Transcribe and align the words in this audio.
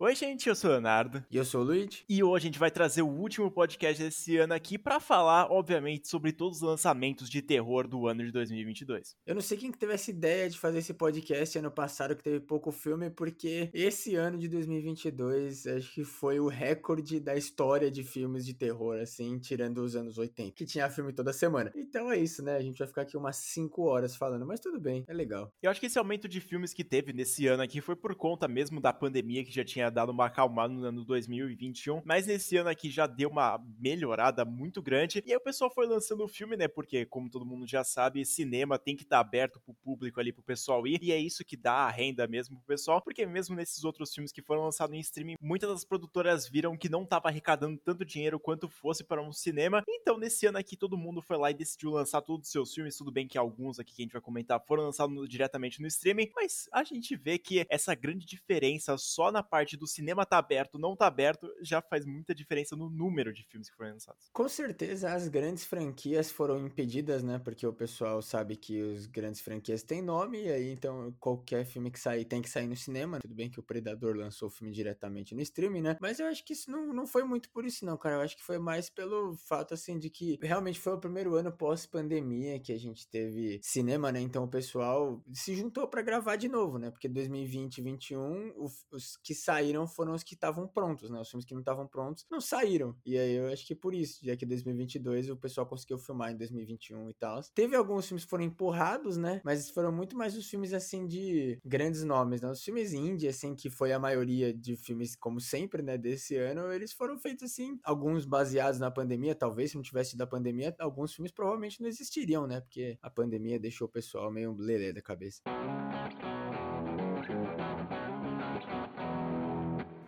Oi, 0.00 0.14
gente, 0.14 0.48
eu 0.48 0.54
sou 0.54 0.70
o 0.70 0.72
Leonardo. 0.74 1.24
E 1.28 1.36
eu 1.36 1.44
sou 1.44 1.60
o 1.60 1.64
Luigi. 1.64 2.04
E 2.08 2.22
hoje 2.22 2.44
a 2.44 2.46
gente 2.46 2.58
vai 2.60 2.70
trazer 2.70 3.02
o 3.02 3.08
último 3.08 3.50
podcast 3.50 4.00
desse 4.00 4.36
ano 4.36 4.54
aqui 4.54 4.78
para 4.78 5.00
falar, 5.00 5.50
obviamente, 5.50 6.06
sobre 6.06 6.30
todos 6.30 6.58
os 6.58 6.62
lançamentos 6.62 7.28
de 7.28 7.42
terror 7.42 7.88
do 7.88 8.06
ano 8.06 8.24
de 8.24 8.30
2022. 8.30 9.16
Eu 9.26 9.34
não 9.34 9.42
sei 9.42 9.58
quem 9.58 9.72
que 9.72 9.78
teve 9.78 9.94
essa 9.94 10.08
ideia 10.08 10.48
de 10.48 10.56
fazer 10.56 10.78
esse 10.78 10.94
podcast 10.94 11.58
ano 11.58 11.72
passado, 11.72 12.14
que 12.14 12.22
teve 12.22 12.38
pouco 12.38 12.70
filme, 12.70 13.10
porque 13.10 13.70
esse 13.74 14.14
ano 14.14 14.38
de 14.38 14.46
2022 14.46 15.66
acho 15.66 15.92
que 15.92 16.04
foi 16.04 16.38
o 16.38 16.46
recorde 16.46 17.18
da 17.18 17.34
história 17.34 17.90
de 17.90 18.04
filmes 18.04 18.46
de 18.46 18.54
terror, 18.54 19.00
assim, 19.00 19.36
tirando 19.40 19.78
os 19.78 19.96
anos 19.96 20.16
80, 20.16 20.52
que 20.52 20.64
tinha 20.64 20.88
filme 20.88 21.12
toda 21.12 21.32
semana. 21.32 21.72
Então 21.74 22.12
é 22.12 22.16
isso, 22.16 22.40
né? 22.40 22.54
A 22.54 22.62
gente 22.62 22.78
vai 22.78 22.86
ficar 22.86 23.02
aqui 23.02 23.16
umas 23.16 23.34
5 23.38 23.82
horas 23.82 24.14
falando, 24.14 24.46
mas 24.46 24.60
tudo 24.60 24.78
bem, 24.78 25.04
é 25.08 25.12
legal. 25.12 25.52
Eu 25.60 25.72
acho 25.72 25.80
que 25.80 25.86
esse 25.86 25.98
aumento 25.98 26.28
de 26.28 26.40
filmes 26.40 26.72
que 26.72 26.84
teve 26.84 27.12
nesse 27.12 27.48
ano 27.48 27.64
aqui 27.64 27.80
foi 27.80 27.96
por 27.96 28.14
conta 28.14 28.46
mesmo 28.46 28.80
da 28.80 28.92
pandemia 28.92 29.44
que 29.44 29.50
já 29.50 29.64
tinha 29.64 29.87
dado 29.90 30.10
uma 30.10 30.26
acalmada 30.26 30.72
no 30.72 30.84
ano 30.84 31.04
2021, 31.04 32.02
mas 32.04 32.26
nesse 32.26 32.56
ano 32.56 32.70
aqui 32.70 32.90
já 32.90 33.06
deu 33.06 33.28
uma 33.28 33.58
melhorada 33.78 34.44
muito 34.44 34.80
grande. 34.80 35.22
E 35.26 35.32
aí 35.32 35.36
o 35.36 35.40
pessoal 35.40 35.70
foi 35.70 35.86
lançando 35.86 36.24
o 36.24 36.28
filme, 36.28 36.56
né? 36.56 36.68
Porque, 36.68 37.04
como 37.04 37.30
todo 37.30 37.44
mundo 37.44 37.66
já 37.66 37.84
sabe, 37.84 38.24
cinema 38.24 38.78
tem 38.78 38.96
que 38.96 39.02
estar 39.02 39.16
tá 39.16 39.20
aberto 39.20 39.60
pro 39.60 39.74
público 39.74 40.20
ali, 40.20 40.32
pro 40.32 40.42
pessoal 40.42 40.86
ir. 40.86 41.02
E 41.02 41.12
é 41.12 41.18
isso 41.18 41.44
que 41.44 41.56
dá 41.56 41.72
a 41.72 41.90
renda 41.90 42.26
mesmo 42.26 42.56
pro 42.56 42.66
pessoal, 42.66 43.02
porque 43.02 43.26
mesmo 43.26 43.54
nesses 43.54 43.84
outros 43.84 44.14
filmes 44.14 44.32
que 44.32 44.42
foram 44.42 44.64
lançados 44.64 44.94
em 44.94 45.00
streaming, 45.00 45.36
muitas 45.40 45.68
das 45.68 45.84
produtoras 45.84 46.48
viram 46.48 46.76
que 46.76 46.88
não 46.88 47.04
tava 47.04 47.28
arrecadando 47.28 47.78
tanto 47.78 48.04
dinheiro 48.04 48.38
quanto 48.38 48.68
fosse 48.68 49.04
para 49.04 49.22
um 49.22 49.32
cinema. 49.32 49.82
Então, 49.88 50.18
nesse 50.18 50.46
ano 50.46 50.58
aqui, 50.58 50.76
todo 50.76 50.96
mundo 50.96 51.20
foi 51.20 51.36
lá 51.36 51.50
e 51.50 51.54
decidiu 51.54 51.90
lançar 51.90 52.22
todos 52.22 52.46
os 52.46 52.52
seus 52.52 52.72
filmes. 52.72 52.96
Tudo 52.96 53.12
bem 53.12 53.26
que 53.26 53.36
alguns 53.36 53.78
aqui 53.78 53.94
que 53.94 54.02
a 54.02 54.04
gente 54.04 54.12
vai 54.12 54.22
comentar 54.22 54.60
foram 54.64 54.84
lançados 54.84 55.28
diretamente 55.28 55.80
no 55.80 55.88
streaming, 55.88 56.30
mas 56.34 56.68
a 56.72 56.84
gente 56.84 57.16
vê 57.16 57.38
que 57.38 57.66
essa 57.68 57.94
grande 57.94 58.24
diferença 58.24 58.96
só 58.96 59.32
na 59.32 59.42
parte 59.42 59.76
do 59.78 59.86
cinema 59.86 60.26
tá 60.26 60.38
aberto, 60.38 60.78
não 60.78 60.96
tá 60.96 61.06
aberto, 61.06 61.48
já 61.62 61.80
faz 61.80 62.04
muita 62.04 62.34
diferença 62.34 62.76
no 62.76 62.90
número 62.90 63.32
de 63.32 63.42
filmes 63.44 63.70
que 63.70 63.76
foram 63.76 63.92
lançados. 63.92 64.28
Com 64.32 64.48
certeza 64.48 65.12
as 65.12 65.28
grandes 65.28 65.64
franquias 65.64 66.30
foram 66.30 66.58
impedidas, 66.66 67.22
né? 67.22 67.38
Porque 67.38 67.66
o 67.66 67.72
pessoal 67.72 68.20
sabe 68.20 68.56
que 68.56 68.82
os 68.82 69.06
grandes 69.06 69.40
franquias 69.40 69.82
têm 69.82 70.02
nome, 70.02 70.44
e 70.44 70.50
aí 70.50 70.72
então 70.72 71.14
qualquer 71.18 71.64
filme 71.64 71.90
que 71.90 72.00
sair 72.00 72.24
tem 72.24 72.42
que 72.42 72.50
sair 72.50 72.66
no 72.66 72.76
cinema. 72.76 73.18
Tudo 73.20 73.34
bem 73.34 73.50
que 73.50 73.60
o 73.60 73.62
Predador 73.62 74.16
lançou 74.16 74.48
o 74.48 74.50
filme 74.50 74.72
diretamente 74.72 75.34
no 75.34 75.40
streaming, 75.40 75.82
né? 75.82 75.96
Mas 76.00 76.18
eu 76.18 76.26
acho 76.26 76.44
que 76.44 76.52
isso 76.52 76.70
não, 76.70 76.92
não 76.92 77.06
foi 77.06 77.24
muito 77.24 77.50
por 77.50 77.64
isso, 77.64 77.84
não, 77.84 77.96
cara. 77.96 78.16
Eu 78.16 78.20
acho 78.20 78.36
que 78.36 78.42
foi 78.42 78.58
mais 78.58 78.90
pelo 78.90 79.34
fato, 79.34 79.74
assim, 79.74 79.98
de 79.98 80.10
que 80.10 80.38
realmente 80.42 80.80
foi 80.80 80.94
o 80.94 80.98
primeiro 80.98 81.34
ano 81.34 81.52
pós-pandemia 81.52 82.58
que 82.58 82.72
a 82.72 82.78
gente 82.78 83.08
teve 83.08 83.60
cinema, 83.62 84.10
né? 84.10 84.20
Então 84.20 84.44
o 84.44 84.48
pessoal 84.48 85.22
se 85.32 85.54
juntou 85.54 85.86
para 85.86 86.02
gravar 86.02 86.36
de 86.36 86.48
novo, 86.48 86.78
né? 86.78 86.90
Porque 86.90 87.08
2020 87.08 87.78
e 87.78 87.82
2021, 87.82 88.52
os 88.90 89.16
que 89.22 89.34
saíram 89.34 89.67
foram 89.86 90.14
os 90.14 90.22
que 90.22 90.34
estavam 90.34 90.66
prontos, 90.66 91.10
né? 91.10 91.20
Os 91.20 91.30
filmes 91.30 91.44
que 91.44 91.54
não 91.54 91.60
estavam 91.60 91.86
prontos 91.86 92.26
não 92.30 92.40
saíram. 92.40 92.96
E 93.04 93.16
aí 93.18 93.34
eu 93.34 93.52
acho 93.52 93.66
que 93.66 93.74
por 93.74 93.94
isso, 93.94 94.24
já 94.24 94.36
que 94.36 94.46
2022 94.46 95.30
o 95.30 95.36
pessoal 95.36 95.66
conseguiu 95.66 95.98
filmar 95.98 96.32
em 96.32 96.36
2021 96.36 97.10
e 97.10 97.14
tal. 97.14 97.40
Teve 97.54 97.76
alguns 97.76 98.06
filmes 98.06 98.24
que 98.24 98.30
foram 98.30 98.44
empurrados, 98.44 99.16
né? 99.16 99.40
Mas 99.44 99.70
foram 99.70 99.92
muito 99.92 100.16
mais 100.16 100.36
os 100.36 100.48
filmes 100.48 100.72
assim 100.72 101.06
de 101.06 101.60
grandes 101.64 102.04
nomes, 102.04 102.40
né? 102.40 102.50
Os 102.50 102.62
filmes 102.62 102.92
indie, 102.92 103.28
assim, 103.28 103.54
que 103.54 103.70
foi 103.70 103.92
a 103.92 103.98
maioria 103.98 104.52
de 104.52 104.76
filmes, 104.76 105.14
como 105.16 105.40
sempre, 105.40 105.82
né? 105.82 105.96
Desse 105.98 106.36
ano, 106.36 106.72
eles 106.72 106.92
foram 106.92 107.18
feitos 107.18 107.44
assim, 107.44 107.78
alguns 107.82 108.24
baseados 108.24 108.80
na 108.80 108.90
pandemia. 108.90 109.34
Talvez 109.34 109.70
se 109.70 109.76
não 109.76 109.82
tivesse 109.82 110.16
da 110.16 110.26
pandemia, 110.26 110.74
alguns 110.78 111.14
filmes 111.14 111.32
provavelmente 111.32 111.80
não 111.80 111.88
existiriam, 111.88 112.46
né? 112.46 112.60
Porque 112.60 112.98
a 113.02 113.10
pandemia 113.10 113.58
deixou 113.58 113.86
o 113.86 113.90
pessoal 113.90 114.30
meio 114.30 114.54
lelê 114.56 114.92
da 114.92 115.02
cabeça. 115.02 115.42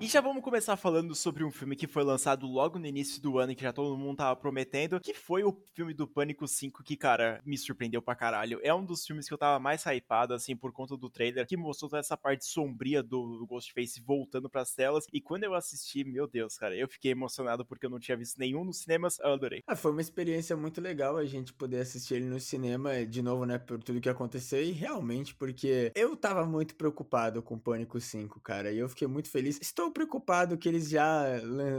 E 0.00 0.06
já 0.06 0.22
vamos 0.22 0.42
começar 0.42 0.78
falando 0.78 1.14
sobre 1.14 1.44
um 1.44 1.50
filme 1.50 1.76
que 1.76 1.86
foi 1.86 2.02
lançado 2.02 2.46
logo 2.46 2.78
no 2.78 2.86
início 2.86 3.20
do 3.20 3.38
ano, 3.38 3.54
que 3.54 3.60
já 3.60 3.70
todo 3.70 3.98
mundo 3.98 4.16
tava 4.16 4.34
prometendo, 4.34 4.98
que 4.98 5.12
foi 5.12 5.44
o 5.44 5.54
filme 5.74 5.92
do 5.92 6.08
Pânico 6.08 6.48
5, 6.48 6.82
que, 6.82 6.96
cara, 6.96 7.38
me 7.44 7.58
surpreendeu 7.58 8.00
pra 8.00 8.14
caralho. 8.14 8.58
É 8.62 8.72
um 8.72 8.82
dos 8.82 9.04
filmes 9.04 9.28
que 9.28 9.34
eu 9.34 9.36
tava 9.36 9.60
mais 9.60 9.84
hypado, 9.84 10.32
assim, 10.32 10.56
por 10.56 10.72
conta 10.72 10.96
do 10.96 11.10
trailer, 11.10 11.46
que 11.46 11.54
mostrou 11.54 11.90
toda 11.90 12.00
essa 12.00 12.16
parte 12.16 12.46
sombria 12.46 13.02
do 13.02 13.46
Ghostface 13.46 14.00
voltando 14.00 14.48
pras 14.48 14.72
telas. 14.74 15.04
E 15.12 15.20
quando 15.20 15.44
eu 15.44 15.52
assisti, 15.52 16.02
meu 16.02 16.26
Deus, 16.26 16.56
cara, 16.56 16.74
eu 16.74 16.88
fiquei 16.88 17.10
emocionado 17.10 17.62
porque 17.66 17.84
eu 17.84 17.90
não 17.90 18.00
tinha 18.00 18.16
visto 18.16 18.38
nenhum 18.38 18.64
nos 18.64 18.78
cinemas, 18.78 19.18
eu 19.18 19.34
adorei. 19.34 19.62
Ah, 19.66 19.76
foi 19.76 19.90
uma 19.90 20.00
experiência 20.00 20.56
muito 20.56 20.80
legal 20.80 21.18
a 21.18 21.26
gente 21.26 21.52
poder 21.52 21.80
assistir 21.80 22.14
ele 22.14 22.24
no 22.24 22.40
cinema, 22.40 23.04
de 23.04 23.20
novo, 23.20 23.44
né, 23.44 23.58
por 23.58 23.82
tudo 23.82 24.00
que 24.00 24.08
aconteceu, 24.08 24.62
e 24.62 24.70
realmente, 24.70 25.34
porque 25.34 25.92
eu 25.94 26.16
tava 26.16 26.46
muito 26.46 26.74
preocupado 26.74 27.42
com 27.42 27.58
Pânico 27.58 28.00
5, 28.00 28.40
cara, 28.40 28.72
e 28.72 28.78
eu 28.78 28.88
fiquei 28.88 29.06
muito 29.06 29.28
feliz. 29.28 29.58
Estou 29.60 29.89
preocupado 29.90 30.56
que 30.56 30.68
eles 30.68 30.88
já 30.88 31.24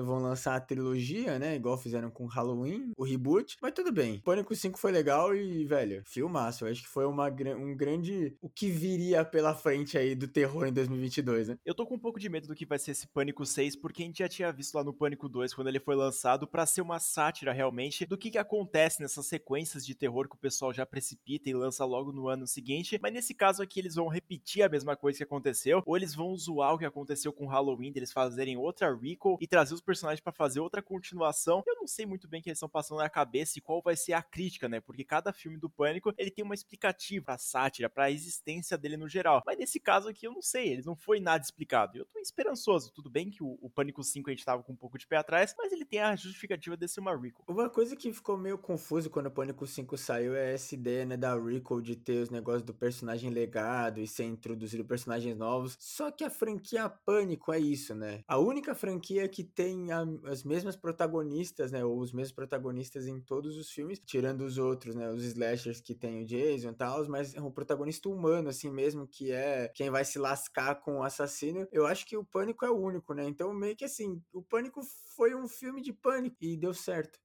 vão 0.03 0.19
lançar 0.19 0.55
a 0.55 0.61
trilogia, 0.61 1.39
né? 1.39 1.55
Igual 1.55 1.77
fizeram 1.77 2.09
com 2.09 2.25
Halloween, 2.25 2.91
o 2.97 3.03
reboot. 3.03 3.57
Mas 3.61 3.73
tudo 3.73 3.91
bem. 3.91 4.19
Pânico 4.19 4.55
5 4.55 4.79
foi 4.79 4.91
legal 4.91 5.35
e, 5.35 5.65
velho, 5.65 6.03
filmaço. 6.05 6.65
Eu 6.65 6.71
acho 6.71 6.81
que 6.81 6.87
foi 6.87 7.05
uma, 7.05 7.27
um 7.27 7.75
grande. 7.75 8.35
O 8.41 8.49
que 8.49 8.69
viria 8.69 9.23
pela 9.23 9.53
frente 9.53 9.97
aí 9.97 10.15
do 10.15 10.27
terror 10.27 10.67
em 10.67 10.73
2022, 10.73 11.49
né? 11.49 11.57
Eu 11.65 11.75
tô 11.75 11.85
com 11.85 11.95
um 11.95 11.99
pouco 11.99 12.19
de 12.19 12.29
medo 12.29 12.47
do 12.47 12.55
que 12.55 12.65
vai 12.65 12.79
ser 12.79 12.91
esse 12.91 13.07
Pânico 13.07 13.45
6, 13.45 13.75
porque 13.75 14.03
a 14.03 14.05
gente 14.05 14.19
já 14.19 14.29
tinha 14.29 14.51
visto 14.51 14.75
lá 14.75 14.83
no 14.83 14.93
Pânico 14.93 15.27
2, 15.27 15.53
quando 15.53 15.67
ele 15.67 15.79
foi 15.79 15.95
lançado, 15.95 16.47
para 16.47 16.65
ser 16.65 16.81
uma 16.81 16.99
sátira 16.99 17.51
realmente 17.51 18.05
do 18.05 18.17
que, 18.17 18.31
que 18.31 18.37
acontece 18.37 19.01
nessas 19.01 19.25
sequências 19.25 19.85
de 19.85 19.95
terror 19.95 20.27
que 20.27 20.35
o 20.35 20.39
pessoal 20.39 20.73
já 20.73 20.85
precipita 20.85 21.49
e 21.49 21.53
lança 21.53 21.85
logo 21.85 22.11
no 22.11 22.27
ano 22.27 22.47
seguinte. 22.47 22.99
Mas 23.01 23.13
nesse 23.13 23.33
caso 23.33 23.61
aqui, 23.61 23.79
eles 23.79 23.95
vão 23.95 24.07
repetir 24.07 24.63
a 24.63 24.69
mesma 24.69 24.95
coisa 24.95 25.17
que 25.17 25.23
aconteceu, 25.23 25.81
ou 25.85 25.95
eles 25.97 26.15
vão 26.15 26.35
zoar 26.35 26.73
o 26.73 26.77
que 26.77 26.85
aconteceu 26.85 27.31
com 27.31 27.45
Halloween, 27.45 27.91
eles 28.01 28.11
fazerem 28.11 28.57
outra 28.57 28.93
recall 28.95 29.37
e 29.39 29.47
trazer 29.47 29.73
os 29.73 29.81
personagens 29.81 30.21
para 30.21 30.31
fazer 30.31 30.59
outra 30.59 30.81
continuação. 30.81 31.63
Eu 31.65 31.75
não 31.75 31.87
sei 31.87 32.05
muito 32.05 32.27
bem 32.27 32.39
o 32.39 32.43
que 32.43 32.49
eles 32.49 32.57
estão 32.57 32.69
passando 32.69 32.99
na 32.99 33.09
cabeça 33.09 33.57
e 33.57 33.61
qual 33.61 33.81
vai 33.81 33.95
ser 33.95 34.13
a 34.13 34.21
crítica, 34.21 34.67
né? 34.67 34.79
Porque 34.79 35.03
cada 35.03 35.31
filme 35.31 35.57
do 35.57 35.69
Pânico, 35.69 36.13
ele 36.17 36.31
tem 36.31 36.43
uma 36.43 36.55
explicativa 36.55 37.25
pra 37.25 37.37
sátira, 37.37 37.89
pra 37.89 38.11
existência 38.11 38.77
dele 38.77 38.97
no 38.97 39.07
geral. 39.07 39.41
Mas 39.45 39.57
nesse 39.57 39.79
caso 39.79 40.09
aqui, 40.09 40.27
eu 40.27 40.33
não 40.33 40.41
sei, 40.41 40.69
eles 40.69 40.85
não 40.85 40.95
foi 40.95 41.19
nada 41.19 41.43
explicado. 41.43 41.97
Eu 41.97 42.05
tô 42.05 42.19
esperançoso. 42.19 42.91
Tudo 42.91 43.09
bem 43.09 43.29
que 43.29 43.43
o, 43.43 43.57
o 43.61 43.69
Pânico 43.69 44.03
5 44.03 44.29
a 44.29 44.33
gente 44.33 44.45
tava 44.45 44.63
com 44.63 44.73
um 44.73 44.75
pouco 44.75 44.97
de 44.97 45.07
pé 45.07 45.17
atrás, 45.17 45.55
mas 45.57 45.71
ele 45.71 45.85
tem 45.85 45.99
a 45.99 46.15
justificativa 46.15 46.75
de 46.75 46.87
ser 46.87 46.99
uma 46.99 47.15
recall. 47.15 47.45
Uma 47.47 47.69
coisa 47.69 47.95
que 47.95 48.11
ficou 48.11 48.37
meio 48.37 48.57
confuso 48.57 49.09
quando 49.09 49.27
o 49.27 49.31
Pânico 49.31 49.65
5 49.65 49.97
saiu 49.97 50.35
é 50.35 50.53
essa 50.53 50.75
ideia, 50.75 51.05
né, 51.05 51.17
da 51.17 51.39
recall 51.39 51.81
de 51.81 51.95
ter 51.95 52.21
os 52.21 52.29
negócios 52.29 52.63
do 52.63 52.73
personagem 52.73 53.29
legado 53.29 53.99
e 53.99 54.07
ser 54.07 54.25
introduzido 54.25 54.83
personagens 54.83 55.35
novos. 55.37 55.77
Só 55.79 56.11
que 56.11 56.23
a 56.23 56.29
franquia 56.29 56.89
Pânico 56.89 57.53
é 57.53 57.59
isso, 57.59 57.90
né? 57.93 58.23
A 58.27 58.37
única 58.37 58.73
franquia 58.75 59.27
que 59.27 59.43
tem 59.43 59.91
a, 59.91 60.03
as 60.25 60.43
mesmas 60.43 60.75
protagonistas, 60.75 61.71
né? 61.71 61.83
Ou 61.83 61.99
os 61.99 62.11
mesmos 62.13 62.31
protagonistas 62.33 63.07
em 63.07 63.19
todos 63.19 63.57
os 63.57 63.71
filmes, 63.71 63.99
tirando 63.99 64.41
os 64.41 64.57
outros, 64.57 64.95
né? 64.95 65.09
Os 65.09 65.23
slashers 65.23 65.81
que 65.81 65.95
tem 65.95 66.21
o 66.21 66.25
Jason 66.25 66.71
e 66.71 66.75
tal, 66.75 67.07
mas 67.07 67.35
é 67.35 67.41
um 67.41 67.51
protagonista 67.51 68.09
humano, 68.09 68.49
assim 68.49 68.69
mesmo, 68.69 69.07
que 69.07 69.31
é 69.31 69.69
quem 69.73 69.89
vai 69.89 70.05
se 70.05 70.19
lascar 70.19 70.75
com 70.75 70.99
o 70.99 71.03
assassino. 71.03 71.67
Eu 71.71 71.85
acho 71.85 72.05
que 72.05 72.17
o 72.17 72.25
Pânico 72.25 72.65
é 72.65 72.69
o 72.69 72.77
único, 72.77 73.13
né? 73.13 73.25
Então, 73.25 73.53
meio 73.53 73.75
que 73.75 73.85
assim, 73.85 74.21
o 74.33 74.41
Pânico 74.41 74.81
foi 75.15 75.35
um 75.35 75.47
filme 75.47 75.81
de 75.81 75.93
pânico 75.93 76.37
e 76.41 76.57
deu 76.57 76.73
certo. 76.73 77.19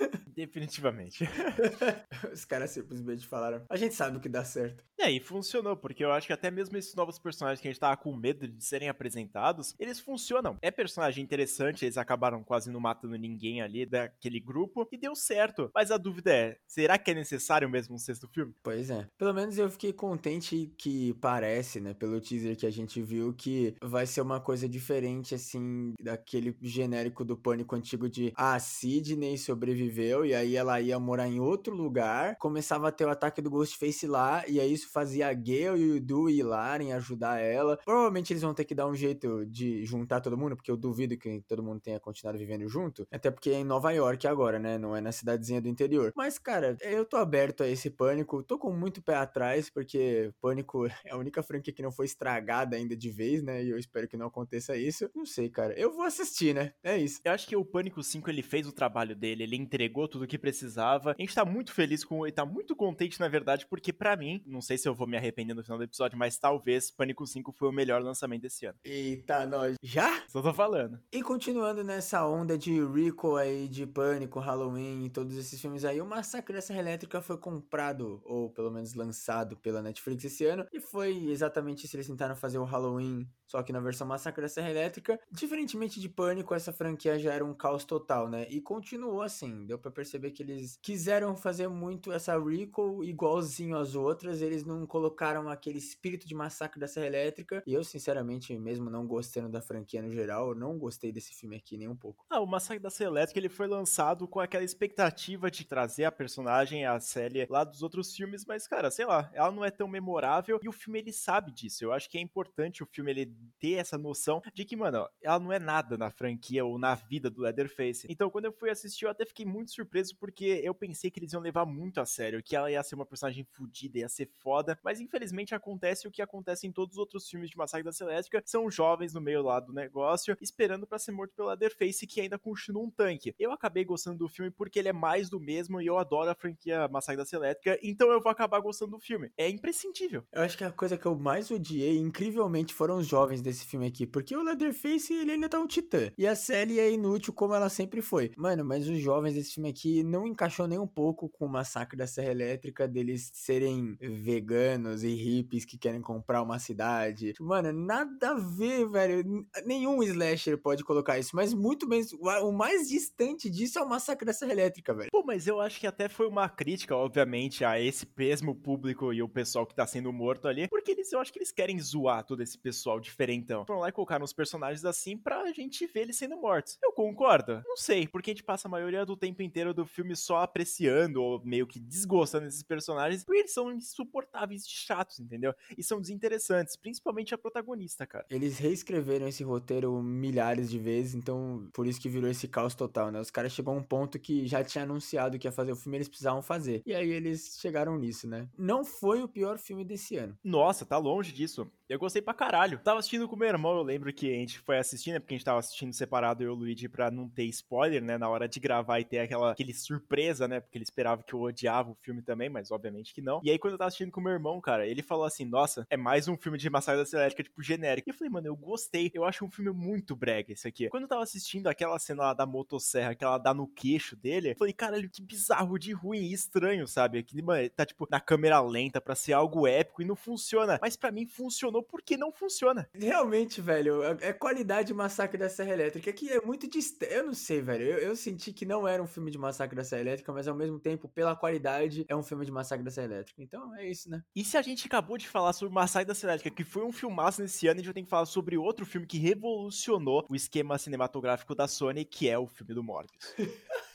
Definitivamente. 0.36 1.24
Os 2.32 2.44
caras 2.44 2.70
simplesmente 2.70 3.26
falaram: 3.26 3.64
a 3.70 3.76
gente 3.76 3.94
sabe 3.94 4.18
o 4.18 4.20
que 4.20 4.28
dá 4.28 4.44
certo. 4.44 4.84
É, 4.98 5.10
e 5.10 5.18
funcionou, 5.18 5.76
porque 5.76 6.04
eu 6.04 6.12
acho 6.12 6.26
que 6.26 6.32
até 6.32 6.50
mesmo 6.50 6.76
esses 6.76 6.94
novos 6.94 7.18
personagens 7.18 7.60
que 7.60 7.68
a 7.68 7.70
gente 7.70 7.80
tava 7.80 7.96
com 7.96 8.14
medo 8.14 8.46
de 8.46 8.64
serem 8.64 8.88
apresentados, 8.88 9.74
eles 9.78 9.98
funcionam. 9.98 10.58
É 10.60 10.70
personagem 10.70 11.24
interessante, 11.24 11.84
eles 11.84 11.96
acabaram 11.96 12.42
quase 12.42 12.70
não 12.70 12.80
matando 12.80 13.16
ninguém 13.16 13.62
ali 13.62 13.86
daquele 13.86 14.38
grupo, 14.38 14.86
e 14.92 14.98
deu 14.98 15.14
certo. 15.14 15.70
Mas 15.74 15.90
a 15.90 15.96
dúvida 15.96 16.34
é: 16.34 16.58
será 16.66 16.98
que 16.98 17.10
é 17.10 17.14
necessário 17.14 17.68
mesmo 17.68 17.94
um 17.94 17.98
sexto 17.98 18.28
filme? 18.28 18.54
Pois 18.62 18.90
é. 18.90 19.08
Pelo 19.16 19.32
menos 19.32 19.56
eu 19.56 19.70
fiquei 19.70 19.92
contente 19.92 20.72
que 20.76 21.14
parece, 21.14 21.80
né, 21.80 21.94
pelo 21.94 22.20
teaser 22.20 22.56
que 22.56 22.66
a 22.66 22.70
gente 22.70 23.00
viu, 23.00 23.32
que 23.32 23.74
vai 23.82 24.04
ser 24.06 24.20
uma 24.20 24.40
coisa 24.40 24.68
diferente, 24.68 25.34
assim, 25.34 25.94
daquele 26.00 26.54
genérico 26.60 27.24
do 27.24 27.36
pânico 27.36 27.74
antigo 27.74 28.08
de 28.08 28.32
ah, 28.36 28.58
Sidney 28.58 29.38
sobreviveu 29.38 29.85
e 30.24 30.34
aí 30.34 30.56
ela 30.56 30.80
ia 30.80 30.98
morar 30.98 31.28
em 31.28 31.40
outro 31.40 31.74
lugar, 31.74 32.36
começava 32.38 32.88
a 32.88 32.92
ter 32.92 33.04
o 33.04 33.10
ataque 33.10 33.40
do 33.40 33.50
Ghostface 33.50 34.06
lá, 34.06 34.44
e 34.48 34.58
aí 34.58 34.72
isso 34.72 34.90
fazia 34.90 35.28
a 35.28 35.32
Gale 35.32 35.80
e 35.80 35.90
o 35.92 36.00
Du 36.00 36.28
ir 36.28 36.42
lá 36.42 36.80
em 36.80 36.92
ajudar 36.92 37.40
ela. 37.40 37.78
Provavelmente 37.84 38.32
eles 38.32 38.42
vão 38.42 38.54
ter 38.54 38.64
que 38.64 38.74
dar 38.74 38.86
um 38.88 38.94
jeito 38.94 39.46
de 39.46 39.84
juntar 39.84 40.20
todo 40.20 40.36
mundo, 40.36 40.56
porque 40.56 40.70
eu 40.70 40.76
duvido 40.76 41.16
que 41.16 41.42
todo 41.46 41.62
mundo 41.62 41.80
tenha 41.80 42.00
continuado 42.00 42.38
vivendo 42.38 42.68
junto, 42.68 43.06
até 43.10 43.30
porque 43.30 43.50
é 43.50 43.54
em 43.54 43.64
Nova 43.64 43.92
York 43.92 44.26
agora, 44.26 44.58
né, 44.58 44.78
não 44.78 44.96
é 44.96 45.00
na 45.00 45.12
cidadezinha 45.12 45.60
do 45.60 45.68
interior. 45.68 46.12
Mas, 46.16 46.38
cara, 46.38 46.76
eu 46.80 47.04
tô 47.04 47.16
aberto 47.16 47.62
a 47.62 47.68
esse 47.68 47.90
Pânico, 47.90 48.42
tô 48.42 48.58
com 48.58 48.72
muito 48.72 49.02
pé 49.02 49.14
atrás, 49.14 49.70
porque 49.70 50.32
Pânico 50.40 50.86
é 51.04 51.10
a 51.10 51.16
única 51.16 51.42
franquia 51.42 51.72
que 51.72 51.82
não 51.82 51.92
foi 51.92 52.06
estragada 52.06 52.76
ainda 52.76 52.96
de 52.96 53.10
vez, 53.10 53.42
né, 53.42 53.62
e 53.62 53.70
eu 53.70 53.78
espero 53.78 54.08
que 54.08 54.16
não 54.16 54.26
aconteça 54.26 54.76
isso. 54.76 55.08
Não 55.14 55.24
sei, 55.24 55.48
cara, 55.48 55.78
eu 55.78 55.92
vou 55.92 56.04
assistir, 56.04 56.54
né, 56.54 56.72
é 56.82 56.98
isso. 56.98 57.20
Eu 57.24 57.32
acho 57.32 57.46
que 57.46 57.56
o 57.56 57.64
Pânico 57.64 58.02
5, 58.02 58.28
ele 58.28 58.42
fez 58.42 58.66
o 58.66 58.72
trabalho 58.72 59.14
dele, 59.14 59.44
ele 59.44 59.56
entendeu 59.56 59.75
entregou 59.76 60.08
tudo 60.08 60.24
o 60.24 60.26
que 60.26 60.38
precisava. 60.38 61.14
A 61.18 61.20
gente 61.20 61.34
tá 61.34 61.44
muito 61.44 61.72
feliz 61.72 62.02
com 62.02 62.26
e 62.26 62.32
tá 62.32 62.46
muito 62.46 62.74
contente, 62.74 63.20
na 63.20 63.28
verdade, 63.28 63.66
porque 63.66 63.92
para 63.92 64.16
mim, 64.16 64.42
não 64.46 64.62
sei 64.62 64.78
se 64.78 64.88
eu 64.88 64.94
vou 64.94 65.06
me 65.06 65.18
arrepender 65.18 65.52
no 65.52 65.62
final 65.62 65.76
do 65.76 65.84
episódio, 65.84 66.18
mas 66.18 66.38
talvez 66.38 66.90
Pânico 66.90 67.26
5 67.26 67.52
foi 67.52 67.68
o 67.68 67.72
melhor 67.72 68.02
lançamento 68.02 68.42
desse 68.42 68.64
ano. 68.64 68.78
Eita, 68.82 69.44
nós. 69.44 69.76
Já? 69.82 70.24
Só 70.28 70.40
tô 70.40 70.54
falando. 70.54 70.98
E 71.12 71.22
continuando 71.22 71.84
nessa 71.84 72.26
onda 72.26 72.56
de 72.56 72.82
Rico 72.86 73.36
aí, 73.36 73.68
de 73.68 73.86
Pânico, 73.86 74.40
Halloween 74.40 75.04
e 75.04 75.10
todos 75.10 75.36
esses 75.36 75.60
filmes 75.60 75.84
aí, 75.84 76.00
o 76.00 76.06
Massacre 76.06 76.54
da 76.54 76.62
Serra 76.62 76.80
Elétrica 76.80 77.20
foi 77.20 77.36
comprado, 77.36 78.22
ou 78.24 78.48
pelo 78.50 78.70
menos 78.70 78.94
lançado 78.94 79.58
pela 79.58 79.82
Netflix 79.82 80.24
esse 80.24 80.46
ano, 80.46 80.66
e 80.72 80.80
foi 80.80 81.28
exatamente 81.28 81.84
isso, 81.84 81.96
eles 81.96 82.06
tentaram 82.06 82.34
fazer 82.34 82.56
o 82.56 82.64
Halloween 82.64 83.28
só 83.46 83.62
que 83.62 83.72
na 83.72 83.80
versão 83.80 84.06
Massacre 84.06 84.42
da 84.42 84.48
Serra 84.48 84.70
Elétrica, 84.70 85.18
diferentemente 85.30 86.00
de 86.00 86.08
Pânico, 86.08 86.54
essa 86.54 86.72
franquia 86.72 87.18
já 87.18 87.32
era 87.32 87.44
um 87.44 87.54
caos 87.54 87.84
total, 87.84 88.28
né? 88.28 88.46
E 88.50 88.60
continuou 88.60 89.22
assim. 89.22 89.64
Deu 89.66 89.78
para 89.78 89.90
perceber 89.90 90.32
que 90.32 90.42
eles 90.42 90.78
quiseram 90.82 91.36
fazer 91.36 91.68
muito 91.68 92.12
essa 92.12 92.38
Rico 92.38 93.04
igualzinho 93.04 93.76
às 93.76 93.94
outras. 93.94 94.42
Eles 94.42 94.64
não 94.64 94.86
colocaram 94.86 95.48
aquele 95.48 95.78
espírito 95.78 96.26
de 96.26 96.34
Massacre 96.34 96.80
da 96.80 96.88
Serra 96.88 97.06
Elétrica. 97.06 97.62
E 97.66 97.72
eu, 97.72 97.84
sinceramente, 97.84 98.56
mesmo 98.58 98.90
não 98.90 99.06
gostando 99.06 99.48
da 99.48 99.60
franquia 99.60 100.02
no 100.02 100.10
geral, 100.10 100.54
não 100.54 100.78
gostei 100.78 101.12
desse 101.12 101.34
filme 101.34 101.56
aqui 101.56 101.76
nem 101.76 101.88
um 101.88 101.96
pouco. 101.96 102.24
Ah, 102.28 102.40
o 102.40 102.46
Massacre 102.46 102.82
da 102.82 102.90
Serra 102.90 103.10
Elétrica 103.10 103.38
ele 103.38 103.48
foi 103.48 103.66
lançado 103.66 104.26
com 104.26 104.40
aquela 104.40 104.64
expectativa 104.64 105.50
de 105.50 105.64
trazer 105.64 106.04
a 106.04 106.12
personagem, 106.12 106.84
a 106.84 106.98
Célia, 106.98 107.46
lá 107.48 107.64
dos 107.64 107.82
outros 107.82 108.14
filmes, 108.14 108.44
mas, 108.44 108.66
cara, 108.66 108.90
sei 108.90 109.06
lá, 109.06 109.30
ela 109.32 109.52
não 109.52 109.64
é 109.64 109.70
tão 109.70 109.88
memorável 109.88 110.58
e 110.62 110.68
o 110.68 110.72
filme 110.72 110.98
ele 110.98 111.12
sabe 111.12 111.52
disso. 111.52 111.84
Eu 111.84 111.92
acho 111.92 112.10
que 112.10 112.18
é 112.18 112.20
importante 112.20 112.82
o 112.82 112.86
filme 112.86 113.10
ele 113.10 113.35
ter 113.58 113.74
essa 113.74 113.98
noção 113.98 114.42
de 114.54 114.64
que, 114.64 114.76
mano, 114.76 115.08
ela 115.22 115.38
não 115.38 115.52
é 115.52 115.58
nada 115.58 115.96
na 115.96 116.10
franquia 116.10 116.64
ou 116.64 116.78
na 116.78 116.94
vida 116.94 117.30
do 117.30 117.42
Leatherface. 117.42 118.06
Então, 118.08 118.30
quando 118.30 118.46
eu 118.46 118.52
fui 118.52 118.70
assistir, 118.70 119.04
eu 119.04 119.10
até 119.10 119.24
fiquei 119.24 119.46
muito 119.46 119.72
surpreso 119.72 120.16
porque 120.18 120.60
eu 120.62 120.74
pensei 120.74 121.10
que 121.10 121.18
eles 121.18 121.32
iam 121.32 121.42
levar 121.42 121.66
muito 121.66 122.00
a 122.00 122.06
sério, 122.06 122.42
que 122.42 122.54
ela 122.54 122.70
ia 122.70 122.82
ser 122.82 122.94
uma 122.94 123.06
personagem 123.06 123.44
fodida, 123.44 123.98
ia 123.98 124.08
ser 124.08 124.30
foda, 124.38 124.78
mas 124.82 125.00
infelizmente 125.00 125.54
acontece 125.54 126.06
o 126.06 126.10
que 126.10 126.22
acontece 126.22 126.66
em 126.66 126.72
todos 126.72 126.94
os 126.94 126.98
outros 126.98 127.28
filmes 127.28 127.50
de 127.50 127.56
Massacre 127.56 127.84
da 127.84 127.92
Celestica, 127.92 128.42
são 128.44 128.70
jovens 128.70 129.14
no 129.14 129.20
meio 129.20 129.42
lá 129.42 129.60
do 129.60 129.72
negócio, 129.72 130.36
esperando 130.40 130.86
para 130.86 130.98
ser 130.98 131.12
morto 131.12 131.34
pelo 131.34 131.48
Leatherface, 131.48 132.06
que 132.06 132.20
ainda 132.20 132.38
continua 132.38 132.82
um 132.82 132.90
tanque. 132.90 133.34
Eu 133.38 133.52
acabei 133.52 133.84
gostando 133.84 134.18
do 134.18 134.28
filme 134.28 134.50
porque 134.50 134.78
ele 134.78 134.88
é 134.88 134.92
mais 134.92 135.28
do 135.28 135.40
mesmo 135.40 135.80
e 135.80 135.86
eu 135.86 135.98
adoro 135.98 136.30
a 136.30 136.34
franquia 136.34 136.88
Massacre 136.88 137.16
da 137.16 137.24
Celestica, 137.24 137.78
então 137.82 138.10
eu 138.10 138.20
vou 138.20 138.30
acabar 138.30 138.60
gostando 138.60 138.92
do 138.92 139.00
filme. 139.00 139.30
É 139.36 139.48
imprescindível. 139.48 140.24
Eu 140.32 140.42
acho 140.42 140.56
que 140.56 140.64
a 140.64 140.72
coisa 140.72 140.96
que 140.96 141.06
eu 141.06 141.16
mais 141.16 141.50
odiei, 141.50 141.98
incrivelmente, 141.98 142.74
foram 142.74 142.98
os 142.98 143.06
jovens 143.06 143.25
desse 143.34 143.64
filme 143.64 143.86
aqui, 143.86 144.06
porque 144.06 144.36
o 144.36 144.42
Leatherface, 144.42 145.12
ele 145.12 145.32
ainda 145.32 145.48
tá 145.48 145.58
um 145.58 145.66
titã, 145.66 146.10
e 146.16 146.26
a 146.26 146.34
Sally 146.34 146.78
é 146.78 146.90
inútil 146.90 147.32
como 147.32 147.54
ela 147.54 147.68
sempre 147.68 148.00
foi. 148.00 148.30
Mano, 148.36 148.64
mas 148.64 148.88
os 148.88 148.98
jovens 148.98 149.34
desse 149.34 149.54
filme 149.54 149.68
aqui 149.68 150.02
não 150.02 150.26
encaixou 150.26 150.66
nem 150.66 150.78
um 150.78 150.86
pouco 150.86 151.28
com 151.28 151.46
o 151.46 151.48
Massacre 151.48 151.96
da 151.96 152.06
Serra 152.06 152.30
Elétrica, 152.30 152.88
deles 152.88 153.30
serem 153.34 153.96
veganos 154.00 155.02
e 155.02 155.14
hippies 155.14 155.64
que 155.64 155.78
querem 155.78 156.00
comprar 156.00 156.42
uma 156.42 156.58
cidade. 156.58 157.34
Mano, 157.40 157.72
nada 157.72 158.30
a 158.30 158.34
ver, 158.34 158.88
velho. 158.88 159.46
Nenhum 159.64 160.02
slasher 160.02 160.58
pode 160.58 160.84
colocar 160.84 161.18
isso, 161.18 161.34
mas 161.34 161.52
muito 161.52 161.88
bem, 161.88 162.02
o 162.42 162.52
mais 162.52 162.88
distante 162.88 163.50
disso 163.50 163.78
é 163.78 163.82
o 163.82 163.88
Massacre 163.88 164.24
da 164.24 164.32
Serra 164.32 164.52
Elétrica, 164.52 164.94
velho. 164.94 165.10
Pô, 165.10 165.22
mas 165.24 165.46
eu 165.46 165.60
acho 165.60 165.80
que 165.80 165.86
até 165.86 166.08
foi 166.08 166.26
uma 166.26 166.48
crítica, 166.48 166.96
obviamente, 166.96 167.64
a 167.64 167.80
esse 167.80 168.06
mesmo 168.16 168.54
público 168.54 169.12
e 169.12 169.22
o 169.22 169.28
pessoal 169.28 169.66
que 169.66 169.74
tá 169.74 169.86
sendo 169.86 170.12
morto 170.12 170.48
ali, 170.48 170.68
porque 170.68 170.92
eles, 170.92 171.12
eu 171.12 171.20
acho 171.20 171.32
que 171.32 171.38
eles 171.38 171.52
querem 171.52 171.78
zoar 171.78 172.24
todo 172.24 172.42
esse 172.42 172.58
pessoal 172.58 173.00
diferente 173.00 173.15
então. 173.28 173.64
Foram 173.66 173.80
lá 173.80 173.88
e 173.88 173.92
colocaram 173.92 174.24
os 174.24 174.32
personagens 174.32 174.84
assim 174.84 175.16
pra 175.16 175.52
gente 175.52 175.86
ver 175.86 176.02
eles 176.02 176.16
sendo 176.16 176.36
mortos. 176.36 176.78
Eu 176.82 176.92
concordo? 176.92 177.62
Não 177.66 177.76
sei, 177.76 178.06
porque 178.06 178.30
a 178.30 178.34
gente 178.34 178.44
passa 178.44 178.68
a 178.68 178.70
maioria 178.70 179.04
do 179.04 179.16
tempo 179.16 179.42
inteiro 179.42 179.72
do 179.72 179.86
filme 179.86 180.14
só 180.14 180.38
apreciando 180.38 181.22
ou 181.22 181.44
meio 181.44 181.66
que 181.66 181.78
desgostando 181.78 182.46
desses 182.46 182.62
personagens, 182.62 183.24
porque 183.24 183.40
eles 183.40 183.52
são 183.52 183.72
insuportáveis 183.72 184.66
de 184.66 184.74
chatos, 184.74 185.20
entendeu? 185.20 185.54
E 185.76 185.82
são 185.82 186.00
desinteressantes, 186.00 186.76
principalmente 186.76 187.34
a 187.34 187.38
protagonista, 187.38 188.06
cara. 188.06 188.26
Eles 188.30 188.58
reescreveram 188.58 189.28
esse 189.28 189.42
roteiro 189.42 190.02
milhares 190.02 190.70
de 190.70 190.78
vezes, 190.78 191.14
então 191.14 191.68
por 191.72 191.86
isso 191.86 192.00
que 192.00 192.08
virou 192.08 192.30
esse 192.30 192.48
caos 192.48 192.74
total, 192.74 193.10
né? 193.10 193.20
Os 193.20 193.30
caras 193.30 193.52
chegou 193.52 193.74
a 193.74 193.76
um 193.76 193.82
ponto 193.82 194.18
que 194.18 194.46
já 194.46 194.62
tinha 194.62 194.84
anunciado 194.84 195.38
que 195.38 195.46
ia 195.46 195.52
fazer 195.52 195.72
o 195.72 195.76
filme, 195.76 195.96
eles 195.98 196.08
precisavam 196.08 196.42
fazer. 196.42 196.82
E 196.86 196.94
aí 196.94 197.10
eles 197.10 197.58
chegaram 197.60 197.98
nisso, 197.98 198.28
né? 198.28 198.48
Não 198.56 198.84
foi 198.84 199.22
o 199.22 199.28
pior 199.28 199.58
filme 199.58 199.84
desse 199.84 200.16
ano. 200.16 200.36
Nossa, 200.42 200.84
tá 200.84 200.98
longe 200.98 201.32
disso. 201.32 201.70
Eu 201.88 202.00
gostei 202.00 202.20
pra 202.20 202.34
caralho. 202.34 202.80
Tava 202.80 202.98
assistindo 202.98 203.28
com 203.28 203.36
meu 203.36 203.48
irmão, 203.48 203.76
eu 203.76 203.82
lembro 203.82 204.12
que 204.12 204.28
a 204.28 204.34
gente 204.34 204.58
foi 204.58 204.76
assistindo, 204.78 205.14
né? 205.14 205.20
Porque 205.20 205.34
a 205.34 205.38
gente 205.38 205.44
tava 205.44 205.60
assistindo 205.60 205.92
separado, 205.92 206.42
eu 206.42 206.48
e 206.48 206.52
o 206.52 206.54
Luigi, 206.54 206.88
pra 206.88 207.12
não 207.12 207.28
ter 207.28 207.44
spoiler, 207.44 208.02
né? 208.02 208.18
Na 208.18 208.28
hora 208.28 208.48
de 208.48 208.58
gravar 208.58 208.98
e 208.98 209.04
ter 209.04 209.20
aquela 209.20 209.52
aquele 209.52 209.72
surpresa, 209.72 210.48
né? 210.48 210.58
Porque 210.58 210.76
ele 210.76 210.82
esperava 210.82 211.22
que 211.22 211.32
eu 211.32 211.40
odiava 211.40 211.90
o 211.90 211.94
filme 211.94 212.22
também, 212.22 212.48
mas 212.48 212.72
obviamente 212.72 213.14
que 213.14 213.20
não. 213.20 213.40
E 213.44 213.50
aí, 213.50 213.58
quando 213.58 213.74
eu 213.74 213.78
tava 213.78 213.88
assistindo 213.88 214.10
com 214.10 214.20
meu 214.20 214.32
irmão, 214.32 214.60
cara, 214.60 214.84
ele 214.84 215.00
falou 215.00 215.24
assim: 215.24 215.44
Nossa, 215.44 215.86
é 215.88 215.96
mais 215.96 216.26
um 216.26 216.36
filme 216.36 216.58
de 216.58 216.68
Massacre 216.68 217.04
da 217.04 217.18
Elétrica, 217.18 217.44
tipo, 217.44 217.62
genérico. 217.62 218.08
E 218.08 218.10
eu 218.10 218.14
falei, 218.14 218.32
mano, 218.32 218.48
eu 218.48 218.56
gostei. 218.56 219.10
Eu 219.14 219.24
acho 219.24 219.44
um 219.44 219.50
filme 219.50 219.70
muito 219.70 220.16
brega 220.16 220.52
esse 220.52 220.66
aqui. 220.66 220.88
Quando 220.88 221.04
eu 221.04 221.08
tava 221.08 221.22
assistindo 221.22 221.68
aquela 221.68 221.98
cena 222.00 222.24
lá 222.24 222.34
da 222.34 222.44
motosserra, 222.44 223.14
que 223.14 223.24
ela 223.24 223.38
dá 223.38 223.54
no 223.54 223.68
queixo 223.68 224.16
dele, 224.16 224.50
eu 224.50 224.56
falei, 224.56 224.72
caralho, 224.72 225.08
que 225.08 225.22
bizarro 225.22 225.78
de 225.78 225.92
ruim 225.92 226.18
e 226.18 226.32
estranho, 226.32 226.88
sabe? 226.88 227.22
Que, 227.22 227.40
mano, 227.40 227.70
tá, 227.70 227.86
tipo, 227.86 228.08
na 228.10 228.20
câmera 228.20 228.60
lenta 228.60 229.00
pra 229.00 229.14
ser 229.14 229.34
algo 229.34 229.68
épico 229.68 230.02
e 230.02 230.04
não 230.04 230.16
funciona. 230.16 230.78
Mas 230.82 230.96
para 230.96 231.12
mim 231.12 231.26
funcionou 231.26 231.75
porque 231.82 232.16
não 232.16 232.32
funciona. 232.32 232.88
Realmente, 232.94 233.60
velho, 233.60 234.02
é, 234.02 234.32
qualidade 234.32 234.92
Massacre 234.94 235.38
da 235.38 235.48
Serra 235.48 235.72
Elétrica, 235.72 236.12
que 236.12 236.30
é 236.30 236.40
muito 236.40 236.68
distante. 236.68 237.12
Eu 237.12 237.26
não 237.26 237.34
sei, 237.34 237.60
velho. 237.60 237.84
Eu, 237.84 237.98
eu, 237.98 238.16
senti 238.16 238.52
que 238.52 238.64
não 238.64 238.86
era 238.86 239.02
um 239.02 239.06
filme 239.06 239.30
de 239.30 239.38
Massacre 239.38 239.76
da 239.76 239.84
Serra 239.84 240.02
Elétrica, 240.02 240.32
mas 240.32 240.48
ao 240.48 240.54
mesmo 240.54 240.78
tempo, 240.78 241.08
pela 241.08 241.36
qualidade, 241.36 242.04
é 242.08 242.16
um 242.16 242.22
filme 242.22 242.44
de 242.44 242.52
Massacre 242.52 242.84
da 242.84 242.90
Serra 242.90 243.06
Elétrica. 243.06 243.42
Então 243.42 243.74
é 243.76 243.88
isso, 243.88 244.10
né? 244.10 244.22
E 244.34 244.44
se 244.44 244.56
a 244.56 244.62
gente 244.62 244.86
acabou 244.86 245.18
de 245.18 245.28
falar 245.28 245.52
sobre 245.52 245.74
Massacre 245.74 246.06
da 246.06 246.14
Serra 246.14 246.34
Elétrica, 246.34 246.54
que 246.54 246.64
foi 246.64 246.84
um 246.84 246.92
filmaço 246.92 247.42
nesse 247.42 247.66
ano, 247.66 247.74
a 247.74 247.78
gente 247.78 247.86
vai 247.86 247.94
ter 247.94 248.02
que 248.02 248.08
falar 248.08 248.26
sobre 248.26 248.56
outro 248.56 248.84
filme 248.84 249.06
que 249.06 249.18
revolucionou 249.18 250.24
o 250.28 250.34
esquema 250.34 250.78
cinematográfico 250.78 251.54
da 251.54 251.68
Sony, 251.68 252.04
que 252.04 252.28
é 252.28 252.38
o 252.38 252.46
filme 252.46 252.74
do 252.74 252.82
Morbius. 252.82 253.34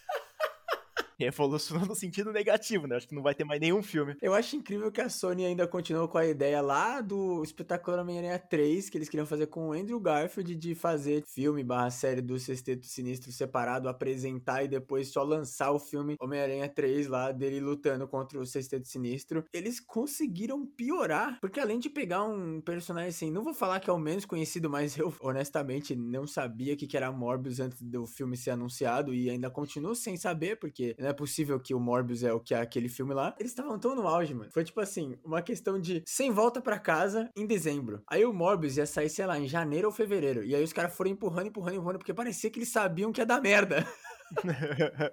revolucionou 1.32 1.86
no 1.86 1.96
sentido 1.96 2.32
negativo, 2.32 2.88
né? 2.88 2.96
Acho 2.96 3.08
que 3.08 3.16
não 3.16 3.22
vai 3.22 3.36
ter 3.36 3.44
mais 3.44 3.60
nenhum 3.60 3.82
filme. 3.82 4.16
Eu 4.22 4.34
acho 4.34 4.56
incrível 4.56 4.92
que 4.92 5.02
a 5.02 5.10
Sony 5.10 5.46
ainda 5.46 5.68
continuou 5.68 6.08
com 6.08 6.18
a 6.18 6.26
ideia 6.26 6.62
lá 6.62 7.02
do 7.02 7.44
espetacular 7.44 8.00
Homem-Aranha 8.00 8.40
3, 8.40 8.90
que 8.90 8.98
eles 8.98 9.10
queriam 9.10 9.26
fazer 9.26 9.48
com 9.48 9.70
o 9.70 9.74
Andrew 9.74 10.00
Garfield, 10.00 10.56
de 10.56 10.76
fazer 10.76 11.24
filme 11.28 11.64
barra 11.64 11.90
série 11.90 12.22
do 12.22 12.40
Sexteto 12.40 12.86
Sinistro 12.86 13.32
separado, 13.32 13.88
apresentar 13.88 14.64
e 14.64 14.68
depois 14.68 15.10
só 15.10 15.24
lançar 15.24 15.72
o 15.72 15.80
filme 15.80 16.16
Homem-Aranha 16.20 16.68
3 16.68 17.08
lá, 17.08 17.32
dele 17.32 17.60
lutando 17.60 18.08
contra 18.08 18.40
o 18.40 18.46
Sexteto 18.46 18.88
Sinistro. 18.88 19.46
Eles 19.54 19.80
conseguiram 19.80 20.66
piorar, 20.66 21.40
porque 21.40 21.60
além 21.60 21.80
de 21.80 21.90
pegar 21.90 22.24
um 22.24 22.62
personagem 22.62 23.10
assim, 23.10 23.32
não 23.32 23.44
vou 23.44 23.54
falar 23.54 23.80
que 23.80 23.90
é 23.90 23.94
o 23.94 24.00
menos 24.00 24.26
conhecido, 24.26 24.70
mas 24.70 24.98
eu 24.98 25.14
honestamente 25.22 25.96
não 25.96 26.26
sabia 26.26 26.76
que 26.76 26.92
era 26.96 27.12
Morbius 27.12 27.60
antes 27.60 27.82
do 27.82 28.06
filme 28.06 28.36
ser 28.36 28.52
anunciado 28.52 29.14
e 29.14 29.30
ainda 29.30 29.50
continuo 29.50 29.96
sem 29.96 30.18
saber, 30.18 30.58
porque 30.58 30.96
não 31.00 31.11
é 31.12 31.14
possível 31.14 31.60
que 31.60 31.74
o 31.74 31.80
Morbius 31.80 32.24
é 32.24 32.34
o 32.34 32.40
que 32.40 32.54
é 32.54 32.60
aquele 32.60 32.90
filme 32.90 33.14
lá. 33.14 33.36
Eles 33.40 33.52
estavam 33.52 33.78
tão 33.78 33.96
no 33.96 34.08
auge, 34.08 34.34
mano. 34.34 34.52
Foi 34.52 34.64
tipo 34.64 34.80
assim, 34.80 35.16
uma 35.24 35.42
questão 35.42 35.80
de 35.80 36.02
sem 36.06 36.32
volta 36.32 36.62
para 36.62 36.80
casa 36.80 37.30
em 37.36 37.46
dezembro. 37.46 38.02
Aí 38.08 38.26
o 38.26 38.34
Morbius 38.34 38.78
ia 38.78 38.86
sair, 38.86 39.10
sei 39.10 39.26
lá, 39.26 39.40
em 39.40 39.48
janeiro 39.48 39.88
ou 39.88 39.94
fevereiro. 39.94 40.44
E 40.44 40.56
aí 40.56 40.64
os 40.64 40.74
caras 40.74 40.96
foram 40.96 41.12
empurrando, 41.12 41.48
empurrando, 41.48 41.76
empurrando, 41.76 41.98
porque 42.00 42.14
parecia 42.14 42.50
que 42.50 42.60
eles 42.60 42.70
sabiam 42.70 43.12
que 43.12 43.22
ia 43.22 43.26
dar 43.26 43.42
merda. 43.42 43.86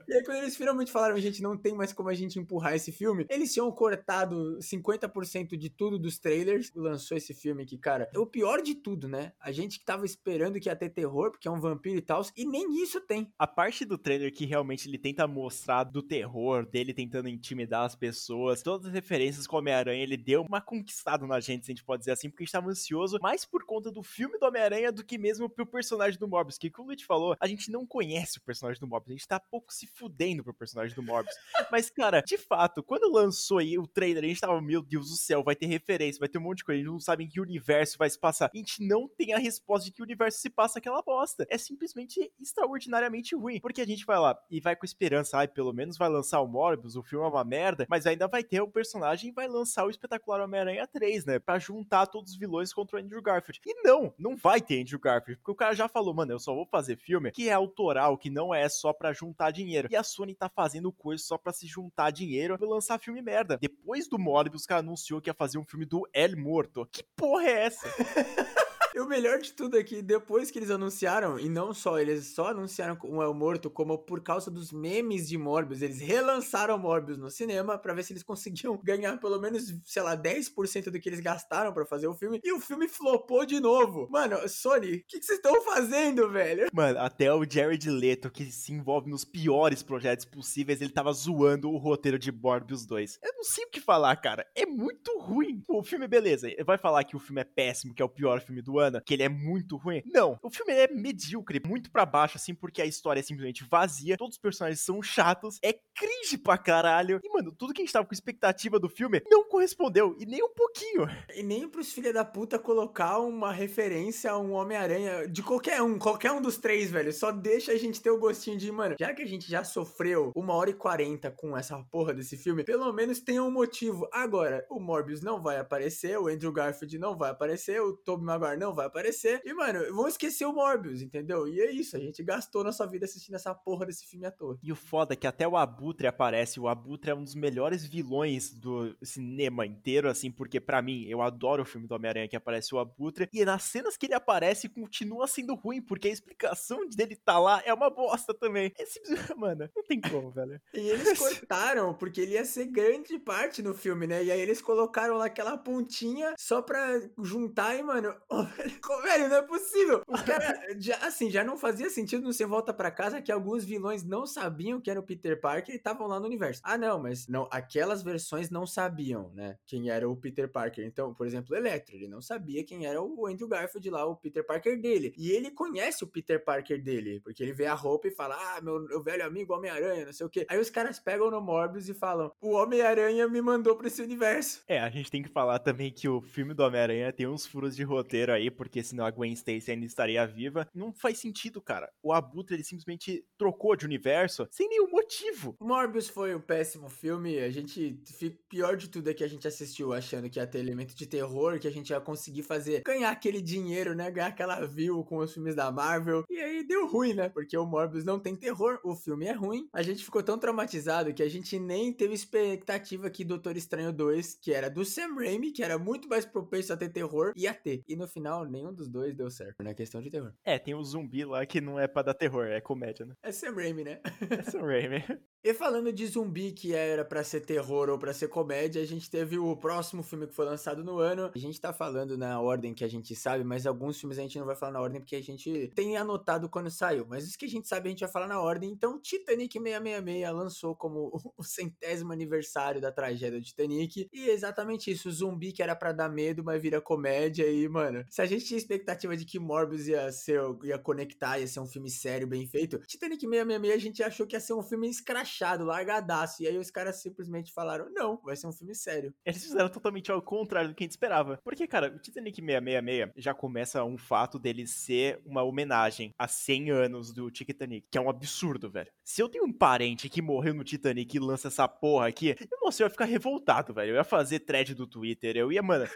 e 0.07 0.15
aí, 0.15 0.25
quando 0.25 0.39
eles 0.39 0.57
finalmente 0.57 0.93
falaram, 0.93 1.19
gente, 1.19 1.43
não 1.43 1.57
tem 1.57 1.75
mais 1.75 1.93
como 1.93 2.09
a 2.09 2.15
gente 2.15 2.39
empurrar 2.39 2.75
esse 2.75 2.93
filme, 2.93 3.27
eles 3.29 3.53
tinham 3.53 3.71
cortado 3.71 4.59
50% 4.59 5.57
de 5.57 5.71
tudo 5.71 5.99
dos 5.99 6.19
trailers, 6.19 6.73
lançou 6.75 7.17
esse 7.17 7.35
filme 7.35 7.67
que, 7.67 7.79
cara, 7.79 8.09
o 8.17 8.27
pior 8.27 8.63
de 8.63 8.75
tudo, 8.75 9.09
né? 9.09 9.33
A 9.41 9.53
gente 9.53 9.79
que 9.79 9.85
tava 9.85 10.05
esperando 10.05 10.61
que 10.61 10.69
ia 10.69 10.77
ter 10.77 10.91
terror, 10.91 11.31
porque 11.31 11.49
é 11.49 11.51
um 11.51 11.61
vampiro 11.61 11.99
e 11.99 12.03
tal, 12.03 12.23
e 12.37 12.45
nem 12.45 12.83
isso 12.83 13.01
tem. 13.01 13.33
A 13.39 13.47
parte 13.47 13.85
do 13.85 13.99
trailer 13.99 14.33
que 14.33 14.45
realmente 14.45 14.89
ele 14.89 14.99
tenta 14.99 15.27
mostrar 15.27 15.85
do 15.85 16.03
terror, 16.03 16.67
dele 16.67 16.95
tentando 16.95 17.29
intimidar 17.29 17.85
as 17.85 17.95
pessoas, 17.95 18.63
todas 18.63 18.87
as 18.87 18.93
referências 18.93 19.47
com 19.47 19.57
Homem-Aranha, 19.57 20.03
ele 20.03 20.17
deu 20.17 20.43
uma 20.43 20.61
conquistada 20.61 21.27
na 21.27 21.41
gente, 21.41 21.67
se 21.67 21.73
a 21.73 21.75
gente 21.75 21.85
pode 21.85 22.01
dizer 22.01 22.13
assim, 22.13 22.29
porque 22.29 22.43
a 22.43 22.47
gente 22.47 22.53
tava 22.53 22.71
ansioso 22.71 23.19
mais 23.21 23.45
por 23.45 23.65
conta 23.65 23.91
do 23.91 24.03
filme 24.03 24.39
do 24.39 24.47
Homem-Aranha 24.47 24.93
do 24.93 25.05
que 25.05 25.19
mesmo 25.19 25.49
pro 25.49 25.67
personagem 25.67 26.19
do 26.19 26.29
Morbius, 26.29 26.59
que, 26.59 26.71
como 26.71 26.89
o 26.89 26.91
Luiz 26.91 27.03
falou, 27.03 27.37
a 27.41 27.47
gente 27.47 27.71
não 27.71 27.87
conhece 27.87 28.39
o 28.39 28.43
personagem 28.43 28.81
do 28.81 28.87
Morbius 28.87 29.08
a 29.11 29.17
gente 29.17 29.27
tá 29.27 29.41
pouco 29.41 29.73
se 29.73 29.87
fudendo 29.87 30.45
pro 30.45 30.55
personagem 30.55 30.95
do 30.95 31.03
Morbius. 31.03 31.35
Mas, 31.71 31.91
cara, 31.91 32.21
de 32.21 32.39
fato, 32.39 32.83
quando 32.83 33.13
lançou 33.13 33.59
aí 33.59 33.79
o 33.79 33.87
trailer, 33.87 34.25
a 34.25 34.27
gente 34.27 34.41
tava, 34.41 34.61
meu 34.61 34.83
Deus 34.83 35.11
do 35.11 35.17
céu, 35.17 35.43
vai 35.43 35.57
ter 35.57 35.67
referência, 35.67 36.21
vai 36.21 36.29
ter 36.29 36.39
um 36.39 36.43
monte 36.43 36.59
de 36.59 36.65
coisa, 36.65 36.81
a 36.81 36.83
gente 36.83 36.93
não 36.93 37.01
sabe 37.01 37.25
em 37.25 37.29
que 37.29 37.41
universo 37.41 37.99
vai 37.99 38.09
se 38.09 38.19
passar. 38.19 38.51
A 38.53 38.57
gente 38.57 38.87
não 38.87 39.09
tem 39.09 39.33
a 39.33 39.39
resposta 39.39 39.87
de 39.87 39.93
que 39.93 40.03
universo 40.03 40.39
se 40.39 40.51
passa 40.51 40.79
aquela 40.79 41.03
bosta. 41.03 41.47
É 41.51 41.59
simplesmente 41.59 42.33
extraordinariamente 42.41 43.35
ruim. 43.35 43.61
Porque 43.61 43.81
a 43.81 43.87
gente 43.87 44.05
vai 44.05 44.19
lá 44.19 44.39
e 44.51 44.61
vai 44.61 44.77
com 44.77 44.85
esperança, 44.85 45.39
ai, 45.39 45.49
pelo 45.49 45.73
menos 45.73 45.97
vai 45.97 46.09
lançar 46.09 46.41
o 46.41 46.47
Morbius, 46.47 46.97
o 46.97 47.03
filme 47.03 47.25
é 47.25 47.29
uma 47.29 47.45
merda, 47.45 47.87
mas 47.89 48.07
ainda 48.07 48.27
vai 48.29 48.43
ter 48.43 48.61
o 48.61 48.69
personagem 48.69 49.31
e 49.31 49.33
vai 49.33 49.49
lançar 49.49 49.85
o 49.85 49.91
espetacular 49.91 50.41
Homem-Aranha 50.41 50.87
3, 50.87 51.25
né? 51.25 51.39
Pra 51.39 51.59
juntar 51.59 52.07
todos 52.07 52.33
os 52.33 52.39
vilões 52.39 52.73
contra 52.73 52.97
o 52.97 53.01
Andrew 53.01 53.23
Garfield. 53.23 53.61
E 53.67 53.83
não, 53.83 54.13
não 54.19 54.37
vai 54.37 54.61
ter 54.61 54.81
Andrew 54.81 55.01
Garfield, 55.01 55.39
porque 55.41 55.53
o 55.53 55.55
cara 55.55 55.75
já 55.75 55.89
falou, 55.89 56.15
mano, 56.15 56.33
eu 56.33 56.39
só 56.39 56.55
vou 56.55 56.67
fazer 56.67 56.97
filme 56.97 57.31
que 57.33 57.49
é 57.49 57.53
autoral, 57.53 58.17
que 58.17 58.31
não 58.31 58.55
é 58.55 58.69
só 58.69 58.93
pra 58.99 59.13
juntar 59.13 59.51
dinheiro. 59.51 59.89
E 59.91 59.97
a 59.97 60.03
Sony 60.03 60.35
tá 60.35 60.49
fazendo 60.49 60.93
coisa 60.93 61.23
só 61.23 61.39
pra 61.39 61.53
se 61.53 61.67
juntar 61.67 62.11
dinheiro 62.11 62.59
pra 62.59 62.69
lançar 62.69 62.99
filme 62.99 63.23
merda. 63.23 63.59
Depois 63.59 64.09
do 64.09 64.19
Morbius, 64.19 64.65
o 64.65 64.67
cara 64.67 64.81
anunciou 64.81 65.21
que 65.21 65.31
ia 65.31 65.35
fazer 65.35 65.59
um 65.59 65.65
filme 65.65 65.87
do 65.87 66.09
El 66.13 66.37
Morto. 66.37 66.87
Que 66.91 67.05
porra 67.17 67.45
é 67.45 67.67
essa? 67.67 67.89
E 68.99 69.01
o 69.01 69.07
melhor 69.07 69.39
de 69.39 69.53
tudo 69.53 69.79
é 69.79 69.85
que 69.85 70.03
depois 70.03 70.51
que 70.51 70.59
eles 70.59 70.73
anunciaram, 70.73 71.39
e 71.39 71.49
não 71.49 71.73
só, 71.73 72.01
eles 72.01 72.35
só 72.35 72.49
anunciaram 72.49 72.99
o 73.05 73.23
El 73.23 73.33
Morto, 73.33 73.71
como 73.71 73.97
por 73.97 74.21
causa 74.21 74.51
dos 74.51 74.73
memes 74.73 75.29
de 75.29 75.39
Morbius, 75.39 75.83
eles 75.83 76.01
relançaram 76.01 76.77
Morbius 76.77 77.17
no 77.17 77.31
cinema 77.31 77.79
para 77.79 77.95
ver 77.95 78.03
se 78.03 78.13
eles 78.13 78.25
conseguiam 78.25 78.77
ganhar 78.83 79.17
pelo 79.21 79.41
menos, 79.41 79.73
sei 79.85 80.03
lá, 80.03 80.17
10% 80.17 80.91
do 80.91 80.99
que 80.99 81.09
eles 81.09 81.21
gastaram 81.21 81.73
para 81.73 81.87
fazer 81.87 82.09
o 82.09 82.15
filme. 82.17 82.41
E 82.43 82.53
o 82.53 82.59
filme 82.59 82.89
flopou 82.89 83.47
de 83.47 83.61
novo. 83.61 84.09
Mano, 84.11 84.37
Sony, 84.49 84.97
o 84.97 85.05
que 85.07 85.23
vocês 85.23 85.39
estão 85.39 85.63
fazendo, 85.63 86.29
velho? 86.29 86.67
Mano, 86.73 86.99
até 86.99 87.33
o 87.33 87.49
Jared 87.49 87.89
Leto, 87.89 88.33
que 88.33 88.47
se 88.47 88.73
envolve 88.73 89.09
nos 89.09 89.25
piores 89.25 89.81
projetos 89.81 90.25
possíveis, 90.25 90.81
ele 90.81 90.91
tava 90.91 91.13
zoando 91.13 91.71
o 91.71 91.79
roteiro 91.79 92.19
de 92.19 92.33
Morbius 92.33 92.85
2. 92.85 93.21
Eu 93.23 93.33
não 93.37 93.45
sei 93.45 93.65
o 93.65 93.71
que 93.71 93.81
falar, 93.81 94.17
cara. 94.17 94.45
É 94.57 94.67
muito 94.67 95.17
ruim. 95.21 95.63
O 95.69 95.85
filme, 95.85 96.09
beleza, 96.09 96.49
vai 96.67 96.77
falar 96.77 97.05
que 97.05 97.15
o 97.15 97.21
filme 97.21 97.43
é 97.43 97.45
péssimo, 97.45 97.95
que 97.95 98.03
é 98.03 98.05
o 98.05 98.09
pior 98.09 98.41
filme 98.41 98.61
do 98.61 98.77
ano 98.81 98.88
que 99.05 99.15
ele 99.15 99.23
é 99.23 99.29
muito 99.29 99.77
ruim. 99.77 100.03
Não, 100.07 100.39
o 100.43 100.51
filme 100.51 100.73
é 100.73 100.89
medíocre, 100.89 101.61
muito 101.65 101.91
para 101.91 102.07
baixo, 102.07 102.37
assim, 102.37 102.55
porque 102.55 102.83
a 102.83 102.87
história 102.87 103.21
é 103.21 103.23
simplesmente 103.23 103.67
vazia, 103.71 104.17
todos 104.17 104.37
os 104.37 104.41
personagens 104.41 104.81
são 104.81 105.03
chatos, 105.03 105.59
é 105.63 105.73
cringe 105.95 106.39
pra 106.39 106.57
caralho. 106.57 107.21
E, 107.23 107.29
mano, 107.29 107.53
tudo 107.53 107.73
que 107.73 107.83
a 107.83 107.85
gente 107.85 107.93
tava 107.93 108.07
com 108.07 108.15
expectativa 108.15 108.79
do 108.79 108.89
filme 108.89 109.23
não 109.29 109.49
correspondeu, 109.49 110.17
e 110.19 110.27
nem 110.27 110.43
um 110.43 110.53
pouquinho. 110.55 111.07
E 111.35 111.43
nem 111.43 111.69
pros 111.69 111.93
filha 111.93 112.13
da 112.13 112.25
puta 112.25 112.59
colocar 112.59 113.19
uma 113.19 113.53
referência 113.53 114.31
a 114.31 114.39
um 114.39 114.53
Homem-Aranha 114.53 115.27
de 115.29 115.43
qualquer 115.43 115.83
um, 115.83 115.99
qualquer 115.99 116.33
um 116.33 116.41
dos 116.41 116.59
três, 116.59 116.91
velho. 116.91 117.13
Só 117.13 117.31
deixa 117.31 117.73
a 117.73 117.77
gente 117.77 118.01
ter 118.01 118.11
o 118.11 118.19
gostinho 118.19 118.57
de, 118.57 118.71
mano, 118.71 118.97
já 118.99 119.13
que 119.13 119.23
a 119.23 119.27
gente 119.27 119.51
já 119.51 119.65
sofreu 119.65 120.33
uma 120.35 120.55
hora 120.55 120.71
e 120.71 120.75
quarenta 120.75 121.31
com 121.31 121.57
essa 121.57 121.79
porra 121.91 122.15
desse 122.15 122.37
filme, 122.37 122.65
pelo 122.65 122.93
menos 122.93 123.21
tenha 123.21 123.43
um 123.43 123.51
motivo. 123.51 124.09
Agora, 124.13 124.65
o 124.71 124.79
Morbius 124.79 125.23
não 125.23 125.43
vai 125.43 125.59
aparecer, 125.59 126.19
o 126.19 126.29
Andrew 126.29 126.53
Garfield 126.53 126.99
não 126.99 127.17
vai 127.17 127.31
aparecer, 127.31 127.81
o 127.81 127.97
Tobey 127.97 128.25
Maguire 128.25 128.59
não 128.59 128.75
vai 128.75 128.78
aparecer. 128.87 129.41
E, 129.45 129.53
mano, 129.53 129.95
vão 129.95 130.09
esquecer 130.09 130.45
o 130.45 130.53
Morbius, 130.53 131.03
entendeu? 131.03 131.47
E 131.47 131.61
é 131.61 131.71
isso, 131.71 131.97
a 131.97 132.01
gente 132.01 132.23
gastou 132.23 132.65
nossa 132.65 132.87
vida 132.87 133.05
assistindo 133.05 133.35
essa 133.35 133.55
porra 133.55 133.87
desse 133.87 134.07
filme 134.07 134.27
à 134.27 134.31
toa. 134.31 134.59
E 134.63 134.73
o 134.73 134.77
foda 134.77 135.15
é 135.15 135.17
que 135.17 135.27
até 135.27 135.47
o 135.47 135.57
Abutre 135.57 136.07
aparece. 136.07 136.61
O 136.61 136.69
Abutre 136.69 137.11
é 137.11 137.15
um 137.15 137.23
dos 137.23 137.35
melhores 137.35 137.85
vilões 137.85 138.53
do 138.53 138.97
cinema 139.03 139.67
inteiro, 139.67 140.09
assim, 140.09 140.31
porque 140.31 140.61
para 140.61 140.83
mim, 140.83 141.05
eu 141.07 141.23
adoro 141.23 141.63
o 141.63 141.67
filme 141.67 141.87
do 141.87 141.95
Homem-Aranha 141.95 142.29
que 142.29 142.37
aparece 142.37 142.75
o 142.75 142.79
Abutre. 142.79 143.29
E 143.33 143.45
nas 143.45 143.65
cenas 143.65 143.97
que 143.97 144.07
ele 144.07 144.15
aparece, 144.15 144.69
continua 144.69 145.27
sendo 145.27 145.55
ruim, 145.55 145.81
porque 145.81 146.09
a 146.09 146.13
explicação 146.13 146.89
dele 146.89 147.17
tá 147.17 147.39
lá 147.39 147.63
é 147.65 147.73
uma 147.73 147.91
bosta 147.91 148.35
também. 148.35 148.73
É 148.79 148.85
simplesmente, 148.85 149.35
mano, 149.37 149.71
não 149.75 149.83
tem 149.85 150.01
como, 150.01 150.31
velho. 150.31 150.61
E 150.75 150.89
eles 150.89 151.19
cortaram, 151.19 151.95
porque 151.95 152.21
ele 152.21 152.33
ia 152.33 152.45
ser 152.45 152.67
grande 152.67 153.19
parte 153.19 153.63
no 153.63 153.75
filme, 153.75 154.07
né? 154.07 154.25
E 154.25 154.31
aí 154.31 154.41
eles 154.41 154.61
colocaram 154.61 155.17
lá 155.17 155.27
aquela 155.27 155.57
pontinha 155.57 156.35
só 156.39 156.63
pra 156.63 157.01
juntar 157.23 157.77
e, 157.77 157.83
mano, 157.83 158.15
velho, 159.03 159.29
não 159.29 159.37
é 159.37 159.43
possível. 159.43 160.03
Os 160.07 160.23
caras, 160.23 160.59
assim, 161.03 161.31
já 161.31 161.45
não 161.45 161.57
fazia 161.57 161.91
sentido 161.91 162.23
no 162.23 162.33
Você 162.33 162.47
Volta 162.47 162.73
para 162.73 162.91
Casa 162.91 163.23
que 163.23 163.33
alguns 163.33 163.65
vilões 163.65 164.05
não 164.05 164.27
sabiam 164.27 164.81
que 164.81 164.91
era 164.91 165.01
o 165.01 165.03
Peter 165.03 165.41
Parker 165.41 165.75
e 165.75 165.79
estavam 165.79 166.07
lá 166.07 166.19
no 166.19 166.27
universo. 166.27 166.61
Ah, 166.65 166.79
não, 166.79 167.01
mas 167.01 167.27
não, 167.29 167.49
aquelas 167.51 168.03
versões 168.03 168.51
não 168.51 168.67
sabiam, 168.67 169.31
né, 169.35 169.57
quem 169.67 169.91
era 169.91 170.09
o 170.09 170.17
Peter 170.17 170.51
Parker. 170.51 170.85
Então, 170.85 171.15
por 171.15 171.27
exemplo, 171.27 171.55
o 171.55 171.57
Electro, 171.57 171.95
ele 171.95 172.09
não 172.09 172.21
sabia 172.21 172.65
quem 172.65 172.87
era 172.87 173.01
o 173.01 173.27
Andrew 173.27 173.49
Garfield 173.49 173.91
lá, 173.91 174.05
o 174.05 174.17
Peter 174.17 174.45
Parker 174.45 174.81
dele. 174.81 175.13
E 175.17 175.31
ele 175.31 175.51
conhece 175.51 176.05
o 176.05 176.07
Peter 176.07 176.43
Parker 176.43 176.83
dele, 176.83 177.21
porque 177.21 177.43
ele 177.43 177.53
vê 177.53 177.67
a 177.67 177.75
roupa 177.75 178.09
e 178.09 178.15
fala, 178.15 178.37
ah, 178.37 178.61
meu, 178.61 178.81
meu 178.81 179.03
velho 179.03 179.25
amigo 179.25 179.55
Homem-Aranha, 179.55 180.07
não 180.07 180.13
sei 180.13 180.27
o 180.27 180.31
quê. 180.31 180.47
Aí 180.49 180.59
os 180.59 180.71
caras 180.71 180.99
pegam 180.99 181.31
no 181.31 181.41
Morbius 181.41 181.89
e 181.89 181.95
falam, 181.95 182.33
o 182.41 182.53
Homem-Aranha 182.53 183.29
me 183.29 183.41
mandou 183.41 183.77
pra 183.77 183.87
esse 183.87 184.03
universo. 184.03 184.63
É, 184.67 184.79
a 184.81 184.91
gente 184.91 185.11
tem 185.11 185.23
que 185.23 185.29
falar 185.29 185.59
também 185.59 185.93
que 185.93 186.09
o 186.09 186.21
filme 186.21 186.55
do 186.55 186.63
Homem-Aranha 186.63 187.13
tem 187.13 187.27
uns 187.27 187.47
furos 187.47 187.77
de 187.77 187.83
roteiro 187.83 188.33
aí, 188.33 188.48
porque 188.51 188.83
senão 188.83 189.05
a 189.05 189.11
Gwen 189.11 189.33
Stacy 189.33 189.71
ainda 189.71 189.87
estaria 189.87 190.27
viva. 190.27 190.69
Não 190.75 190.93
faz 190.93 191.19
sentido, 191.19 191.61
cara. 191.61 191.91
O 192.03 192.13
Abutre, 192.13 192.55
ele 192.55 192.65
simplesmente 192.65 193.25
trocou 193.37 193.77
de 193.77 193.85
universo 193.85 194.47
sem 194.51 194.69
nenhum 194.69 194.91
motivo. 194.91 195.57
Morbius 195.61 196.09
foi 196.09 196.35
um 196.35 196.41
péssimo 196.41 196.89
filme. 196.89 197.39
A 197.39 197.51
gente. 197.51 198.01
Pior 198.49 198.77
de 198.77 198.89
tudo 198.89 199.11
é 199.11 199.15
que 199.15 199.25
a 199.25 199.29
gente 199.29 199.47
assistiu 199.47 199.93
achando 199.93 200.29
que 200.29 200.39
ia 200.39 200.47
ter 200.47 200.59
elemento 200.59 200.95
de 200.95 201.07
terror, 201.07 201.59
que 201.59 201.69
a 201.69 201.73
gente 201.73 201.91
ia 201.91 202.01
conseguir 202.01 202.43
fazer. 202.43 202.83
ganhar 202.85 203.11
aquele 203.11 203.41
dinheiro, 203.41 203.95
né? 203.95 204.11
Ganhar 204.11 204.29
aquela 204.29 204.65
view 204.67 205.05
com 205.05 205.19
os 205.19 205.33
filmes 205.33 205.55
da 205.55 205.71
Marvel. 205.71 206.25
E 206.29 206.39
aí 206.39 206.67
deu 206.67 206.87
ruim, 206.87 207.15
né? 207.15 207.29
Porque 207.29 207.57
o 207.57 207.67
Morbius 207.67 208.05
não 208.05 208.19
tem 208.19 208.35
terror, 208.37 208.79
o 208.85 208.95
filme 208.95 209.27
é 209.27 209.33
ruim. 209.33 209.69
A 209.73 209.83
gente 209.83 210.05
ficou 210.05 210.23
tão 210.23 210.39
traumatizado 210.39 211.13
que 211.13 211.23
a 211.23 211.29
gente 211.29 211.59
nem 211.59 211.93
teve 211.93 212.15
expectativa 212.15 213.11
que 213.11 213.25
Doutor 213.25 213.57
Estranho 213.57 213.93
2, 213.93 214.39
que 214.41 214.53
era 214.53 214.69
do 214.69 214.85
Sam 214.85 215.15
Raimi, 215.15 215.53
que 215.53 215.63
era 215.63 215.79
muito 215.79 216.09
mais 216.09 216.25
propenso 216.25 216.73
a 216.73 216.77
ter 216.77 216.89
terror, 216.89 217.33
ia 217.37 217.55
ter. 217.55 217.83
E 217.89 217.97
no 217.97 218.07
final, 218.07 218.38
nenhum 218.45 218.73
dos 218.73 218.89
dois 218.89 219.15
deu 219.15 219.31
certo 219.31 219.63
na 219.63 219.75
questão 219.75 220.01
de 220.01 220.11
terror. 220.11 220.33
É, 220.45 220.59
tem 220.59 220.75
o 220.75 220.79
um 220.79 220.85
zumbi 220.85 221.25
lá 221.25 221.45
que 221.47 221.61
não 221.61 221.79
é 221.79 221.87
pra 221.87 222.03
dar 222.03 222.15
terror, 222.15 222.47
é 222.47 222.61
comédia, 222.61 223.07
né? 223.07 223.15
É 223.23 223.33
Sam 223.33 223.55
Raimi, 223.55 223.85
né? 223.85 224.01
é 224.31 224.43
Sam 224.43 224.63
Raimi. 224.63 225.05
E 225.45 225.55
falando 225.55 225.93
de 225.93 226.05
zumbi 226.05 226.51
que 226.51 226.75
era 226.75 227.05
para 227.05 227.23
ser 227.23 227.43
terror 227.43 227.89
ou 227.89 227.97
para 227.97 228.13
ser 228.13 228.27
comédia, 228.27 228.83
a 228.83 228.85
gente 228.85 229.09
teve 229.09 229.39
o 229.39 229.57
próximo 229.57 230.03
filme 230.03 230.27
que 230.27 230.35
foi 230.35 230.45
lançado 230.45 230.83
no 230.83 230.99
ano. 230.99 231.31
A 231.33 231.39
gente 231.39 231.61
tá 231.61 231.73
falando 231.73 232.19
na 232.19 232.41
ordem 232.41 232.75
que 232.75 232.83
a 232.83 232.89
gente 232.89 233.15
sabe, 233.15 233.45
mas 233.45 233.65
alguns 233.65 234.01
filmes 234.01 234.19
a 234.19 234.23
gente 234.23 234.37
não 234.37 234.45
vai 234.45 234.57
falar 234.57 234.73
na 234.73 234.81
ordem 234.81 235.01
porque 235.01 235.15
a 235.15 235.23
gente 235.23 235.71
tem 235.77 235.97
anotado 235.97 236.49
quando 236.49 236.69
saiu. 236.71 237.07
Mas 237.09 237.25
os 237.25 237.37
que 237.37 237.45
a 237.45 237.49
gente 237.49 237.69
sabe 237.69 237.89
a 237.89 237.91
gente 237.91 238.01
vai 238.01 238.11
falar 238.11 238.27
na 238.27 238.41
ordem. 238.41 238.69
Então, 238.69 239.01
Titanic 239.01 239.57
666 239.57 240.35
lançou 240.35 240.75
como 240.75 241.09
o 241.39 241.45
centésimo 241.45 242.13
aniversário 242.13 242.81
da 242.81 242.91
tragédia 242.91 243.39
do 243.39 243.45
Titanic. 243.45 244.09
E 244.13 244.29
é 244.29 244.33
exatamente 244.33 244.91
isso, 244.91 245.09
o 245.09 245.13
zumbi 245.13 245.53
que 245.53 245.63
era 245.63 245.77
para 245.77 245.93
dar 245.93 246.09
medo, 246.09 246.43
mas 246.43 246.61
vira 246.61 246.81
comédia. 246.81 247.49
E, 247.49 247.69
mano, 247.69 248.05
se 248.11 248.21
a 248.21 248.27
gente 248.27 248.45
tinha 248.45 248.59
expectativa 248.59 249.17
de 249.17 249.25
que 249.25 249.39
Morbius 249.39 249.87
ia 249.87 250.11
ser, 250.11 250.41
ia 250.65 250.79
conectar, 250.81 251.39
ia 251.39 251.47
ser 251.47 251.61
um 251.61 251.67
filme 251.67 251.91
sério, 251.91 252.27
bem 252.27 252.45
feito, 252.45 252.81
Titanic 252.81 253.21
666 253.21 253.73
a 253.73 253.79
gente 253.79 254.03
achou 254.03 254.27
que 254.27 254.35
ia 254.35 254.41
ser 254.41 254.55
um 254.55 254.63
filme 254.63 254.91
escrachado 254.91 255.28
escrachado, 255.29 255.65
largadaço. 255.65 256.43
E 256.43 256.47
aí 256.47 256.59
os 256.59 256.71
caras 256.71 257.01
simplesmente 257.01 257.53
falaram: 257.53 257.91
não, 257.93 258.21
vai 258.25 258.35
ser 258.37 258.47
um 258.47 258.53
filme 258.53 258.75
sério. 258.75 259.15
Eles 259.25 259.43
fizeram 259.43 259.69
totalmente 259.69 260.11
ao 260.11 260.21
contrário 260.23 260.71
do 260.71 260.75
que 260.75 260.85
a 260.85 260.87
gente 260.87 260.93
esperava. 260.93 261.39
Porque, 261.45 261.67
cara, 261.67 261.95
o 261.95 261.99
Titanic 261.99 262.41
666 262.41 263.13
já 263.17 263.35
começa 263.35 263.85
um 263.85 263.97
fato 263.97 264.39
dele 264.39 264.67
ser 264.67 265.21
uma 265.25 265.43
homenagem 265.43 266.15
a 266.19 266.27
100 266.27 266.71
anos 266.71 267.13
do 267.13 267.31
Titanic, 267.31 267.87
que 267.91 267.99
é 267.99 268.01
um 268.01 268.11
absurdo, 268.11 268.71
velho. 268.71 268.91
Se 269.05 269.23
eu 269.23 269.29
tenho 269.29 269.45
um 269.45 269.53
parente 269.53 270.09
que 270.09 270.23
morreu 270.23 270.55
no 270.55 270.65
Titanic 270.65 271.17
e 271.17 271.21
lança 271.21 271.49
essa 271.49 271.69
porra 271.69 272.09
aqui, 272.09 272.37
eu, 272.41 272.59
nossa, 272.63 272.83
eu 272.83 272.87
ia 272.87 272.91
ficar 272.91 273.05
revoltado, 273.05 273.75
velho. 273.75 273.91
Eu 273.91 273.97
ia 273.97 274.05
fazer 274.05 274.41
thread 274.41 274.75
do 274.75 274.87
Twitter, 274.87 275.37
eu 275.37 275.53
ia, 275.53 275.63
mano 275.63 275.87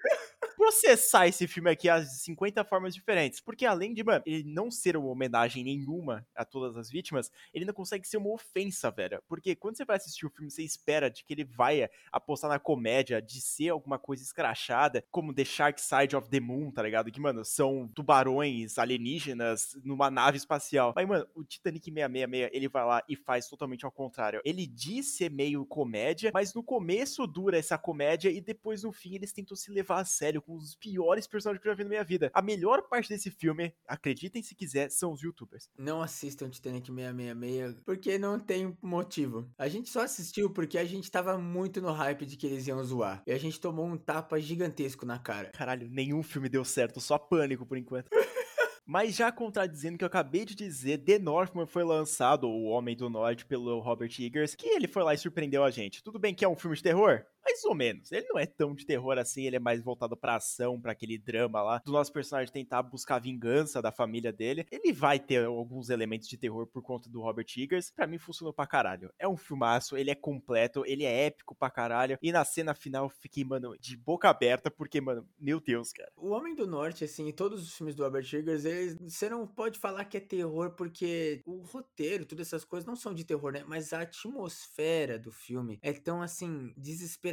processar 0.62 1.26
esse 1.26 1.48
filme 1.48 1.68
aqui 1.68 1.88
as 1.88 2.20
50 2.22 2.62
formas 2.62 2.94
diferentes. 2.94 3.40
Porque 3.40 3.66
além 3.66 3.92
de, 3.92 4.04
mano, 4.04 4.22
ele 4.24 4.44
não 4.44 4.70
ser 4.70 4.96
uma 4.96 5.08
homenagem 5.08 5.64
nenhuma 5.64 6.24
a 6.36 6.44
todas 6.44 6.76
as 6.76 6.88
vítimas, 6.88 7.32
ele 7.52 7.64
ainda 7.64 7.72
consegue 7.72 8.06
ser 8.06 8.16
uma 8.16 8.32
ofensa, 8.32 8.88
velho. 8.88 9.20
Porque 9.26 9.56
quando 9.56 9.76
você 9.76 9.84
vai 9.84 9.96
assistir 9.96 10.24
o 10.24 10.30
filme, 10.30 10.48
você 10.48 10.62
espera 10.62 11.10
de 11.10 11.24
que 11.24 11.34
ele 11.34 11.42
vai 11.44 11.88
apostar 12.12 12.48
na 12.48 12.60
comédia, 12.60 13.20
de 13.20 13.40
ser 13.40 13.70
alguma 13.70 13.98
coisa 13.98 14.22
escrachada, 14.22 15.04
como 15.10 15.34
The 15.34 15.44
Shark 15.44 15.80
Side 15.80 16.14
of 16.14 16.30
the 16.30 16.38
Moon, 16.38 16.70
tá 16.70 16.80
ligado? 16.80 17.10
Que, 17.10 17.20
mano, 17.20 17.44
são 17.44 17.88
tubarões 17.92 18.78
alienígenas 18.78 19.76
numa 19.82 20.12
nave 20.12 20.36
espacial. 20.36 20.92
Mas, 20.94 21.08
mano, 21.08 21.26
o 21.34 21.42
Titanic 21.42 21.90
666, 21.90 22.50
ele 22.52 22.68
vai 22.68 22.84
lá 22.84 23.02
e 23.08 23.16
faz 23.16 23.48
totalmente 23.48 23.84
ao 23.84 23.90
contrário. 23.90 24.40
Ele 24.44 24.64
diz 24.64 25.16
ser 25.16 25.28
meio 25.28 25.66
comédia, 25.66 26.30
mas 26.32 26.54
no 26.54 26.62
começo 26.62 27.26
dura 27.26 27.58
essa 27.58 27.76
comédia 27.76 28.30
e 28.30 28.40
depois 28.40 28.84
no 28.84 28.92
fim 28.92 29.16
eles 29.16 29.32
tentam 29.32 29.56
se 29.56 29.68
levar 29.68 30.00
a 30.00 30.04
sério 30.04 30.40
com 30.40 30.51
os 30.54 30.74
piores 30.74 31.26
personagens 31.26 31.62
que 31.62 31.68
eu 31.68 31.72
já 31.72 31.76
vi 31.76 31.84
na 31.84 31.90
minha 31.90 32.04
vida. 32.04 32.30
A 32.34 32.42
melhor 32.42 32.82
parte 32.82 33.08
desse 33.08 33.30
filme, 33.30 33.74
acreditem 33.86 34.42
se 34.42 34.54
quiser, 34.54 34.90
são 34.90 35.12
os 35.12 35.22
youtubers. 35.22 35.68
Não 35.78 36.02
assistam 36.02 36.48
Titanic 36.48 36.86
666 36.86 37.80
porque 37.84 38.18
não 38.18 38.38
tem 38.38 38.76
motivo. 38.82 39.50
A 39.58 39.68
gente 39.68 39.88
só 39.88 40.02
assistiu 40.02 40.50
porque 40.50 40.78
a 40.78 40.84
gente 40.84 41.10
tava 41.10 41.38
muito 41.38 41.80
no 41.80 41.92
hype 41.92 42.26
de 42.26 42.36
que 42.36 42.46
eles 42.46 42.66
iam 42.66 42.82
zoar. 42.84 43.22
E 43.26 43.32
a 43.32 43.38
gente 43.38 43.60
tomou 43.60 43.86
um 43.86 43.96
tapa 43.96 44.40
gigantesco 44.40 45.06
na 45.06 45.18
cara. 45.18 45.50
Caralho, 45.50 45.88
nenhum 45.90 46.22
filme 46.22 46.48
deu 46.48 46.64
certo, 46.64 47.00
só 47.00 47.18
pânico 47.18 47.66
por 47.66 47.76
enquanto. 47.76 48.08
Mas 48.84 49.14
já 49.14 49.30
contradizendo 49.30 49.94
o 49.94 49.98
que 49.98 50.04
eu 50.04 50.08
acabei 50.08 50.44
de 50.44 50.54
dizer, 50.54 50.98
The 50.98 51.18
Northman 51.18 51.66
foi 51.66 51.84
lançado, 51.84 52.48
O 52.48 52.64
Homem 52.64 52.96
do 52.96 53.08
Norte, 53.08 53.46
pelo 53.46 53.78
Robert 53.78 54.10
Eggers, 54.18 54.54
que 54.54 54.66
ele 54.66 54.88
foi 54.88 55.02
lá 55.02 55.14
e 55.14 55.18
surpreendeu 55.18 55.62
a 55.62 55.70
gente. 55.70 56.02
Tudo 56.02 56.18
bem 56.18 56.34
que 56.34 56.44
é 56.44 56.48
um 56.48 56.56
filme 56.56 56.76
de 56.76 56.82
terror? 56.82 57.24
Mais 57.44 57.64
ou 57.64 57.74
menos. 57.74 58.12
Ele 58.12 58.26
não 58.28 58.38
é 58.38 58.46
tão 58.46 58.74
de 58.74 58.86
terror 58.86 59.18
assim, 59.18 59.46
ele 59.46 59.56
é 59.56 59.60
mais 59.60 59.82
voltado 59.82 60.16
pra 60.16 60.36
ação, 60.36 60.80
para 60.80 60.92
aquele 60.92 61.18
drama 61.18 61.62
lá, 61.62 61.82
do 61.84 61.92
nosso 61.92 62.12
personagem 62.12 62.52
tentar 62.52 62.82
buscar 62.82 63.18
vingança 63.18 63.82
da 63.82 63.92
família 63.92 64.32
dele. 64.32 64.66
Ele 64.70 64.92
vai 64.92 65.18
ter 65.18 65.44
alguns 65.44 65.90
elementos 65.90 66.28
de 66.28 66.36
terror 66.36 66.66
por 66.66 66.82
conta 66.82 67.08
do 67.10 67.20
Robert 67.20 67.46
Eggers. 67.56 67.90
Para 67.90 68.06
mim 68.06 68.18
funcionou 68.18 68.52
pra 68.52 68.66
caralho. 68.66 69.12
É 69.18 69.26
um 69.28 69.36
filmaço, 69.36 69.96
ele 69.96 70.10
é 70.10 70.14
completo, 70.14 70.84
ele 70.86 71.04
é 71.04 71.26
épico 71.26 71.54
pra 71.54 71.70
caralho. 71.70 72.18
E 72.22 72.32
na 72.32 72.44
cena 72.44 72.74
final 72.74 73.04
eu 73.04 73.10
fiquei, 73.10 73.44
mano, 73.44 73.76
de 73.78 73.96
boca 73.96 74.28
aberta, 74.28 74.70
porque, 74.70 75.00
mano, 75.00 75.28
meu 75.38 75.60
Deus, 75.60 75.92
cara. 75.92 76.10
O 76.16 76.30
Homem 76.30 76.54
do 76.54 76.66
Norte, 76.66 77.04
assim, 77.04 77.28
e 77.28 77.32
todos 77.32 77.62
os 77.62 77.74
filmes 77.74 77.94
do 77.94 78.04
Robert 78.04 78.26
Eggers, 78.32 78.64
eles, 78.64 78.96
você 79.00 79.28
não 79.28 79.46
pode 79.46 79.78
falar 79.78 80.04
que 80.04 80.16
é 80.16 80.20
terror 80.20 80.70
porque 80.76 81.42
o 81.46 81.62
roteiro, 81.62 82.24
todas 82.24 82.48
essas 82.48 82.64
coisas 82.64 82.86
não 82.86 82.96
são 82.96 83.14
de 83.14 83.24
terror, 83.24 83.52
né? 83.52 83.64
Mas 83.66 83.92
a 83.92 84.02
atmosfera 84.02 85.18
do 85.18 85.32
filme 85.32 85.78
é 85.82 85.92
tão, 85.92 86.22
assim, 86.22 86.72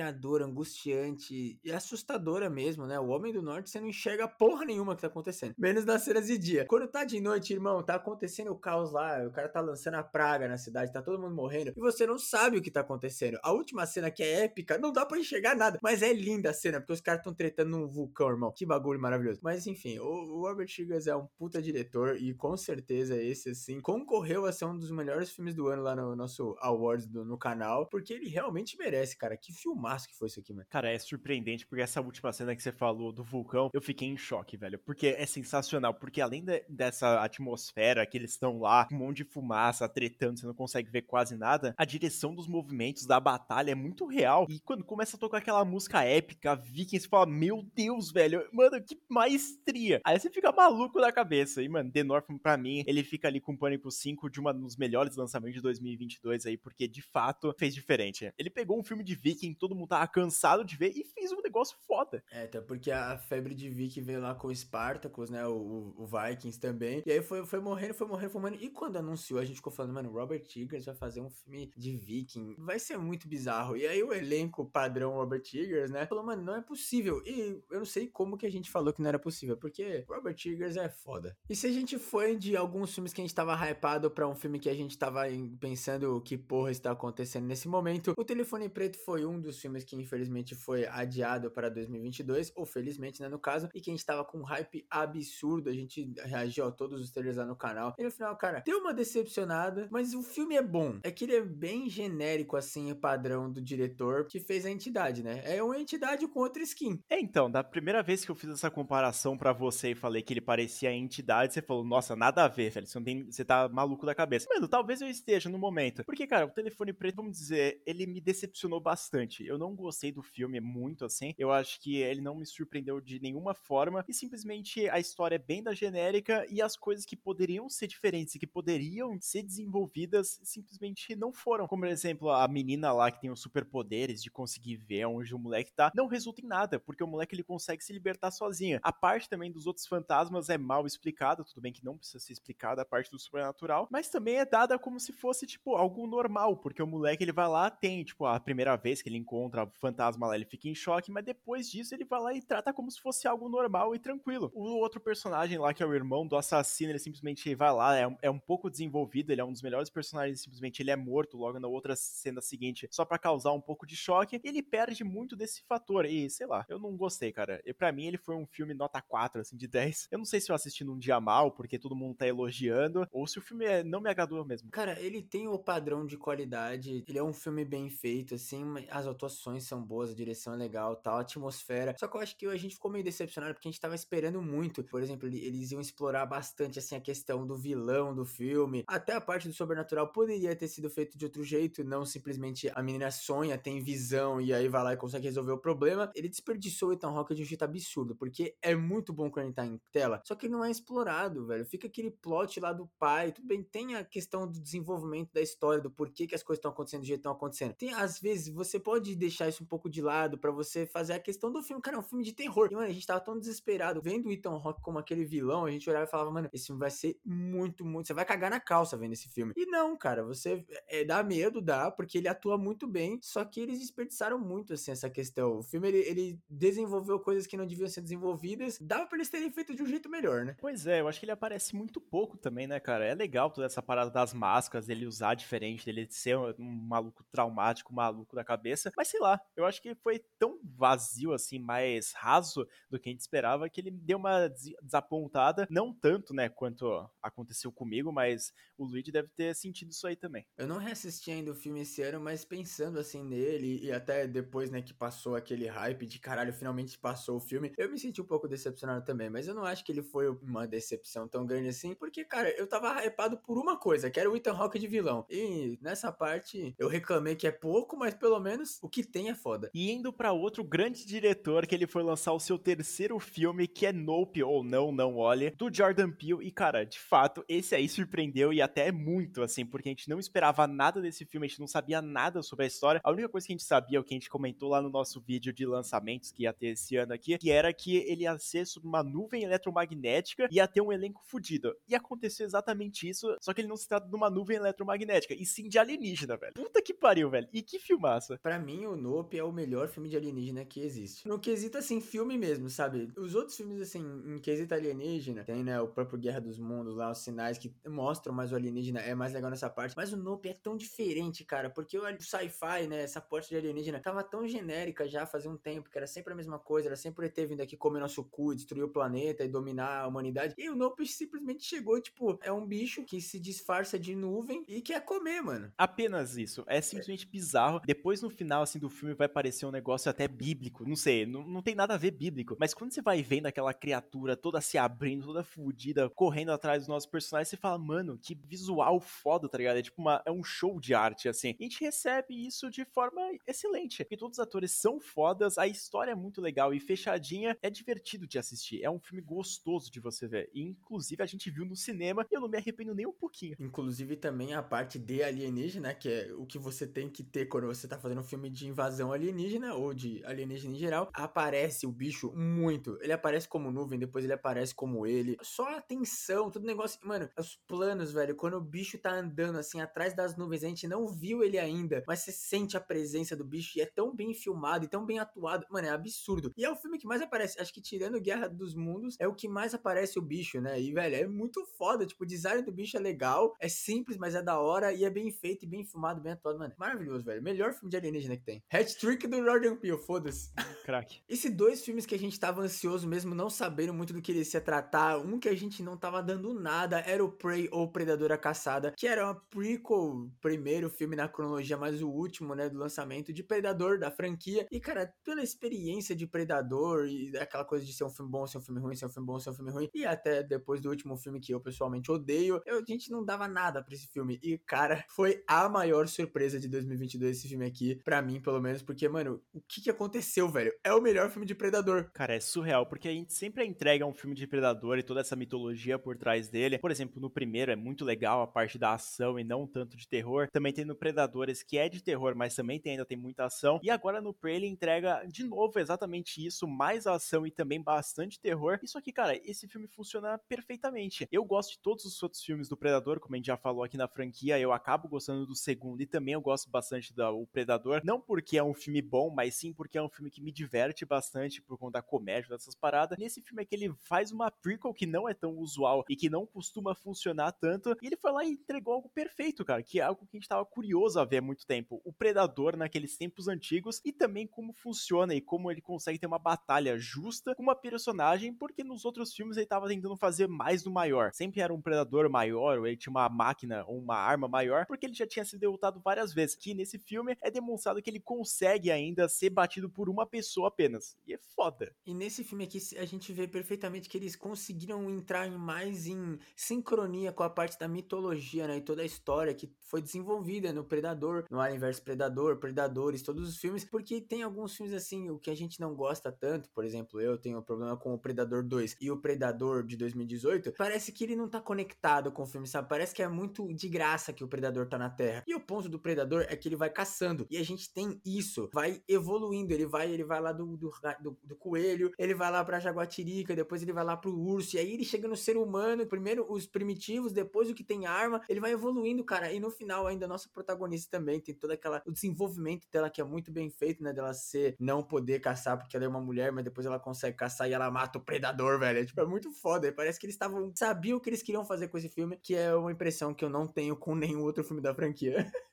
angustiante 0.08 1.60
e 1.64 1.72
assustadora 1.72 2.50
mesmo, 2.50 2.86
né? 2.86 3.00
O 3.00 3.08
Homem 3.08 3.34
do 3.34 3.42
Norte, 3.42 3.70
você 3.70 3.80
não 3.80 3.88
enxerga 3.88 4.28
porra 4.28 4.66
nenhuma 4.66 4.96
que 4.96 5.02
tá 5.02 5.08
acontecendo. 5.08 5.54
Menos 5.58 5.86
nas 5.86 6.04
cenas 6.04 6.28
de 6.28 6.38
dia. 6.38 6.66
Quando 6.66 6.88
tá 6.88 7.04
de 7.04 7.20
noite, 7.20 7.54
irmão, 7.54 7.84
tá 7.84 7.96
acontecendo 7.96 8.52
o 8.52 8.58
caos 8.58 8.92
lá, 8.92 9.26
o 9.26 9.32
cara 9.32 9.50
tá 9.50 9.62
lançando 9.62 9.96
a 9.96 10.04
praga 10.04 10.48
na 10.48 10.58
cidade, 10.58 10.94
tá 10.94 11.02
todo 11.02 11.20
mundo 11.20 11.36
morrendo, 11.36 11.74
e 11.76 11.80
você 11.80 12.06
não 12.06 12.18
sabe 12.18 12.58
o 12.58 12.62
que 12.62 12.72
tá 12.72 12.82
acontecendo. 12.82 13.40
A 13.44 13.52
última 13.52 13.86
cena 13.86 14.12
que 14.12 14.24
é 14.24 14.44
épica, 14.46 14.78
não 14.78 14.92
dá 14.92 15.06
para 15.06 15.20
enxergar 15.20 15.56
nada, 15.56 15.80
mas 15.82 16.02
é 16.02 16.14
linda 16.14 16.50
a 16.50 16.54
cena, 16.54 16.80
porque 16.80 16.94
os 16.94 17.02
caras 17.02 17.24
tão 17.24 17.34
tretando 17.34 17.72
num 17.72 17.88
vulcão, 17.88 18.30
irmão. 18.30 18.54
Que 18.56 18.66
bagulho 18.66 19.00
maravilhoso. 19.00 19.40
Mas 19.44 19.68
enfim, 19.68 20.00
o, 20.00 20.06
o 20.06 20.42
Robert 20.42 20.70
Eggers 20.78 21.08
é 21.08 21.16
um 21.16 21.28
puta 21.38 21.62
diretor 21.62 22.18
e 22.18 22.34
com 22.34 22.56
certeza 22.58 23.16
esse, 23.22 23.50
assim, 23.50 23.80
concorreu 23.80 24.46
a 24.46 24.52
ser 24.52 24.66
um 24.66 24.78
dos 24.78 24.92
melhores 24.92 25.32
filmes 25.32 25.56
do 25.56 25.68
ano 25.68 25.84
lá 25.84 25.96
no 25.96 26.16
nosso 26.16 26.56
Awards 26.60 27.08
do, 27.08 27.26
no 27.26 27.38
canal, 27.38 27.88
porque 27.88 28.14
ele 28.14 28.30
realmente 28.30 28.78
merece, 28.78 29.18
cara. 29.18 29.38
Que 29.38 29.54
filmaço 29.90 30.08
que 30.08 30.16
foi 30.16 30.28
isso 30.28 30.40
aqui, 30.40 30.54
mano. 30.54 30.68
Cara, 30.70 30.92
é 30.92 31.00
surpreendente, 31.00 31.66
porque 31.66 31.82
essa 31.82 32.02
última 32.02 32.32
cena 32.32 32.56
que 32.56 32.62
você 32.62 32.72
falou 32.72 33.12
do 33.12 33.24
vulcão, 33.24 33.70
eu 33.74 33.82
fiquei 33.82 34.08
em 34.08 34.18
choque, 34.18 34.56
velho. 34.56 34.78
Porque 34.80 35.08
é 35.08 35.26
sensacional, 35.26 35.94
porque 35.94 36.22
além 36.22 36.44
de, 36.44 36.64
dessa 36.70 37.24
atmosfera 37.24 38.06
que 38.06 38.18
eles 38.18 38.32
estão 38.32 38.60
lá, 38.60 38.88
um 38.92 38.98
monte 38.98 39.18
de 39.18 39.24
fumaça, 39.26 39.90
tretando, 39.90 40.40
você 40.40 40.46
não 40.46 40.54
consegue 40.54 40.90
ver 40.90 41.04
quase 41.04 41.36
nada, 41.36 41.74
a 41.78 41.86
direção 41.86 42.36
dos 42.36 42.48
movimentos 42.48 43.06
da 43.06 43.20
batalha 43.20 43.72
é 43.72 43.76
muito 43.76 44.06
real. 44.06 44.46
E 44.50 44.60
quando 44.60 44.84
começa 44.84 45.18
a 45.18 45.20
tocar 45.20 45.40
aquela 45.40 45.66
música 45.66 46.04
épica, 46.04 46.56
Vikings, 46.56 47.04
você 47.04 47.10
fala, 47.10 47.26
meu 47.26 47.64
Deus, 47.74 48.12
velho, 48.12 48.48
mano, 48.54 48.82
que 48.84 49.00
maestria. 49.10 50.02
Aí 50.06 50.20
você 50.20 50.30
fica 50.30 50.52
maluco 50.52 51.00
da 51.00 51.12
cabeça. 51.12 51.64
E, 51.64 51.70
mano, 51.70 51.92
The 51.92 52.04
Northman, 52.04 52.38
pra 52.38 52.58
mim, 52.58 52.84
ele 52.86 53.04
fica 53.04 53.28
ali 53.28 53.40
com 53.40 53.54
o 53.54 53.58
Pânico 53.58 53.90
5 53.90 54.30
de 54.30 54.40
um 54.40 54.50
dos 54.60 54.78
melhores 54.78 55.16
lançamentos 55.16 55.56
de 55.56 55.62
2022 55.62 56.46
aí, 56.46 56.58
porque 56.58 56.88
de 56.88 57.02
fato 57.02 57.54
fez 57.58 57.74
diferente. 57.74 58.32
Ele 58.38 58.50
pegou 58.50 58.80
um 58.80 58.84
filme 58.84 59.04
de 59.04 59.16
Viking, 59.16 59.54
todo 59.54 59.76
mundo 59.80 59.90
tava 59.90 60.08
cansado 60.08 60.64
de 60.64 60.76
ver, 60.76 60.92
e 60.96 61.04
fez 61.04 61.32
um 61.32 61.42
negócio 61.42 61.78
foda. 61.88 62.24
É, 62.32 62.44
até 62.44 62.62
porque 62.62 62.92
a 62.92 63.18
febre 63.18 63.54
de 63.54 63.70
Viking 63.70 64.02
veio 64.02 64.22
lá 64.22 64.36
com 64.36 64.48
o 64.48 64.56
Spartacus, 64.56 65.30
né, 65.30 65.46
o, 65.48 65.94
o 65.98 66.06
Vikings 66.06 66.60
também, 66.60 67.04
e 67.06 67.12
aí 67.12 67.22
foi, 67.22 67.46
foi 67.46 67.60
morrendo, 67.60 67.94
foi 67.94 68.08
morrendo, 68.08 68.32
foi 68.32 68.42
morrendo, 68.42 68.64
e 68.64 68.70
quando 68.70 68.98
anunciou, 68.98 69.40
a 69.40 69.46
gente 69.46 69.58
ficou 69.58 69.72
falando, 69.72 69.94
mano, 69.94 70.12
Robert 70.12 70.44
Eggers 70.56 70.86
vai 70.86 70.96
fazer 70.96 71.22
um 71.22 71.30
filme 71.30 71.72
de 71.76 71.96
Viking, 71.96 72.56
vai 72.58 72.80
ser 72.80 72.98
muito 72.98 73.28
bizarro. 73.28 73.76
E 73.78 73.86
aí 73.88 74.04
o 74.04 74.14
elenco 74.14 74.66
padrão 74.66 75.14
Robert 75.14 75.44
Eggers, 75.54 75.92
né, 75.92 76.06
falou, 76.06 76.24
mano, 76.24 76.44
não 76.44 76.56
é 76.56 76.62
possível. 76.62 77.22
E 77.26 77.62
eu 77.70 77.80
não 77.80 77.86
sei 77.86 78.08
como 78.08 78.38
que 78.38 78.46
a 78.46 78.52
gente 78.52 78.70
falou 78.70 78.94
que 78.94 79.02
não 79.02 79.10
era 79.10 79.20
possível, 79.20 79.58
porque 79.58 80.06
Robert 80.08 80.36
Eggers 80.46 80.76
é 80.78 80.90
foda. 80.90 81.38
E 81.50 81.56
se 81.56 81.68
a 81.68 81.72
gente 81.72 81.98
foi 81.98 82.36
de 82.36 82.56
alguns 82.56 82.94
filmes 82.94 83.14
que 83.14 83.22
a 83.22 83.24
gente 83.24 83.36
tava 83.36 83.54
hypado 83.56 84.10
pra 84.12 84.28
um 84.28 84.36
filme 84.36 84.60
que 84.60 84.70
a 84.70 84.74
gente 84.74 84.98
tava 84.98 85.22
pensando 85.60 86.22
que 86.22 86.38
porra 86.38 86.72
está 86.72 86.92
acontecendo 86.92 87.46
nesse 87.46 87.68
momento, 87.68 88.14
O 88.18 88.24
Telefone 88.24 88.70
Preto 88.70 88.98
foi 89.06 89.26
um 89.26 89.40
dos 89.40 89.60
filmes 89.60 89.69
que 89.84 89.96
infelizmente 89.96 90.56
foi 90.56 90.86
adiado 90.88 91.52
para 91.52 91.70
2022, 91.70 92.52
ou 92.56 92.66
felizmente, 92.66 93.22
né, 93.22 93.30
no 93.30 93.40
caso, 93.40 93.70
e 93.74 93.82
que 93.82 93.90
a 93.90 93.94
gente 93.94 94.06
tava 94.06 94.24
com 94.24 94.40
um 94.40 94.44
hype 94.44 94.86
absurdo, 94.90 95.70
a 95.70 95.74
gente 95.74 96.14
reagiu 96.24 96.66
a 96.66 96.72
todos 96.72 97.02
os 97.02 97.12
trailers 97.12 97.38
lá 97.38 97.46
no 97.46 97.56
canal. 97.56 97.96
E 97.98 98.04
no 98.04 98.12
final, 98.12 98.36
cara, 98.38 98.64
deu 98.66 98.80
uma 98.80 98.94
decepcionada, 98.94 99.88
mas 99.92 100.14
o 100.14 100.22
filme 100.22 100.56
é 100.56 100.62
bom. 100.62 101.00
É 101.04 101.12
que 101.12 101.26
ele 101.26 101.36
é 101.36 101.42
bem 101.42 101.90
genérico, 101.90 102.56
assim, 102.56 102.94
padrão 102.96 103.52
do 103.52 103.62
diretor 103.62 104.26
que 104.26 104.40
fez 104.40 104.66
a 104.66 104.70
entidade, 104.70 105.24
né? 105.24 105.42
É 105.46 105.62
uma 105.64 105.80
entidade 105.80 106.28
com 106.28 106.40
outra 106.40 106.62
skin. 106.64 107.02
É, 107.10 107.20
então, 107.20 107.50
da 107.50 107.64
primeira 107.64 108.04
vez 108.04 108.26
que 108.26 108.32
eu 108.32 108.36
fiz 108.36 108.50
essa 108.50 108.70
comparação 108.70 109.38
para 109.38 109.54
você 109.54 109.92
e 109.92 109.96
falei 109.96 110.22
que 110.22 110.34
ele 110.34 110.42
parecia 110.42 110.90
a 110.90 110.94
entidade, 110.94 111.54
você 111.54 111.62
falou, 111.62 111.84
nossa, 111.84 112.16
nada 112.16 112.44
a 112.44 112.48
ver, 112.48 112.72
velho, 112.72 112.88
você, 112.88 112.98
não 112.98 113.06
tem, 113.06 113.24
você 113.26 113.46
tá 113.46 113.68
maluco 113.70 114.06
da 114.06 114.16
cabeça. 114.16 114.48
Mano, 114.54 114.68
talvez 114.68 115.02
eu 115.02 115.08
esteja 115.08 115.50
no 115.50 115.58
momento. 115.58 116.04
Porque, 116.04 116.26
cara, 116.28 116.46
o 116.46 116.52
telefone 116.52 116.94
preto, 116.94 117.16
vamos 117.16 117.38
dizer, 117.38 117.82
ele 117.86 118.06
me 118.06 118.22
decepcionou 118.22 118.80
bastante. 118.80 119.46
Eu 119.46 119.58
não 119.60 119.76
gostei 119.76 120.12
do 120.12 120.24
filme 120.24 120.60
muito 120.60 121.06
assim. 121.06 121.34
Eu 121.38 121.52
acho 121.52 121.80
que 121.82 121.98
ele 121.98 122.22
não 122.22 122.36
me 122.36 122.46
surpreendeu 122.46 123.02
de 123.02 123.20
nenhuma 123.20 123.54
forma. 123.54 124.04
E 124.08 124.14
simplesmente 124.14 124.90
a 124.90 125.00
história 125.00 125.36
é 125.36 125.40
bem 125.40 125.62
da 125.62 125.74
genérica 125.74 126.46
e 126.50 126.62
as 126.62 126.76
coisas 126.76 127.06
que 127.06 127.16
poderiam 127.16 127.70
ser 127.70 127.88
diferentes 127.88 128.34
e 128.36 128.40
que 128.40 128.48
poderiam 128.48 129.20
ser 129.20 129.44
desenvolvidas 129.44 130.40
simplesmente 130.44 131.16
não 131.16 131.34
foram. 131.34 131.68
Como, 131.68 131.84
por 131.84 131.90
exemplo, 131.90 132.30
a 132.30 132.48
menina 132.48 132.92
lá 132.92 133.12
que 133.12 133.20
tem 133.20 133.30
os 133.30 133.42
superpoderes 133.42 134.24
de 134.24 134.32
conseguir 134.32 134.78
ver 134.78 135.06
onde 135.06 135.36
o 135.36 135.40
moleque 135.40 135.74
tá, 135.74 135.92
não 135.94 136.08
resulta 136.08 136.42
em 136.42 136.48
nada, 136.48 136.80
porque 136.80 137.04
o 137.04 137.08
moleque 137.08 137.36
ele 137.36 137.44
consegue 137.44 137.84
se 137.84 137.92
libertar 137.92 138.32
sozinha. 138.32 138.80
A 138.82 138.94
parte 138.94 139.28
também 139.28 139.52
dos 139.52 139.68
outros 139.68 139.86
fantasmas 139.86 140.50
é 140.50 140.58
mal 140.58 140.86
explicada, 140.86 141.44
tudo 141.44 141.62
bem 141.62 141.74
que 141.74 141.84
não 141.84 141.98
precisa 141.98 142.20
ser 142.20 142.34
explicada 142.34 142.82
a 142.82 142.86
parte 142.86 143.12
do 143.12 143.20
sobrenatural, 143.20 143.88
mas 143.92 144.10
também 144.10 144.38
é 144.38 144.46
dada 144.46 144.80
como 144.80 145.00
se 145.00 145.12
fosse, 145.12 145.46
tipo, 145.46 145.76
algo 145.76 146.08
normal, 146.08 146.58
porque 146.58 146.82
o 146.82 146.88
moleque 146.88 147.24
ele 147.24 147.32
vai 147.32 147.48
lá, 147.48 147.70
tem, 147.70 148.04
tipo, 148.04 148.26
a 148.26 148.40
primeira 148.40 148.76
vez 148.76 149.02
que 149.02 149.10
ele 149.10 149.18
encontra 149.18 149.49
o 149.50 149.72
fantasma 149.80 150.28
lá, 150.28 150.36
ele 150.36 150.46
fica 150.46 150.68
em 150.68 150.76
choque, 150.76 151.12
mas 151.12 151.24
depois 151.24 151.70
disso 151.70 151.94
ele 151.94 152.06
vai 152.06 152.20
lá 152.20 152.34
e 152.34 152.42
trata 152.42 152.74
como 152.74 152.90
se 152.90 153.00
fosse 153.00 153.28
algo 153.28 153.50
normal 153.50 153.96
e 153.96 154.00
tranquilo. 154.00 154.52
O 154.54 154.78
outro 154.78 155.00
personagem 155.00 155.58
lá, 155.58 155.74
que 155.74 155.84
é 155.84 155.86
o 155.86 155.94
irmão 155.94 156.28
do 156.28 156.36
assassino, 156.36 156.92
ele 156.92 157.00
simplesmente 157.00 157.54
vai 157.56 157.74
lá, 157.74 157.98
é, 157.98 158.18
é 158.22 158.30
um 158.30 158.40
pouco 158.40 158.70
desenvolvido, 158.70 159.32
ele 159.32 159.42
é 159.42 159.46
um 159.46 159.52
dos 159.52 159.62
melhores 159.62 159.90
personagens, 159.90 160.42
simplesmente 160.42 160.82
ele 160.82 160.92
é 160.92 160.96
morto 160.96 161.38
logo 161.38 161.60
na 161.60 161.68
outra 161.68 161.96
cena 161.96 162.42
seguinte, 162.42 162.88
só 162.92 163.04
para 163.06 163.18
causar 163.18 163.52
um 163.52 163.62
pouco 163.62 163.86
de 163.86 163.96
choque, 163.96 164.40
ele 164.44 164.62
perde 164.62 165.04
muito 165.04 165.36
desse 165.36 165.64
fator, 165.64 166.06
e 166.06 166.30
sei 166.30 166.46
lá, 166.46 166.66
eu 166.70 166.80
não 166.80 166.96
gostei, 166.96 167.32
cara. 167.32 167.62
E 167.66 167.74
para 167.74 167.92
mim 167.92 168.06
ele 168.06 168.18
foi 168.18 168.36
um 168.36 168.46
filme 168.46 168.74
nota 168.74 169.02
4, 169.02 169.42
assim, 169.42 169.58
de 169.58 169.68
10. 169.68 170.08
Eu 170.12 170.18
não 170.18 170.26
sei 170.26 170.40
se 170.40 170.52
eu 170.52 170.56
assisti 170.56 170.84
num 170.84 170.98
dia 170.98 171.20
mal, 171.20 171.52
porque 171.52 171.80
todo 171.80 171.96
mundo 171.96 172.16
tá 172.16 172.28
elogiando, 172.28 173.08
ou 173.12 173.26
se 173.28 173.40
o 173.40 173.42
filme 173.42 173.66
é, 173.66 173.84
não 173.84 174.02
me 174.02 174.10
agradou 174.10 174.44
mesmo. 174.46 174.70
Cara, 174.72 175.00
ele 175.00 175.22
tem 175.22 175.48
o 175.48 175.58
padrão 175.58 176.06
de 176.06 176.18
qualidade, 176.18 177.04
ele 177.08 177.18
é 177.18 177.24
um 177.24 177.34
filme 177.34 177.66
bem 177.66 177.90
feito, 177.90 178.36
assim, 178.36 178.64
as 178.90 179.08
atuações 179.08 179.39
são 179.60 179.84
boas, 179.84 180.12
a 180.12 180.16
direção 180.16 180.54
é 180.54 180.58
legal, 180.58 180.96
tal, 180.96 181.18
a 181.18 181.22
atmosfera. 181.22 181.96
Só 181.98 182.08
que 182.08 182.18
eu 182.18 182.22
acho 182.22 182.38
que 182.38 182.46
a 182.46 182.58
gente 182.58 182.76
ficou 182.76 182.92
meio 182.92 183.04
decepcionado 183.04 183.54
porque 183.54 183.68
a 183.68 183.72
gente 183.72 183.82
tava 183.82 183.96
esperando 183.96 184.42
muito. 184.42 184.84
Por 184.84 185.02
exemplo, 185.02 185.28
eles 185.28 185.72
iam 185.72 185.82
explorar 185.82 186.26
bastante, 186.26 186.80
assim, 186.80 186.96
a 186.96 187.02
questão 187.02 187.46
do 187.46 187.56
vilão 187.56 188.14
do 188.14 188.26
filme. 188.26 188.84
Até 188.88 189.14
a 189.14 189.22
parte 189.22 189.48
do 189.48 189.54
sobrenatural 189.54 190.12
poderia 190.12 190.56
ter 190.56 190.68
sido 190.68 190.90
feito 190.90 191.18
de 191.18 191.26
outro 191.26 191.44
jeito, 191.44 191.84
não 191.84 192.06
simplesmente 192.06 192.72
a 192.74 192.82
menina 192.82 193.12
sonha, 193.12 193.58
tem 193.58 193.80
visão 193.80 194.42
e 194.42 194.54
aí 194.54 194.68
vai 194.68 194.84
lá 194.84 194.94
e 194.94 194.98
consegue 194.98 195.26
resolver 195.26 195.52
o 195.52 195.58
problema. 195.58 196.12
Ele 196.16 196.30
desperdiçou 196.30 196.90
o 196.90 196.94
Ethan 196.94 197.10
Hawke 197.10 197.36
de 197.36 197.42
um 197.42 197.46
jeito 197.46 197.64
absurdo, 197.64 198.16
porque 198.16 198.56
é 198.62 198.76
muito 198.76 199.14
bom 199.14 199.30
quando 199.30 199.46
ele 199.46 199.54
tá 199.54 199.66
em 199.66 199.80
tela, 199.92 200.22
só 200.26 200.36
que 200.36 200.48
não 200.48 200.64
é 200.64 200.72
explorado, 200.72 201.46
velho. 201.46 201.66
Fica 201.66 201.88
aquele 201.88 202.12
plot 202.12 202.60
lá 202.60 202.74
do 202.74 202.88
pai, 203.00 203.32
tudo 203.32 203.48
bem, 203.48 203.64
tem 203.64 203.96
a 203.96 204.04
questão 204.04 204.48
do 204.48 204.60
desenvolvimento 204.60 205.32
da 205.34 205.42
história, 205.42 205.82
do 205.82 205.92
porquê 205.92 206.28
que 206.28 206.36
as 206.36 206.44
coisas 206.44 206.60
estão 206.60 206.72
acontecendo 206.72 207.02
do 207.02 207.08
jeito 207.08 207.20
que 207.20 207.22
estão 207.22 207.32
acontecendo. 207.32 207.74
Tem, 207.74 207.94
às 207.94 208.20
vezes, 208.20 208.54
você 208.54 208.80
pode 208.80 209.16
deixar 209.30 209.48
isso 209.48 209.64
um 209.64 209.68
pouco 209.68 209.90
de 209.90 210.02
lado 210.02 210.38
para 210.38 210.52
você 210.52 210.86
fazer 210.86 211.14
a 211.14 211.20
questão 211.20 211.52
do 211.52 211.64
filme. 211.64 211.82
Cara, 211.82 211.98
é 211.98 212.00
um 212.00 212.04
filme 212.04 212.24
de 212.24 212.34
terror. 212.34 212.68
E, 212.72 212.76
mano, 212.76 212.88
a 212.88 212.92
gente 212.92 213.06
tava 213.06 213.20
tão 213.20 213.40
desesperado 213.40 214.02
vendo 214.02 214.28
o 214.28 214.32
Ethan 214.32 214.52
Hawke 214.52 214.82
como 214.82 215.00
aquele 215.00 215.24
vilão, 215.24 215.66
a 215.66 215.72
gente 215.72 215.90
olhava 215.90 216.06
e 216.06 216.10
falava, 216.10 216.32
mano, 216.32 216.50
esse 216.52 216.68
filme 216.68 216.80
vai 216.80 216.90
ser 216.90 217.20
muito, 217.24 217.86
muito. 217.86 218.08
Você 218.08 218.14
vai 218.14 218.26
cagar 218.26 218.50
na 218.50 218.60
calça 218.60 218.98
vendo 218.98 219.14
esse 219.14 219.30
filme. 219.30 219.54
E 219.56 219.66
não, 219.66 219.96
cara, 219.98 220.24
você 220.24 220.66
é, 220.88 221.04
dá 221.04 221.24
medo, 221.24 221.62
dá, 221.62 221.92
porque 221.92 222.18
ele 222.18 222.28
atua 222.28 222.58
muito 222.58 222.88
bem, 222.88 223.20
só 223.22 223.46
que 223.46 223.62
eles 223.62 223.80
desperdiçaram 223.80 224.40
muito, 224.40 224.74
assim, 224.74 224.92
essa 224.92 225.10
questão. 225.10 225.60
O 225.60 225.64
filme, 225.64 225.88
ele, 225.88 226.00
ele 226.00 226.40
desenvolveu 226.50 227.20
coisas 227.20 227.46
que 227.46 227.58
não 227.58 227.66
deviam 227.66 227.88
ser 227.88 228.02
desenvolvidas. 228.02 228.78
Dava 228.82 229.06
pra 229.06 229.18
eles 229.18 229.30
terem 229.30 229.52
feito 229.52 229.76
de 229.76 229.84
um 229.84 229.86
jeito 229.86 230.10
melhor, 230.10 230.46
né? 230.46 230.56
Pois 230.60 230.88
é, 230.88 231.02
eu 231.02 231.08
acho 231.08 231.20
que 231.20 231.26
ele 231.26 231.32
aparece 231.32 231.76
muito 231.76 232.02
pouco 232.02 232.38
também, 232.38 232.68
né, 232.68 232.80
cara? 232.80 233.06
É 233.06 233.14
legal 233.14 233.50
toda 233.50 233.68
essa 233.68 233.82
parada 233.82 234.10
das 234.10 234.34
máscaras, 234.34 234.88
dele 234.88 235.06
usar 235.06 235.36
diferente, 235.36 235.86
dele 235.86 236.08
ser 236.10 236.38
um, 236.38 236.54
um 236.60 236.88
maluco 236.88 237.24
traumático, 237.32 237.92
um 237.92 237.96
maluco 237.96 238.36
da 238.36 238.44
cabeça. 238.44 238.92
Mas 238.96 239.09
sei 239.10 239.20
lá, 239.20 239.40
eu 239.56 239.66
acho 239.66 239.82
que 239.82 239.96
foi 239.96 240.22
tão 240.38 240.60
vazio, 240.64 241.34
assim, 241.34 241.60
mais 241.60 242.14
raso 242.14 242.68
do 242.90 243.00
que 243.00 243.10
a 243.10 243.12
gente 243.12 243.22
esperava, 243.22 243.70
que 243.70 243.82
ele 243.82 243.92
deu 243.92 244.18
uma 244.18 244.48
desapontada. 244.82 245.68
Não 245.70 245.94
tanto, 245.94 246.34
né, 246.34 246.50
quanto 246.50 247.10
aconteceu 247.22 247.72
comigo, 247.72 248.12
mas 248.12 248.52
o 248.78 248.86
Luigi 248.86 249.12
deve 249.12 249.30
ter 249.30 249.56
sentido 249.56 249.92
isso 249.92 250.08
aí 250.08 250.16
também. 250.16 250.46
Eu 250.58 250.68
não 250.68 250.78
reassisti 250.78 251.32
ainda 251.32 251.52
o 251.52 251.56
filme 251.56 251.82
esse 251.82 252.02
ano, 252.02 252.20
mas 252.20 252.46
pensando 252.46 253.00
assim 253.00 253.24
nele, 253.24 253.80
e 253.84 253.92
até 253.92 254.28
depois, 254.28 254.70
né, 254.70 254.82
que 254.82 254.94
passou 254.94 255.36
aquele 255.36 255.68
hype 255.68 256.06
de 256.06 256.20
caralho, 256.20 256.54
finalmente 256.54 256.98
passou 256.98 257.38
o 257.38 257.40
filme, 257.40 257.74
eu 257.78 257.90
me 257.92 257.98
senti 257.98 258.22
um 258.22 258.26
pouco 258.26 258.48
decepcionado 258.48 259.04
também, 259.06 259.30
mas 259.30 259.48
eu 259.48 259.56
não 259.56 259.64
acho 259.64 259.84
que 259.84 259.92
ele 259.92 260.04
foi 260.04 260.30
uma 260.30 260.68
decepção 260.68 261.28
tão 261.28 261.46
grande 261.46 261.70
assim, 261.70 261.96
porque, 261.96 262.24
cara, 262.24 262.50
eu 262.58 262.68
tava 262.68 263.04
hypado 263.04 263.38
por 263.38 263.58
uma 263.58 263.78
coisa, 263.78 264.10
que 264.10 264.20
era 264.20 264.30
o 264.30 264.36
Ethan 264.36 264.54
Hawke 264.54 264.80
de 264.80 264.88
vilão. 264.88 265.26
E 265.30 265.78
nessa 265.82 266.12
parte 266.12 266.76
eu 266.78 266.88
reclamei 266.88 267.36
que 267.36 267.48
é 267.48 267.52
pouco, 267.52 267.98
mas 267.98 268.14
pelo 268.14 268.40
menos 268.40 268.78
o 268.82 268.90
que 268.90 268.99
que 269.00 269.08
tem 269.08 269.30
é 269.30 269.36
foda. 269.36 269.72
E 269.74 269.90
indo 269.92 270.12
para 270.12 270.34
outro 270.34 270.62
grande 270.62 271.06
diretor 271.06 271.66
que 271.66 271.74
ele 271.74 271.88
foi 271.88 272.04
lançar 272.04 272.34
o 272.34 272.40
seu 272.40 272.60
terceiro 272.60 273.18
filme, 273.18 273.66
que 273.66 273.86
é 273.86 273.94
Nope 273.94 274.44
ou 274.44 274.62
Não, 274.62 274.92
Não 274.92 275.16
Olhe, 275.16 275.52
do 275.52 275.74
Jordan 275.74 276.12
Peele. 276.12 276.46
E 276.46 276.52
cara, 276.52 276.86
de 276.86 277.00
fato, 277.00 277.46
esse 277.48 277.74
aí 277.74 277.88
surpreendeu 277.88 278.52
e 278.52 278.62
até 278.62 278.92
muito, 278.92 279.42
assim, 279.42 279.66
porque 279.66 279.88
a 279.88 279.92
gente 279.92 280.10
não 280.10 280.20
esperava 280.20 280.68
nada 280.68 281.02
desse 281.02 281.26
filme, 281.26 281.46
a 281.46 281.50
gente 281.50 281.62
não 281.62 281.68
sabia 281.68 282.02
nada 282.02 282.42
sobre 282.44 282.66
a 282.66 282.68
história. 282.68 283.00
A 283.02 283.12
única 283.12 283.30
coisa 283.30 283.48
que 283.48 283.54
a 283.54 283.56
gente 283.56 283.66
sabia, 283.66 284.02
o 284.02 284.04
que 284.04 284.14
a 284.14 284.18
gente 284.18 284.30
comentou 284.30 284.70
lá 284.70 284.82
no 284.82 284.90
nosso 284.90 285.22
vídeo 285.22 285.54
de 285.54 285.66
lançamentos 285.66 286.32
que 286.32 286.44
ia 286.44 286.52
ter 286.52 286.68
esse 286.68 286.98
ano 286.98 287.14
aqui, 287.14 287.38
que 287.38 287.52
era 287.52 287.72
que 287.72 287.96
ele 287.98 288.24
ia 288.24 288.38
ser 288.38 288.66
sobre 288.66 288.90
uma 288.90 289.02
nuvem 289.02 289.44
eletromagnética 289.44 290.50
e 290.52 290.56
ia 290.56 290.68
ter 290.68 290.82
um 290.82 290.92
elenco 290.92 291.22
fudido. 291.26 291.74
E 291.88 291.96
aconteceu 291.96 292.46
exatamente 292.46 293.08
isso, 293.08 293.34
só 293.40 293.54
que 293.54 293.62
ele 293.62 293.68
não 293.70 293.78
se 293.78 293.88
trata 293.88 294.10
de 294.10 294.16
uma 294.16 294.30
nuvem 294.30 294.58
eletromagnética, 294.58 295.34
e 295.34 295.46
sim 295.46 295.70
de 295.70 295.80
alienígena, 295.80 296.36
velho. 296.36 296.54
Puta 296.54 296.82
que 296.82 296.94
pariu, 296.94 297.30
velho. 297.30 297.48
E 297.54 297.62
que 297.62 297.80
filmaça. 297.80 298.38
Para 298.42 298.60
mim, 298.60 298.86
o 298.90 298.96
Nope 298.96 299.38
é 299.38 299.44
o 299.44 299.52
melhor 299.52 299.88
filme 299.88 300.10
de 300.10 300.18
alienígena 300.18 300.66
que 300.66 300.82
existe. 300.82 301.28
No 301.28 301.40
quesito, 301.40 301.78
assim, 301.78 302.02
filme 302.02 302.38
mesmo, 302.38 302.70
sabe? 302.70 303.12
Os 303.18 303.36
outros 303.36 303.56
filmes, 303.56 303.82
assim, 303.82 304.04
em 304.26 304.40
quesito 304.40 304.74
alienígena, 304.74 305.44
tem, 305.44 305.64
né, 305.64 305.80
o 305.80 305.88
próprio 305.88 306.20
Guerra 306.20 306.40
dos 306.40 306.60
Mundos 306.60 306.96
lá, 306.96 307.12
os 307.12 307.20
sinais 307.20 307.58
que 307.58 307.74
mostram 307.88 308.34
mais 308.34 308.52
o 308.52 308.56
alienígena, 308.56 309.00
é 309.00 309.16
mais 309.16 309.34
legal 309.34 309.50
nessa 309.50 309.70
parte. 309.70 309.96
Mas 309.96 310.14
o 310.14 310.18
Nope 310.18 310.50
é 310.50 310.54
tão 310.54 310.76
diferente, 310.76 311.44
cara, 311.44 311.70
porque 311.70 311.98
o 311.98 312.04
sci-fi, 312.20 312.88
né, 312.88 313.04
essa 313.04 313.22
parte 313.22 313.50
de 313.50 313.56
alienígena, 313.56 314.00
tava 314.00 314.24
tão 314.24 314.48
genérica 314.48 315.08
já 315.08 315.26
fazia 315.26 315.50
um 315.50 315.58
tempo, 315.58 315.90
que 315.90 315.98
era 315.98 316.08
sempre 316.08 316.34
a 316.34 316.36
mesma 316.36 316.60
coisa, 316.60 316.88
era 316.88 316.96
sempre 316.96 317.26
o 317.26 317.28
ET 317.28 317.36
vindo 317.48 317.62
aqui 317.62 317.78
comer 317.78 318.00
nosso 318.00 318.24
cu, 318.24 318.56
destruir 318.56 318.84
o 318.84 318.90
planeta 318.90 319.44
e 319.44 319.48
dominar 319.48 320.02
a 320.02 320.08
humanidade. 320.08 320.54
E 320.58 320.70
o 320.70 320.76
Nope 320.76 321.06
simplesmente 321.06 321.64
chegou, 321.64 322.00
tipo, 322.02 322.40
é 322.42 322.52
um 322.52 322.66
bicho 322.66 323.04
que 323.04 323.22
se 323.22 323.40
disfarça 323.40 323.98
de 323.98 324.16
nuvem 324.16 324.64
e 324.68 324.82
quer 324.82 325.04
comer, 325.04 325.42
mano. 325.42 325.72
Apenas 325.78 326.38
isso. 326.38 326.64
É 326.68 326.82
simplesmente 326.82 327.28
bizarro. 327.28 327.82
Depois, 327.86 328.22
no 328.22 328.30
final, 328.30 328.62
assim, 328.62 328.79
do 328.80 328.90
filme 328.90 329.14
vai 329.14 329.28
parecer 329.28 329.66
um 329.66 329.72
negócio 329.72 330.10
até 330.10 330.28
bíblico. 330.28 330.88
Não 330.88 330.96
sei, 330.96 331.26
não, 331.26 331.48
não 331.48 331.62
tem 331.62 331.76
nada 331.76 331.94
a 331.94 331.98
ver 331.98 332.12
bíblico. 332.12 332.56
Mas 332.60 332.74
quando 332.74 332.92
você 332.92 333.02
vai 333.02 333.22
vendo 333.22 333.46
aquela 333.46 333.74
criatura 333.74 334.36
toda 334.36 334.62
se 334.62 334.78
abrindo, 334.78 335.26
toda 335.26 335.44
fodida, 335.44 336.10
correndo 336.10 336.52
atrás 336.52 336.84
dos 336.84 336.88
nossos 336.88 337.10
personagens, 337.10 337.50
você 337.50 337.58
fala, 337.58 337.78
mano, 337.78 338.18
que 338.18 338.34
visual 338.36 339.00
foda, 339.00 339.48
tá 339.48 339.58
ligado? 339.58 339.78
É 339.78 339.82
tipo 339.82 340.02
uma, 340.02 340.22
é 340.26 340.32
um 340.32 340.44
show 340.44 340.80
de 340.80 340.94
arte, 340.94 341.28
assim. 341.28 341.56
E 341.60 341.66
a 341.66 341.68
gente 341.70 341.84
recebe 341.84 342.34
isso 342.34 342.70
de 342.70 342.86
forma 342.86 343.22
excelente. 343.46 344.04
Porque 344.04 344.18
todos 344.18 344.38
os 344.38 344.44
atores 344.44 344.72
são 344.72 345.00
fodas, 345.00 345.58
a 345.58 345.68
história 345.68 346.12
é 346.12 346.16
muito 346.16 346.42
legal 346.42 346.74
e 346.74 346.80
fechadinha. 346.80 347.58
É 347.62 347.70
divertido 347.70 348.28
de 348.28 348.40
assistir. 348.40 348.84
É 348.84 348.90
um 348.90 349.00
filme 349.00 349.22
gostoso 349.22 349.92
de 349.92 350.00
você 350.00 350.28
ver. 350.28 350.50
E, 350.54 350.62
inclusive, 350.62 351.22
a 351.22 351.26
gente 351.26 351.50
viu 351.50 351.66
no 351.66 351.76
cinema 351.76 352.26
e 352.32 352.36
eu 352.36 352.42
não 352.42 352.48
me 352.48 352.58
arrependo 352.58 352.96
nem 352.96 353.06
um 353.06 353.14
pouquinho. 353.14 353.56
Inclusive, 353.60 354.16
também 354.16 354.54
a 354.54 354.64
parte 354.64 354.98
de 354.98 355.22
alienígena, 355.22 355.94
que 355.94 356.10
é 356.10 356.34
o 356.34 356.46
que 356.46 356.58
você 356.58 356.88
tem 356.88 357.10
que 357.10 357.24
ter 357.24 357.48
quando 357.48 357.68
você 357.68 357.88
tá 357.88 357.98
fazendo 357.98 358.22
um 358.22 358.24
filme 358.24 358.50
de 358.50 358.68
invasão 358.70 359.12
alienígena 359.12 359.74
ou 359.76 359.94
de 359.94 360.24
alienígena 360.26 360.76
em 360.76 360.80
geral, 360.80 361.10
aparece 361.14 361.86
o 361.86 361.92
bicho 361.92 362.32
muito. 362.36 362.98
Ele 363.02 363.14
aparece 363.14 363.48
como 363.48 363.72
nuvem, 363.72 364.00
depois 364.00 364.24
ele 364.24 364.34
aparece 364.34 364.74
como 364.74 365.06
ele. 365.06 365.38
Só 365.42 365.68
a 365.68 365.78
atenção, 365.78 366.50
todo 366.50 366.66
negócio. 366.66 367.00
Mano, 367.04 367.30
os 367.38 367.56
planos, 367.68 368.12
velho, 368.12 368.36
quando 368.36 368.56
o 368.56 368.62
bicho 368.62 368.98
tá 368.98 369.12
andando 369.12 369.58
assim 369.58 369.82
atrás 369.82 370.14
das 370.16 370.38
nuvens, 370.38 370.64
a 370.64 370.68
gente 370.68 370.88
não 370.88 371.08
viu 371.08 371.44
ele 371.44 371.58
ainda, 371.58 372.04
mas 372.08 372.20
você 372.20 372.32
sente 372.32 372.78
a 372.78 372.82
presença 372.82 373.36
do 373.36 373.44
bicho 373.44 373.78
e 373.78 373.82
é 373.82 373.86
tão 373.86 374.16
bem 374.16 374.34
filmado 374.34 374.86
e 374.86 374.88
tão 374.88 375.06
bem 375.06 375.20
atuado. 375.20 375.66
Mano, 375.70 375.88
é 375.88 375.92
absurdo. 375.92 376.54
E 376.58 376.64
é 376.64 376.72
o 376.72 376.76
filme 376.76 376.98
que 376.98 377.08
mais 377.08 377.22
aparece. 377.22 377.60
Acho 377.60 377.74
que 377.74 377.82
tirando 377.82 378.20
Guerra 378.22 378.48
dos 378.48 378.76
Mundos, 378.76 379.16
é 379.20 379.28
o 379.28 379.34
que 379.34 379.48
mais 379.48 379.74
aparece 379.74 380.18
o 380.20 380.22
bicho, 380.22 380.62
né? 380.62 380.80
E, 380.80 380.94
velho, 380.94 381.16
é 381.16 381.28
muito 381.28 381.66
foda. 381.78 382.06
Tipo, 382.06 382.24
o 382.24 382.28
design 382.28 382.62
do 382.64 382.72
bicho 382.72 382.98
é 382.98 383.00
legal, 383.00 383.56
é 383.60 383.68
simples, 383.68 384.18
mas 384.18 384.36
é 384.36 384.42
da 384.42 384.60
hora 384.60 384.94
e 384.94 385.04
é 385.04 385.10
bem 385.10 385.32
feito 385.32 385.64
e 385.64 385.68
bem 385.68 385.84
filmado, 385.84 386.22
bem 386.22 386.34
atuado, 386.34 386.60
mano. 386.60 386.74
Maravilhoso, 386.78 387.24
velho. 387.26 387.42
Melhor 387.42 387.74
filme 387.74 387.90
de 387.90 387.98
alienígena 387.98 388.38
que 388.38 388.44
tem. 388.44 388.59
Hat-trick 388.72 389.28
do 389.28 389.44
Jordan 389.44 389.76
Peele, 389.76 389.98
foda-se. 389.98 390.52
Crack. 390.86 391.22
Esses 391.28 391.54
dois 391.54 391.84
filmes 391.84 392.06
que 392.06 392.16
a 392.16 392.20
gente 392.20 392.40
tava 392.40 392.62
ansioso 392.62 393.08
mesmo, 393.08 393.36
não 393.36 393.50
sabendo 393.50 393.94
muito 393.94 394.14
do 394.14 394.22
que 394.22 394.32
eles 394.32 394.54
ia 394.54 394.62
tratar, 394.62 395.18
um 395.18 395.40
que 395.40 395.50
a 395.50 395.56
gente 395.56 395.84
não 395.84 395.98
tava 395.98 396.22
dando 396.22 396.54
nada 396.54 397.00
era 397.00 397.24
o 397.24 397.32
Prey 397.32 397.70
ou 397.72 397.92
Predador 397.92 398.32
a 398.32 398.38
Caçada, 398.38 398.94
que 398.98 399.08
era 399.08 399.26
uma 399.26 399.36
prequel, 399.36 400.30
primeiro 400.42 400.90
filme 400.90 401.16
na 401.16 401.28
cronologia, 401.28 401.78
mas 401.78 402.02
o 402.02 402.10
último, 402.10 402.56
né, 402.56 402.70
do 402.70 402.78
lançamento 402.78 403.32
de 403.32 403.44
Predador 403.44 404.00
da 404.00 404.12
franquia. 404.12 404.68
E, 404.72 404.80
cara, 404.80 405.14
pela 405.24 405.44
experiência 405.44 406.16
de 406.16 406.28
Predador 406.28 407.06
e 407.08 407.36
aquela 407.38 407.66
coisa 407.66 407.86
de 407.86 407.94
ser 407.94 408.04
um 408.04 408.10
filme 408.10 408.32
bom, 408.32 408.46
ser 408.48 408.58
um 408.58 408.62
filme 408.62 408.80
ruim, 408.80 408.96
ser 408.96 409.06
um 409.06 409.10
filme 409.10 409.26
bom, 409.26 409.40
ser 409.40 409.50
um 409.52 409.56
filme 409.56 409.72
ruim, 409.72 409.90
e 409.94 410.06
até 410.06 410.44
depois 410.44 410.82
do 410.82 410.90
último 410.90 411.18
filme 411.18 411.40
que 411.40 411.54
eu 411.54 411.60
pessoalmente 411.60 412.12
odeio, 412.12 412.62
eu, 412.66 412.80
a 412.80 412.84
gente 412.86 413.12
não 413.12 413.24
dava 413.24 413.48
nada 413.48 413.84
pra 413.84 413.94
esse 413.94 414.08
filme. 414.08 414.40
E, 414.42 414.58
cara, 414.58 415.04
foi 415.10 415.44
a 415.48 415.68
maior 415.70 416.08
surpresa 416.08 416.60
de 416.60 416.68
2022 416.68 417.38
esse 417.38 417.48
filme 417.48 417.66
aqui, 417.66 417.96
pra 418.04 418.22
mim, 418.22 418.42
pelo 418.50 418.60
menos, 418.60 418.82
porque, 418.82 419.08
mano, 419.08 419.40
o 419.54 419.62
que 419.62 419.80
que 419.80 419.92
aconteceu, 419.92 420.50
velho? 420.50 420.74
É 420.84 420.92
o 420.92 421.00
melhor 421.00 421.30
filme 421.30 421.46
de 421.46 421.54
Predador. 421.54 422.10
Cara, 422.12 422.34
é 422.34 422.40
surreal, 422.40 422.84
porque 422.84 423.08
a 423.08 423.12
gente 423.12 423.32
sempre 423.32 423.64
entrega 423.64 424.04
um 424.08 424.14
filme 424.14 424.36
de 424.36 424.48
Predador 424.48 424.98
e 424.98 425.04
toda 425.04 425.22
essa 425.22 425.36
mitologia 425.36 426.00
por 426.00 426.18
trás 426.18 426.48
dele. 426.48 426.80
Por 426.80 426.90
exemplo, 426.90 427.22
no 427.22 427.30
primeiro 427.30 427.72
é 427.72 427.76
muito 427.76 428.04
legal 428.04 428.42
a 428.42 428.48
parte 428.48 428.80
da 428.80 428.96
ação 428.96 429.40
e 429.40 429.44
não 429.44 429.68
tanto 429.68 429.96
de 429.96 430.08
terror. 430.08 430.48
Também 430.52 430.74
tem 430.74 430.84
no 430.84 430.96
Predadores, 430.96 431.62
que 431.62 431.78
é 431.78 431.88
de 431.88 432.02
terror, 432.02 432.36
mas 432.36 432.56
também 432.56 432.80
tem, 432.80 432.94
ainda 432.94 433.06
tem 433.06 433.16
muita 433.16 433.46
ação. 433.46 433.80
E 433.84 433.92
agora 433.92 434.20
no 434.20 434.34
Prey 434.34 434.56
ele 434.56 434.68
entrega 434.68 435.24
de 435.28 435.44
novo 435.44 435.78
exatamente 435.78 436.44
isso, 436.44 436.68
mais 436.68 437.06
ação 437.06 437.46
e 437.46 437.52
também 437.52 437.80
bastante 437.80 438.40
terror. 438.40 438.80
Isso 438.82 438.98
aqui, 438.98 439.12
cara, 439.12 439.40
esse 439.44 439.68
filme 439.68 439.88
funciona 439.88 440.40
perfeitamente. 440.50 441.28
Eu 441.32 441.46
gosto 441.46 441.74
de 441.74 441.80
todos 441.80 442.04
os 442.04 442.24
outros 442.24 442.44
filmes 442.44 442.68
do 442.68 442.76
Predador, 442.76 443.20
como 443.20 443.36
a 443.36 443.38
gente 443.38 443.46
já 443.46 443.58
falou 443.58 443.84
aqui 443.84 443.96
na 443.96 444.08
franquia, 444.08 444.60
eu 444.60 444.74
acabo 444.74 445.08
gostando 445.08 445.46
do 445.46 445.56
segundo 445.56 446.02
e 446.02 446.08
também 446.08 446.34
eu 446.34 446.42
gosto 446.42 446.68
bastante 446.68 447.14
do 447.14 447.46
Predador, 447.52 448.02
não 448.04 448.20
porque 448.40 448.58
é 448.58 448.64
um 448.64 448.74
filme 448.74 449.02
bom, 449.02 449.30
mas 449.30 449.56
sim 449.56 449.74
porque 449.74 449.98
é 449.98 450.02
um 450.02 450.08
filme 450.08 450.32
que 450.32 450.42
me 450.42 450.50
diverte 450.50 451.04
bastante 451.04 451.62
por 451.62 451.78
conta 451.78 452.00
da 452.00 452.02
comédia, 452.02 452.50
dessas 452.50 452.74
paradas. 452.74 453.18
Nesse 453.20 453.42
filme 453.42 453.62
aqui 453.62 453.76
ele 453.76 453.94
faz 454.00 454.32
uma 454.32 454.50
prequel 454.50 454.94
que 454.94 455.06
não 455.06 455.28
é 455.28 455.34
tão 455.34 455.58
usual 455.58 456.06
e 456.08 456.16
que 456.16 456.30
não 456.30 456.46
costuma 456.46 456.96
funcionar 456.96 457.52
tanto, 457.52 457.98
e 458.02 458.08
ele 458.08 458.16
foi 458.16 458.32
lá 458.32 458.46
e 458.46 458.52
entregou 458.52 458.94
algo 458.94 459.10
perfeito, 459.10 459.66
cara, 459.66 459.84
que 459.84 460.00
é 460.00 460.04
algo 460.04 460.26
que 460.26 460.38
a 460.38 460.40
gente 460.40 460.48
tava 460.48 460.66
curioso 460.66 461.20
a 461.20 461.26
ver 461.26 461.40
há 461.40 461.42
muito 461.42 461.68
tempo. 461.68 462.02
O 462.06 462.14
Predador 462.14 462.78
naqueles 462.78 463.18
tempos 463.18 463.50
antigos 463.50 464.02
e 464.06 464.14
também 464.14 464.48
como 464.48 464.72
funciona 464.72 465.36
e 465.36 465.42
como 465.42 465.70
ele 465.70 465.82
consegue 465.82 466.18
ter 466.18 466.28
uma 466.28 466.40
batalha 466.40 466.98
justa 466.98 467.54
com 467.56 467.64
uma 467.64 467.76
personagem, 467.76 468.54
porque 468.54 468.86
nos 468.86 469.04
outros 469.04 469.34
filmes 469.34 469.58
ele 469.58 469.66
tava 469.66 469.90
tentando 469.90 470.16
fazer 470.16 470.48
mais 470.48 470.82
do 470.82 470.90
maior. 470.92 471.34
Sempre 471.34 471.60
era 471.60 471.74
um 471.74 471.82
predador 471.82 472.30
maior, 472.30 472.80
ou 472.80 472.88
ele 472.88 472.96
tinha 472.96 473.12
uma 473.12 473.28
máquina 473.28 473.84
ou 473.86 474.00
uma 474.00 474.16
arma 474.16 474.48
maior, 474.48 474.86
porque 474.86 475.06
ele 475.06 475.14
já 475.14 475.28
tinha 475.28 475.44
sido 475.44 475.60
derrotado 475.60 476.00
várias 476.00 476.34
vezes. 476.34 476.56
Que 476.56 476.74
nesse 476.74 476.98
filme 476.98 477.36
é 477.42 477.52
demonstrado 477.52 478.02
que 478.02 478.10
ele 478.10 478.22
consegue 478.30 478.92
ainda 478.92 479.28
ser 479.28 479.50
batido 479.50 479.90
por 479.90 480.08
uma 480.08 480.24
pessoa 480.24 480.68
apenas. 480.68 481.18
E 481.26 481.34
é 481.34 481.40
foda. 481.56 481.92
E 482.06 482.14
nesse 482.14 482.44
filme 482.44 482.66
aqui 482.66 482.78
a 482.98 483.06
gente 483.06 483.34
vê 483.34 483.48
perfeitamente 483.48 484.08
que 484.08 484.16
eles 484.16 484.36
conseguiram 484.36 485.10
entrar 485.10 485.48
em 485.48 485.58
mais 485.58 486.06
em 486.06 486.38
sincronia 486.56 487.34
com 487.34 487.42
a 487.42 487.50
parte 487.50 487.80
da 487.80 487.88
mitologia, 487.88 488.68
né? 488.68 488.78
E 488.78 488.82
toda 488.82 489.02
a 489.02 489.06
história 489.06 489.52
que 489.56 489.74
foi 489.82 490.00
desenvolvida 490.00 490.72
no 490.72 490.84
Predador, 490.84 491.46
no 491.50 491.60
Alien 491.60 491.80
vs 491.80 492.02
Predador, 492.02 492.58
Predadores, 492.58 493.24
todos 493.24 493.50
os 493.50 493.58
filmes, 493.58 493.84
porque 493.84 494.22
tem 494.22 494.44
alguns 494.44 494.76
filmes 494.76 494.94
assim, 494.94 495.32
o 495.32 495.40
que 495.40 495.50
a 495.50 495.56
gente 495.56 495.80
não 495.80 495.96
gosta 495.96 496.32
tanto, 496.32 496.70
por 496.70 496.86
exemplo, 496.86 497.20
eu 497.20 497.36
tenho 497.36 497.58
um 497.58 497.64
problema 497.64 497.98
com 497.98 498.14
o 498.14 498.20
Predador 498.20 498.64
2 498.64 498.98
e 499.02 499.10
o 499.10 499.18
Predador 499.18 499.84
de 499.84 499.98
2018, 499.98 500.74
parece 500.78 501.12
que 501.12 501.24
ele 501.24 501.36
não 501.36 501.50
tá 501.50 501.60
conectado 501.60 502.32
com 502.32 502.44
o 502.44 502.46
filme, 502.46 502.68
sabe? 502.68 502.88
Parece 502.88 503.16
que 503.16 503.24
é 503.24 503.28
muito 503.28 503.74
de 503.74 503.90
graça 503.90 504.32
que 504.32 504.44
o 504.44 504.48
Predador 504.48 504.88
tá 504.88 505.00
na 505.00 505.10
Terra. 505.10 505.44
E 505.48 505.56
o 505.56 505.60
ponto 505.60 505.90
do 505.90 505.98
Predador 505.98 506.46
é 506.48 506.56
que 506.56 506.68
ele 506.68 506.76
vai 506.76 506.92
caçando, 506.92 507.48
e 507.50 507.58
a 507.58 507.64
gente 507.64 507.92
tem 507.92 508.09
isso, 508.26 508.70
vai 508.74 509.02
evoluindo, 509.08 509.74
ele 509.74 509.86
vai, 509.86 510.12
ele 510.12 510.24
vai 510.24 510.42
lá 510.42 510.52
do, 510.52 510.78
do, 510.78 510.92
do, 511.22 511.38
do 511.44 511.56
coelho, 511.56 512.12
ele 512.18 512.34
vai 512.34 512.52
lá 512.52 512.64
pra 512.64 512.80
jaguatirica, 512.80 513.56
depois 513.56 513.82
ele 513.82 513.94
vai 513.94 514.04
lá 514.04 514.16
pro 514.16 514.38
urso, 514.38 514.76
e 514.76 514.80
aí 514.80 514.94
ele 514.94 515.04
chega 515.04 515.28
no 515.28 515.36
ser 515.36 515.58
humano, 515.58 516.06
primeiro 516.06 516.46
os 516.50 516.66
primitivos, 516.66 517.32
depois 517.32 517.70
o 517.70 517.74
que 517.74 517.84
tem 517.84 518.06
arma, 518.06 518.42
ele 518.48 518.60
vai 518.60 518.72
evoluindo, 518.72 519.24
cara, 519.24 519.52
e 519.52 519.60
no 519.60 519.72
final 519.72 520.08
ainda 520.08 520.26
a 520.26 520.30
nossa 520.30 520.50
protagonista 520.54 521.18
também 521.18 521.40
tem 521.40 521.54
toda 521.56 521.74
aquela, 521.74 522.02
o 522.06 522.12
desenvolvimento 522.12 522.88
dela 522.92 523.10
que 523.10 523.22
é 523.22 523.24
muito 523.24 523.52
bem 523.52 523.70
feito, 523.70 524.04
né, 524.04 524.14
dela 524.14 524.34
ser, 524.34 524.76
não 524.80 525.04
poder 525.04 525.40
caçar 525.40 525.78
porque 525.78 525.96
ela 525.96 526.06
é 526.06 526.10
uma 526.10 526.22
mulher, 526.22 526.52
mas 526.52 526.64
depois 526.64 526.86
ela 526.86 527.00
consegue 527.00 527.38
caçar 527.38 527.70
e 527.70 527.74
ela 527.74 527.90
mata 527.92 528.18
o 528.18 528.22
predador, 528.22 528.80
velho, 528.80 529.00
é, 529.00 529.06
tipo, 529.06 529.20
é 529.20 529.26
muito 529.26 529.52
foda, 529.52 529.92
parece 529.92 530.20
que 530.20 530.26
eles 530.26 530.36
estavam, 530.36 530.72
sabiam 530.76 531.18
o 531.18 531.22
que 531.22 531.30
eles 531.30 531.44
queriam 531.44 531.66
fazer 531.66 531.88
com 531.88 531.98
esse 531.98 532.10
filme, 532.10 532.38
que 532.38 532.56
é 532.56 532.74
uma 532.74 532.92
impressão 532.92 533.34
que 533.34 533.44
eu 533.44 533.50
não 533.50 533.68
tenho 533.68 533.96
com 533.96 534.16
nenhum 534.16 534.42
outro 534.44 534.64
filme 534.64 534.82
da 534.82 534.94
franquia. 534.94 535.50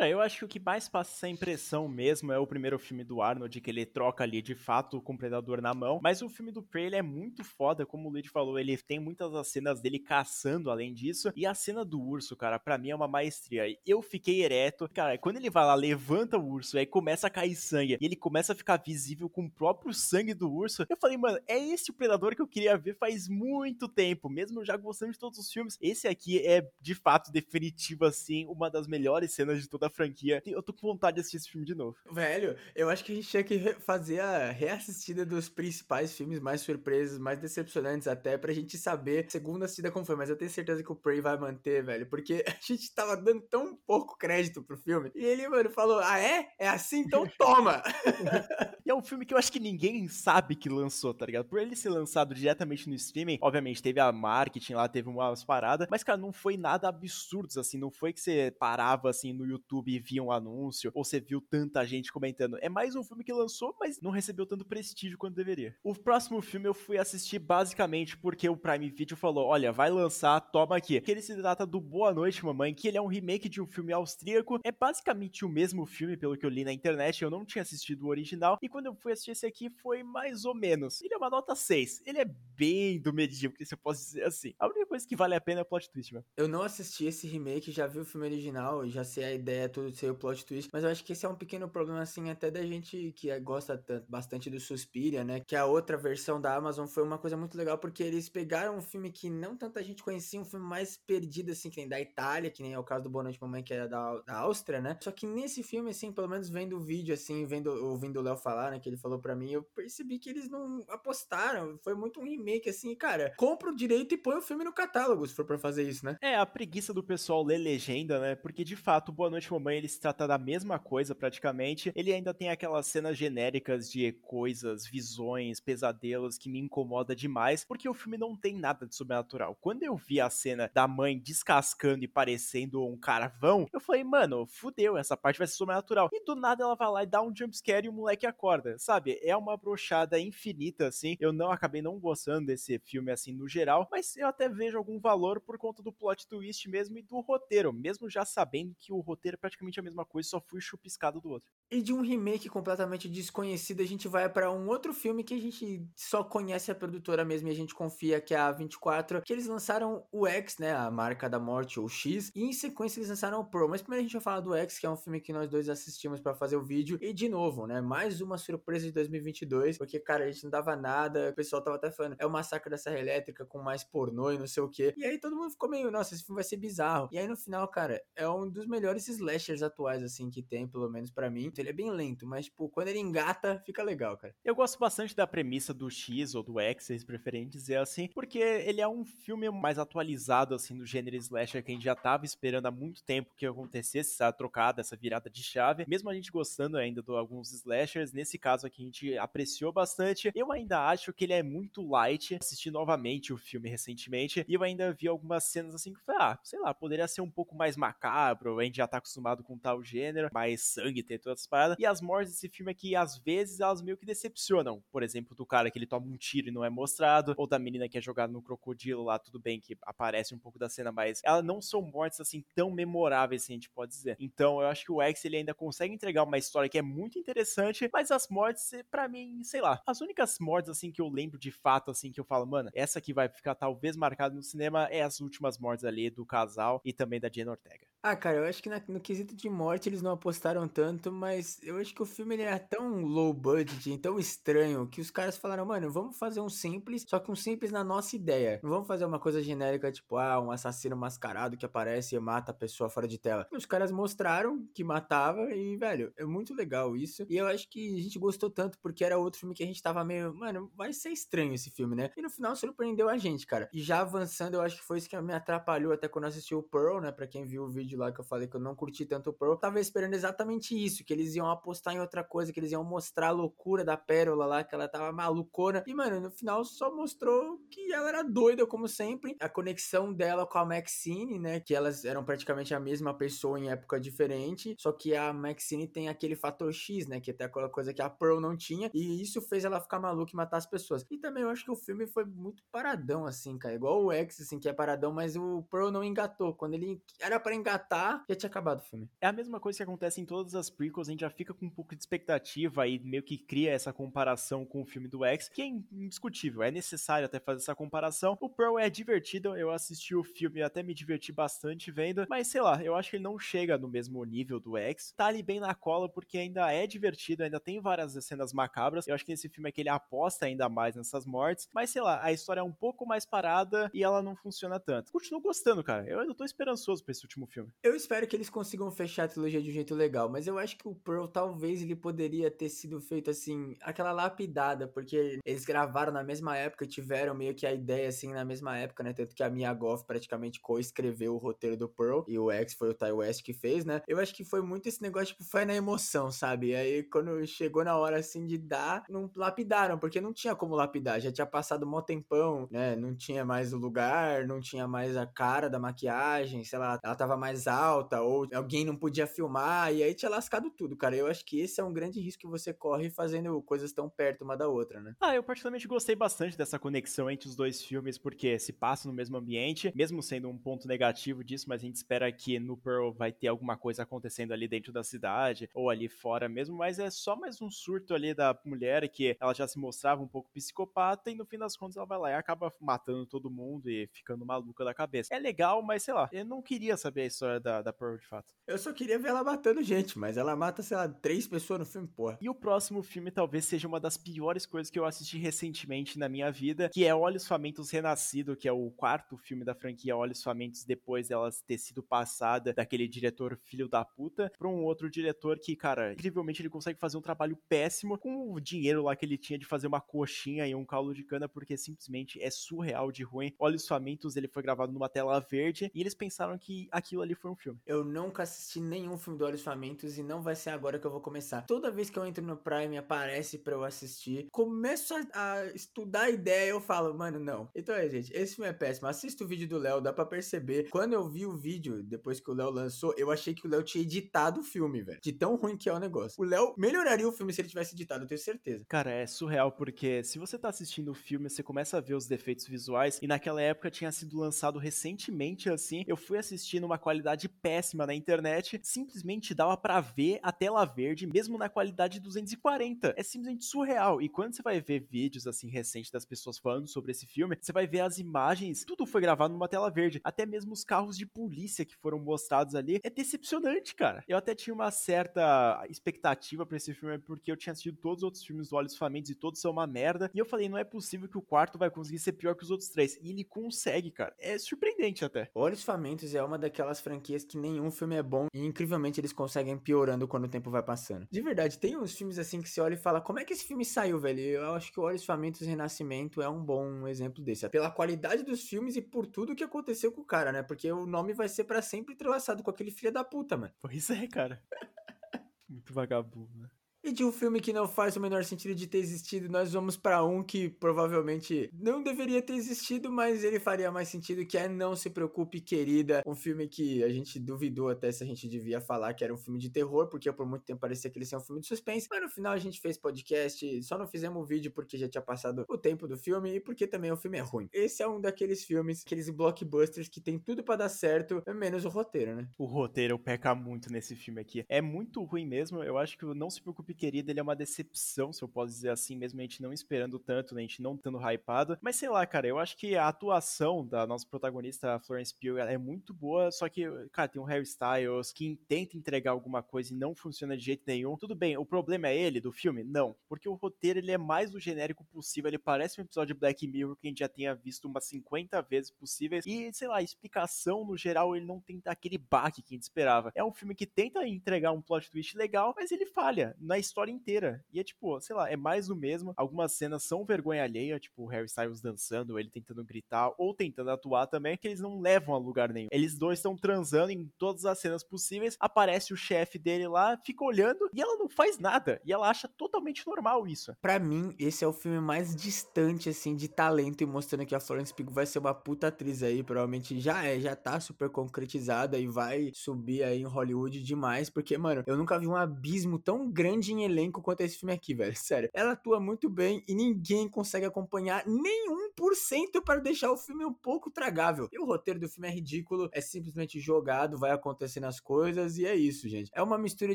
Cara, 0.00 0.12
eu 0.12 0.20
acho 0.22 0.38
que 0.38 0.44
o 0.46 0.48
que 0.48 0.58
mais 0.58 0.88
passa 0.88 1.12
essa 1.12 1.28
impressão 1.28 1.86
mesmo 1.86 2.32
é 2.32 2.38
o 2.38 2.46
primeiro 2.46 2.78
filme 2.78 3.04
do 3.04 3.20
Arnold, 3.20 3.60
que 3.60 3.68
ele 3.68 3.84
troca 3.84 4.24
ali 4.24 4.40
de 4.40 4.54
fato 4.54 4.98
com 4.98 5.12
o 5.12 5.18
Predador 5.18 5.60
na 5.60 5.74
mão. 5.74 6.00
Mas 6.02 6.22
o 6.22 6.28
filme 6.30 6.50
do 6.50 6.62
Prey, 6.62 6.86
ele 6.86 6.96
é 6.96 7.02
muito 7.02 7.44
foda, 7.44 7.84
como 7.84 8.08
o 8.08 8.10
Luigi 8.10 8.30
falou, 8.30 8.58
ele 8.58 8.78
tem 8.78 8.98
muitas 8.98 9.30
das 9.30 9.48
cenas 9.48 9.78
dele 9.78 9.98
caçando 9.98 10.70
além 10.70 10.94
disso. 10.94 11.30
E 11.36 11.44
a 11.44 11.52
cena 11.52 11.84
do 11.84 12.00
urso, 12.00 12.34
cara, 12.34 12.58
para 12.58 12.78
mim 12.78 12.88
é 12.88 12.96
uma 12.96 13.06
maestria. 13.06 13.64
Eu 13.84 14.00
fiquei 14.00 14.42
ereto. 14.42 14.88
Cara, 14.88 15.18
quando 15.18 15.36
ele 15.36 15.50
vai 15.50 15.66
lá, 15.66 15.74
levanta 15.74 16.38
o 16.38 16.48
urso, 16.48 16.78
aí 16.78 16.86
começa 16.86 17.26
a 17.26 17.30
cair 17.30 17.54
sangue, 17.54 17.98
e 18.00 18.06
ele 18.06 18.16
começa 18.16 18.54
a 18.54 18.56
ficar 18.56 18.82
visível 18.82 19.28
com 19.28 19.44
o 19.44 19.50
próprio 19.50 19.92
sangue 19.92 20.32
do 20.32 20.50
urso. 20.50 20.86
Eu 20.88 20.96
falei, 20.96 21.18
mano, 21.18 21.38
é 21.46 21.58
esse 21.58 21.90
o 21.90 21.94
Predador 21.94 22.34
que 22.34 22.40
eu 22.40 22.48
queria 22.48 22.74
ver 22.78 22.96
faz 22.96 23.28
muito 23.28 23.86
tempo, 23.86 24.30
mesmo 24.30 24.64
já 24.64 24.78
gostando 24.78 25.12
de 25.12 25.18
todos 25.18 25.38
os 25.38 25.52
filmes. 25.52 25.76
Esse 25.78 26.08
aqui 26.08 26.38
é, 26.38 26.66
de 26.80 26.94
fato, 26.94 27.30
definitivo, 27.30 28.06
assim, 28.06 28.46
uma 28.46 28.70
das 28.70 28.86
melhores 28.86 29.32
cenas 29.32 29.60
de 29.60 29.68
toda 29.68 29.89
franquia. 29.90 30.42
Eu 30.46 30.62
tô 30.62 30.72
com 30.72 30.86
vontade 30.86 31.16
de 31.16 31.20
assistir 31.20 31.38
esse 31.38 31.50
filme 31.50 31.66
de 31.66 31.74
novo. 31.74 31.96
Velho, 32.10 32.56
eu 32.74 32.88
acho 32.88 33.04
que 33.04 33.12
a 33.12 33.14
gente 33.14 33.28
tinha 33.28 33.44
que 33.44 33.58
fazer 33.80 34.20
a 34.20 34.50
reassistida 34.50 35.24
dos 35.24 35.48
principais 35.48 36.16
filmes 36.16 36.40
mais 36.40 36.60
surpresos, 36.60 37.18
mais 37.18 37.38
decepcionantes 37.38 38.08
até, 38.08 38.38
pra 38.38 38.52
gente 38.52 38.78
saber, 38.78 39.30
segunda 39.30 39.64
assistida 39.64 39.90
como 39.90 40.04
foi. 40.04 40.16
Mas 40.16 40.30
eu 40.30 40.36
tenho 40.36 40.50
certeza 40.50 40.82
que 40.82 40.92
o 40.92 40.96
Prey 40.96 41.20
vai 41.20 41.36
manter, 41.38 41.84
velho, 41.84 42.06
porque 42.06 42.44
a 42.46 42.56
gente 42.60 42.92
tava 42.94 43.16
dando 43.16 43.42
tão 43.42 43.76
pouco 43.86 44.16
crédito 44.16 44.62
pro 44.62 44.76
filme. 44.76 45.10
E 45.14 45.24
ele, 45.24 45.48
mano, 45.48 45.70
falou: 45.70 46.00
Ah, 46.00 46.18
é? 46.18 46.48
É 46.58 46.68
assim? 46.68 47.00
Então 47.00 47.26
toma! 47.38 47.82
e 48.84 48.90
é 48.90 48.94
um 48.94 49.02
filme 49.02 49.24
que 49.24 49.34
eu 49.34 49.38
acho 49.38 49.52
que 49.52 49.60
ninguém 49.60 50.08
sabe 50.08 50.54
que 50.54 50.68
lançou, 50.68 51.12
tá 51.14 51.26
ligado? 51.26 51.46
Por 51.46 51.58
ele 51.58 51.76
ser 51.76 51.90
lançado 51.90 52.34
diretamente 52.34 52.88
no 52.88 52.94
streaming, 52.94 53.38
obviamente 53.40 53.82
teve 53.82 54.00
a 54.00 54.12
marketing 54.12 54.74
lá, 54.74 54.88
teve 54.88 55.08
umas 55.08 55.44
paradas, 55.44 55.88
mas, 55.90 56.02
cara, 56.02 56.18
não 56.18 56.32
foi 56.32 56.56
nada 56.56 56.88
absurdo, 56.88 57.48
assim, 57.58 57.78
não 57.78 57.90
foi 57.90 58.12
que 58.12 58.20
você 58.20 58.54
parava, 58.58 59.10
assim, 59.10 59.32
no 59.32 59.46
YouTube 59.46 59.79
e 59.86 59.98
via 59.98 60.22
um 60.22 60.32
anúncio, 60.32 60.90
ou 60.94 61.04
você 61.04 61.20
viu 61.20 61.40
tanta 61.40 61.84
gente 61.84 62.12
comentando. 62.12 62.58
É 62.60 62.68
mais 62.68 62.94
um 62.94 63.02
filme 63.02 63.24
que 63.24 63.32
lançou, 63.32 63.74
mas 63.78 64.00
não 64.00 64.10
recebeu 64.10 64.46
tanto 64.46 64.64
prestígio 64.64 65.18
quanto 65.18 65.34
deveria. 65.34 65.76
O 65.82 65.94
próximo 65.94 66.40
filme 66.40 66.68
eu 66.68 66.74
fui 66.74 66.98
assistir 66.98 67.38
basicamente 67.38 68.16
porque 68.16 68.48
o 68.48 68.56
Prime 68.56 68.90
Video 68.90 69.16
falou, 69.16 69.46
olha, 69.46 69.72
vai 69.72 69.90
lançar, 69.90 70.40
toma 70.40 70.76
aqui. 70.76 71.00
Que 71.00 71.10
ele 71.10 71.22
se 71.22 71.34
trata 71.36 71.66
do 71.66 71.80
Boa 71.80 72.12
Noite, 72.12 72.44
Mamãe, 72.44 72.74
que 72.74 72.88
ele 72.88 72.98
é 72.98 73.02
um 73.02 73.06
remake 73.06 73.48
de 73.48 73.60
um 73.60 73.66
filme 73.66 73.92
austríaco, 73.92 74.58
é 74.64 74.72
basicamente 74.72 75.44
o 75.44 75.48
mesmo 75.48 75.86
filme, 75.86 76.16
pelo 76.16 76.36
que 76.36 76.44
eu 76.44 76.50
li 76.50 76.64
na 76.64 76.72
internet, 76.72 77.22
eu 77.22 77.30
não 77.30 77.44
tinha 77.44 77.62
assistido 77.62 78.02
o 78.02 78.08
original, 78.08 78.58
e 78.62 78.68
quando 78.68 78.86
eu 78.86 78.94
fui 78.94 79.12
assistir 79.12 79.30
esse 79.32 79.46
aqui 79.46 79.70
foi 79.70 80.02
mais 80.02 80.44
ou 80.44 80.54
menos. 80.54 81.00
Ele 81.00 81.14
é 81.14 81.16
uma 81.16 81.30
nota 81.30 81.54
6, 81.54 82.02
ele 82.06 82.18
é 82.18 82.30
bem 82.56 83.00
do 83.00 83.12
medíocre, 83.12 83.64
se 83.64 83.74
eu 83.74 83.78
posso 83.78 84.04
dizer 84.04 84.24
assim. 84.24 84.54
A 84.58 84.66
única 84.66 84.86
coisa 84.86 85.06
que 85.06 85.16
vale 85.16 85.34
a 85.34 85.40
pena 85.40 85.60
é 85.60 85.62
o 85.62 85.66
plot 85.66 85.90
twist, 85.90 86.12
meu. 86.12 86.24
Eu 86.36 86.48
não 86.48 86.62
assisti 86.62 87.06
esse 87.06 87.26
remake, 87.26 87.72
já 87.72 87.86
vi 87.86 87.98
o 87.98 88.04
filme 88.04 88.26
original, 88.26 88.86
já 88.88 89.04
sei 89.04 89.24
a 89.24 89.32
ideia, 89.32 89.68
tudo 89.70 89.90
ser 89.92 90.10
o 90.10 90.14
plot 90.14 90.44
twist, 90.44 90.70
mas 90.72 90.84
eu 90.84 90.90
acho 90.90 91.04
que 91.04 91.12
esse 91.12 91.24
é 91.24 91.28
um 91.28 91.34
pequeno 91.34 91.68
problema, 91.68 92.00
assim, 92.00 92.30
até 92.30 92.50
da 92.50 92.64
gente 92.64 93.12
que 93.12 93.38
gosta 93.40 93.82
bastante 94.08 94.50
do 94.50 94.60
Suspiria, 94.60 95.24
né? 95.24 95.40
Que 95.40 95.56
a 95.56 95.66
outra 95.66 95.96
versão 95.96 96.40
da 96.40 96.54
Amazon 96.54 96.86
foi 96.86 97.02
uma 97.02 97.18
coisa 97.18 97.36
muito 97.36 97.56
legal, 97.56 97.78
porque 97.78 98.02
eles 98.02 98.28
pegaram 98.28 98.76
um 98.76 98.82
filme 98.82 99.10
que 99.10 99.30
não 99.30 99.56
tanta 99.56 99.82
gente 99.82 100.02
conhecia, 100.02 100.40
um 100.40 100.44
filme 100.44 100.66
mais 100.66 100.96
perdido, 100.96 101.52
assim, 101.52 101.70
que 101.70 101.78
nem 101.78 101.88
da 101.88 102.00
Itália, 102.00 102.50
que 102.50 102.62
nem 102.62 102.72
é 102.72 102.78
o 102.78 102.84
caso 102.84 103.04
do 103.04 103.10
Boa 103.10 103.24
Noite 103.24 103.40
Mamãe, 103.40 103.62
que 103.62 103.72
é 103.72 103.86
da, 103.86 104.20
da 104.20 104.38
Áustria, 104.38 104.80
né? 104.80 104.98
Só 105.00 105.10
que 105.10 105.26
nesse 105.26 105.62
filme, 105.62 105.90
assim, 105.90 106.12
pelo 106.12 106.28
menos 106.28 106.48
vendo 106.48 106.76
o 106.76 106.80
vídeo, 106.80 107.14
assim, 107.14 107.46
vendo, 107.46 107.70
ouvindo 107.84 108.18
o 108.18 108.22
Léo 108.22 108.36
falar, 108.36 108.70
né, 108.70 108.80
que 108.80 108.88
ele 108.88 108.96
falou 108.96 109.18
para 109.18 109.36
mim, 109.36 109.52
eu 109.52 109.62
percebi 109.62 110.18
que 110.18 110.30
eles 110.30 110.48
não 110.48 110.84
apostaram, 110.88 111.78
foi 111.82 111.94
muito 111.94 112.20
um 112.20 112.24
remake, 112.24 112.68
assim, 112.68 112.94
cara, 112.94 113.32
compra 113.36 113.70
o 113.70 113.76
direito 113.76 114.14
e 114.14 114.18
põe 114.18 114.36
o 114.36 114.42
filme 114.42 114.64
no 114.64 114.72
catálogo, 114.72 115.26
se 115.26 115.34
for 115.34 115.44
pra 115.44 115.58
fazer 115.58 115.88
isso, 115.88 116.04
né? 116.04 116.16
É, 116.22 116.36
a 116.36 116.46
preguiça 116.46 116.92
do 116.92 117.02
pessoal 117.02 117.44
ler 117.44 117.58
legenda, 117.58 118.18
né? 118.18 118.34
Porque 118.34 118.64
de 118.64 118.76
fato, 118.76 119.12
Boa 119.12 119.30
Noite 119.30 119.52
Mamãe 119.52 119.59
ele 119.68 119.88
se 119.88 120.00
trata 120.00 120.26
da 120.26 120.38
mesma 120.38 120.78
coisa 120.78 121.14
praticamente. 121.14 121.92
Ele 121.94 122.12
ainda 122.12 122.32
tem 122.32 122.48
aquelas 122.48 122.86
cenas 122.86 123.18
genéricas 123.18 123.90
de 123.90 124.12
coisas, 124.12 124.86
visões, 124.86 125.60
pesadelos 125.60 126.38
que 126.38 126.48
me 126.48 126.60
incomoda 126.60 127.14
demais, 127.14 127.64
porque 127.64 127.88
o 127.88 127.94
filme 127.94 128.16
não 128.16 128.36
tem 128.36 128.56
nada 128.56 128.86
de 128.86 128.94
sobrenatural. 128.94 129.56
Quando 129.60 129.82
eu 129.82 129.96
vi 129.96 130.20
a 130.20 130.30
cena 130.30 130.70
da 130.72 130.86
mãe 130.86 131.18
descascando 131.18 132.04
e 132.04 132.08
parecendo 132.08 132.86
um 132.86 132.96
caravão, 132.96 133.66
eu 133.72 133.80
falei, 133.80 134.04
mano, 134.04 134.46
fudeu, 134.46 134.96
essa 134.96 135.16
parte 135.16 135.38
vai 135.38 135.46
ser 135.46 135.56
sobrenatural. 135.56 136.08
E 136.12 136.24
do 136.24 136.34
nada 136.36 136.62
ela 136.62 136.74
vai 136.74 136.88
lá 136.88 137.02
e 137.02 137.06
dá 137.06 137.20
um 137.20 137.34
jumpscare 137.34 137.86
e 137.86 137.88
o 137.88 137.92
moleque 137.92 138.26
acorda, 138.26 138.78
sabe? 138.78 139.18
É 139.22 139.36
uma 139.36 139.56
brochada 139.56 140.18
infinita, 140.18 140.86
assim. 140.86 141.16
Eu 141.18 141.32
não 141.32 141.50
acabei 141.50 141.82
não 141.82 141.98
gostando 141.98 142.46
desse 142.46 142.78
filme, 142.78 143.10
assim, 143.10 143.32
no 143.32 143.48
geral, 143.48 143.88
mas 143.90 144.16
eu 144.16 144.26
até 144.26 144.48
vejo 144.48 144.78
algum 144.78 144.98
valor 144.98 145.40
por 145.40 145.58
conta 145.58 145.82
do 145.82 145.92
plot 145.92 146.26
twist 146.26 146.68
mesmo 146.68 146.98
e 146.98 147.02
do 147.02 147.20
roteiro, 147.20 147.72
mesmo 147.72 148.08
já 148.08 148.24
sabendo 148.24 148.74
que 148.78 148.92
o 148.92 149.00
roteiro 149.00 149.38
praticamente 149.40 149.80
a 149.80 149.82
mesma 149.82 150.04
coisa, 150.04 150.28
só 150.28 150.40
fui 150.40 150.60
chupiscado 150.60 151.20
do 151.20 151.30
outro. 151.30 151.48
E 151.70 151.80
de 151.80 151.92
um 151.92 152.00
remake 152.00 152.48
completamente 152.48 153.08
desconhecido, 153.08 153.80
a 153.80 153.86
gente 153.86 154.08
vai 154.08 154.28
para 154.28 154.50
um 154.50 154.68
outro 154.68 154.92
filme 154.92 155.22
que 155.24 155.34
a 155.34 155.40
gente 155.40 155.86
só 155.96 156.22
conhece 156.22 156.70
a 156.70 156.74
produtora 156.74 157.24
mesmo 157.24 157.48
e 157.48 157.50
a 157.50 157.54
gente 157.54 157.74
confia 157.74 158.20
que 158.20 158.34
é 158.34 158.38
a 158.38 158.50
24, 158.50 159.22
que 159.22 159.32
eles 159.32 159.46
lançaram 159.46 160.04
o 160.12 160.26
X, 160.26 160.58
né, 160.58 160.74
a 160.74 160.90
marca 160.90 161.28
da 161.28 161.38
morte 161.38 161.78
ou 161.78 161.88
X, 161.88 162.30
e 162.34 162.42
em 162.42 162.52
sequência 162.52 162.98
eles 162.98 163.08
lançaram 163.08 163.40
o 163.40 163.44
Pro. 163.44 163.68
Mas 163.68 163.82
primeiro 163.82 164.00
a 164.00 164.04
gente 164.04 164.12
vai 164.12 164.22
falar 164.22 164.40
do 164.40 164.54
X, 164.54 164.78
que 164.78 164.86
é 164.86 164.90
um 164.90 164.96
filme 164.96 165.20
que 165.20 165.32
nós 165.32 165.48
dois 165.48 165.68
assistimos 165.68 166.20
para 166.20 166.34
fazer 166.34 166.56
o 166.56 166.64
vídeo, 166.64 166.98
e 167.00 167.12
de 167.12 167.28
novo, 167.28 167.66
né, 167.66 167.80
mais 167.80 168.20
uma 168.20 168.36
surpresa 168.36 168.86
de 168.86 168.92
2022, 168.92 169.78
porque 169.78 170.00
cara, 170.00 170.24
a 170.24 170.30
gente 170.30 170.44
não 170.44 170.50
dava 170.50 170.76
nada, 170.76 171.30
o 171.30 171.34
pessoal 171.34 171.62
tava 171.62 171.76
até 171.76 171.90
falando, 171.90 172.16
é 172.18 172.26
o 172.26 172.30
massacre 172.30 172.70
da 172.70 172.76
Serra 172.76 172.98
Elétrica 172.98 173.44
com 173.46 173.62
mais 173.62 173.84
pornô 173.84 174.32
e 174.32 174.38
não 174.38 174.46
sei 174.46 174.62
o 174.62 174.68
que. 174.68 174.92
E 174.96 175.04
aí 175.04 175.18
todo 175.18 175.36
mundo 175.36 175.50
ficou 175.50 175.68
meio, 175.68 175.90
nossa, 175.90 176.14
esse 176.14 176.24
filme 176.24 176.36
vai 176.36 176.44
ser 176.44 176.56
bizarro. 176.56 177.08
E 177.12 177.18
aí 177.18 177.28
no 177.28 177.36
final, 177.36 177.66
cara, 177.68 178.02
é 178.16 178.28
um 178.28 178.48
dos 178.48 178.66
melhores 178.66 179.06
slashers 179.30 179.62
atuais 179.62 180.02
assim 180.02 180.30
que 180.30 180.42
tem, 180.42 180.66
pelo 180.66 180.88
menos 180.88 181.10
para 181.10 181.30
mim. 181.30 181.52
Ele 181.56 181.68
é 181.68 181.72
bem 181.72 181.90
lento, 181.90 182.26
mas 182.26 182.46
tipo, 182.46 182.68
quando 182.68 182.88
ele 182.88 182.98
engata, 182.98 183.62
fica 183.64 183.82
legal, 183.82 184.16
cara. 184.16 184.34
Eu 184.44 184.54
gosto 184.54 184.78
bastante 184.78 185.14
da 185.14 185.26
premissa 185.26 185.72
do 185.72 185.90
X 185.90 186.34
ou 186.34 186.42
do 186.42 186.58
X, 186.58 186.84
vocês 186.84 187.04
preferem 187.04 187.48
dizer 187.48 187.76
assim, 187.76 188.08
porque 188.08 188.38
ele 188.38 188.80
é 188.80 188.88
um 188.88 189.04
filme 189.04 189.48
mais 189.50 189.78
atualizado 189.78 190.54
assim 190.54 190.76
do 190.76 190.86
gênero 190.86 191.16
slasher 191.16 191.62
que 191.62 191.70
a 191.70 191.74
gente 191.74 191.84
já 191.84 191.94
tava 191.94 192.24
esperando 192.24 192.66
há 192.66 192.70
muito 192.70 193.02
tempo 193.04 193.34
que 193.36 193.46
acontecesse 193.46 194.10
essa 194.12 194.32
trocada, 194.32 194.80
essa 194.80 194.96
virada 194.96 195.30
de 195.30 195.42
chave. 195.42 195.84
Mesmo 195.86 196.10
a 196.10 196.14
gente 196.14 196.30
gostando 196.30 196.76
ainda 196.76 197.02
de 197.02 197.10
alguns 197.10 197.52
slashers, 197.52 198.12
nesse 198.12 198.38
caso 198.38 198.66
aqui 198.66 198.82
a 198.82 198.84
gente 198.86 199.18
apreciou 199.18 199.72
bastante. 199.72 200.30
Eu 200.34 200.50
ainda 200.52 200.86
acho 200.88 201.12
que 201.12 201.24
ele 201.24 201.32
é 201.32 201.42
muito 201.42 201.86
light. 201.86 202.36
Assisti 202.40 202.70
novamente 202.70 203.32
o 203.32 203.36
filme 203.36 203.68
recentemente 203.68 204.44
e 204.48 204.54
eu 204.54 204.62
ainda 204.62 204.92
vi 204.92 205.08
algumas 205.08 205.44
cenas 205.44 205.74
assim 205.74 205.92
que 205.92 206.00
falei, 206.00 206.20
ah, 206.20 206.38
sei 206.42 206.58
lá, 206.58 206.72
poderia 206.72 207.06
ser 207.06 207.20
um 207.20 207.30
pouco 207.30 207.54
mais 207.54 207.76
macabro, 207.76 208.58
a 208.58 208.64
gente 208.64 208.76
já 208.76 208.86
tá 208.86 208.98
acostumado 208.98 209.19
com 209.42 209.58
tal 209.58 209.82
gênero, 209.82 210.28
mais 210.32 210.62
sangue, 210.62 211.02
ter 211.02 211.18
todas 211.18 211.40
as 211.40 211.46
paradas. 211.46 211.76
E 211.78 211.86
as 211.86 212.00
mortes 212.00 212.32
desse 212.32 212.48
filme 212.48 212.72
aqui, 212.72 212.94
às 212.96 213.18
vezes, 213.18 213.60
elas 213.60 213.82
meio 213.82 213.96
que 213.96 214.06
decepcionam. 214.06 214.82
Por 214.90 215.02
exemplo, 215.02 215.34
do 215.34 215.46
cara 215.46 215.70
que 215.70 215.78
ele 215.78 215.86
toma 215.86 216.06
um 216.06 216.16
tiro 216.16 216.48
e 216.48 216.50
não 216.50 216.64
é 216.64 216.70
mostrado, 216.70 217.34
ou 217.36 217.46
da 217.46 217.58
menina 217.58 217.88
que 217.88 217.98
é 217.98 218.00
jogada 218.00 218.32
no 218.32 218.42
crocodilo 218.42 219.04
lá, 219.04 219.18
tudo 219.18 219.38
bem 219.38 219.60
que 219.60 219.76
aparece 219.82 220.34
um 220.34 220.38
pouco 220.38 220.58
da 220.58 220.68
cena, 220.68 220.92
mas 220.92 221.20
elas 221.24 221.44
não 221.44 221.60
são 221.60 221.82
mortes 221.82 222.20
assim 222.20 222.44
tão 222.54 222.70
memoráveis, 222.70 223.42
assim, 223.42 223.54
a 223.54 223.56
gente 223.56 223.70
pode 223.70 223.92
dizer. 223.92 224.16
Então, 224.18 224.60
eu 224.60 224.68
acho 224.68 224.84
que 224.84 224.92
o 224.92 225.02
X 225.02 225.24
ele 225.24 225.36
ainda 225.36 225.54
consegue 225.54 225.94
entregar 225.94 226.24
uma 226.24 226.38
história 226.38 226.68
que 226.68 226.78
é 226.78 226.82
muito 226.82 227.18
interessante, 227.18 227.88
mas 227.92 228.10
as 228.10 228.28
mortes, 228.28 228.70
para 228.90 229.08
mim, 229.08 229.42
sei 229.44 229.60
lá, 229.60 229.80
as 229.86 230.00
únicas 230.00 230.38
mortes 230.38 230.70
assim 230.70 230.90
que 230.90 231.00
eu 231.00 231.08
lembro 231.08 231.38
de 231.38 231.50
fato 231.50 231.90
assim 231.90 232.12
que 232.12 232.20
eu 232.20 232.24
falo, 232.24 232.46
mano, 232.46 232.70
essa 232.74 233.00
que 233.00 233.12
vai 233.12 233.28
ficar 233.28 233.54
talvez 233.54 233.96
marcada 233.96 234.34
no 234.34 234.42
cinema 234.42 234.84
é 234.90 235.02
as 235.02 235.20
últimas 235.20 235.58
mortes 235.58 235.84
ali 235.84 236.10
do 236.10 236.24
casal 236.24 236.80
e 236.84 236.92
também 236.92 237.20
da 237.20 237.30
Jenna 237.32 237.52
Ortega. 237.52 237.86
Ah, 238.02 238.16
cara, 238.16 238.38
eu 238.38 238.44
acho 238.44 238.62
que 238.62 238.70
na, 238.70 238.82
no 238.88 238.98
quesito 238.98 239.36
de 239.36 239.46
morte 239.50 239.86
eles 239.86 240.00
não 240.00 240.12
apostaram 240.12 240.66
tanto, 240.66 241.12
mas 241.12 241.58
eu 241.62 241.76
acho 241.76 241.94
que 241.94 242.00
o 242.00 242.06
filme 242.06 242.34
ele 242.34 242.42
era 242.42 242.58
tão 242.58 243.02
low 243.02 243.30
budget, 243.34 243.98
tão 243.98 244.18
estranho, 244.18 244.88
que 244.88 245.02
os 245.02 245.10
caras 245.10 245.36
falaram, 245.36 245.66
mano, 245.66 245.92
vamos 245.92 246.16
fazer 246.16 246.40
um 246.40 246.48
simples, 246.48 247.04
só 247.06 247.18
que 247.18 247.30
um 247.30 247.36
simples 247.36 247.70
na 247.70 247.84
nossa 247.84 248.16
ideia. 248.16 248.58
Não 248.62 248.70
vamos 248.70 248.88
fazer 248.88 249.04
uma 249.04 249.18
coisa 249.20 249.42
genérica, 249.42 249.92
tipo, 249.92 250.16
ah, 250.16 250.40
um 250.40 250.50
assassino 250.50 250.96
mascarado 250.96 251.58
que 251.58 251.66
aparece 251.66 252.16
e 252.16 252.18
mata 252.18 252.52
a 252.52 252.54
pessoa 252.54 252.88
fora 252.88 253.06
de 253.06 253.18
tela. 253.18 253.46
E 253.52 253.56
os 253.56 253.66
caras 253.66 253.92
mostraram 253.92 254.66
que 254.74 254.82
matava 254.82 255.54
e, 255.54 255.76
velho, 255.76 256.10
é 256.16 256.24
muito 256.24 256.54
legal 256.54 256.96
isso. 256.96 257.26
E 257.28 257.36
eu 257.36 257.46
acho 257.48 257.68
que 257.68 257.98
a 257.98 258.02
gente 258.02 258.18
gostou 258.18 258.48
tanto 258.48 258.78
porque 258.78 259.04
era 259.04 259.18
outro 259.18 259.40
filme 259.40 259.54
que 259.54 259.62
a 259.62 259.66
gente 259.66 259.82
tava 259.82 260.02
meio, 260.02 260.34
mano, 260.34 260.72
vai 260.74 260.90
ser 260.94 261.10
estranho 261.10 261.52
esse 261.52 261.68
filme, 261.70 261.94
né? 261.94 262.10
E 262.16 262.22
no 262.22 262.30
final 262.30 262.56
surpreendeu 262.56 263.10
a 263.10 263.18
gente, 263.18 263.46
cara. 263.46 263.68
E 263.74 263.82
já 263.82 264.00
avançando, 264.00 264.54
eu 264.54 264.62
acho 264.62 264.76
que 264.78 264.84
foi 264.86 264.96
isso 264.96 265.08
que 265.08 265.20
me 265.20 265.34
atrapalhou 265.34 265.92
até 265.92 266.08
quando 266.08 266.24
eu 266.24 266.28
assisti 266.30 266.54
o 266.54 266.62
Pearl, 266.62 266.98
né? 267.00 267.12
Pra 267.12 267.26
quem 267.26 267.44
viu 267.44 267.64
o 267.64 267.68
vídeo 267.68 267.89
lá 267.96 268.12
que 268.12 268.20
eu 268.20 268.24
falei 268.24 268.48
que 268.48 268.56
eu 268.56 268.60
não 268.60 268.74
curti 268.74 269.04
tanto 269.04 269.30
o 269.30 269.32
Pearl, 269.32 269.54
tava 269.56 269.80
esperando 269.80 270.14
exatamente 270.14 270.74
isso, 270.74 271.04
que 271.04 271.12
eles 271.12 271.34
iam 271.34 271.50
apostar 271.50 271.94
em 271.94 272.00
outra 272.00 272.24
coisa, 272.24 272.52
que 272.52 272.60
eles 272.60 272.72
iam 272.72 272.84
mostrar 272.84 273.28
a 273.28 273.32
loucura 273.32 273.84
da 273.84 273.96
Pérola 273.96 274.46
lá, 274.46 274.64
que 274.64 274.74
ela 274.74 274.88
tava 274.88 275.12
malucona. 275.12 275.82
E, 275.86 275.94
mano, 275.94 276.20
no 276.20 276.30
final 276.30 276.64
só 276.64 276.94
mostrou 276.94 277.58
que 277.70 277.92
ela 277.92 278.08
era 278.08 278.22
doida, 278.22 278.66
como 278.66 278.88
sempre. 278.88 279.36
A 279.40 279.48
conexão 279.48 280.12
dela 280.12 280.46
com 280.46 280.58
a 280.58 280.64
Maxine, 280.64 281.38
né? 281.38 281.60
Que 281.60 281.74
elas 281.74 282.04
eram 282.04 282.24
praticamente 282.24 282.74
a 282.74 282.80
mesma 282.80 283.14
pessoa 283.14 283.58
em 283.58 283.70
época 283.70 284.00
diferente, 284.00 284.74
só 284.78 284.92
que 284.92 285.14
a 285.14 285.32
Maxine 285.32 285.86
tem 285.86 286.08
aquele 286.08 286.36
fator 286.36 286.72
X, 286.72 287.06
né? 287.06 287.20
Que 287.20 287.30
é 287.30 287.34
até 287.34 287.44
aquela 287.44 287.68
coisa 287.68 287.92
que 287.92 288.02
a 288.02 288.10
Pearl 288.10 288.40
não 288.40 288.56
tinha, 288.56 288.90
e 288.94 289.22
isso 289.22 289.40
fez 289.42 289.64
ela 289.64 289.80
ficar 289.80 289.98
maluca 289.98 290.32
e 290.32 290.36
matar 290.36 290.56
as 290.56 290.66
pessoas. 290.66 291.06
E 291.10 291.18
também 291.18 291.42
eu 291.42 291.48
acho 291.48 291.64
que 291.64 291.70
o 291.70 291.76
filme 291.76 292.06
foi 292.06 292.24
muito 292.24 292.62
paradão, 292.70 293.26
assim, 293.26 293.58
cara. 293.58 293.74
Igual 293.74 294.04
o 294.04 294.12
X, 294.12 294.40
assim, 294.40 294.58
que 294.58 294.68
é 294.68 294.72
paradão, 294.72 295.12
mas 295.12 295.36
o 295.36 295.62
Pearl 295.70 295.90
não 295.90 296.04
engatou. 296.04 296.54
Quando 296.54 296.74
ele 296.74 297.02
era 297.20 297.38
para 297.40 297.54
engatar, 297.54 297.79
já 298.28 298.36
tinha 298.36 298.48
acabado 298.48 298.80
o 298.80 298.82
filme. 298.82 299.08
É 299.20 299.26
a 299.26 299.32
mesma 299.32 299.60
coisa 299.60 299.76
que 299.76 299.82
acontece 299.82 300.20
em 300.20 300.24
todas 300.24 300.54
as 300.54 300.70
prequels, 300.70 301.08
a 301.08 301.10
gente 301.10 301.20
já 301.20 301.30
fica 301.30 301.54
com 301.54 301.66
um 301.66 301.70
pouco 301.70 301.94
de 301.94 302.02
expectativa 302.02 302.86
e 302.86 302.98
meio 302.98 303.22
que 303.22 303.38
cria 303.38 303.72
essa 303.72 303.92
comparação 303.92 304.64
com 304.64 304.82
o 304.82 304.84
filme 304.84 305.08
do 305.08 305.24
X, 305.24 305.48
que 305.48 305.62
é 305.62 305.66
indiscutível, 305.66 306.62
é 306.62 306.70
necessário 306.70 307.26
até 307.26 307.38
fazer 307.38 307.62
essa 307.62 307.74
comparação. 307.74 308.36
O 308.40 308.48
Pearl 308.48 308.78
é 308.78 308.88
divertido, 308.88 309.56
eu 309.56 309.70
assisti 309.70 310.14
o 310.14 310.22
filme 310.22 310.60
e 310.60 310.62
até 310.62 310.82
me 310.82 310.94
diverti 310.94 311.32
bastante 311.32 311.90
vendo, 311.90 312.26
mas 312.28 312.48
sei 312.48 312.60
lá, 312.60 312.82
eu 312.82 312.94
acho 312.94 313.10
que 313.10 313.16
ele 313.16 313.24
não 313.24 313.38
chega 313.38 313.78
no 313.78 313.88
mesmo 313.88 314.24
nível 314.24 314.60
do 314.60 314.76
X. 314.76 315.12
Tá 315.16 315.26
ali 315.26 315.42
bem 315.42 315.60
na 315.60 315.74
cola 315.74 316.08
porque 316.08 316.38
ainda 316.38 316.72
é 316.72 316.86
divertido, 316.86 317.42
ainda 317.42 317.60
tem 317.60 317.80
várias 317.80 318.12
cenas 318.24 318.52
macabras. 318.52 319.06
Eu 319.06 319.14
acho 319.14 319.24
que 319.24 319.30
nesse 319.30 319.48
filme 319.48 319.68
é 319.68 319.72
que 319.72 319.80
ele 319.80 319.88
aposta 319.88 320.46
ainda 320.46 320.68
mais 320.68 320.96
nessas 320.96 321.24
mortes, 321.26 321.68
mas 321.72 321.90
sei 321.90 322.02
lá, 322.02 322.22
a 322.22 322.32
história 322.32 322.60
é 322.60 322.64
um 322.64 322.72
pouco 322.72 323.06
mais 323.06 323.24
parada 323.24 323.90
e 323.92 324.02
ela 324.02 324.22
não 324.22 324.36
funciona 324.36 324.78
tanto. 324.78 325.12
Continuo 325.12 325.40
gostando, 325.40 325.82
cara. 325.82 326.06
Eu, 326.06 326.20
eu 326.22 326.34
tô 326.34 326.44
esperançoso 326.44 327.04
pra 327.04 327.12
esse 327.12 327.24
último 327.24 327.46
filme. 327.46 327.69
Filme. 327.70 327.80
Eu 327.82 327.94
espero 327.94 328.26
que 328.26 328.36
eles 328.36 328.50
consigam 328.50 328.90
fechar 328.90 329.24
a 329.24 329.28
trilogia 329.28 329.62
de 329.62 329.70
um 329.70 329.72
jeito 329.72 329.94
legal, 329.94 330.28
mas 330.28 330.46
eu 330.46 330.58
acho 330.58 330.76
que 330.76 330.88
o 330.88 330.94
Pearl 330.94 331.26
talvez 331.26 331.82
ele 331.82 331.96
poderia 331.96 332.50
ter 332.50 332.68
sido 332.68 333.00
feito 333.00 333.30
assim, 333.30 333.76
aquela 333.80 334.12
lapidada, 334.12 334.86
porque 334.86 335.40
eles 335.44 335.64
gravaram 335.64 336.12
na 336.12 336.22
mesma 336.22 336.56
época, 336.56 336.86
tiveram 336.86 337.34
meio 337.34 337.54
que 337.54 337.66
a 337.66 337.72
ideia 337.72 338.08
assim 338.08 338.32
na 338.32 338.44
mesma 338.44 338.76
época, 338.76 339.02
né? 339.02 339.12
Tanto 339.12 339.34
que 339.34 339.42
a 339.42 339.50
Mia 339.50 339.72
Goff 339.72 340.04
praticamente 340.04 340.60
co-escreveu 340.60 341.34
o 341.34 341.38
roteiro 341.38 341.76
do 341.76 341.88
Pearl 341.88 342.22
e 342.26 342.38
o 342.38 342.50
X 342.50 342.74
foi 342.74 342.90
o 342.90 342.94
Ty 342.94 343.12
West 343.12 343.42
que 343.42 343.52
fez, 343.52 343.84
né? 343.84 344.02
Eu 344.06 344.18
acho 344.18 344.34
que 344.34 344.44
foi 344.44 344.62
muito 344.62 344.88
esse 344.88 345.02
negócio, 345.02 345.28
tipo, 345.28 345.44
foi 345.44 345.64
na 345.64 345.74
emoção, 345.74 346.30
sabe? 346.30 346.68
E 346.68 346.74
aí 346.74 347.02
quando 347.02 347.46
chegou 347.46 347.84
na 347.84 347.96
hora 347.96 348.18
assim 348.18 348.46
de 348.46 348.58
dar, 348.58 349.04
não 349.08 349.30
lapidaram, 349.34 349.98
porque 349.98 350.20
não 350.20 350.32
tinha 350.32 350.54
como 350.54 350.74
lapidar, 350.74 351.20
já 351.20 351.32
tinha 351.32 351.46
passado 351.46 351.86
um 351.86 352.00
tempão, 352.02 352.68
né? 352.70 352.96
Não 352.96 353.14
tinha 353.14 353.44
mais 353.44 353.72
o 353.72 353.76
lugar, 353.78 354.46
não 354.46 354.60
tinha 354.60 354.86
mais 354.86 355.16
a 355.16 355.26
cara 355.26 355.68
da 355.68 355.78
maquiagem, 355.78 356.64
sei 356.64 356.78
lá, 356.78 356.98
ela 357.02 357.14
tava 357.14 357.36
mais 357.36 357.59
alta, 357.66 358.22
ou 358.22 358.46
alguém 358.52 358.84
não 358.84 358.96
podia 358.96 359.26
filmar, 359.26 359.92
e 359.94 360.02
aí 360.02 360.14
tinha 360.14 360.30
lascado 360.30 360.70
tudo, 360.70 360.96
cara. 360.96 361.16
Eu 361.16 361.26
acho 361.26 361.44
que 361.44 361.60
esse 361.60 361.80
é 361.80 361.84
um 361.84 361.92
grande 361.92 362.20
risco 362.20 362.40
que 362.42 362.46
você 362.48 362.72
corre 362.72 363.10
fazendo 363.10 363.60
coisas 363.62 363.92
tão 363.92 364.08
perto 364.08 364.42
uma 364.42 364.56
da 364.56 364.68
outra, 364.68 365.00
né? 365.00 365.16
Ah, 365.22 365.34
eu 365.34 365.42
particularmente 365.42 365.86
gostei 365.86 366.16
bastante 366.16 366.56
dessa 366.56 366.78
conexão 366.78 367.30
entre 367.30 367.46
os 367.48 367.54
dois 367.54 367.82
filmes, 367.82 368.16
porque 368.16 368.58
se 368.58 368.72
passa 368.72 369.06
no 369.06 369.12
mesmo 369.12 369.36
ambiente, 369.36 369.92
mesmo 369.94 370.22
sendo 370.22 370.48
um 370.48 370.56
ponto 370.56 370.88
negativo 370.88 371.44
disso, 371.44 371.66
mas 371.68 371.82
a 371.82 371.84
gente 371.84 371.96
espera 371.96 372.30
que 372.32 372.58
no 372.58 372.76
Pearl 372.76 373.12
vai 373.12 373.30
ter 373.30 373.48
alguma 373.48 373.76
coisa 373.76 374.02
acontecendo 374.02 374.52
ali 374.52 374.66
dentro 374.66 374.92
da 374.92 375.02
cidade, 375.02 375.68
ou 375.74 375.90
ali 375.90 376.08
fora 376.08 376.48
mesmo, 376.48 376.76
mas 376.76 376.98
é 376.98 377.10
só 377.10 377.36
mais 377.36 377.60
um 377.60 377.70
surto 377.70 378.14
ali 378.14 378.32
da 378.32 378.58
mulher 378.64 379.06
que 379.10 379.36
ela 379.38 379.52
já 379.52 379.68
se 379.68 379.78
mostrava 379.78 380.22
um 380.22 380.28
pouco 380.28 380.50
psicopata, 380.52 381.30
e 381.30 381.34
no 381.34 381.44
fim 381.44 381.58
das 381.58 381.76
contas 381.76 381.96
ela 381.96 382.06
vai 382.06 382.18
lá 382.18 382.30
e 382.30 382.34
acaba 382.34 382.72
matando 382.80 383.26
todo 383.26 383.50
mundo 383.50 383.90
e 383.90 384.06
ficando 384.12 384.46
maluca 384.46 384.84
da 384.84 384.94
cabeça. 384.94 385.34
É 385.34 385.38
legal, 385.38 385.82
mas 385.82 386.02
sei 386.02 386.14
lá, 386.14 386.28
eu 386.32 386.44
não 386.46 386.62
queria 386.62 386.96
saber 386.96 387.26
história 387.26 387.49
da, 387.58 387.82
da 387.82 387.92
Pearl 387.92 388.16
de 388.16 388.26
fato. 388.26 388.54
Eu 388.66 388.78
só 388.78 388.92
queria 388.92 389.18
ver 389.18 389.28
ela 389.28 389.42
matando 389.42 389.82
gente, 389.82 390.18
mas 390.18 390.36
ela 390.36 390.54
mata, 390.54 390.82
sei 390.82 390.96
lá, 390.96 391.08
três 391.08 391.48
pessoas 391.48 391.80
no 391.80 391.86
filme, 391.86 392.06
porra. 392.06 392.38
E 392.40 392.48
o 392.48 392.54
próximo 392.54 393.02
filme 393.02 393.30
talvez 393.30 393.64
seja 393.64 393.88
uma 393.88 393.98
das 393.98 394.16
piores 394.16 394.66
coisas 394.66 394.90
que 394.90 394.98
eu 394.98 395.04
assisti 395.04 395.38
recentemente 395.38 396.18
na 396.18 396.28
minha 396.28 396.50
vida, 396.52 396.88
que 396.92 397.04
é 397.04 397.14
Olhos 397.14 397.46
Famintos 397.46 397.90
Renascido, 397.90 398.56
que 398.56 398.68
é 398.68 398.72
o 398.72 398.90
quarto 398.90 399.36
filme 399.36 399.64
da 399.64 399.74
franquia 399.74 400.16
Olhos 400.16 400.42
Famintos 400.42 400.84
depois 400.84 401.28
dela 401.28 401.50
ter 401.66 401.78
sido 401.78 402.02
passada 402.02 402.72
daquele 402.72 403.08
diretor 403.08 403.58
filho 403.64 403.88
da 403.88 404.04
puta 404.04 404.52
pra 404.58 404.68
um 404.68 404.84
outro 404.84 405.10
diretor 405.10 405.58
que, 405.58 405.74
cara, 405.74 406.12
incrivelmente 406.12 406.62
ele 406.62 406.68
consegue 406.68 406.98
fazer 406.98 407.16
um 407.16 407.22
trabalho 407.22 407.56
péssimo 407.68 408.18
com 408.18 408.52
o 408.52 408.60
dinheiro 408.60 409.02
lá 409.02 409.16
que 409.16 409.24
ele 409.24 409.38
tinha 409.38 409.58
de 409.58 409.66
fazer 409.66 409.86
uma 409.86 410.00
coxinha 410.00 410.66
e 410.66 410.74
um 410.74 410.84
caldo 410.84 411.14
de 411.14 411.24
cana, 411.24 411.48
porque 411.48 411.76
simplesmente 411.76 412.40
é 412.40 412.50
surreal 412.50 413.10
de 413.10 413.22
ruim. 413.22 413.52
Olhos 413.58 413.86
Famintos, 413.86 414.36
ele 414.36 414.48
foi 414.48 414.62
gravado 414.62 414.92
numa 414.92 415.08
tela 415.08 415.40
verde 415.40 415.90
e 415.94 416.00
eles 416.00 416.14
pensaram 416.14 416.58
que 416.58 416.88
aquilo 416.90 417.22
ali 417.22 417.34
foi 417.40 417.50
um 417.50 417.56
filme. 417.56 417.80
Eu 417.86 418.04
nunca 418.04 418.42
assisti 418.42 418.80
nenhum 418.80 419.16
filme 419.16 419.38
do 419.38 419.44
Olhos 419.44 419.62
Famintos 419.62 420.18
e 420.18 420.22
não 420.22 420.42
vai 420.42 420.54
ser 420.54 420.70
agora 420.70 420.98
que 420.98 421.06
eu 421.06 421.10
vou 421.10 421.20
começar. 421.20 421.62
Toda 421.62 421.90
vez 421.90 422.10
que 422.10 422.18
eu 422.18 422.26
entro 422.26 422.44
no 422.44 422.56
Prime 422.56 422.98
aparece 422.98 423.58
para 423.58 423.74
eu 423.74 423.84
assistir, 423.84 424.48
começo 424.50 425.14
a, 425.14 425.20
a, 425.34 425.66
estudar 425.74 426.22
a 426.22 426.30
ideia, 426.30 426.70
eu 426.70 426.80
falo, 426.80 427.16
mano, 427.16 427.38
não. 427.38 427.68
Então 427.74 427.94
é, 427.94 428.08
gente, 428.08 428.32
esse 428.32 428.56
filme 428.56 428.70
é 428.70 428.72
péssimo. 428.72 429.08
Assista 429.08 429.44
o 429.44 429.46
vídeo 429.46 429.68
do 429.68 429.78
Léo, 429.78 430.00
dá 430.00 430.12
para 430.12 430.26
perceber. 430.26 430.88
Quando 430.90 431.14
eu 431.14 431.28
vi 431.28 431.46
o 431.46 431.56
vídeo 431.56 432.02
depois 432.02 432.40
que 432.40 432.50
o 432.50 432.54
Léo 432.54 432.70
lançou, 432.70 433.14
eu 433.16 433.30
achei 433.30 433.54
que 433.54 433.66
o 433.66 433.70
Léo 433.70 433.82
tinha 433.82 434.02
editado 434.02 434.60
o 434.60 434.64
filme, 434.64 435.02
velho. 435.02 435.20
De 435.22 435.32
tão 435.32 435.56
ruim 435.56 435.76
que 435.76 435.88
é 435.88 435.92
o 435.92 435.98
negócio. 435.98 436.40
O 436.42 436.44
Léo 436.44 436.74
melhoraria 436.76 437.28
o 437.28 437.32
filme 437.32 437.52
se 437.52 437.60
ele 437.60 437.68
tivesse 437.68 437.94
editado, 437.94 438.24
eu 438.24 438.28
tenho 438.28 438.40
certeza. 438.40 438.84
Cara, 438.88 439.10
é 439.10 439.26
surreal 439.26 439.72
porque 439.72 440.22
se 440.24 440.38
você 440.38 440.58
tá 440.58 440.68
assistindo 440.68 441.10
o 441.10 441.14
filme, 441.14 441.48
você 441.48 441.62
começa 441.62 441.96
a 441.96 442.00
ver 442.00 442.14
os 442.14 442.26
defeitos 442.26 442.66
visuais 442.66 443.18
e 443.22 443.26
naquela 443.26 443.60
época 443.62 443.90
tinha 443.90 444.12
sido 444.12 444.38
lançado 444.38 444.78
recentemente 444.78 445.70
assim. 445.70 446.04
Eu 446.06 446.16
fui 446.16 446.38
assistir 446.38 446.80
numa 446.80 446.98
qualidade 446.98 447.29
péssima 447.48 448.06
na 448.06 448.14
internet, 448.14 448.80
simplesmente 448.82 449.54
dava 449.54 449.76
para 449.76 450.00
ver 450.00 450.38
a 450.42 450.52
tela 450.52 450.84
verde 450.84 451.26
mesmo 451.26 451.58
na 451.58 451.68
qualidade 451.68 452.20
240. 452.20 453.14
É 453.16 453.22
simplesmente 453.22 453.64
surreal. 453.64 454.20
E 454.20 454.28
quando 454.28 454.54
você 454.54 454.62
vai 454.62 454.80
ver 454.80 455.00
vídeos 455.00 455.46
assim 455.46 455.68
recentes 455.68 456.10
das 456.10 456.24
pessoas 456.24 456.58
falando 456.58 456.88
sobre 456.88 457.12
esse 457.12 457.26
filme, 457.26 457.56
você 457.60 457.72
vai 457.72 457.86
ver 457.86 458.00
as 458.00 458.18
imagens, 458.18 458.84
tudo 458.84 459.06
foi 459.06 459.20
gravado 459.20 459.52
numa 459.52 459.68
tela 459.68 459.90
verde, 459.90 460.20
até 460.24 460.44
mesmo 460.46 460.72
os 460.72 460.84
carros 460.84 461.16
de 461.16 461.26
polícia 461.26 461.84
que 461.84 461.96
foram 461.96 462.18
mostrados 462.18 462.74
ali. 462.74 463.00
É 463.02 463.10
decepcionante, 463.10 463.94
cara. 463.94 464.24
Eu 464.26 464.36
até 464.36 464.54
tinha 464.54 464.74
uma 464.74 464.90
certa 464.90 465.84
expectativa 465.88 466.66
para 466.66 466.76
esse 466.76 466.94
filme 466.94 467.18
porque 467.18 467.50
eu 467.50 467.56
tinha 467.56 467.72
assistido 467.72 467.98
todos 467.98 468.18
os 468.18 468.24
outros 468.24 468.44
filmes 468.44 468.68
do 468.68 468.76
Olhos 468.76 468.96
Famintos 468.96 469.30
e 469.30 469.34
todos 469.34 469.60
são 469.60 469.70
uma 469.70 469.86
merda. 469.86 470.30
E 470.34 470.38
eu 470.38 470.44
falei, 470.44 470.68
não 470.68 470.78
é 470.78 470.84
possível 470.84 471.28
que 471.28 471.38
o 471.38 471.42
quarto 471.42 471.78
vai 471.78 471.90
conseguir 471.90 472.18
ser 472.18 472.32
pior 472.32 472.54
que 472.54 472.62
os 472.62 472.70
outros 472.70 472.88
três. 472.88 473.16
E 473.20 473.30
ele 473.30 473.44
consegue, 473.44 474.10
cara. 474.10 474.34
É 474.38 474.58
surpreendente 474.58 475.24
até. 475.24 475.50
Olhos 475.54 475.82
Famintos 475.82 476.34
é 476.34 476.42
uma 476.42 476.58
daquelas 476.58 477.00
franquias 477.00 477.19
que 477.20 477.56
nenhum 477.56 477.90
filme 477.90 478.16
é 478.16 478.22
bom 478.22 478.46
e 478.54 478.64
incrivelmente 478.64 479.20
eles 479.20 479.32
conseguem 479.32 479.76
piorando 479.78 480.26
quando 480.26 480.44
o 480.44 480.48
tempo 480.48 480.70
vai 480.70 480.82
passando. 480.82 481.26
De 481.30 481.40
verdade, 481.40 481.78
tem 481.78 481.96
uns 481.96 482.14
filmes 482.14 482.38
assim 482.38 482.60
que 482.60 482.68
você 482.68 482.80
olha 482.80 482.94
e 482.94 482.96
fala, 482.96 483.20
como 483.20 483.38
é 483.38 483.44
que 483.44 483.52
esse 483.52 483.64
filme 483.64 483.84
saiu, 483.84 484.18
velho? 484.18 484.40
Eu 484.40 484.74
acho 484.74 484.92
que 484.92 485.00
Olhos 485.00 485.24
Famintos 485.24 485.66
Renascimento 485.66 486.42
é 486.42 486.48
um 486.48 486.64
bom 486.64 487.06
exemplo 487.06 487.42
desse. 487.42 487.68
Pela 487.68 487.90
qualidade 487.90 488.42
dos 488.42 488.62
filmes 488.62 488.96
e 488.96 489.02
por 489.02 489.26
tudo 489.26 489.54
que 489.54 489.64
aconteceu 489.64 490.10
com 490.10 490.22
o 490.22 490.26
cara, 490.26 490.52
né? 490.52 490.62
Porque 490.62 490.90
o 490.90 491.06
nome 491.06 491.32
vai 491.32 491.48
ser 491.48 491.64
para 491.64 491.82
sempre 491.82 492.14
entrelaçado 492.14 492.62
com 492.62 492.70
aquele 492.70 492.90
filho 492.90 493.12
da 493.12 493.22
puta, 493.22 493.56
mano. 493.56 493.72
Pois 493.80 494.10
é, 494.10 494.26
cara. 494.26 494.62
Muito 495.68 495.92
vagabundo, 495.92 496.58
né? 496.58 496.68
E 497.02 497.12
de 497.12 497.24
um 497.24 497.32
filme 497.32 497.60
que 497.60 497.72
não 497.72 497.88
faz 497.88 498.14
o 498.14 498.20
menor 498.20 498.44
sentido 498.44 498.74
de 498.74 498.86
ter 498.86 498.98
existido, 498.98 499.48
nós 499.48 499.72
vamos 499.72 499.96
para 499.96 500.22
um 500.22 500.42
que 500.42 500.68
provavelmente 500.68 501.70
não 501.72 502.02
deveria 502.02 502.42
ter 502.42 502.52
existido, 502.52 503.10
mas 503.10 503.42
ele 503.42 503.58
faria 503.58 503.90
mais 503.90 504.08
sentido, 504.08 504.44
que 504.44 504.58
é 504.58 504.68
Não 504.68 504.94
Se 504.94 505.08
Preocupe, 505.08 505.62
Querida. 505.62 506.22
Um 506.26 506.34
filme 506.34 506.68
que 506.68 507.02
a 507.02 507.08
gente 507.08 507.40
duvidou 507.40 507.88
até 507.88 508.12
se 508.12 508.22
a 508.22 508.26
gente 508.26 508.46
devia 508.46 508.82
falar 508.82 509.14
que 509.14 509.24
era 509.24 509.32
um 509.32 509.38
filme 509.38 509.58
de 509.58 509.70
terror, 509.70 510.08
porque 510.08 510.30
por 510.30 510.46
muito 510.46 510.64
tempo 510.64 510.78
parecia 510.80 511.10
que 511.10 511.16
ele 511.16 511.24
ia 511.24 511.28
ser 511.30 511.36
um 511.36 511.40
filme 511.40 511.62
de 511.62 511.68
suspense, 511.68 512.06
mas 512.10 512.20
no 512.20 512.28
final 512.28 512.52
a 512.52 512.58
gente 512.58 512.78
fez 512.78 512.98
podcast, 512.98 513.82
só 513.82 513.96
não 513.96 514.06
fizemos 514.06 514.46
vídeo 514.46 514.70
porque 514.70 514.98
já 514.98 515.08
tinha 515.08 515.22
passado 515.22 515.64
o 515.70 515.78
tempo 515.78 516.06
do 516.06 516.18
filme 516.18 516.56
e 516.56 516.60
porque 516.60 516.86
também 516.86 517.10
o 517.10 517.16
filme 517.16 517.38
é 517.38 517.42
ruim. 517.42 517.66
Esse 517.72 518.02
é 518.02 518.08
um 518.08 518.20
daqueles 518.20 518.62
filmes, 518.62 519.02
aqueles 519.06 519.30
blockbusters 519.30 520.08
que 520.08 520.20
tem 520.20 520.38
tudo 520.38 520.62
para 520.62 520.76
dar 520.76 520.88
certo, 520.90 521.42
menos 521.54 521.86
o 521.86 521.88
roteiro, 521.88 522.36
né? 522.36 522.46
O 522.58 522.66
roteiro 522.66 523.18
peca 523.18 523.54
muito 523.54 523.90
nesse 523.90 524.14
filme 524.14 524.40
aqui. 524.42 524.66
É 524.68 524.82
muito 524.82 525.22
ruim 525.24 525.46
mesmo, 525.46 525.82
eu 525.82 525.96
acho 525.96 526.18
que 526.18 526.26
o 526.26 526.34
Não 526.34 526.50
Se 526.50 526.60
Preocupe 526.60 526.89
Querida, 526.94 527.30
ele 527.30 527.40
é 527.40 527.42
uma 527.42 527.56
decepção, 527.56 528.32
se 528.32 528.42
eu 528.42 528.48
posso 528.48 528.72
dizer 528.72 528.90
assim, 528.90 529.16
mesmo 529.16 529.40
a 529.40 529.42
gente 529.42 529.62
não 529.62 529.72
esperando 529.72 530.18
tanto, 530.18 530.54
né, 530.54 530.60
a 530.60 530.62
gente 530.62 530.82
não 530.82 530.94
estando 530.94 531.18
hypado. 531.18 531.78
Mas 531.80 531.96
sei 531.96 532.08
lá, 532.08 532.26
cara, 532.26 532.46
eu 532.46 532.58
acho 532.58 532.76
que 532.76 532.96
a 532.96 533.08
atuação 533.08 533.86
da 533.86 534.06
nossa 534.06 534.26
protagonista, 534.26 534.98
Florence 535.00 535.34
Pugh, 535.34 535.58
é 535.58 535.78
muito 535.78 536.12
boa, 536.12 536.50
só 536.50 536.68
que, 536.68 536.84
cara, 537.12 537.28
tem 537.28 537.40
um 537.40 537.44
Harry 537.44 537.64
Styles 537.64 538.32
que 538.32 538.58
tenta 538.68 538.96
entregar 538.96 539.32
alguma 539.32 539.62
coisa 539.62 539.92
e 539.92 539.96
não 539.96 540.14
funciona 540.14 540.56
de 540.56 540.64
jeito 540.64 540.82
nenhum. 540.86 541.16
Tudo 541.16 541.34
bem, 541.34 541.56
o 541.56 541.64
problema 541.64 542.08
é 542.08 542.16
ele, 542.16 542.40
do 542.40 542.52
filme? 542.52 542.82
Não, 542.82 543.16
porque 543.28 543.48
o 543.48 543.54
roteiro, 543.54 543.98
ele 543.98 544.12
é 544.12 544.18
mais 544.18 544.54
o 544.54 544.60
genérico 544.60 545.04
possível, 545.04 545.48
ele 545.48 545.58
parece 545.58 546.00
um 546.00 546.04
episódio 546.04 546.34
de 546.34 546.40
Black 546.40 546.66
Mirror 546.66 546.96
que 546.96 547.06
a 547.06 547.10
gente 547.10 547.18
já 547.18 547.28
tenha 547.28 547.54
visto 547.54 547.86
umas 547.86 548.04
50 548.04 548.60
vezes 548.62 548.90
possíveis, 548.90 549.44
e, 549.46 549.72
sei 549.72 549.88
lá, 549.88 549.98
a 549.98 550.02
explicação, 550.02 550.84
no 550.84 550.96
geral, 550.96 551.36
ele 551.36 551.46
não 551.46 551.60
tem 551.60 551.80
aquele 551.86 552.18
baque 552.18 552.62
que 552.62 552.74
a 552.74 552.76
gente 552.76 552.82
esperava. 552.82 553.32
É 553.34 553.44
um 553.44 553.52
filme 553.52 553.74
que 553.74 553.86
tenta 553.86 554.26
entregar 554.26 554.72
um 554.72 554.82
plot 554.82 555.10
twist 555.10 555.36
legal, 555.36 555.74
mas 555.76 555.90
ele 555.90 556.06
falha 556.06 556.56
na 556.58 556.78
história 556.80 557.12
inteira. 557.12 557.64
E 557.72 557.78
é 557.78 557.84
tipo, 557.84 558.20
sei 558.20 558.34
lá, 558.34 558.50
é 558.50 558.56
mais 558.56 558.88
do 558.88 558.96
mesmo. 558.96 559.32
Algumas 559.36 559.72
cenas 559.72 560.02
são 560.02 560.24
vergonha 560.24 560.64
alheia, 560.64 560.98
tipo 560.98 561.24
o 561.24 561.26
Harry 561.26 561.46
Styles 561.46 561.80
dançando, 561.80 562.38
ele 562.38 562.50
tentando 562.50 562.84
gritar 562.84 563.32
ou 563.38 563.54
tentando 563.54 563.90
atuar 563.90 564.26
também, 564.26 564.56
que 564.56 564.66
eles 564.66 564.80
não 564.80 565.00
levam 565.00 565.34
a 565.34 565.38
lugar 565.38 565.72
nenhum. 565.72 565.88
Eles 565.92 566.16
dois 566.16 566.38
estão 566.38 566.56
transando 566.56 567.12
em 567.12 567.30
todas 567.38 567.64
as 567.64 567.78
cenas 567.78 568.02
possíveis. 568.02 568.56
Aparece 568.58 569.12
o 569.12 569.16
chefe 569.16 569.58
dele 569.58 569.86
lá, 569.86 570.18
fica 570.24 570.44
olhando 570.44 570.88
e 570.92 571.00
ela 571.00 571.16
não 571.16 571.28
faz 571.28 571.58
nada. 571.58 572.00
E 572.04 572.12
ela 572.12 572.28
acha 572.28 572.48
totalmente 572.48 573.06
normal 573.06 573.46
isso. 573.46 573.74
Para 573.80 573.98
mim, 573.98 574.34
esse 574.38 574.64
é 574.64 574.66
o 574.66 574.72
filme 574.72 575.00
mais 575.00 575.34
distante 575.34 576.08
assim 576.08 576.34
de 576.34 576.48
talento 576.48 577.02
e 577.02 577.06
mostrando 577.06 577.46
que 577.46 577.54
a 577.54 577.60
Florence 577.60 577.94
Pugh 577.94 578.10
vai 578.10 578.26
ser 578.26 578.38
uma 578.38 578.54
puta 578.54 578.88
atriz 578.88 579.22
aí, 579.22 579.42
provavelmente 579.42 580.00
já 580.00 580.24
é, 580.24 580.40
já 580.40 580.56
tá 580.56 580.80
super 580.80 581.10
concretizada 581.10 581.98
e 581.98 582.06
vai 582.06 582.50
subir 582.54 583.02
aí 583.02 583.20
em 583.20 583.24
Hollywood 583.24 583.82
demais, 583.82 584.30
porque 584.30 584.56
mano, 584.56 584.82
eu 584.86 584.96
nunca 584.96 585.18
vi 585.18 585.26
um 585.26 585.36
abismo 585.36 585.98
tão 585.98 586.30
grande 586.30 586.69
em 586.72 586.84
elenco 586.84 587.22
quanto 587.22 587.40
esse 587.42 587.58
filme 587.58 587.72
aqui, 587.72 587.94
velho. 587.94 588.16
Sério. 588.16 588.50
Ela 588.52 588.72
atua 588.72 589.00
muito 589.00 589.28
bem 589.28 589.64
e 589.66 589.74
ninguém 589.74 590.28
consegue 590.28 590.66
acompanhar 590.66 591.26
nenhum 591.26 591.90
por 591.94 592.14
cento 592.14 592.62
para 592.62 592.80
deixar 592.80 593.10
o 593.12 593.16
filme 593.16 593.44
um 593.44 593.52
pouco 593.52 593.90
tragável. 593.90 594.48
E 594.52 594.58
o 594.58 594.64
roteiro 594.64 595.00
do 595.00 595.08
filme 595.08 595.28
é 595.28 595.32
ridículo, 595.32 595.88
é 595.92 596.00
simplesmente 596.00 596.60
jogado, 596.60 597.18
vai 597.18 597.30
acontecendo 597.30 597.84
as 597.84 598.00
coisas 598.00 598.58
e 598.58 598.66
é 598.66 598.74
isso, 598.74 599.08
gente. 599.08 599.30
É 599.34 599.42
uma 599.42 599.58
mistura 599.58 599.94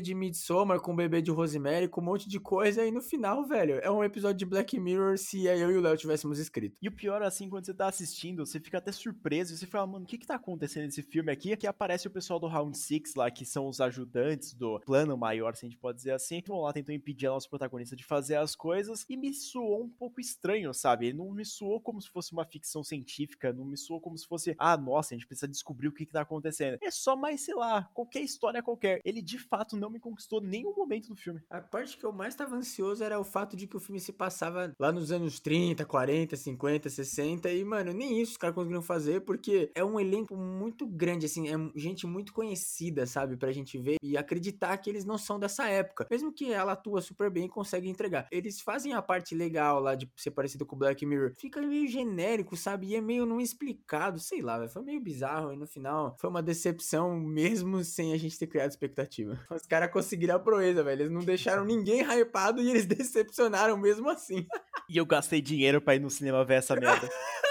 de 0.00 0.14
Midsommar 0.14 0.80
com 0.80 0.92
o 0.92 0.96
bebê 0.96 1.20
de 1.22 1.30
Rosemary, 1.30 1.88
com 1.88 2.00
um 2.00 2.04
monte 2.04 2.28
de 2.28 2.38
coisa 2.38 2.84
e 2.84 2.90
no 2.90 3.00
final, 3.00 3.46
velho, 3.46 3.78
é 3.82 3.90
um 3.90 4.04
episódio 4.04 4.38
de 4.38 4.46
Black 4.46 4.78
Mirror 4.78 5.18
se 5.18 5.46
eu 5.46 5.70
e 5.70 5.76
o 5.76 5.80
Léo 5.80 5.96
tivéssemos 5.96 6.38
escrito. 6.38 6.76
E 6.80 6.88
o 6.88 6.92
pior, 6.92 7.22
assim, 7.22 7.48
quando 7.48 7.66
você 7.66 7.74
tá 7.74 7.88
assistindo, 7.88 8.44
você 8.44 8.60
fica 8.60 8.78
até 8.78 8.92
surpreso 8.92 9.54
e 9.54 9.56
você 9.56 9.66
fala, 9.66 9.86
mano, 9.86 10.04
o 10.04 10.08
que 10.08 10.18
que 10.18 10.26
tá 10.26 10.36
acontecendo 10.36 10.84
nesse 10.84 11.02
filme 11.02 11.32
aqui? 11.32 11.56
Que 11.56 11.66
aparece 11.66 12.06
o 12.06 12.10
pessoal 12.10 12.38
do 12.38 12.46
Round 12.46 12.76
6 12.76 13.14
lá, 13.16 13.30
que 13.30 13.44
são 13.44 13.66
os 13.68 13.80
ajudantes 13.80 14.54
do 14.54 14.80
plano 14.80 15.16
maior, 15.16 15.54
se 15.54 15.66
a 15.66 15.68
gente 15.68 15.78
pode 15.78 15.98
dizer 15.98 16.12
assim, 16.12 16.42
vão 16.46 16.65
lá 16.66 16.72
tentam 16.72 16.94
impedir 16.94 17.26
a 17.26 17.30
nossa 17.30 17.48
protagonista 17.48 17.96
de 17.96 18.04
fazer 18.04 18.36
as 18.36 18.54
coisas 18.54 19.04
e 19.08 19.16
me 19.16 19.32
soou 19.32 19.84
um 19.84 19.88
pouco 19.88 20.20
estranho, 20.20 20.72
sabe? 20.74 21.06
Ele 21.06 21.18
não 21.18 21.30
me 21.32 21.44
soou 21.44 21.80
como 21.80 22.00
se 22.00 22.08
fosse 22.08 22.32
uma 22.32 22.44
ficção 22.44 22.82
científica, 22.82 23.52
não 23.52 23.64
me 23.64 23.76
soou 23.76 24.00
como 24.00 24.16
se 24.16 24.26
fosse, 24.26 24.54
ah, 24.58 24.76
nossa, 24.76 25.14
a 25.14 25.16
gente 25.16 25.26
precisa 25.26 25.48
descobrir 25.48 25.88
o 25.88 25.92
que, 25.92 26.06
que 26.06 26.12
tá 26.12 26.22
acontecendo. 26.22 26.78
É 26.82 26.90
só 26.90 27.16
mais, 27.16 27.42
sei 27.42 27.54
lá, 27.54 27.84
qualquer 27.94 28.20
história 28.20 28.62
qualquer. 28.62 29.00
Ele 29.04 29.22
de 29.22 29.38
fato 29.38 29.76
não 29.76 29.90
me 29.90 30.00
conquistou 30.00 30.40
nenhum 30.40 30.74
momento 30.74 31.08
do 31.08 31.16
filme. 31.16 31.40
A 31.48 31.60
parte 31.60 31.96
que 31.96 32.04
eu 32.04 32.12
mais 32.12 32.34
estava 32.34 32.56
ansioso 32.56 33.02
era 33.02 33.18
o 33.18 33.24
fato 33.24 33.56
de 33.56 33.66
que 33.66 33.76
o 33.76 33.80
filme 33.80 34.00
se 34.00 34.12
passava 34.12 34.74
lá 34.78 34.92
nos 34.92 35.12
anos 35.12 35.40
30, 35.40 35.84
40, 35.84 36.36
50, 36.36 36.90
60 36.90 37.50
e, 37.50 37.64
mano, 37.64 37.92
nem 37.92 38.20
isso 38.20 38.32
os 38.32 38.36
caras 38.36 38.54
conseguiram 38.54 38.82
fazer 38.82 39.20
porque 39.20 39.70
é 39.74 39.84
um 39.84 39.98
elenco 40.00 40.36
muito 40.36 40.86
grande, 40.86 41.26
assim, 41.26 41.48
é 41.48 41.56
gente 41.78 42.06
muito 42.06 42.32
conhecida, 42.32 43.06
sabe? 43.06 43.36
Pra 43.36 43.52
gente 43.52 43.78
ver 43.78 43.96
e 44.02 44.16
acreditar 44.16 44.76
que 44.78 44.90
eles 44.90 45.04
não 45.04 45.18
são 45.18 45.38
dessa 45.38 45.68
época. 45.68 46.06
Mesmo 46.10 46.32
que 46.32 46.52
ela 46.56 46.72
atua 46.72 47.00
super 47.00 47.30
bem 47.30 47.46
e 47.46 47.48
consegue 47.48 47.88
entregar. 47.88 48.26
Eles 48.30 48.60
fazem 48.60 48.92
a 48.92 49.02
parte 49.02 49.34
legal 49.34 49.80
lá 49.80 49.94
de 49.94 50.10
ser 50.16 50.30
parecido 50.30 50.66
com 50.66 50.76
o 50.76 50.78
Black 50.78 51.04
Mirror. 51.04 51.32
Fica 51.38 51.60
meio 51.60 51.88
genérico, 51.88 52.56
sabe? 52.56 52.88
E 52.88 52.96
é 52.96 53.00
meio 53.00 53.26
não 53.26 53.40
explicado, 53.40 54.18
sei 54.18 54.42
lá, 54.42 54.58
véio. 54.58 54.70
foi 54.70 54.82
meio 54.82 55.00
bizarro 55.00 55.52
e 55.52 55.56
no 55.56 55.66
final 55.66 56.16
foi 56.18 56.30
uma 56.30 56.42
decepção 56.42 57.18
mesmo 57.18 57.82
sem 57.84 58.12
a 58.12 58.16
gente 58.16 58.38
ter 58.38 58.46
criado 58.46 58.70
expectativa. 58.70 59.38
Os 59.50 59.66
caras 59.66 59.90
conseguiram 59.90 60.36
a 60.36 60.38
proeza, 60.38 60.82
velho. 60.82 61.02
Eles 61.02 61.12
não 61.12 61.20
deixaram 61.24 61.64
ninguém 61.64 62.02
hypado 62.02 62.60
e 62.62 62.70
eles 62.70 62.86
decepcionaram 62.86 63.76
mesmo 63.76 64.08
assim. 64.08 64.46
e 64.88 64.96
eu 64.96 65.06
gastei 65.06 65.40
dinheiro 65.40 65.80
para 65.80 65.96
ir 65.96 66.00
no 66.00 66.10
cinema 66.10 66.44
ver 66.44 66.54
essa 66.54 66.74
merda. 66.74 67.08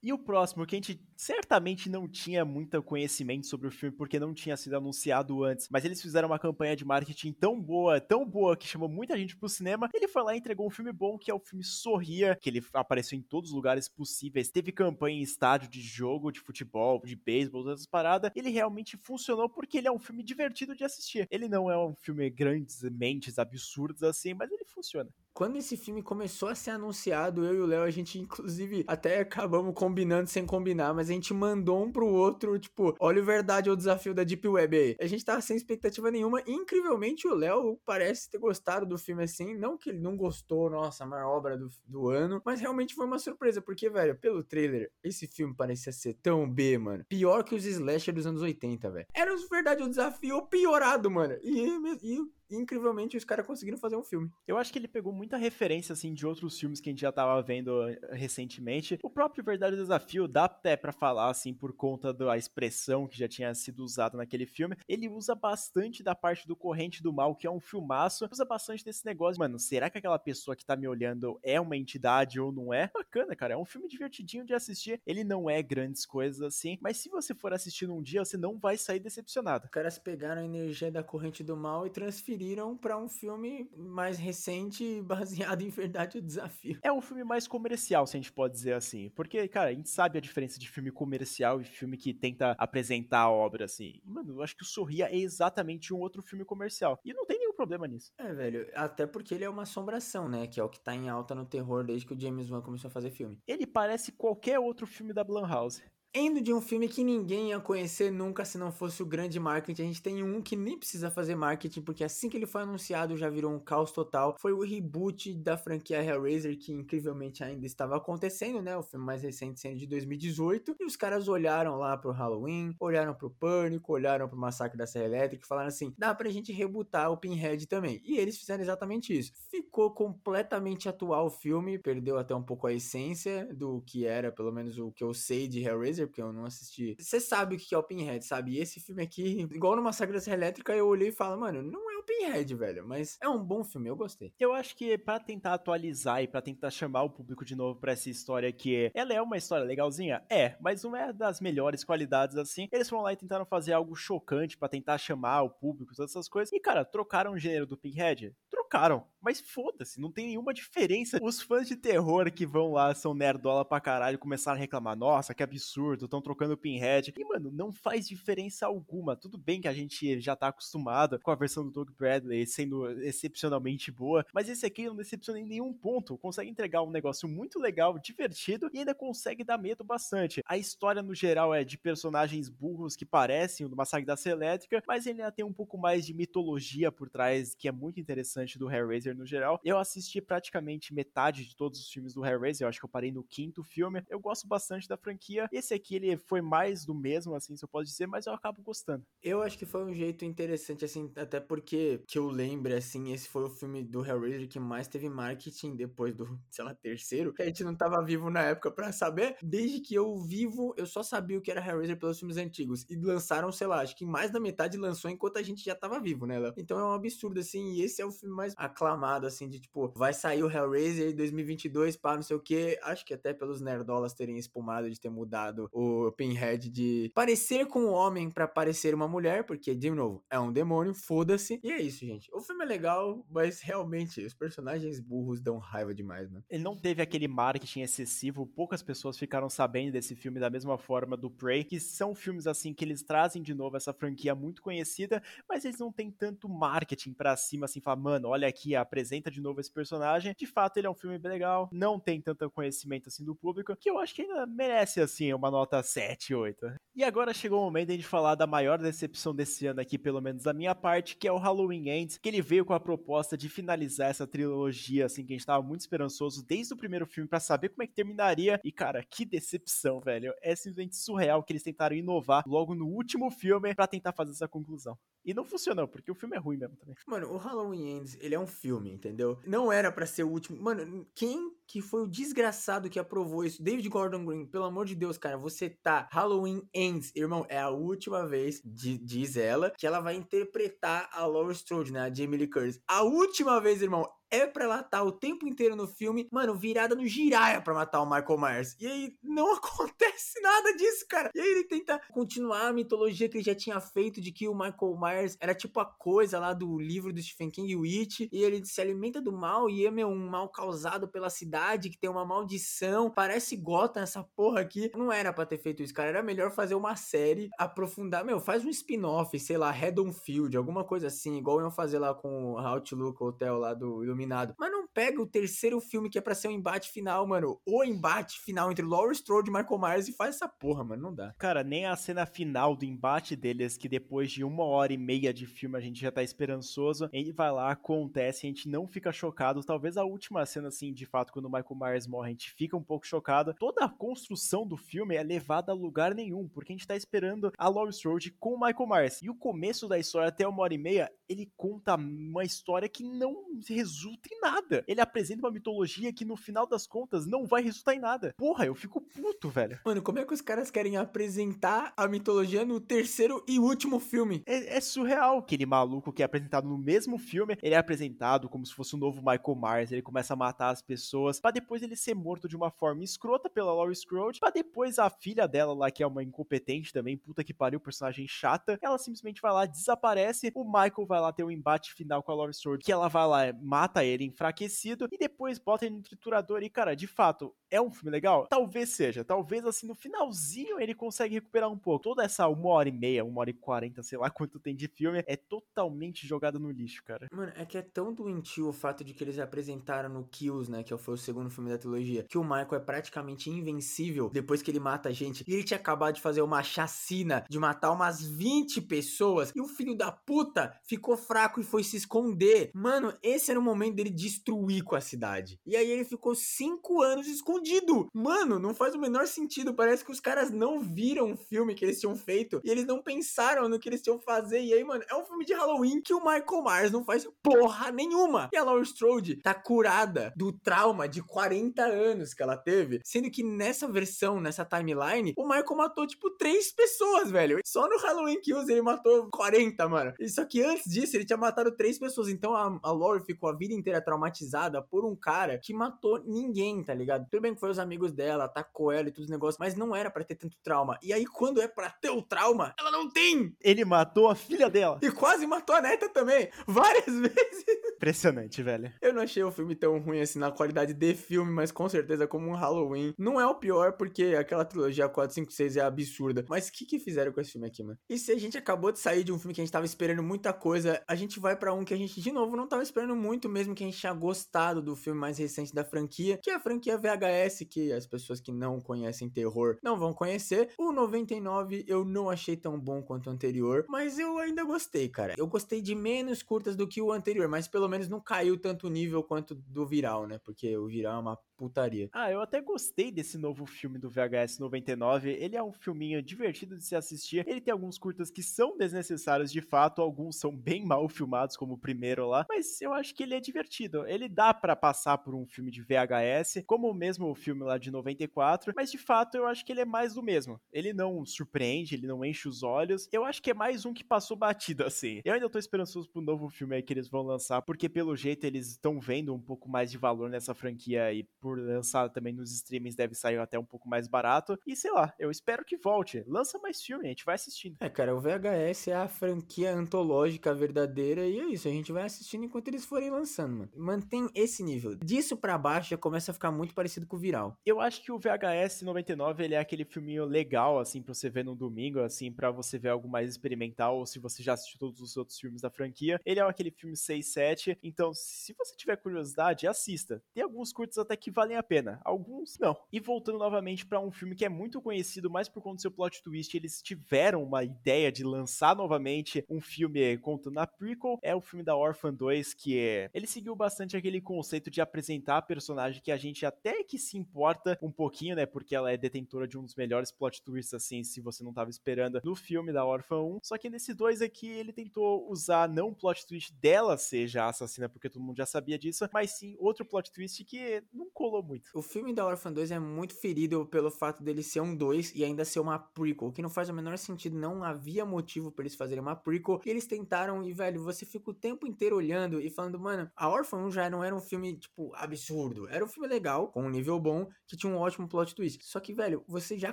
E 0.00 0.12
o 0.12 0.18
próximo, 0.18 0.64
que 0.64 0.76
a 0.76 0.78
gente 0.78 1.00
certamente 1.16 1.90
não 1.90 2.08
tinha 2.08 2.44
muito 2.44 2.80
conhecimento 2.80 3.48
sobre 3.48 3.66
o 3.66 3.70
filme 3.70 3.96
porque 3.96 4.20
não 4.20 4.32
tinha 4.32 4.56
sido 4.56 4.76
anunciado 4.76 5.42
antes, 5.42 5.68
mas 5.68 5.84
eles 5.84 6.00
fizeram 6.00 6.28
uma 6.28 6.38
campanha 6.38 6.76
de 6.76 6.84
marketing 6.84 7.32
tão 7.32 7.60
boa, 7.60 8.00
tão 8.00 8.24
boa, 8.24 8.56
que 8.56 8.68
chamou 8.68 8.88
muita 8.88 9.16
gente 9.18 9.36
pro 9.36 9.48
cinema. 9.48 9.88
Ele 9.92 10.06
foi 10.06 10.22
lá 10.22 10.36
e 10.36 10.38
entregou 10.38 10.68
um 10.68 10.70
filme 10.70 10.92
bom, 10.92 11.18
que 11.18 11.32
é 11.32 11.34
o 11.34 11.40
filme 11.40 11.64
Sorria, 11.64 12.38
que 12.40 12.48
ele 12.48 12.64
apareceu 12.72 13.18
em 13.18 13.22
todos 13.22 13.50
os 13.50 13.56
lugares 13.56 13.88
possíveis. 13.88 14.48
Teve 14.48 14.70
campanha 14.70 15.18
em 15.18 15.22
estádio 15.22 15.68
de 15.68 15.80
jogo, 15.80 16.30
de 16.30 16.38
futebol, 16.38 17.02
de 17.04 17.16
beisebol, 17.16 17.68
essas 17.68 17.86
paradas. 17.86 18.30
Ele 18.36 18.50
realmente 18.50 18.96
funcionou 18.96 19.48
porque 19.48 19.78
ele 19.78 19.88
é 19.88 19.92
um 19.92 19.98
filme 19.98 20.22
divertido 20.22 20.76
de 20.76 20.84
assistir. 20.84 21.26
Ele 21.28 21.48
não 21.48 21.68
é 21.68 21.76
um 21.76 21.96
filme 21.96 22.30
grandes 22.30 22.82
mentes 22.82 23.36
absurdas 23.36 24.04
assim, 24.04 24.32
mas 24.32 24.48
ele 24.52 24.64
funciona 24.64 25.10
quando 25.38 25.54
esse 25.54 25.76
filme 25.76 26.02
começou 26.02 26.48
a 26.48 26.54
ser 26.56 26.70
anunciado, 26.70 27.44
eu 27.44 27.54
e 27.54 27.60
o 27.60 27.66
Léo, 27.66 27.84
a 27.84 27.90
gente 27.92 28.18
inclusive 28.18 28.84
até 28.88 29.20
acabamos 29.20 29.72
combinando 29.72 30.28
sem 30.28 30.44
combinar, 30.44 30.92
mas 30.92 31.08
a 31.08 31.12
gente 31.12 31.32
mandou 31.32 31.80
um 31.80 31.92
pro 31.92 32.08
outro, 32.08 32.58
tipo, 32.58 32.96
olha 32.98 33.22
o 33.22 33.24
verdade, 33.24 33.70
o 33.70 33.76
desafio 33.76 34.12
da 34.12 34.24
Deep 34.24 34.48
Web 34.48 34.76
aí. 34.76 34.96
A 35.00 35.06
gente 35.06 35.24
tava 35.24 35.40
sem 35.40 35.56
expectativa 35.56 36.10
nenhuma, 36.10 36.42
e, 36.44 36.50
incrivelmente 36.50 37.28
o 37.28 37.36
Léo 37.36 37.78
parece 37.86 38.28
ter 38.28 38.38
gostado 38.38 38.84
do 38.84 38.98
filme 38.98 39.22
assim, 39.22 39.56
não 39.56 39.78
que 39.78 39.90
ele 39.90 40.00
não 40.00 40.16
gostou, 40.16 40.68
nossa, 40.68 41.04
a 41.04 41.06
maior 41.06 41.28
obra 41.28 41.56
do, 41.56 41.70
do 41.86 42.08
ano, 42.08 42.42
mas 42.44 42.60
realmente 42.60 42.96
foi 42.96 43.06
uma 43.06 43.20
surpresa, 43.20 43.62
porque, 43.62 43.88
velho, 43.88 44.16
pelo 44.16 44.42
trailer, 44.42 44.90
esse 45.04 45.28
filme 45.28 45.54
parecia 45.54 45.92
ser 45.92 46.14
tão 46.14 46.50
B, 46.50 46.76
mano. 46.78 47.04
Pior 47.08 47.44
que 47.44 47.54
os 47.54 47.64
slasher 47.64 48.12
dos 48.12 48.26
anos 48.26 48.42
80, 48.42 48.90
velho. 48.90 49.06
Era, 49.14 49.36
de 49.36 49.46
verdade, 49.46 49.84
o 49.84 49.88
desafio 49.88 50.42
piorado, 50.46 51.08
mano. 51.08 51.36
E, 51.44 51.78
e 52.02 52.37
incrivelmente 52.50 53.16
os 53.16 53.24
caras 53.24 53.46
conseguiram 53.46 53.78
fazer 53.78 53.96
um 53.96 54.02
filme. 54.02 54.30
Eu 54.46 54.56
acho 54.56 54.72
que 54.72 54.78
ele 54.78 54.88
pegou 54.88 55.12
muita 55.12 55.36
referência, 55.36 55.92
assim, 55.92 56.14
de 56.14 56.26
outros 56.26 56.58
filmes 56.58 56.80
que 56.80 56.88
a 56.88 56.92
gente 56.92 57.00
já 57.00 57.12
tava 57.12 57.40
vendo 57.42 57.88
eh, 57.88 57.98
recentemente. 58.12 58.98
O 59.02 59.10
próprio 59.10 59.44
Verdade 59.44 59.76
Desafio 59.76 60.26
dá 60.26 60.44
até 60.44 60.76
para 60.76 60.92
falar, 60.92 61.30
assim, 61.30 61.52
por 61.52 61.72
conta 61.72 62.12
da 62.12 62.36
expressão 62.36 63.06
que 63.06 63.18
já 63.18 63.28
tinha 63.28 63.54
sido 63.54 63.84
usada 63.84 64.16
naquele 64.16 64.46
filme. 64.46 64.76
Ele 64.88 65.08
usa 65.08 65.34
bastante 65.34 66.02
da 66.02 66.14
parte 66.14 66.46
do 66.46 66.56
Corrente 66.56 67.02
do 67.02 67.12
Mal, 67.12 67.34
que 67.34 67.46
é 67.46 67.50
um 67.50 67.60
filmaço. 67.60 68.28
Usa 68.30 68.44
bastante 68.44 68.84
desse 68.84 69.04
negócio. 69.04 69.38
Mano, 69.38 69.58
será 69.58 69.90
que 69.90 69.98
aquela 69.98 70.18
pessoa 70.18 70.56
que 70.56 70.64
tá 70.64 70.76
me 70.76 70.88
olhando 70.88 71.38
é 71.42 71.60
uma 71.60 71.76
entidade 71.76 72.40
ou 72.40 72.50
não 72.50 72.72
é? 72.72 72.90
Bacana, 72.92 73.36
cara. 73.36 73.54
É 73.54 73.56
um 73.56 73.64
filme 73.64 73.88
divertidinho 73.88 74.44
de 74.44 74.54
assistir. 74.54 75.00
Ele 75.06 75.24
não 75.24 75.48
é 75.48 75.62
grandes 75.62 76.06
coisas 76.06 76.40
assim, 76.42 76.78
mas 76.80 76.96
se 76.96 77.08
você 77.08 77.34
for 77.34 77.52
assistir 77.52 77.86
num 77.86 78.02
dia, 78.02 78.24
você 78.24 78.36
não 78.36 78.58
vai 78.58 78.76
sair 78.76 78.98
decepcionado. 78.98 79.64
Os 79.66 79.70
caras 79.70 79.98
pegaram 79.98 80.42
a 80.42 80.44
energia 80.44 80.90
da 80.90 81.02
Corrente 81.02 81.42
do 81.44 81.56
Mal 81.56 81.86
e 81.86 81.90
transferiram 81.90 82.37
transferiram 82.38 82.76
para 82.76 82.96
um 82.96 83.08
filme 83.08 83.68
mais 83.76 84.16
recente, 84.16 85.02
baseado 85.02 85.62
em 85.62 85.68
Verdade 85.68 86.18
o 86.18 86.22
Desafio. 86.22 86.78
É 86.82 86.92
um 86.92 87.00
filme 87.00 87.24
mais 87.24 87.48
comercial, 87.48 88.06
se 88.06 88.16
a 88.16 88.20
gente 88.20 88.32
pode 88.32 88.54
dizer 88.54 88.74
assim. 88.74 89.10
Porque, 89.10 89.48
cara, 89.48 89.70
a 89.70 89.74
gente 89.74 89.90
sabe 89.90 90.18
a 90.18 90.20
diferença 90.20 90.58
de 90.58 90.70
filme 90.70 90.90
comercial 90.90 91.60
e 91.60 91.64
filme 91.64 91.96
que 91.96 92.14
tenta 92.14 92.52
apresentar 92.52 93.22
a 93.22 93.30
obra, 93.30 93.64
assim. 93.64 94.00
Mano, 94.04 94.34
eu 94.34 94.42
acho 94.42 94.56
que 94.56 94.62
o 94.62 94.66
Sorria 94.66 95.06
é 95.06 95.16
exatamente 95.16 95.92
um 95.92 95.98
outro 95.98 96.22
filme 96.22 96.44
comercial. 96.44 96.98
E 97.04 97.12
não 97.12 97.26
tem 97.26 97.38
nenhum 97.38 97.54
problema 97.54 97.86
nisso. 97.88 98.12
É, 98.16 98.32
velho. 98.32 98.68
Até 98.74 99.06
porque 99.06 99.34
ele 99.34 99.44
é 99.44 99.50
uma 99.50 99.62
assombração, 99.62 100.28
né? 100.28 100.46
Que 100.46 100.60
é 100.60 100.64
o 100.64 100.68
que 100.68 100.80
tá 100.80 100.94
em 100.94 101.08
alta 101.08 101.34
no 101.34 101.44
terror 101.44 101.84
desde 101.84 102.06
que 102.06 102.14
o 102.14 102.20
James 102.20 102.50
Wan 102.50 102.62
começou 102.62 102.88
a 102.88 102.92
fazer 102.92 103.10
filme. 103.10 103.38
Ele 103.46 103.66
parece 103.66 104.12
qualquer 104.12 104.58
outro 104.58 104.86
filme 104.86 105.12
da 105.12 105.24
Blumhouse. 105.24 105.82
Indo 106.14 106.40
de 106.40 106.54
um 106.54 106.60
filme 106.60 106.88
que 106.88 107.04
ninguém 107.04 107.50
ia 107.50 107.60
conhecer 107.60 108.10
nunca 108.10 108.42
se 108.42 108.56
não 108.56 108.72
fosse 108.72 109.02
o 109.02 109.06
grande 109.06 109.38
marketing, 109.38 109.82
a 109.82 109.84
gente 109.84 110.02
tem 110.02 110.22
um 110.22 110.40
que 110.40 110.56
nem 110.56 110.78
precisa 110.78 111.10
fazer 111.10 111.34
marketing, 111.34 111.82
porque 111.82 112.02
assim 112.02 112.30
que 112.30 112.36
ele 112.36 112.46
foi 112.46 112.62
anunciado 112.62 113.14
já 113.14 113.28
virou 113.28 113.52
um 113.52 113.60
caos 113.60 113.92
total. 113.92 114.34
Foi 114.40 114.52
o 114.52 114.62
reboot 114.62 115.34
da 115.34 115.58
franquia 115.58 116.02
Hellraiser, 116.02 116.58
que 116.58 116.72
incrivelmente 116.72 117.44
ainda 117.44 117.66
estava 117.66 117.96
acontecendo, 117.96 118.62
né? 118.62 118.74
O 118.74 118.82
filme 118.82 119.04
mais 119.04 119.22
recente 119.22 119.60
sendo 119.60 119.76
de 119.76 119.86
2018. 119.86 120.76
E 120.80 120.84
os 120.86 120.96
caras 120.96 121.28
olharam 121.28 121.76
lá 121.76 121.94
pro 121.96 122.10
Halloween, 122.10 122.74
olharam 122.80 123.14
pro 123.14 123.30
Pânico, 123.30 123.92
olharam 123.92 124.26
pro 124.28 124.38
Massacre 124.38 124.78
da 124.78 124.86
Serra 124.86 125.04
Elétrica 125.04 125.44
e 125.44 125.48
falaram 125.48 125.68
assim: 125.68 125.94
dá 125.96 126.14
pra 126.14 126.30
gente 126.30 126.52
rebootar 126.52 127.12
o 127.12 127.18
Pinhead 127.18 127.66
também. 127.66 128.00
E 128.02 128.16
eles 128.16 128.38
fizeram 128.38 128.62
exatamente 128.62 129.16
isso. 129.16 129.32
Ficou 129.50 129.90
completamente 129.92 130.88
atual 130.88 131.26
o 131.26 131.30
filme, 131.30 131.78
perdeu 131.78 132.16
até 132.16 132.34
um 132.34 132.42
pouco 132.42 132.66
a 132.66 132.72
essência 132.72 133.46
do 133.54 133.82
que 133.82 134.06
era, 134.06 134.32
pelo 134.32 134.50
menos 134.50 134.78
o 134.78 134.90
que 134.90 135.04
eu 135.04 135.12
sei 135.12 135.46
de 135.46 135.62
Hellraiser 135.62 136.07
porque 136.08 136.22
eu 136.22 136.32
não 136.32 136.44
assisti. 136.44 136.96
Você 136.98 137.20
sabe 137.20 137.54
o 137.54 137.58
que 137.58 137.74
é 137.74 137.78
o 137.78 137.82
Pinhead, 137.82 138.24
sabe? 138.24 138.52
E 138.52 138.58
esse 138.58 138.80
filme 138.80 139.02
aqui, 139.02 139.46
igual 139.52 139.76
no 139.76 139.82
Massacre 139.82 140.14
da 140.14 140.20
Serra 140.20 140.36
Elétrica, 140.36 140.74
eu 140.74 140.86
olhei 140.86 141.08
e 141.08 141.12
falo, 141.12 141.38
mano, 141.40 141.62
não 141.62 141.90
é 141.90 141.98
o 141.98 142.02
Pinhead, 142.02 142.54
velho, 142.54 142.86
mas 142.86 143.18
é 143.20 143.28
um 143.28 143.42
bom 143.42 143.62
filme, 143.62 143.88
eu 143.88 143.96
gostei. 143.96 144.32
Eu 144.38 144.52
acho 144.52 144.74
que 144.76 144.96
para 144.96 145.20
tentar 145.20 145.54
atualizar 145.54 146.22
e 146.22 146.28
para 146.28 146.42
tentar 146.42 146.70
chamar 146.70 147.02
o 147.02 147.10
público 147.10 147.44
de 147.44 147.54
novo 147.54 147.78
para 147.78 147.92
essa 147.92 148.08
história 148.08 148.52
que 148.52 148.90
ela 148.94 149.12
é 149.12 149.20
uma 149.20 149.36
história 149.36 149.64
legalzinha, 149.64 150.22
é, 150.30 150.56
mas 150.60 150.82
não 150.82 150.96
é 150.96 151.12
das 151.12 151.40
melhores 151.40 151.84
qualidades 151.84 152.36
assim. 152.36 152.68
Eles 152.72 152.88
foram 152.88 153.02
lá 153.02 153.12
e 153.12 153.16
tentaram 153.16 153.44
fazer 153.44 153.72
algo 153.72 153.94
chocante 153.94 154.56
para 154.56 154.68
tentar 154.68 154.98
chamar 154.98 155.42
o 155.42 155.50
público, 155.50 155.94
todas 155.94 156.10
essas 156.10 156.28
coisas. 156.28 156.52
E 156.52 156.60
cara, 156.60 156.84
trocaram 156.84 157.32
o 157.32 157.38
gênero 157.38 157.66
do 157.66 157.76
Pinhead? 157.76 158.34
Trocaram, 158.50 159.06
mas 159.20 159.40
foda-se, 159.40 160.00
não 160.00 160.10
tem 160.10 160.26
nenhuma 160.26 160.54
diferença. 160.54 161.18
Os 161.22 161.42
fãs 161.42 161.66
de 161.66 161.76
terror 161.76 162.30
que 162.32 162.46
vão 162.46 162.72
lá 162.72 162.94
são 162.94 163.14
nerdola 163.14 163.64
pra 163.64 163.80
caralho 163.80 164.18
começaram 164.18 164.56
a 164.56 164.60
reclamar: 164.60 164.96
"Nossa, 164.96 165.34
que 165.34 165.42
absurdo 165.42 165.87
estão 165.94 166.20
trocando 166.20 166.54
o 166.54 166.56
Pinhead. 166.56 167.14
E, 167.16 167.24
mano, 167.24 167.50
não 167.50 167.72
faz 167.72 168.08
diferença 168.08 168.66
alguma. 168.66 169.16
Tudo 169.16 169.38
bem 169.38 169.60
que 169.60 169.68
a 169.68 169.72
gente 169.72 170.20
já 170.20 170.36
tá 170.36 170.48
acostumado 170.48 171.18
com 171.20 171.30
a 171.30 171.34
versão 171.34 171.64
do 171.64 171.70
Doug 171.70 171.90
Bradley 171.96 172.46
sendo 172.46 172.90
excepcionalmente 173.02 173.90
boa, 173.90 174.24
mas 174.32 174.48
esse 174.48 174.64
aqui 174.64 174.86
não 174.86 174.96
decepciona 174.96 175.40
em 175.40 175.46
nenhum 175.46 175.72
ponto. 175.72 176.18
Consegue 176.18 176.50
entregar 176.50 176.82
um 176.82 176.90
negócio 176.90 177.28
muito 177.28 177.58
legal, 177.58 177.98
divertido 177.98 178.70
e 178.72 178.78
ainda 178.78 178.94
consegue 178.94 179.44
dar 179.44 179.58
medo 179.58 179.84
bastante. 179.84 180.42
A 180.46 180.56
história, 180.58 181.02
no 181.02 181.14
geral, 181.14 181.54
é 181.54 181.64
de 181.64 181.78
personagens 181.78 182.48
burros 182.48 182.96
que 182.96 183.04
parecem 183.04 183.66
o 183.66 183.68
do 183.68 183.76
Massacre 183.76 184.06
da 184.06 184.16
Serra 184.16 184.36
Elétrica, 184.36 184.82
mas 184.86 185.06
ele 185.06 185.20
ainda 185.20 185.32
tem 185.32 185.44
um 185.44 185.52
pouco 185.52 185.78
mais 185.78 186.04
de 186.04 186.14
mitologia 186.14 186.90
por 186.90 187.08
trás, 187.08 187.54
que 187.54 187.68
é 187.68 187.72
muito 187.72 188.00
interessante 188.00 188.58
do 188.58 188.70
Hellraiser 188.70 189.16
no 189.16 189.26
geral. 189.26 189.60
Eu 189.64 189.78
assisti 189.78 190.20
praticamente 190.20 190.92
metade 190.92 191.44
de 191.44 191.56
todos 191.56 191.80
os 191.80 191.90
filmes 191.90 192.14
do 192.14 192.24
Hellraiser, 192.24 192.64
eu 192.64 192.68
acho 192.68 192.78
que 192.78 192.84
eu 192.84 192.90
parei 192.90 193.12
no 193.12 193.22
quinto 193.22 193.62
filme. 193.62 194.02
Eu 194.08 194.20
gosto 194.20 194.46
bastante 194.46 194.88
da 194.88 194.96
franquia. 194.96 195.48
Esse 195.52 195.74
aqui 195.78 195.96
ele 195.96 196.16
foi 196.16 196.40
mais 196.40 196.84
do 196.84 196.94
mesmo, 196.94 197.34
assim, 197.34 197.56
se 197.56 197.64
eu 197.64 197.68
posso 197.68 197.86
dizer, 197.86 198.06
mas 198.06 198.26
eu 198.26 198.32
acabo 198.32 198.62
gostando. 198.62 199.04
Eu 199.22 199.42
acho 199.42 199.58
que 199.58 199.66
foi 199.66 199.84
um 199.84 199.94
jeito 199.94 200.24
interessante, 200.24 200.84
assim, 200.84 201.10
até 201.16 201.40
porque, 201.40 202.02
que 202.06 202.18
eu 202.18 202.28
lembre, 202.28 202.74
assim, 202.74 203.12
esse 203.12 203.28
foi 203.28 203.44
o 203.44 203.50
filme 203.50 203.82
do 203.82 204.04
Hellraiser 204.04 204.48
que 204.48 204.60
mais 204.60 204.88
teve 204.88 205.08
marketing 205.08 205.76
depois 205.76 206.14
do, 206.14 206.24
sei 206.50 206.64
lá, 206.64 206.74
terceiro, 206.74 207.32
que 207.32 207.42
a 207.42 207.46
gente 207.46 207.64
não 207.64 207.74
tava 207.74 208.04
vivo 208.04 208.30
na 208.30 208.42
época 208.42 208.70
para 208.70 208.92
saber. 208.92 209.36
Desde 209.42 209.80
que 209.80 209.94
eu 209.94 210.16
vivo, 210.18 210.74
eu 210.76 210.86
só 210.86 211.02
sabia 211.02 211.38
o 211.38 211.40
que 211.40 211.50
era 211.50 211.64
Hellraiser 211.64 211.98
pelos 211.98 212.18
filmes 212.18 212.36
antigos. 212.36 212.84
E 212.88 212.96
lançaram, 212.96 213.50
sei 213.52 213.66
lá, 213.66 213.80
acho 213.80 213.96
que 213.96 214.04
mais 214.04 214.30
da 214.30 214.40
metade 214.40 214.76
lançou 214.76 215.10
enquanto 215.10 215.38
a 215.38 215.42
gente 215.42 215.64
já 215.64 215.74
tava 215.74 216.00
vivo, 216.00 216.26
né, 216.26 216.38
Léo? 216.38 216.54
Então 216.56 216.78
é 216.78 216.84
um 216.84 216.92
absurdo, 216.92 217.40
assim, 217.40 217.74
e 217.74 217.82
esse 217.82 218.02
é 218.02 218.06
o 218.06 218.12
filme 218.12 218.34
mais 218.34 218.54
aclamado, 218.56 219.26
assim, 219.26 219.48
de 219.48 219.60
tipo, 219.60 219.92
vai 219.96 220.12
sair 220.12 220.42
o 220.42 220.50
Hellraiser 220.50 221.10
em 221.10 221.16
2022, 221.16 221.96
pá, 221.96 222.14
não 222.14 222.22
sei 222.22 222.36
o 222.36 222.40
que. 222.40 222.78
Acho 222.82 223.04
que 223.04 223.14
até 223.14 223.32
pelos 223.32 223.60
nerdolas 223.60 224.14
terem 224.14 224.38
espumado 224.38 224.90
de 224.90 225.00
ter 225.00 225.10
mudado 225.10 225.67
o 225.72 226.12
Pinhead 226.12 226.70
de 226.70 227.10
parecer 227.14 227.66
com 227.66 227.80
um 227.80 227.92
homem 227.92 228.30
para 228.30 228.46
parecer 228.46 228.94
uma 228.94 229.08
mulher, 229.08 229.44
porque, 229.44 229.74
de 229.74 229.90
novo, 229.90 230.24
é 230.30 230.38
um 230.38 230.52
demônio, 230.52 230.94
foda-se. 230.94 231.60
E 231.62 231.70
é 231.70 231.80
isso, 231.80 232.04
gente. 232.04 232.28
O 232.32 232.40
filme 232.40 232.64
é 232.64 232.66
legal, 232.66 233.24
mas 233.30 233.60
realmente 233.60 234.24
os 234.24 234.34
personagens 234.34 235.00
burros 235.00 235.40
dão 235.40 235.58
raiva 235.58 235.94
demais, 235.94 236.28
mano. 236.30 236.44
Ele 236.48 236.62
não 236.62 236.76
teve 236.76 237.02
aquele 237.02 237.28
marketing 237.28 237.80
excessivo, 237.80 238.46
poucas 238.46 238.82
pessoas 238.82 239.18
ficaram 239.18 239.48
sabendo 239.48 239.92
desse 239.92 240.14
filme 240.14 240.40
da 240.40 240.50
mesma 240.50 240.78
forma 240.78 241.16
do 241.16 241.30
Prey, 241.30 241.64
que 241.64 241.80
são 241.80 242.14
filmes 242.14 242.46
assim 242.46 242.72
que 242.74 242.84
eles 242.84 243.02
trazem 243.02 243.42
de 243.42 243.54
novo 243.54 243.76
essa 243.76 243.92
franquia 243.92 244.34
muito 244.34 244.62
conhecida, 244.62 245.22
mas 245.48 245.64
eles 245.64 245.78
não 245.78 245.92
têm 245.92 246.10
tanto 246.10 246.48
marketing 246.48 247.12
pra 247.12 247.36
cima 247.36 247.66
assim, 247.66 247.80
falar, 247.80 247.96
mano, 247.96 248.28
olha 248.28 248.48
aqui, 248.48 248.74
apresenta 248.74 249.30
de 249.30 249.40
novo 249.40 249.60
esse 249.60 249.72
personagem. 249.72 250.34
De 250.36 250.46
fato, 250.46 250.76
ele 250.76 250.86
é 250.86 250.90
um 250.90 250.94
filme 250.94 251.18
legal, 251.18 251.68
não 251.72 251.98
tem 251.98 252.20
tanto 252.20 252.50
conhecimento 252.50 253.08
assim 253.08 253.24
do 253.24 253.34
público, 253.34 253.74
que 253.76 253.90
eu 253.90 253.98
acho 253.98 254.14
que 254.14 254.22
ainda 254.22 254.46
merece 254.46 255.00
assim 255.00 255.32
uma 255.32 255.50
nota 255.58 255.82
7, 255.82 256.34
8. 256.34 256.76
E 256.98 257.04
agora 257.04 257.32
chegou 257.32 257.60
o 257.60 257.64
momento 257.64 257.96
de 257.96 258.02
falar 258.02 258.34
da 258.34 258.44
maior 258.44 258.76
decepção 258.76 259.32
desse 259.32 259.64
ano 259.68 259.80
aqui, 259.80 259.96
pelo 259.96 260.20
menos 260.20 260.42
da 260.42 260.52
minha 260.52 260.74
parte, 260.74 261.16
que 261.16 261.28
é 261.28 261.32
o 261.32 261.38
Halloween 261.38 261.90
Ends, 261.90 262.18
que 262.18 262.28
ele 262.28 262.42
veio 262.42 262.64
com 262.64 262.74
a 262.74 262.80
proposta 262.80 263.38
de 263.38 263.48
finalizar 263.48 264.10
essa 264.10 264.26
trilogia 264.26 265.06
assim 265.06 265.24
que 265.24 265.32
a 265.32 265.36
gente 265.36 265.46
tava 265.46 265.62
muito 265.62 265.82
esperançoso 265.82 266.44
desde 266.44 266.74
o 266.74 266.76
primeiro 266.76 267.06
filme 267.06 267.28
para 267.28 267.38
saber 267.38 267.68
como 267.68 267.84
é 267.84 267.86
que 267.86 267.94
terminaria. 267.94 268.60
E 268.64 268.72
cara, 268.72 269.04
que 269.08 269.24
decepção, 269.24 270.00
velho. 270.00 270.34
É 270.42 270.56
simplesmente 270.56 270.96
surreal 270.96 271.40
que 271.44 271.52
eles 271.52 271.62
tentaram 271.62 271.94
inovar 271.94 272.42
logo 272.44 272.74
no 272.74 272.88
último 272.88 273.30
filme 273.30 273.72
para 273.76 273.86
tentar 273.86 274.12
fazer 274.12 274.32
essa 274.32 274.48
conclusão. 274.48 274.98
E 275.24 275.32
não 275.32 275.44
funcionou, 275.44 275.86
porque 275.86 276.10
o 276.10 276.14
filme 276.14 276.36
é 276.36 276.40
ruim 276.40 276.56
mesmo 276.56 276.74
também. 276.74 276.96
Mano, 277.06 277.32
o 277.32 277.36
Halloween 277.36 277.98
Ends, 277.98 278.16
ele 278.20 278.34
é 278.34 278.40
um 278.40 278.46
filme, 278.46 278.90
entendeu? 278.90 279.38
Não 279.46 279.70
era 279.70 279.92
para 279.92 280.06
ser 280.06 280.24
o 280.24 280.30
último. 280.30 280.60
Mano, 280.60 281.06
quem 281.14 281.52
que 281.66 281.82
foi 281.82 282.02
o 282.02 282.08
desgraçado 282.08 282.88
que 282.88 282.98
aprovou 282.98 283.44
isso? 283.44 283.62
David 283.62 283.86
Gordon 283.90 284.24
Green, 284.24 284.46
pelo 284.46 284.64
amor 284.64 284.86
de 284.86 284.94
Deus, 284.94 285.18
cara, 285.18 285.36
você 285.36 285.68
tá. 285.68 286.08
Halloween 286.10 286.66
Ends, 286.72 286.87
irmão, 287.14 287.46
é 287.48 287.58
a 287.58 287.70
última 287.70 288.26
vez, 288.26 288.60
diz 288.64 289.36
ela, 289.36 289.70
que 289.70 289.86
ela 289.86 290.00
vai 290.00 290.14
interpretar 290.14 291.08
a 291.12 291.26
Laura 291.26 291.52
Strode, 291.52 291.92
né? 291.92 292.00
A 292.00 292.12
Jamie 292.12 292.38
Lee 292.38 292.50
Curtis. 292.50 292.80
A 292.86 293.02
última 293.02 293.60
vez, 293.60 293.82
irmão 293.82 294.08
é 294.30 294.46
pra 294.46 294.64
ela 294.64 294.80
estar 294.80 295.02
o 295.02 295.12
tempo 295.12 295.46
inteiro 295.46 295.74
no 295.74 295.86
filme, 295.86 296.28
mano, 296.30 296.54
virada 296.54 296.94
no 296.94 297.06
giraia 297.06 297.60
pra 297.60 297.74
matar 297.74 298.00
o 298.00 298.06
Michael 298.08 298.38
Myers. 298.38 298.76
E 298.80 298.86
aí 298.86 299.16
não 299.22 299.54
acontece 299.56 300.40
nada 300.40 300.74
disso, 300.76 301.06
cara. 301.08 301.30
E 301.34 301.40
aí 301.40 301.48
ele 301.48 301.64
tenta 301.64 302.00
continuar 302.10 302.68
a 302.68 302.72
mitologia 302.72 303.28
que 303.28 303.38
ele 303.38 303.44
já 303.44 303.54
tinha 303.54 303.80
feito 303.80 304.20
de 304.20 304.32
que 304.32 304.48
o 304.48 304.54
Michael 304.54 304.98
Myers 305.00 305.36
era 305.40 305.54
tipo 305.54 305.80
a 305.80 305.84
coisa 305.84 306.38
lá 306.38 306.52
do 306.52 306.78
livro 306.78 307.12
do 307.12 307.22
Stephen 307.22 307.50
King, 307.50 307.76
Witch, 307.76 308.20
e 308.20 308.42
ele 308.42 308.64
se 308.64 308.80
alimenta 308.80 309.20
do 309.20 309.32
mal 309.32 309.70
e 309.70 309.86
é, 309.86 309.90
meu, 309.90 310.08
um 310.08 310.28
mal 310.28 310.48
causado 310.48 311.08
pela 311.08 311.30
cidade, 311.30 311.90
que 311.90 311.98
tem 311.98 312.10
uma 312.10 312.24
maldição. 312.24 313.10
Parece 313.10 313.56
Gotham 313.56 314.02
essa 314.02 314.22
porra 314.36 314.60
aqui. 314.60 314.90
Não 314.94 315.12
era 315.12 315.32
pra 315.32 315.46
ter 315.46 315.58
feito 315.58 315.82
isso, 315.82 315.94
cara. 315.94 316.08
Era 316.08 316.22
melhor 316.22 316.50
fazer 316.50 316.74
uma 316.74 316.96
série, 316.96 317.48
aprofundar, 317.58 318.24
meu, 318.24 318.40
faz 318.40 318.64
um 318.64 318.68
spin-off, 318.68 319.38
sei 319.38 319.56
lá, 319.56 319.70
Redonfield, 319.70 320.56
alguma 320.56 320.84
coisa 320.84 321.06
assim, 321.06 321.36
igual 321.36 321.60
iam 321.60 321.70
fazer 321.70 321.98
lá 321.98 322.14
com 322.14 322.52
o 322.52 322.58
Outlook 322.58 323.22
Hotel 323.22 323.58
lá 323.58 323.74
do 323.74 324.04
Iluminado. 324.18 324.54
Mas 324.58 324.72
não 324.72 324.88
pega 324.88 325.22
o 325.22 325.26
terceiro 325.26 325.80
filme 325.80 326.10
que 326.10 326.18
é 326.18 326.20
pra 326.20 326.34
ser 326.34 326.48
o 326.48 326.50
um 326.50 326.54
embate 326.54 326.90
final, 326.90 327.24
mano. 327.26 327.60
O 327.64 327.84
embate 327.84 328.40
final 328.40 328.70
entre 328.70 328.84
Laurie 328.84 329.14
Strode 329.14 329.48
e 329.48 329.52
Michael 329.52 329.78
Myers 329.78 330.08
e 330.08 330.12
faz 330.12 330.34
essa 330.34 330.48
porra, 330.48 330.82
mano. 330.82 331.02
Não 331.02 331.14
dá. 331.14 331.32
Cara, 331.38 331.62
nem 331.62 331.86
a 331.86 331.94
cena 331.94 332.26
final 332.26 332.74
do 332.74 332.84
embate 332.84 333.36
deles, 333.36 333.76
que 333.76 333.88
depois 333.88 334.30
de 334.32 334.42
uma 334.42 334.64
hora 334.64 334.92
e 334.92 334.98
meia 334.98 335.32
de 335.32 335.46
filme 335.46 335.76
a 335.76 335.80
gente 335.80 336.00
já 336.00 336.10
tá 336.10 336.22
esperançoso. 336.22 337.08
Ele 337.12 337.32
vai 337.32 337.52
lá, 337.52 337.70
acontece, 337.70 338.46
a 338.46 338.48
gente 338.48 338.68
não 338.68 338.88
fica 338.88 339.12
chocado. 339.12 339.62
Talvez 339.62 339.96
a 339.96 340.04
última 340.04 340.44
cena, 340.44 340.68
assim, 340.68 340.92
de 340.92 341.06
fato, 341.06 341.32
quando 341.32 341.44
o 341.44 341.50
Michael 341.50 341.76
Myers 341.76 342.06
morre, 342.06 342.28
a 342.28 342.32
gente 342.32 342.50
fica 342.52 342.76
um 342.76 342.82
pouco 342.82 343.06
chocado. 343.06 343.54
Toda 343.54 343.84
a 343.84 343.88
construção 343.88 344.66
do 344.66 344.76
filme 344.76 345.14
é 345.14 345.22
levada 345.22 345.70
a 345.70 345.74
lugar 345.74 346.14
nenhum, 346.14 346.48
porque 346.48 346.72
a 346.72 346.76
gente 346.76 346.86
tá 346.86 346.96
esperando 346.96 347.52
a 347.56 347.68
Laurie 347.68 347.94
Strode 347.94 348.32
com 348.32 348.54
o 348.54 348.60
Michael 348.60 348.88
Myers. 348.88 349.22
E 349.22 349.30
o 349.30 349.34
começo 349.34 349.86
da 349.86 349.98
história, 349.98 350.28
até 350.28 350.46
uma 350.46 350.62
hora 350.62 350.74
e 350.74 350.78
meia, 350.78 351.10
ele 351.28 351.50
conta 351.56 351.94
uma 351.96 352.44
história 352.44 352.88
que 352.88 353.02
não 353.02 353.44
resulta 353.66 354.28
em 354.32 354.40
nada. 354.40 354.84
Ele 354.86 355.00
apresenta 355.00 355.42
uma 355.46 355.52
mitologia 355.52 356.12
que 356.12 356.24
no 356.24 356.36
final 356.36 356.66
das 356.66 356.86
contas 356.86 357.26
não 357.26 357.46
vai 357.46 357.62
resultar 357.62 357.94
em 357.94 358.00
nada. 358.00 358.34
Porra, 358.36 358.66
eu 358.66 358.74
fico 358.74 359.00
puto, 359.00 359.48
velho. 359.48 359.78
Mano, 359.84 360.02
como 360.02 360.18
é 360.18 360.24
que 360.24 360.34
os 360.34 360.40
caras 360.40 360.70
querem 360.70 360.96
apresentar 360.96 361.92
a 361.96 362.08
mitologia 362.08 362.64
no 362.64 362.80
terceiro 362.80 363.44
e 363.46 363.58
último 363.58 364.00
filme? 364.00 364.42
É, 364.46 364.76
é 364.76 364.80
surreal. 364.80 365.38
Aquele 365.38 365.66
maluco 365.66 366.12
que 366.12 366.22
é 366.22 366.24
apresentado 366.24 366.68
no 366.68 366.78
mesmo 366.78 367.18
filme, 367.18 367.56
ele 367.62 367.74
é 367.74 367.78
apresentado 367.78 368.48
como 368.48 368.64
se 368.64 368.74
fosse 368.74 368.94
o 368.94 368.98
novo 368.98 369.20
Michael 369.20 369.56
Myers. 369.56 369.92
Ele 369.92 370.02
começa 370.02 370.32
a 370.32 370.36
matar 370.36 370.70
as 370.70 370.82
pessoas, 370.82 371.40
para 371.40 371.50
depois 371.50 371.82
ele 371.82 371.96
ser 371.96 372.14
morto 372.14 372.48
de 372.48 372.56
uma 372.56 372.70
forma 372.70 373.04
escrota 373.04 373.50
pela 373.50 373.72
Laurie 373.72 373.92
Strode, 373.92 374.40
pra 374.40 374.50
depois 374.50 374.98
a 374.98 375.10
filha 375.10 375.46
dela 375.46 375.74
lá, 375.74 375.90
que 375.90 376.02
é 376.02 376.06
uma 376.06 376.22
incompetente 376.22 376.92
também, 376.92 377.16
puta 377.16 377.44
que 377.44 377.52
pariu, 377.52 377.80
personagem 377.80 378.26
chata, 378.26 378.78
ela 378.80 378.98
simplesmente 378.98 379.40
vai 379.40 379.52
lá, 379.52 379.66
desaparece, 379.66 380.52
o 380.54 380.64
Michael 380.64 381.06
vai 381.06 381.17
lá 381.20 381.32
ter 381.32 381.44
um 381.44 381.50
embate 381.50 381.92
final 381.94 382.22
com 382.22 382.32
a 382.32 382.34
Laurie 382.34 382.54
Strode, 382.54 382.84
que 382.84 382.92
ela 382.92 383.08
vai 383.08 383.26
lá, 383.26 383.58
mata 383.60 384.04
ele 384.04 384.24
enfraquecido, 384.24 385.08
e 385.10 385.18
depois 385.18 385.58
bota 385.58 385.86
ele 385.86 385.96
no 385.96 386.02
triturador, 386.02 386.62
e 386.62 386.70
cara, 386.70 386.94
de 386.94 387.06
fato, 387.06 387.54
é 387.70 387.80
um 387.80 387.90
filme 387.90 388.10
legal? 388.10 388.46
Talvez 388.48 388.90
seja, 388.90 389.24
talvez 389.24 389.64
assim, 389.64 389.86
no 389.86 389.94
finalzinho 389.94 390.80
ele 390.80 390.94
consegue 390.94 391.34
recuperar 391.34 391.70
um 391.70 391.78
pouco. 391.78 392.02
Toda 392.02 392.24
essa 392.24 392.48
uma 392.48 392.70
hora 392.70 392.88
e 392.88 392.92
meia, 392.92 393.24
uma 393.24 393.40
hora 393.40 393.50
e 393.50 393.54
quarenta, 393.54 394.02
sei 394.02 394.18
lá 394.18 394.30
quanto 394.30 394.58
tem 394.58 394.74
de 394.74 394.88
filme, 394.88 395.22
é 395.26 395.36
totalmente 395.36 396.26
jogada 396.26 396.58
no 396.58 396.70
lixo, 396.70 397.02
cara. 397.04 397.28
Mano, 397.32 397.52
é 397.54 397.64
que 397.64 397.76
é 397.78 397.82
tão 397.82 398.12
doentio 398.12 398.68
o 398.68 398.72
fato 398.72 399.04
de 399.04 399.14
que 399.14 399.22
eles 399.22 399.38
apresentaram 399.38 400.08
no 400.08 400.24
Kills, 400.24 400.70
né, 400.70 400.82
que 400.82 400.96
foi 400.96 401.14
o 401.14 401.18
segundo 401.18 401.50
filme 401.50 401.70
da 401.70 401.78
trilogia, 401.78 402.24
que 402.28 402.38
o 402.38 402.42
Michael 402.42 402.74
é 402.74 402.80
praticamente 402.80 403.50
invencível 403.50 404.30
depois 404.30 404.62
que 404.62 404.70
ele 404.70 404.80
mata 404.80 405.08
a 405.08 405.12
gente. 405.12 405.44
E 405.46 405.54
ele 405.54 405.64
tinha 405.64 405.78
acabado 405.78 406.14
de 406.14 406.20
fazer 406.20 406.42
uma 406.42 406.62
chacina, 406.62 407.44
de 407.48 407.58
matar 407.58 407.92
umas 407.92 408.22
20 408.22 408.82
pessoas, 408.82 409.52
e 409.54 409.60
o 409.60 409.68
filho 409.68 409.96
da 409.96 410.10
puta 410.10 410.78
ficou 410.84 411.07
fraco 411.16 411.60
e 411.60 411.64
foi 411.64 411.82
se 411.82 411.96
esconder. 411.96 412.70
Mano, 412.74 413.12
esse 413.22 413.50
era 413.50 413.60
o 413.60 413.62
momento 413.62 413.96
dele 413.96 414.10
destruir 414.10 414.82
com 414.82 414.96
a 414.96 415.00
cidade. 415.00 415.58
E 415.66 415.76
aí 415.76 415.90
ele 415.90 416.04
ficou 416.04 416.34
cinco 416.34 417.02
anos 417.02 417.26
escondido. 417.26 418.08
Mano, 418.12 418.58
não 418.58 418.74
faz 418.74 418.94
o 418.94 418.98
menor 418.98 419.26
sentido. 419.26 419.74
Parece 419.74 420.04
que 420.04 420.12
os 420.12 420.20
caras 420.20 420.50
não 420.50 420.80
viram 420.80 421.32
o 421.32 421.36
filme 421.36 421.74
que 421.74 421.84
eles 421.84 422.00
tinham 422.00 422.16
feito 422.16 422.60
e 422.64 422.70
eles 422.70 422.86
não 422.86 423.02
pensaram 423.02 423.68
no 423.68 423.78
que 423.78 423.88
eles 423.88 424.02
tinham 424.02 424.20
fazer. 424.20 424.60
E 424.60 424.74
aí, 424.74 424.84
mano, 424.84 425.04
é 425.08 425.14
um 425.14 425.24
filme 425.24 425.44
de 425.44 425.54
Halloween 425.54 426.00
que 426.00 426.14
o 426.14 426.20
Michael 426.20 426.62
Myers 426.62 426.92
não 426.92 427.04
faz 427.04 427.26
porra 427.42 427.90
nenhuma. 427.90 428.48
E 428.52 428.56
a 428.56 428.64
Laurie 428.64 428.84
Strode 428.84 429.36
tá 429.36 429.54
curada 429.54 430.32
do 430.36 430.52
trauma 430.52 431.08
de 431.08 431.22
40 431.22 431.82
anos 431.82 432.34
que 432.34 432.42
ela 432.42 432.56
teve, 432.56 433.00
sendo 433.04 433.30
que 433.30 433.42
nessa 433.42 433.88
versão, 433.88 434.40
nessa 434.40 434.64
timeline, 434.64 435.32
o 435.36 435.46
Michael 435.46 435.76
matou 435.76 436.06
tipo 436.06 436.30
três 436.36 436.72
pessoas, 436.72 437.30
velho. 437.30 437.58
Só 437.64 437.88
no 437.88 437.98
Halloween 437.98 438.40
Kills 438.40 438.70
ele 438.70 438.82
matou 438.82 439.28
40, 439.30 439.88
mano. 439.88 440.14
Só 440.28 440.44
que 440.44 440.62
antes 440.62 440.90
disso 441.00 441.16
ele 441.16 441.24
tinha 441.24 441.36
matado 441.36 441.70
três 441.72 441.98
pessoas. 441.98 442.28
Então 442.28 442.54
a, 442.54 442.78
a 442.82 442.92
Laurie 442.92 443.24
ficou 443.24 443.48
a 443.48 443.56
vida 443.56 443.74
inteira 443.74 444.00
traumatizada 444.00 444.82
por 444.82 445.04
um 445.04 445.14
cara 445.14 445.58
que 445.58 445.72
matou 445.72 446.22
ninguém, 446.24 446.82
tá 446.82 446.94
ligado? 446.94 447.26
Tudo 447.30 447.42
bem 447.42 447.54
que 447.54 447.60
foi 447.60 447.70
os 447.70 447.78
amigos 447.78 448.12
dela, 448.12 448.44
atacou 448.44 448.92
ela 448.92 449.08
e 449.08 449.12
tudo 449.12 449.24
os 449.24 449.30
negócios, 449.30 449.58
mas 449.58 449.74
não 449.74 449.94
era 449.94 450.10
para 450.10 450.24
ter 450.24 450.34
tanto 450.34 450.56
trauma. 450.62 450.98
E 451.02 451.12
aí 451.12 451.26
quando 451.26 451.60
é 451.60 451.68
para 451.68 451.90
ter 451.90 452.10
o 452.10 452.22
trauma, 452.22 452.74
ela 452.78 452.90
não 452.90 453.08
tem. 453.08 453.54
Ele 453.60 453.84
matou 453.84 454.28
a 454.28 454.34
filha 454.34 454.68
dela. 454.68 454.98
E 455.02 455.10
quase 455.10 455.46
matou 455.46 455.74
a 455.74 455.80
neta 455.80 456.08
também, 456.08 456.50
várias 456.66 457.06
vezes. 457.18 457.64
Impressionante, 457.96 458.62
velho. 458.62 458.92
Eu 459.02 459.12
não 459.12 459.22
achei 459.22 459.42
o 459.42 459.50
filme 459.50 459.74
tão 459.74 459.98
ruim 459.98 460.20
assim 460.20 460.38
na 460.38 460.52
qualidade 460.52 460.94
de 460.94 461.14
filme, 461.14 461.50
mas 461.50 461.72
com 461.72 461.88
certeza 461.88 462.28
como 462.28 462.48
um 462.48 462.54
Halloween. 462.54 463.12
Não 463.18 463.40
é 463.40 463.46
o 463.46 463.56
pior 463.56 463.92
porque 463.94 464.36
aquela 464.38 464.64
trilogia 464.64 465.08
4, 465.08 465.34
5, 465.34 465.52
6 465.52 465.76
é 465.76 465.80
absurda. 465.80 466.44
Mas 466.48 466.68
o 466.68 466.72
que 466.72 466.86
que 466.86 466.98
fizeram 467.00 467.32
com 467.32 467.40
esse 467.40 467.52
filme 467.52 467.66
aqui, 467.66 467.82
mano? 467.82 467.98
E 468.08 468.16
se 468.16 468.30
a 468.30 468.38
gente 468.38 468.56
acabou 468.56 468.92
de 468.92 469.00
sair 469.00 469.24
de 469.24 469.32
um 469.32 469.38
filme 469.38 469.52
que 469.52 469.60
a 469.60 469.64
gente 469.64 469.72
tava 469.72 469.84
esperando 469.84 470.22
muita 470.22 470.52
coisa, 470.52 470.87
a 471.06 471.14
gente 471.14 471.40
vai 471.40 471.56
para 471.56 471.72
um 471.72 471.84
que 471.84 471.94
a 471.94 471.96
gente 471.96 472.20
de 472.20 472.32
novo 472.32 472.56
não 472.56 472.66
tava 472.66 472.82
esperando 472.82 473.14
muito, 473.16 473.48
mesmo 473.48 473.74
que 473.74 473.84
a 473.84 473.86
gente 473.86 473.98
tinha 473.98 474.12
gostado 474.12 474.82
do 474.82 474.96
filme 474.96 475.18
mais 475.18 475.38
recente 475.38 475.74
da 475.74 475.84
franquia, 475.84 476.38
que 476.42 476.50
é 476.50 476.54
a 476.54 476.60
franquia 476.60 476.98
VHS, 476.98 477.66
que 477.68 477.92
as 477.92 478.06
pessoas 478.06 478.40
que 478.40 478.52
não 478.52 478.80
conhecem 478.80 479.28
terror 479.28 479.78
não 479.82 479.98
vão 479.98 480.12
conhecer. 480.12 480.70
O 480.78 480.92
99 480.92 481.84
eu 481.86 482.04
não 482.04 482.30
achei 482.30 482.56
tão 482.56 482.78
bom 482.78 483.02
quanto 483.02 483.28
o 483.28 483.30
anterior, 483.30 483.84
mas 483.88 484.18
eu 484.18 484.38
ainda 484.38 484.64
gostei, 484.64 485.08
cara. 485.08 485.34
Eu 485.36 485.46
gostei 485.46 485.80
de 485.80 485.94
menos 485.94 486.42
curtas 486.42 486.76
do 486.76 486.86
que 486.86 487.00
o 487.00 487.12
anterior, 487.12 487.48
mas 487.48 487.68
pelo 487.68 487.88
menos 487.88 488.08
não 488.08 488.20
caiu 488.20 488.58
tanto 488.58 488.86
o 488.86 488.90
nível 488.90 489.22
quanto 489.22 489.54
do 489.54 489.86
Viral, 489.86 490.26
né? 490.26 490.38
Porque 490.38 490.76
o 490.76 490.86
Viral 490.86 491.16
é 491.16 491.20
uma 491.20 491.38
putaria. 491.58 492.08
Ah, 492.12 492.30
eu 492.30 492.40
até 492.40 492.60
gostei 492.60 493.10
desse 493.10 493.36
novo 493.36 493.66
filme 493.66 493.98
do 493.98 494.08
VHS 494.08 494.60
99. 494.60 495.30
Ele 495.30 495.56
é 495.56 495.62
um 495.62 495.72
filminho 495.72 496.22
divertido 496.22 496.76
de 496.76 496.84
se 496.84 496.94
assistir. 496.94 497.44
Ele 497.46 497.60
tem 497.60 497.72
alguns 497.72 497.98
curtas 497.98 498.30
que 498.30 498.42
são 498.42 498.76
desnecessários 498.76 499.50
de 499.50 499.60
fato, 499.60 500.00
alguns 500.00 500.36
são 500.36 500.56
bem 500.56 500.77
mal 500.84 501.08
filmados, 501.08 501.56
como 501.56 501.74
o 501.74 501.78
primeiro 501.78 502.28
lá, 502.28 502.46
mas 502.48 502.80
eu 502.80 502.92
acho 502.92 503.14
que 503.14 503.22
ele 503.22 503.34
é 503.34 503.40
divertido. 503.40 504.06
Ele 504.06 504.28
dá 504.28 504.52
para 504.52 504.76
passar 504.76 505.18
por 505.18 505.34
um 505.34 505.46
filme 505.46 505.70
de 505.70 505.82
VHS, 505.82 506.62
como 506.66 506.92
mesmo 506.92 507.30
o 507.30 507.34
filme 507.34 507.62
lá 507.62 507.78
de 507.78 507.90
94, 507.90 508.72
mas 508.76 508.90
de 508.90 508.98
fato 508.98 509.36
eu 509.36 509.46
acho 509.46 509.64
que 509.64 509.72
ele 509.72 509.80
é 509.80 509.84
mais 509.84 510.14
do 510.14 510.22
mesmo. 510.22 510.60
Ele 510.72 510.92
não 510.92 511.24
surpreende, 511.24 511.94
ele 511.94 512.06
não 512.06 512.24
enche 512.24 512.48
os 512.48 512.62
olhos. 512.62 513.08
Eu 513.12 513.24
acho 513.24 513.42
que 513.42 513.50
é 513.50 513.54
mais 513.54 513.84
um 513.84 513.92
que 513.92 514.04
passou 514.04 514.36
batido, 514.36 514.84
assim. 514.86 515.20
Eu 515.24 515.34
ainda 515.34 515.48
tô 515.48 515.58
esperançoso 515.58 516.08
pro 516.10 516.22
novo 516.22 516.48
filme 516.48 516.76
aí 516.76 516.82
que 516.82 516.92
eles 516.92 517.08
vão 517.08 517.22
lançar, 517.22 517.62
porque 517.62 517.88
pelo 517.88 518.16
jeito 518.16 518.44
eles 518.44 518.68
estão 518.70 519.00
vendo 519.00 519.34
um 519.34 519.40
pouco 519.40 519.68
mais 519.68 519.90
de 519.90 519.98
valor 519.98 520.28
nessa 520.30 520.54
franquia 520.54 521.12
e 521.12 521.24
por 521.40 521.58
lançar 521.58 522.08
também 522.10 522.32
nos 522.32 522.52
streamings 522.52 522.94
deve 522.94 523.14
sair 523.14 523.38
até 523.38 523.58
um 523.58 523.64
pouco 523.64 523.88
mais 523.88 524.08
barato. 524.08 524.58
E 524.66 524.76
sei 524.76 524.90
lá, 524.90 525.12
eu 525.18 525.30
espero 525.30 525.64
que 525.64 525.76
volte. 525.76 526.24
Lança 526.26 526.58
mais 526.58 526.82
filme, 526.82 527.06
a 527.06 527.08
gente 527.08 527.24
vai 527.24 527.34
assistindo. 527.34 527.76
É, 527.80 527.88
cara, 527.88 528.14
o 528.14 528.20
VHS 528.20 528.88
é 528.88 528.94
a 528.94 529.08
franquia 529.08 529.74
antológica 529.74 530.54
verdadeira 530.58 531.26
e 531.26 531.38
é 531.38 531.46
isso. 531.46 531.68
A 531.68 531.70
gente 531.70 531.92
vai 531.92 532.04
assistindo 532.04 532.44
enquanto 532.44 532.68
eles 532.68 532.84
forem 532.84 533.10
lançando, 533.10 533.56
mano. 533.56 533.70
Mantém 533.76 534.28
esse 534.34 534.62
nível. 534.62 534.94
Disso 534.96 535.36
para 535.36 535.56
baixo 535.56 535.90
já 535.90 535.96
começa 535.96 536.30
a 536.30 536.34
ficar 536.34 536.50
muito 536.50 536.74
parecido 536.74 537.06
com 537.06 537.16
o 537.16 537.18
viral. 537.18 537.56
Eu 537.64 537.80
acho 537.80 538.02
que 538.02 538.12
o 538.12 538.18
VHS 538.18 538.82
99 538.82 539.44
ele 539.44 539.54
é 539.54 539.58
aquele 539.58 539.84
filminho 539.84 540.24
legal, 540.24 540.78
assim, 540.78 541.02
pra 541.02 541.14
você 541.14 541.30
ver 541.30 541.44
no 541.44 541.54
domingo, 541.54 542.00
assim, 542.00 542.32
para 542.32 542.50
você 542.50 542.78
ver 542.78 542.90
algo 542.90 543.08
mais 543.08 543.30
experimental, 543.30 543.98
ou 543.98 544.06
se 544.06 544.18
você 544.18 544.42
já 544.42 544.54
assistiu 544.54 544.78
todos 544.78 545.00
os 545.00 545.16
outros 545.16 545.38
filmes 545.38 545.62
da 545.62 545.70
franquia. 545.70 546.20
Ele 546.24 546.40
é 546.40 546.42
aquele 546.42 546.70
filme 546.70 546.96
6, 546.96 547.26
7. 547.26 547.78
Então, 547.82 548.12
se 548.12 548.54
você 548.58 548.76
tiver 548.76 548.96
curiosidade, 548.96 549.66
assista. 549.66 550.22
Tem 550.34 550.42
alguns 550.42 550.72
curtos 550.72 550.98
até 550.98 551.16
que 551.16 551.30
valem 551.30 551.56
a 551.56 551.62
pena, 551.62 552.00
alguns 552.04 552.58
não. 552.58 552.76
E 552.92 553.00
voltando 553.00 553.38
novamente 553.38 553.86
para 553.86 554.00
um 554.00 554.10
filme 554.10 554.34
que 554.34 554.44
é 554.44 554.48
muito 554.48 554.80
conhecido, 554.80 555.30
mais 555.30 555.48
por 555.48 555.62
conta 555.62 555.76
do 555.76 555.82
seu 555.82 555.90
plot 555.90 556.22
twist, 556.22 556.56
eles 556.56 556.82
tiveram 556.82 557.42
uma 557.42 557.62
ideia 557.64 558.10
de 558.10 558.24
lançar 558.24 558.74
novamente 558.74 559.44
um 559.48 559.60
filme 559.60 560.16
contando 560.18 560.47
a 560.56 560.66
prequel, 560.66 561.18
é 561.22 561.34
o 561.34 561.40
filme 561.40 561.64
da 561.64 561.76
Orphan 561.76 562.14
2, 562.14 562.54
que 562.54 562.78
é. 562.78 563.10
Ele 563.12 563.26
seguiu 563.26 563.54
bastante 563.54 563.96
aquele 563.96 564.20
conceito 564.20 564.70
de 564.70 564.80
apresentar 564.80 565.38
a 565.38 565.42
personagem 565.42 566.00
que 566.02 566.10
a 566.10 566.16
gente 566.16 566.46
até 566.46 566.82
que 566.82 566.98
se 566.98 567.18
importa 567.18 567.78
um 567.82 567.90
pouquinho, 567.90 568.36
né? 568.36 568.46
Porque 568.46 568.74
ela 568.74 568.92
é 568.92 568.96
detentora 568.96 569.46
de 569.46 569.58
um 569.58 569.64
dos 569.64 569.74
melhores 569.74 570.12
plot 570.12 570.42
twists, 570.42 570.74
assim, 570.74 571.02
se 571.02 571.20
você 571.20 571.42
não 571.42 571.52
tava 571.52 571.70
esperando 571.70 572.20
no 572.24 572.34
filme 572.34 572.72
da 572.72 572.84
Orphan 572.84 573.20
1. 573.20 573.40
Só 573.42 573.58
que 573.58 573.68
nesse 573.68 573.92
2 573.94 574.22
aqui, 574.22 574.48
ele 574.48 574.72
tentou 574.72 575.28
usar 575.30 575.68
não 575.68 575.88
o 575.88 575.94
plot 575.94 576.26
twist 576.26 576.52
dela 576.54 576.96
seja 576.96 577.44
a 577.44 577.48
assassina, 577.48 577.88
porque 577.88 578.08
todo 578.08 578.22
mundo 578.22 578.36
já 578.36 578.46
sabia 578.46 578.78
disso, 578.78 579.08
mas 579.12 579.32
sim 579.32 579.56
outro 579.58 579.84
plot 579.84 580.12
twist 580.12 580.44
que 580.44 580.82
não 580.92 581.10
colou 581.10 581.42
muito. 581.42 581.70
O 581.74 581.82
filme 581.82 582.12
da 582.12 582.26
Orphan 582.26 582.52
2 582.52 582.70
é 582.70 582.78
muito 582.78 583.14
ferido 583.14 583.66
pelo 583.66 583.90
fato 583.90 584.22
dele 584.22 584.42
ser 584.42 584.60
um 584.60 584.74
2 584.74 585.14
e 585.14 585.24
ainda 585.24 585.44
ser 585.44 585.60
uma 585.60 585.78
prequel, 585.78 586.32
que 586.32 586.42
não 586.42 586.50
faz 586.50 586.68
o 586.68 586.74
menor 586.74 586.96
sentido, 586.98 587.36
não 587.36 587.62
havia 587.62 588.04
motivo 588.04 588.50
para 588.50 588.62
eles 588.62 588.74
fazerem 588.74 589.02
uma 589.02 589.16
prequel. 589.16 589.60
E 589.64 589.70
eles 589.70 589.86
tentaram 589.86 590.37
e, 590.44 590.52
velho, 590.52 590.82
você 590.82 591.04
fica 591.04 591.30
o 591.30 591.34
tempo 591.34 591.66
inteiro 591.66 591.96
olhando 591.96 592.40
e 592.40 592.50
falando, 592.50 592.78
mano, 592.78 593.10
a 593.16 593.28
Orphan 593.28 593.58
1 593.58 593.70
já 593.70 593.90
não 593.90 594.02
era 594.02 594.14
um 594.14 594.20
filme, 594.20 594.56
tipo, 594.56 594.92
absurdo. 594.94 595.68
Era 595.68 595.84
um 595.84 595.88
filme 595.88 596.08
legal, 596.08 596.48
com 596.48 596.62
um 596.62 596.70
nível 596.70 596.98
bom, 596.98 597.28
que 597.46 597.56
tinha 597.56 597.72
um 597.72 597.76
ótimo 597.76 598.08
plot 598.08 598.34
twist. 598.34 598.64
Só 598.64 598.80
que, 598.80 598.92
velho, 598.92 599.24
você 599.26 599.58
já 599.58 599.72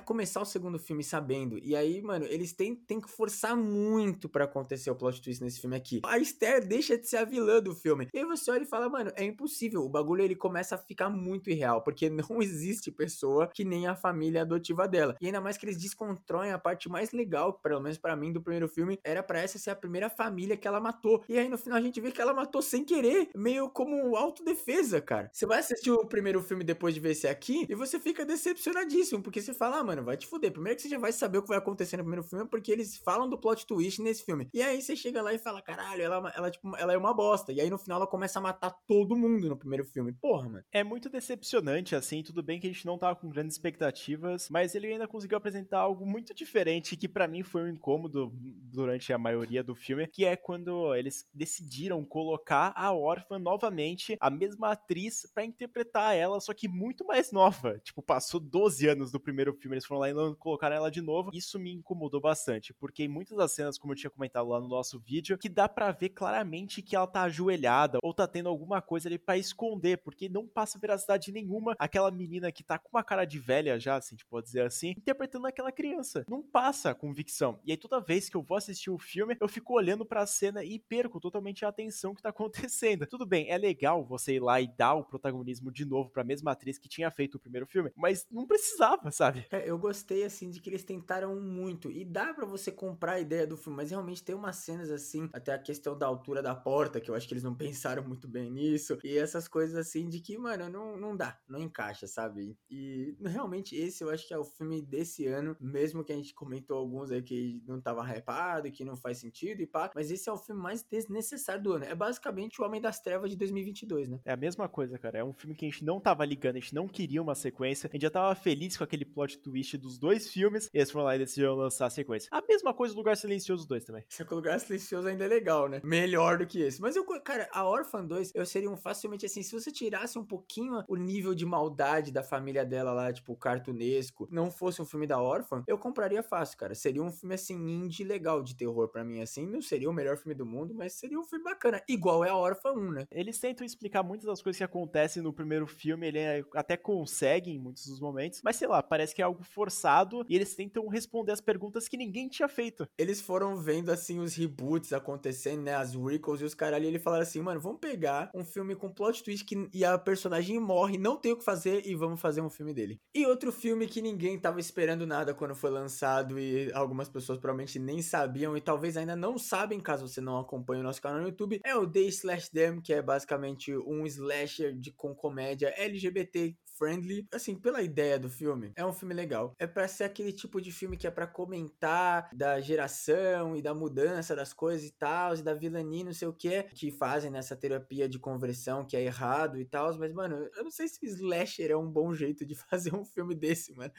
começar 0.00 0.40
o 0.40 0.44
segundo 0.44 0.78
filme 0.78 1.02
sabendo, 1.02 1.58
e 1.58 1.74
aí, 1.76 2.02
mano, 2.02 2.24
eles 2.26 2.52
têm, 2.52 2.74
têm 2.74 3.00
que 3.00 3.10
forçar 3.10 3.56
muito 3.56 4.28
para 4.28 4.44
acontecer 4.44 4.90
o 4.90 4.94
plot 4.96 5.20
twist 5.20 5.42
nesse 5.42 5.60
filme 5.60 5.76
aqui. 5.76 6.00
A 6.04 6.18
Esther 6.18 6.66
deixa 6.66 6.96
de 6.96 7.06
ser 7.06 7.18
a 7.18 7.24
vilã 7.24 7.60
do 7.60 7.74
filme. 7.74 8.08
E 8.12 8.18
aí 8.18 8.24
você 8.24 8.50
olha 8.50 8.62
e 8.62 8.66
fala, 8.66 8.88
mano, 8.88 9.12
é 9.14 9.24
impossível. 9.24 9.82
O 9.82 9.88
bagulho 9.88 10.22
ele 10.22 10.36
começa 10.36 10.74
a 10.74 10.78
ficar 10.78 11.10
muito 11.10 11.50
irreal, 11.50 11.82
porque 11.82 12.08
não 12.10 12.42
existe 12.42 12.90
pessoa 12.90 13.48
que 13.52 13.64
nem 13.64 13.86
a 13.86 13.94
família 13.94 14.42
adotiva 14.42 14.88
dela. 14.88 15.16
E 15.20 15.26
ainda 15.26 15.40
mais 15.40 15.56
que 15.56 15.66
eles 15.66 15.76
descontroem 15.76 16.52
a 16.52 16.58
parte 16.58 16.88
mais 16.88 17.12
legal, 17.12 17.54
pelo 17.54 17.80
menos 17.80 17.98
para 17.98 18.16
mim, 18.16 18.32
do 18.32 18.42
primeiro 18.42 18.68
filme, 18.68 18.98
era 19.04 19.22
para 19.22 19.40
essa 19.40 19.58
ser 19.58 19.70
a 19.70 19.76
primeira 19.76 20.08
família 20.08 20.55
que 20.56 20.68
ela 20.68 20.80
matou. 20.80 21.24
E 21.28 21.38
aí 21.38 21.48
no 21.48 21.58
final 21.58 21.78
a 21.78 21.82
gente 21.82 22.00
vê 22.00 22.10
que 22.10 22.20
ela 22.20 22.34
matou 22.34 22.62
sem 22.62 22.84
querer, 22.84 23.28
meio 23.34 23.68
como 23.70 24.16
autodefesa, 24.16 25.00
cara. 25.00 25.30
Você 25.32 25.46
vai 25.46 25.58
assistir 25.58 25.90
o 25.90 26.06
primeiro 26.06 26.42
filme 26.42 26.64
depois 26.64 26.94
de 26.94 27.00
ver 27.00 27.10
esse 27.10 27.26
aqui 27.26 27.66
e 27.68 27.74
você 27.74 27.98
fica 27.98 28.24
decepcionadíssimo, 28.24 29.22
porque 29.22 29.40
você 29.40 29.54
fala, 29.54 29.78
ah, 29.78 29.84
mano, 29.84 30.04
vai 30.04 30.16
te 30.16 30.26
fuder. 30.26 30.52
Primeiro 30.52 30.76
que 30.76 30.82
você 30.82 30.88
já 30.88 30.98
vai 30.98 31.12
saber 31.12 31.38
o 31.38 31.42
que 31.42 31.48
vai 31.48 31.58
acontecer 31.58 31.96
no 31.96 32.02
primeiro 32.02 32.22
filme, 32.22 32.46
porque 32.46 32.72
eles 32.72 32.96
falam 32.96 33.28
do 33.28 33.38
plot 33.38 33.66
twist 33.66 34.00
nesse 34.02 34.24
filme. 34.24 34.48
E 34.52 34.62
aí 34.62 34.80
você 34.80 34.96
chega 34.96 35.22
lá 35.22 35.32
e 35.32 35.38
fala, 35.38 35.62
caralho, 35.62 36.02
ela, 36.02 36.32
ela, 36.34 36.50
tipo, 36.50 36.76
ela 36.76 36.92
é 36.92 36.96
uma 36.96 37.14
bosta. 37.14 37.52
E 37.52 37.60
aí 37.60 37.70
no 37.70 37.78
final 37.78 37.98
ela 37.98 38.06
começa 38.06 38.38
a 38.38 38.42
matar 38.42 38.70
todo 38.86 39.16
mundo 39.16 39.48
no 39.48 39.56
primeiro 39.56 39.84
filme. 39.84 40.12
Porra, 40.12 40.48
mano. 40.48 40.64
É 40.72 40.82
muito 40.82 41.08
decepcionante, 41.08 41.94
assim. 41.94 42.22
Tudo 42.22 42.42
bem 42.42 42.60
que 42.60 42.66
a 42.66 42.72
gente 42.72 42.86
não 42.86 42.98
tava 42.98 43.16
com 43.16 43.28
grandes 43.28 43.54
expectativas, 43.54 44.48
mas 44.50 44.74
ele 44.74 44.88
ainda 44.88 45.08
conseguiu 45.08 45.38
apresentar 45.38 45.80
algo 45.80 46.06
muito 46.06 46.34
diferente 46.34 46.96
que 46.96 47.08
para 47.08 47.28
mim 47.28 47.42
foi 47.42 47.62
um 47.62 47.68
incômodo 47.68 48.32
durante 48.32 49.12
a 49.12 49.18
maioria 49.18 49.62
do 49.62 49.74
filme, 49.74 50.06
que 50.06 50.24
é 50.24 50.36
quando 50.46 50.94
eles 50.94 51.28
decidiram 51.34 52.04
colocar 52.04 52.72
a 52.76 52.92
órfã 52.92 53.36
novamente, 53.36 54.16
a 54.20 54.30
mesma 54.30 54.70
atriz, 54.70 55.28
para 55.34 55.44
interpretar 55.44 56.14
ela, 56.14 56.38
só 56.38 56.54
que 56.54 56.68
muito 56.68 57.04
mais 57.04 57.32
nova. 57.32 57.80
Tipo, 57.80 58.00
passou 58.00 58.38
12 58.38 58.86
anos 58.86 59.10
do 59.10 59.18
primeiro 59.18 59.52
filme, 59.54 59.74
eles 59.74 59.84
foram 59.84 60.02
lá 60.02 60.08
e 60.08 60.36
colocaram 60.36 60.76
ela 60.76 60.88
de 60.88 61.00
novo. 61.00 61.32
Isso 61.34 61.58
me 61.58 61.72
incomodou 61.72 62.20
bastante, 62.20 62.72
porque 62.74 63.02
em 63.02 63.08
muitas 63.08 63.36
das 63.36 63.50
cenas, 63.50 63.76
como 63.76 63.92
eu 63.92 63.96
tinha 63.96 64.08
comentado 64.08 64.48
lá 64.48 64.60
no 64.60 64.68
nosso 64.68 65.00
vídeo, 65.00 65.36
que 65.36 65.48
dá 65.48 65.68
para 65.68 65.90
ver 65.90 66.10
claramente 66.10 66.80
que 66.80 66.94
ela 66.94 67.08
tá 67.08 67.22
ajoelhada 67.22 67.98
ou 68.00 68.14
tá 68.14 68.28
tendo 68.28 68.48
alguma 68.48 68.80
coisa 68.80 69.08
ali 69.08 69.18
para 69.18 69.36
esconder, 69.36 69.96
porque 69.96 70.28
não 70.28 70.46
passa 70.46 70.78
veracidade 70.78 71.32
nenhuma 71.32 71.74
aquela 71.76 72.12
menina 72.12 72.52
que 72.52 72.62
tá 72.62 72.78
com 72.78 72.90
uma 72.96 73.02
cara 73.02 73.24
de 73.24 73.40
velha 73.40 73.80
já, 73.80 73.96
assim, 73.96 74.14
tipo, 74.14 74.30
pode 74.30 74.46
dizer 74.46 74.62
assim, 74.62 74.90
interpretando 74.90 75.48
aquela 75.48 75.72
criança. 75.72 76.24
Não 76.28 76.40
passa 76.40 76.94
convicção. 76.94 77.58
E 77.64 77.72
aí 77.72 77.76
toda 77.76 78.00
vez 78.00 78.28
que 78.28 78.36
eu 78.36 78.42
vou 78.42 78.56
assistir 78.56 78.90
o 78.90 78.98
filme, 78.98 79.36
eu 79.40 79.48
fico 79.48 79.74
olhando 79.74 80.06
para 80.06 80.24
cena 80.36 80.62
e 80.62 80.78
perco 80.78 81.20
totalmente 81.20 81.64
a 81.64 81.68
atenção 81.68 82.14
que 82.14 82.22
tá 82.22 82.28
acontecendo. 82.76 83.06
Tudo 83.06 83.26
bem, 83.26 83.50
é 83.50 83.58
legal 83.58 84.04
você 84.04 84.34
ir 84.34 84.40
lá 84.40 84.60
e 84.60 84.68
dar 84.68 84.94
o 84.94 85.04
protagonismo 85.04 85.72
de 85.72 85.84
novo 85.84 86.10
para 86.10 86.22
a 86.22 86.24
mesma 86.24 86.52
atriz 86.52 86.78
que 86.78 86.88
tinha 86.88 87.10
feito 87.10 87.36
o 87.36 87.40
primeiro 87.40 87.66
filme, 87.66 87.90
mas 87.96 88.26
não 88.30 88.46
precisava, 88.46 89.10
sabe? 89.10 89.46
É, 89.50 89.68
eu 89.68 89.78
gostei 89.78 90.24
assim 90.24 90.50
de 90.50 90.60
que 90.60 90.70
eles 90.70 90.84
tentaram 90.84 91.40
muito 91.40 91.90
e 91.90 92.04
dá 92.04 92.34
para 92.34 92.46
você 92.46 92.70
comprar 92.70 93.12
a 93.12 93.20
ideia 93.20 93.46
do 93.46 93.56
filme, 93.56 93.76
mas 93.76 93.90
realmente 93.90 94.22
tem 94.22 94.34
umas 94.34 94.56
cenas 94.56 94.90
assim, 94.90 95.28
até 95.32 95.52
a 95.52 95.58
questão 95.58 95.96
da 95.96 96.06
altura 96.06 96.42
da 96.42 96.54
porta, 96.54 97.00
que 97.00 97.10
eu 97.10 97.14
acho 97.14 97.26
que 97.26 97.34
eles 97.34 97.42
não 97.42 97.54
pensaram 97.56 98.02
muito 98.06 98.28
bem 98.28 98.50
nisso, 98.50 98.98
e 99.02 99.16
essas 99.16 99.48
coisas 99.48 99.76
assim 99.76 100.08
de 100.08 100.20
que, 100.20 100.36
mano, 100.36 100.68
não, 100.68 100.96
não 100.96 101.16
dá, 101.16 101.38
não 101.48 101.60
encaixa, 101.60 102.06
sabe? 102.06 102.56
E 102.70 103.16
realmente 103.24 103.74
esse 103.76 104.02
eu 104.02 104.10
acho 104.10 104.26
que 104.26 104.34
é 104.34 104.38
o 104.38 104.44
filme 104.44 104.82
desse 104.82 105.26
ano, 105.26 105.56
mesmo 105.60 106.04
que 106.04 106.12
a 106.12 106.16
gente 106.16 106.34
comentou 106.34 106.76
alguns 106.76 107.10
aí 107.10 107.22
que 107.22 107.62
não 107.66 107.80
tava 107.80 108.02
hypado, 108.06 108.70
que 108.70 108.84
não 108.84 108.96
faz 108.96 109.18
sentido 109.18 109.60
e 109.62 109.66
pá, 109.66 109.90
mas 109.94 110.10
esse 110.10 110.25
é 110.28 110.32
o 110.32 110.36
filme 110.36 110.60
mais 110.60 110.82
desnecessário 110.82 111.62
do 111.62 111.72
ano. 111.72 111.84
É 111.84 111.94
basicamente 111.94 112.60
o 112.60 112.64
Homem 112.64 112.80
das 112.80 113.00
Trevas 113.00 113.30
de 113.30 113.36
2022, 113.36 114.08
né? 114.08 114.20
É 114.24 114.32
a 114.32 114.36
mesma 114.36 114.68
coisa, 114.68 114.98
cara. 114.98 115.18
É 115.18 115.24
um 115.24 115.32
filme 115.32 115.54
que 115.54 115.66
a 115.66 115.68
gente 115.68 115.84
não 115.84 116.00
tava 116.00 116.24
ligando, 116.24 116.56
a 116.56 116.60
gente 116.60 116.74
não 116.74 116.88
queria 116.88 117.22
uma 117.22 117.34
sequência, 117.34 117.88
a 117.88 117.92
gente 117.92 118.02
já 118.02 118.10
tava 118.10 118.34
feliz 118.34 118.76
com 118.76 118.84
aquele 118.84 119.04
plot 119.04 119.38
twist 119.38 119.76
dos 119.76 119.98
dois 119.98 120.30
filmes, 120.30 120.68
e 120.72 120.78
eles 120.78 120.90
foram 120.90 121.06
lá 121.06 121.16
e 121.16 121.18
decidiram 121.18 121.54
lançar 121.54 121.86
a 121.86 121.90
sequência. 121.90 122.28
A 122.32 122.42
mesma 122.46 122.74
coisa 122.74 122.94
do 122.94 122.98
Lugar 122.98 123.16
Silencioso 123.16 123.66
2 123.66 123.84
também. 123.84 124.04
Só 124.08 124.24
que 124.24 124.32
o 124.32 124.36
Lugar 124.36 124.58
Silencioso 124.60 125.08
ainda 125.08 125.24
é 125.24 125.28
legal, 125.28 125.68
né? 125.68 125.80
Melhor 125.84 126.38
do 126.38 126.46
que 126.46 126.60
esse. 126.60 126.80
Mas 126.80 126.96
eu, 126.96 127.04
cara, 127.20 127.48
a 127.52 127.68
Orphan 127.68 128.04
2, 128.04 128.32
eu 128.34 128.46
seria 128.46 128.70
um 128.70 128.76
facilmente 128.76 129.26
assim, 129.26 129.42
se 129.42 129.52
você 129.52 129.70
tirasse 129.70 130.18
um 130.18 130.24
pouquinho 130.24 130.82
o 130.88 130.96
nível 130.96 131.34
de 131.34 131.44
maldade 131.44 132.12
da 132.12 132.22
família 132.22 132.64
dela 132.64 132.92
lá, 132.92 133.12
tipo, 133.12 133.36
cartunesco, 133.36 134.28
não 134.30 134.50
fosse 134.50 134.80
um 134.80 134.84
filme 134.84 135.06
da 135.06 135.20
Orphan, 135.20 135.64
eu 135.66 135.78
compraria 135.78 136.22
fácil, 136.22 136.58
cara. 136.58 136.74
Seria 136.74 137.02
um 137.02 137.10
filme, 137.10 137.34
assim, 137.34 137.54
indie 137.54 138.04
legal 138.04 138.42
de 138.42 138.56
terror 138.56 138.88
para 138.88 139.04
mim, 139.04 139.20
assim. 139.20 139.46
Não 139.46 139.62
seria 139.62 139.88
o 139.88 139.92
melhor 139.92 140.15
filme 140.16 140.34
do 140.34 140.46
mundo, 140.46 140.74
mas 140.74 140.94
seria 140.94 141.18
um 141.18 141.24
filme 141.24 141.44
bacana. 141.44 141.82
Igual 141.88 142.24
é 142.24 142.30
a 142.30 142.36
Orphan 142.36 142.72
1, 142.72 142.90
né? 142.90 143.06
Eles 143.10 143.38
tentam 143.38 143.64
explicar 143.64 144.02
muitas 144.02 144.26
das 144.26 144.42
coisas 144.42 144.58
que 144.58 144.64
acontecem 144.64 145.22
no 145.22 145.32
primeiro 145.32 145.66
filme, 145.66 146.06
ele 146.06 146.18
é, 146.18 146.44
até 146.54 146.76
consegue 146.76 147.50
em 147.50 147.58
muitos 147.58 147.86
dos 147.86 148.00
momentos, 148.00 148.40
mas 148.42 148.56
sei 148.56 148.68
lá, 148.68 148.82
parece 148.82 149.14
que 149.14 149.22
é 149.22 149.24
algo 149.24 149.42
forçado 149.42 150.24
e 150.28 150.34
eles 150.34 150.54
tentam 150.54 150.86
responder 150.88 151.32
as 151.32 151.40
perguntas 151.40 151.88
que 151.88 151.96
ninguém 151.96 152.28
tinha 152.28 152.48
feito. 152.48 152.88
Eles 152.98 153.20
foram 153.20 153.56
vendo, 153.56 153.90
assim, 153.90 154.18
os 154.18 154.34
reboots 154.34 154.92
acontecendo, 154.92 155.62
né? 155.62 155.74
As 155.74 155.94
recalls 155.94 156.42
e 156.42 156.44
os 156.44 156.54
caralho, 156.54 156.84
e 156.84 156.88
ele 156.88 156.98
falaram 156.98 157.22
assim, 157.22 157.40
mano, 157.40 157.60
vamos 157.60 157.80
pegar 157.80 158.30
um 158.34 158.44
filme 158.44 158.74
com 158.74 158.92
plot 158.92 159.22
twist 159.22 159.44
que, 159.44 159.68
e 159.72 159.84
a 159.84 159.98
personagem 159.98 160.58
morre, 160.58 160.98
não 160.98 161.16
tem 161.16 161.32
o 161.32 161.36
que 161.36 161.44
fazer 161.44 161.86
e 161.86 161.94
vamos 161.94 162.20
fazer 162.20 162.40
um 162.40 162.50
filme 162.50 162.72
dele. 162.72 163.00
E 163.14 163.26
outro 163.26 163.52
filme 163.52 163.86
que 163.86 164.02
ninguém 164.02 164.38
tava 164.38 164.60
esperando 164.60 165.06
nada 165.06 165.34
quando 165.34 165.54
foi 165.54 165.70
lançado 165.70 166.38
e 166.38 166.70
algumas 166.72 167.08
pessoas 167.08 167.38
provavelmente 167.38 167.78
nem 167.78 168.02
sabiam 168.02 168.56
e 168.56 168.60
talvez 168.60 168.96
ainda 168.96 169.16
não 169.16 169.38
sabem, 169.38 169.80
caso 169.96 170.06
você 170.06 170.20
não 170.20 170.38
acompanhe 170.38 170.80
o 170.80 170.84
nosso 170.84 171.00
canal 171.00 171.20
no 171.20 171.28
YouTube, 171.28 171.60
é 171.64 171.74
o 171.74 171.90
The 171.90 172.00
Slash 172.00 172.50
Them, 172.50 172.80
que 172.82 172.92
é 172.92 173.00
basicamente 173.00 173.74
um 173.74 174.06
slasher 174.06 174.74
de, 174.74 174.92
com 174.92 175.14
comédia 175.14 175.72
LGBT 175.76 176.54
friendly. 176.76 177.26
Assim, 177.32 177.54
pela 177.54 177.80
ideia 177.80 178.18
do 178.18 178.28
filme, 178.28 178.72
é 178.76 178.84
um 178.84 178.92
filme 178.92 179.14
legal. 179.14 179.54
É 179.58 179.66
para 179.66 179.88
ser 179.88 180.04
aquele 180.04 180.32
tipo 180.32 180.60
de 180.60 180.70
filme 180.70 180.98
que 180.98 181.06
é 181.06 181.10
para 181.10 181.26
comentar 181.26 182.28
da 182.34 182.60
geração 182.60 183.56
e 183.56 183.62
da 183.62 183.74
mudança 183.74 184.36
das 184.36 184.52
coisas 184.52 184.86
e 184.86 184.92
tal, 184.92 185.34
e 185.34 185.42
da 185.42 185.54
vilania, 185.54 186.04
não 186.04 186.12
sei 186.12 186.28
o 186.28 186.34
que, 186.34 186.64
que 186.64 186.90
fazem 186.90 187.30
nessa 187.30 187.56
terapia 187.56 188.06
de 188.06 188.18
conversão 188.18 188.84
que 188.84 188.96
é 188.96 189.02
errado 189.02 189.58
e 189.58 189.64
tal. 189.64 189.96
Mas, 189.96 190.12
mano, 190.12 190.36
eu 190.54 190.64
não 190.64 190.70
sei 190.70 190.86
se 190.86 191.04
slasher 191.06 191.70
é 191.70 191.76
um 191.76 191.90
bom 191.90 192.12
jeito 192.12 192.44
de 192.44 192.54
fazer 192.68 192.94
um 192.94 193.04
filme 193.04 193.34
desse, 193.34 193.72
mano. 193.72 193.92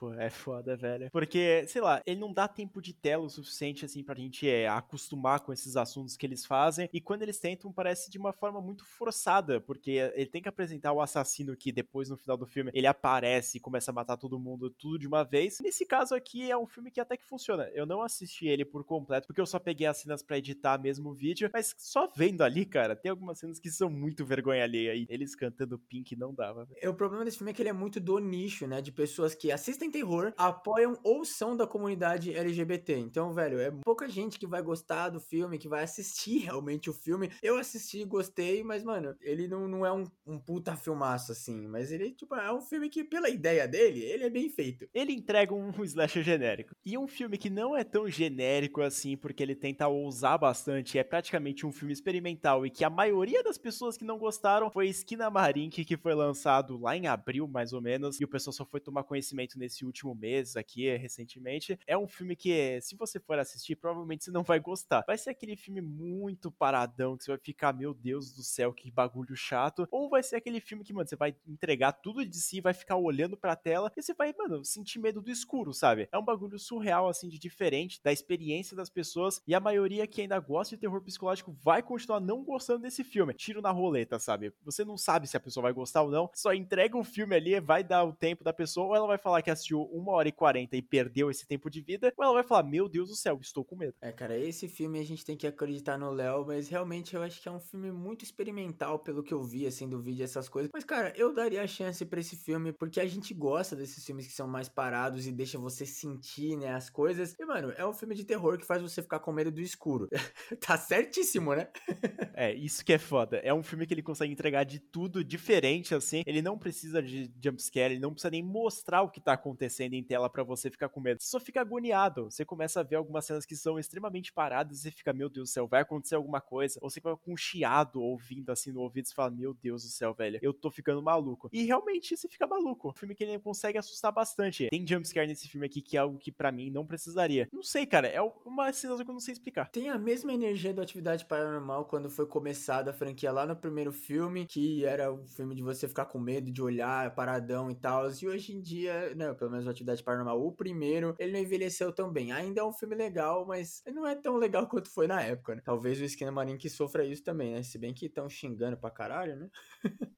Pô, 0.00 0.14
é 0.14 0.30
foda, 0.30 0.74
velho. 0.78 1.10
Porque, 1.10 1.66
sei 1.66 1.82
lá, 1.82 2.02
ele 2.06 2.18
não 2.18 2.32
dá 2.32 2.48
tempo 2.48 2.80
de 2.80 2.94
tela 2.94 3.22
o 3.22 3.28
suficiente, 3.28 3.84
assim, 3.84 4.02
pra 4.02 4.14
gente 4.14 4.48
é, 4.48 4.66
acostumar 4.66 5.40
com 5.40 5.52
esses 5.52 5.76
assuntos 5.76 6.16
que 6.16 6.24
eles 6.24 6.46
fazem. 6.46 6.88
E 6.90 7.02
quando 7.02 7.20
eles 7.20 7.38
tentam, 7.38 7.70
parece 7.70 8.10
de 8.10 8.16
uma 8.16 8.32
forma 8.32 8.62
muito 8.62 8.82
forçada, 8.82 9.60
porque 9.60 9.90
ele 10.14 10.24
tem 10.24 10.40
que 10.40 10.48
apresentar 10.48 10.94
o 10.94 11.02
assassino 11.02 11.54
que 11.54 11.70
depois, 11.70 12.08
no 12.08 12.16
final 12.16 12.38
do 12.38 12.46
filme, 12.46 12.70
ele 12.72 12.86
aparece 12.86 13.58
e 13.58 13.60
começa 13.60 13.90
a 13.90 13.94
matar 13.94 14.16
todo 14.16 14.40
mundo, 14.40 14.70
tudo 14.70 14.98
de 14.98 15.06
uma 15.06 15.22
vez. 15.22 15.60
Nesse 15.60 15.84
caso 15.84 16.14
aqui, 16.14 16.50
é 16.50 16.56
um 16.56 16.66
filme 16.66 16.90
que 16.90 16.98
até 16.98 17.14
que 17.14 17.26
funciona. 17.26 17.68
Eu 17.74 17.84
não 17.84 18.00
assisti 18.00 18.48
ele 18.48 18.64
por 18.64 18.82
completo, 18.84 19.26
porque 19.26 19.40
eu 19.42 19.44
só 19.44 19.58
peguei 19.58 19.86
as 19.86 19.98
cenas 19.98 20.22
para 20.22 20.38
editar 20.38 20.80
mesmo 20.80 21.10
o 21.10 21.14
vídeo, 21.14 21.50
mas 21.52 21.74
só 21.76 22.10
vendo 22.16 22.40
ali, 22.40 22.64
cara, 22.64 22.96
tem 22.96 23.10
algumas 23.10 23.38
cenas 23.38 23.60
que 23.60 23.70
são 23.70 23.90
muito 23.90 24.24
vergonha 24.24 24.64
alheia. 24.64 24.94
E 24.94 25.06
eles 25.10 25.34
cantando 25.34 25.78
Pink 25.78 26.16
não 26.16 26.32
dava. 26.32 26.66
É, 26.80 26.88
o 26.88 26.94
problema 26.94 27.22
desse 27.22 27.36
filme 27.36 27.50
é 27.50 27.54
que 27.54 27.60
ele 27.60 27.68
é 27.68 27.74
muito 27.74 28.00
do 28.00 28.18
nicho, 28.18 28.66
né? 28.66 28.80
De 28.80 28.90
pessoas 28.90 29.34
que 29.34 29.52
assistem 29.52 29.89
terror, 29.90 30.32
apoiam 30.36 30.98
ou 31.02 31.24
são 31.24 31.56
da 31.56 31.66
comunidade 31.66 32.34
LGBT. 32.34 32.96
Então, 32.96 33.32
velho, 33.32 33.58
é 33.58 33.70
pouca 33.84 34.08
gente 34.08 34.38
que 34.38 34.46
vai 34.46 34.62
gostar 34.62 35.10
do 35.10 35.20
filme, 35.20 35.58
que 35.58 35.68
vai 35.68 35.82
assistir 35.82 36.38
realmente 36.44 36.88
o 36.88 36.94
filme. 36.94 37.30
Eu 37.42 37.58
assisti, 37.58 38.04
gostei, 38.04 38.62
mas, 38.62 38.82
mano, 38.82 39.14
ele 39.20 39.48
não, 39.48 39.68
não 39.68 39.84
é 39.84 39.92
um, 39.92 40.04
um 40.26 40.38
puta 40.38 40.76
filmaço, 40.76 41.32
assim. 41.32 41.66
Mas 41.66 41.90
ele, 41.92 42.12
tipo, 42.12 42.34
é 42.34 42.52
um 42.52 42.60
filme 42.60 42.88
que, 42.88 43.04
pela 43.04 43.28
ideia 43.28 43.66
dele, 43.66 44.00
ele 44.00 44.24
é 44.24 44.30
bem 44.30 44.48
feito. 44.48 44.88
Ele 44.94 45.12
entrega 45.12 45.54
um 45.54 45.70
slasher 45.84 46.22
genérico. 46.22 46.74
E 46.84 46.96
um 46.96 47.06
filme 47.06 47.36
que 47.36 47.50
não 47.50 47.76
é 47.76 47.84
tão 47.84 48.08
genérico 48.08 48.80
assim, 48.80 49.16
porque 49.16 49.42
ele 49.42 49.54
tenta 49.54 49.88
ousar 49.88 50.38
bastante, 50.38 50.98
é 50.98 51.04
praticamente 51.04 51.66
um 51.66 51.72
filme 51.72 51.92
experimental 51.92 52.64
e 52.64 52.70
que 52.70 52.84
a 52.84 52.90
maioria 52.90 53.42
das 53.42 53.58
pessoas 53.58 53.96
que 53.96 54.04
não 54.04 54.18
gostaram 54.18 54.70
foi 54.70 54.88
Esquina 54.88 55.30
Marink, 55.30 55.84
que 55.84 55.96
foi 55.96 56.14
lançado 56.14 56.78
lá 56.78 56.96
em 56.96 57.06
abril, 57.06 57.46
mais 57.46 57.72
ou 57.72 57.80
menos, 57.80 58.20
e 58.20 58.24
o 58.24 58.28
pessoal 58.28 58.52
só 58.52 58.64
foi 58.64 58.80
tomar 58.80 59.04
conhecimento 59.04 59.58
nesse 59.58 59.79
último 59.84 60.14
mês 60.14 60.56
aqui, 60.56 60.94
recentemente. 60.96 61.78
É 61.86 61.96
um 61.96 62.06
filme 62.06 62.36
que, 62.36 62.80
se 62.80 62.96
você 62.96 63.18
for 63.18 63.38
assistir, 63.38 63.76
provavelmente 63.76 64.24
você 64.24 64.30
não 64.30 64.42
vai 64.42 64.60
gostar. 64.60 65.04
Vai 65.06 65.18
ser 65.18 65.30
aquele 65.30 65.56
filme 65.56 65.80
muito 65.80 66.50
paradão, 66.50 67.16
que 67.16 67.24
você 67.24 67.30
vai 67.30 67.38
ficar, 67.38 67.72
meu 67.72 67.94
Deus 67.94 68.32
do 68.32 68.42
céu, 68.42 68.72
que 68.72 68.90
bagulho 68.90 69.36
chato. 69.36 69.86
Ou 69.90 70.08
vai 70.08 70.22
ser 70.22 70.36
aquele 70.36 70.60
filme 70.60 70.84
que, 70.84 70.92
mano, 70.92 71.08
você 71.08 71.16
vai 71.16 71.34
entregar 71.46 71.92
tudo 71.92 72.24
de 72.24 72.36
si, 72.36 72.60
vai 72.60 72.74
ficar 72.74 72.96
olhando 72.96 73.36
pra 73.36 73.56
tela 73.56 73.92
e 73.96 74.02
você 74.02 74.14
vai, 74.14 74.34
mano, 74.36 74.64
sentir 74.64 74.98
medo 74.98 75.20
do 75.20 75.30
escuro, 75.30 75.72
sabe? 75.72 76.08
É 76.12 76.18
um 76.18 76.24
bagulho 76.24 76.58
surreal, 76.58 77.08
assim, 77.08 77.28
de 77.28 77.38
diferente 77.38 78.00
da 78.02 78.12
experiência 78.12 78.76
das 78.76 78.90
pessoas. 78.90 79.40
E 79.46 79.54
a 79.54 79.60
maioria 79.60 80.06
que 80.06 80.20
ainda 80.20 80.38
gosta 80.38 80.74
de 80.76 80.80
terror 80.80 81.02
psicológico 81.02 81.52
vai 81.62 81.82
continuar 81.82 82.20
não 82.20 82.44
gostando 82.44 82.82
desse 82.82 83.04
filme. 83.04 83.34
Tiro 83.34 83.62
na 83.62 83.70
roleta, 83.70 84.18
sabe? 84.18 84.52
Você 84.64 84.84
não 84.84 84.96
sabe 84.96 85.26
se 85.26 85.36
a 85.36 85.40
pessoa 85.40 85.62
vai 85.62 85.72
gostar 85.72 86.02
ou 86.02 86.10
não. 86.10 86.30
Só 86.34 86.52
entrega 86.52 86.96
o 86.96 87.04
filme 87.04 87.34
ali, 87.34 87.58
vai 87.60 87.82
dar 87.82 88.04
o 88.04 88.12
tempo 88.12 88.44
da 88.44 88.52
pessoa, 88.52 88.88
ou 88.88 88.96
ela 88.96 89.06
vai 89.06 89.18
falar 89.18 89.42
que 89.42 89.50
assistiu 89.50 89.69
uma 89.74 90.12
hora 90.12 90.28
e 90.28 90.32
quarenta 90.32 90.76
e 90.76 90.82
perdeu 90.82 91.30
esse 91.30 91.46
tempo 91.46 91.70
de 91.70 91.80
vida, 91.80 92.12
ou 92.16 92.24
ela 92.24 92.34
vai 92.34 92.42
falar, 92.42 92.62
meu 92.62 92.88
Deus 92.88 93.08
do 93.08 93.16
céu, 93.16 93.38
estou 93.40 93.64
com 93.64 93.76
medo. 93.76 93.94
É, 94.00 94.12
cara, 94.12 94.36
esse 94.36 94.68
filme 94.68 94.98
a 94.98 95.04
gente 95.04 95.24
tem 95.24 95.36
que 95.36 95.46
acreditar 95.46 95.98
no 95.98 96.10
Léo, 96.10 96.44
mas 96.46 96.68
realmente 96.68 97.14
eu 97.14 97.22
acho 97.22 97.40
que 97.40 97.48
é 97.48 97.52
um 97.52 97.60
filme 97.60 97.90
muito 97.92 98.24
experimental, 98.24 98.98
pelo 98.98 99.22
que 99.22 99.32
eu 99.32 99.42
vi, 99.42 99.66
assim, 99.66 99.88
do 99.88 100.00
vídeo, 100.00 100.24
essas 100.24 100.48
coisas. 100.48 100.70
Mas, 100.72 100.84
cara, 100.84 101.12
eu 101.16 101.32
daria 101.32 101.62
a 101.62 101.66
chance 101.66 102.04
para 102.04 102.20
esse 102.20 102.36
filme, 102.36 102.72
porque 102.72 103.00
a 103.00 103.06
gente 103.06 103.32
gosta 103.32 103.76
desses 103.76 104.04
filmes 104.04 104.26
que 104.26 104.32
são 104.32 104.48
mais 104.48 104.68
parados 104.68 105.26
e 105.26 105.32
deixa 105.32 105.58
você 105.58 105.86
sentir, 105.86 106.56
né, 106.56 106.74
as 106.74 106.90
coisas. 106.90 107.34
E, 107.38 107.44
mano, 107.44 107.72
é 107.76 107.86
um 107.86 107.92
filme 107.92 108.14
de 108.14 108.24
terror 108.24 108.58
que 108.58 108.66
faz 108.66 108.82
você 108.82 109.02
ficar 109.02 109.20
com 109.20 109.32
medo 109.32 109.50
do 109.50 109.60
escuro. 109.60 110.08
tá 110.60 110.76
certíssimo, 110.76 111.54
né? 111.54 111.68
é, 112.34 112.52
isso 112.54 112.84
que 112.84 112.92
é 112.92 112.98
foda. 112.98 113.38
É 113.38 113.52
um 113.52 113.62
filme 113.62 113.86
que 113.86 113.94
ele 113.94 114.02
consegue 114.02 114.32
entregar 114.32 114.64
de 114.64 114.80
tudo 114.80 115.24
diferente, 115.24 115.94
assim. 115.94 116.22
Ele 116.26 116.42
não 116.42 116.58
precisa 116.58 117.02
de 117.02 117.30
jumpscare, 117.42 117.94
ele 117.94 118.00
não 118.00 118.12
precisa 118.12 118.30
nem 118.30 118.42
mostrar 118.42 119.02
o 119.02 119.10
que 119.10 119.20
tá 119.20 119.32
acontecendo 119.34 119.59
em 119.66 120.02
tela 120.02 120.28
para 120.28 120.42
você 120.42 120.70
ficar 120.70 120.88
com 120.88 121.00
medo. 121.00 121.20
Você 121.20 121.28
só 121.28 121.40
fica 121.40 121.60
agoniado. 121.60 122.30
Você 122.30 122.44
começa 122.44 122.80
a 122.80 122.82
ver 122.82 122.96
algumas 122.96 123.24
cenas 123.24 123.44
que 123.44 123.56
são 123.56 123.78
extremamente 123.78 124.32
paradas 124.32 124.84
e 124.84 124.90
fica, 124.90 125.12
meu 125.12 125.28
Deus 125.28 125.48
do 125.48 125.52
céu, 125.52 125.66
vai 125.66 125.82
acontecer 125.82 126.14
alguma 126.14 126.40
coisa. 126.40 126.78
Ou 126.82 126.90
você 126.90 127.00
fica 127.00 127.16
com 127.16 127.32
um 127.32 127.36
chiado 127.36 128.00
ouvindo 128.00 128.50
assim 128.50 128.72
no 128.72 128.80
ouvido 128.80 129.06
e 129.06 129.14
fala, 129.14 129.30
meu 129.30 129.54
Deus 129.54 129.82
do 129.82 129.88
céu, 129.88 130.14
velho, 130.14 130.38
eu 130.42 130.52
tô 130.52 130.70
ficando 130.70 131.02
maluco. 131.02 131.48
E 131.52 131.64
realmente 131.64 132.16
você 132.16 132.28
fica 132.28 132.46
maluco. 132.46 132.90
Um 132.90 132.92
filme 132.92 133.14
que 133.14 133.24
ele 133.24 133.38
consegue 133.38 133.78
assustar 133.78 134.12
bastante. 134.12 134.68
Tem 134.70 134.86
jumpscare 134.86 135.26
nesse 135.26 135.48
filme 135.48 135.66
aqui 135.66 135.80
que 135.80 135.96
é 135.96 136.00
algo 136.00 136.18
que 136.18 136.32
para 136.32 136.52
mim 136.52 136.70
não 136.70 136.86
precisaria. 136.86 137.48
Não 137.52 137.62
sei, 137.62 137.86
cara, 137.86 138.08
é 138.08 138.20
uma 138.44 138.72
sensação 138.72 139.04
que 139.04 139.10
eu 139.10 139.14
não 139.14 139.20
sei 139.20 139.32
explicar. 139.32 139.70
Tem 139.70 139.88
a 139.88 139.98
mesma 139.98 140.32
energia 140.32 140.72
do 140.72 140.82
Atividade 140.82 141.24
Paranormal 141.24 141.84
quando 141.84 142.10
foi 142.10 142.26
começada 142.26 142.90
a 142.90 142.94
franquia 142.94 143.32
lá 143.32 143.46
no 143.46 143.56
primeiro 143.56 143.92
filme, 143.92 144.46
que 144.46 144.84
era 144.84 145.12
o 145.12 145.26
filme 145.26 145.54
de 145.54 145.62
você 145.62 145.88
ficar 145.88 146.06
com 146.06 146.18
medo 146.18 146.50
de 146.50 146.62
olhar 146.62 147.14
paradão 147.14 147.70
e 147.70 147.74
tal. 147.74 148.10
E 148.10 148.28
hoje 148.28 148.54
em 148.54 148.60
dia, 148.60 149.14
né, 149.14 149.32
pelo 149.34 149.49
menos 149.50 149.66
o 149.66 149.70
Atividade 149.70 150.02
Paranormal, 150.02 150.44
o 150.44 150.52
primeiro, 150.52 151.14
ele 151.18 151.32
não 151.32 151.40
envelheceu 151.40 151.92
tão 151.92 152.12
bem. 152.12 152.32
Ainda 152.32 152.60
é 152.60 152.64
um 152.64 152.72
filme 152.72 152.94
legal, 152.94 153.46
mas 153.46 153.82
não 153.92 154.06
é 154.06 154.14
tão 154.14 154.36
legal 154.36 154.66
quanto 154.68 154.90
foi 154.90 155.06
na 155.06 155.22
época, 155.22 155.54
né? 155.54 155.62
Talvez 155.64 156.00
o 156.00 156.04
Esquina 156.04 156.30
Marinho 156.30 156.58
que 156.58 156.68
sofra 156.68 157.04
isso 157.04 157.22
também, 157.22 157.52
né? 157.52 157.62
Se 157.62 157.78
bem 157.78 157.94
que 157.94 158.06
estão 158.06 158.28
xingando 158.28 158.76
pra 158.76 158.90
caralho, 158.90 159.36
né? 159.36 159.50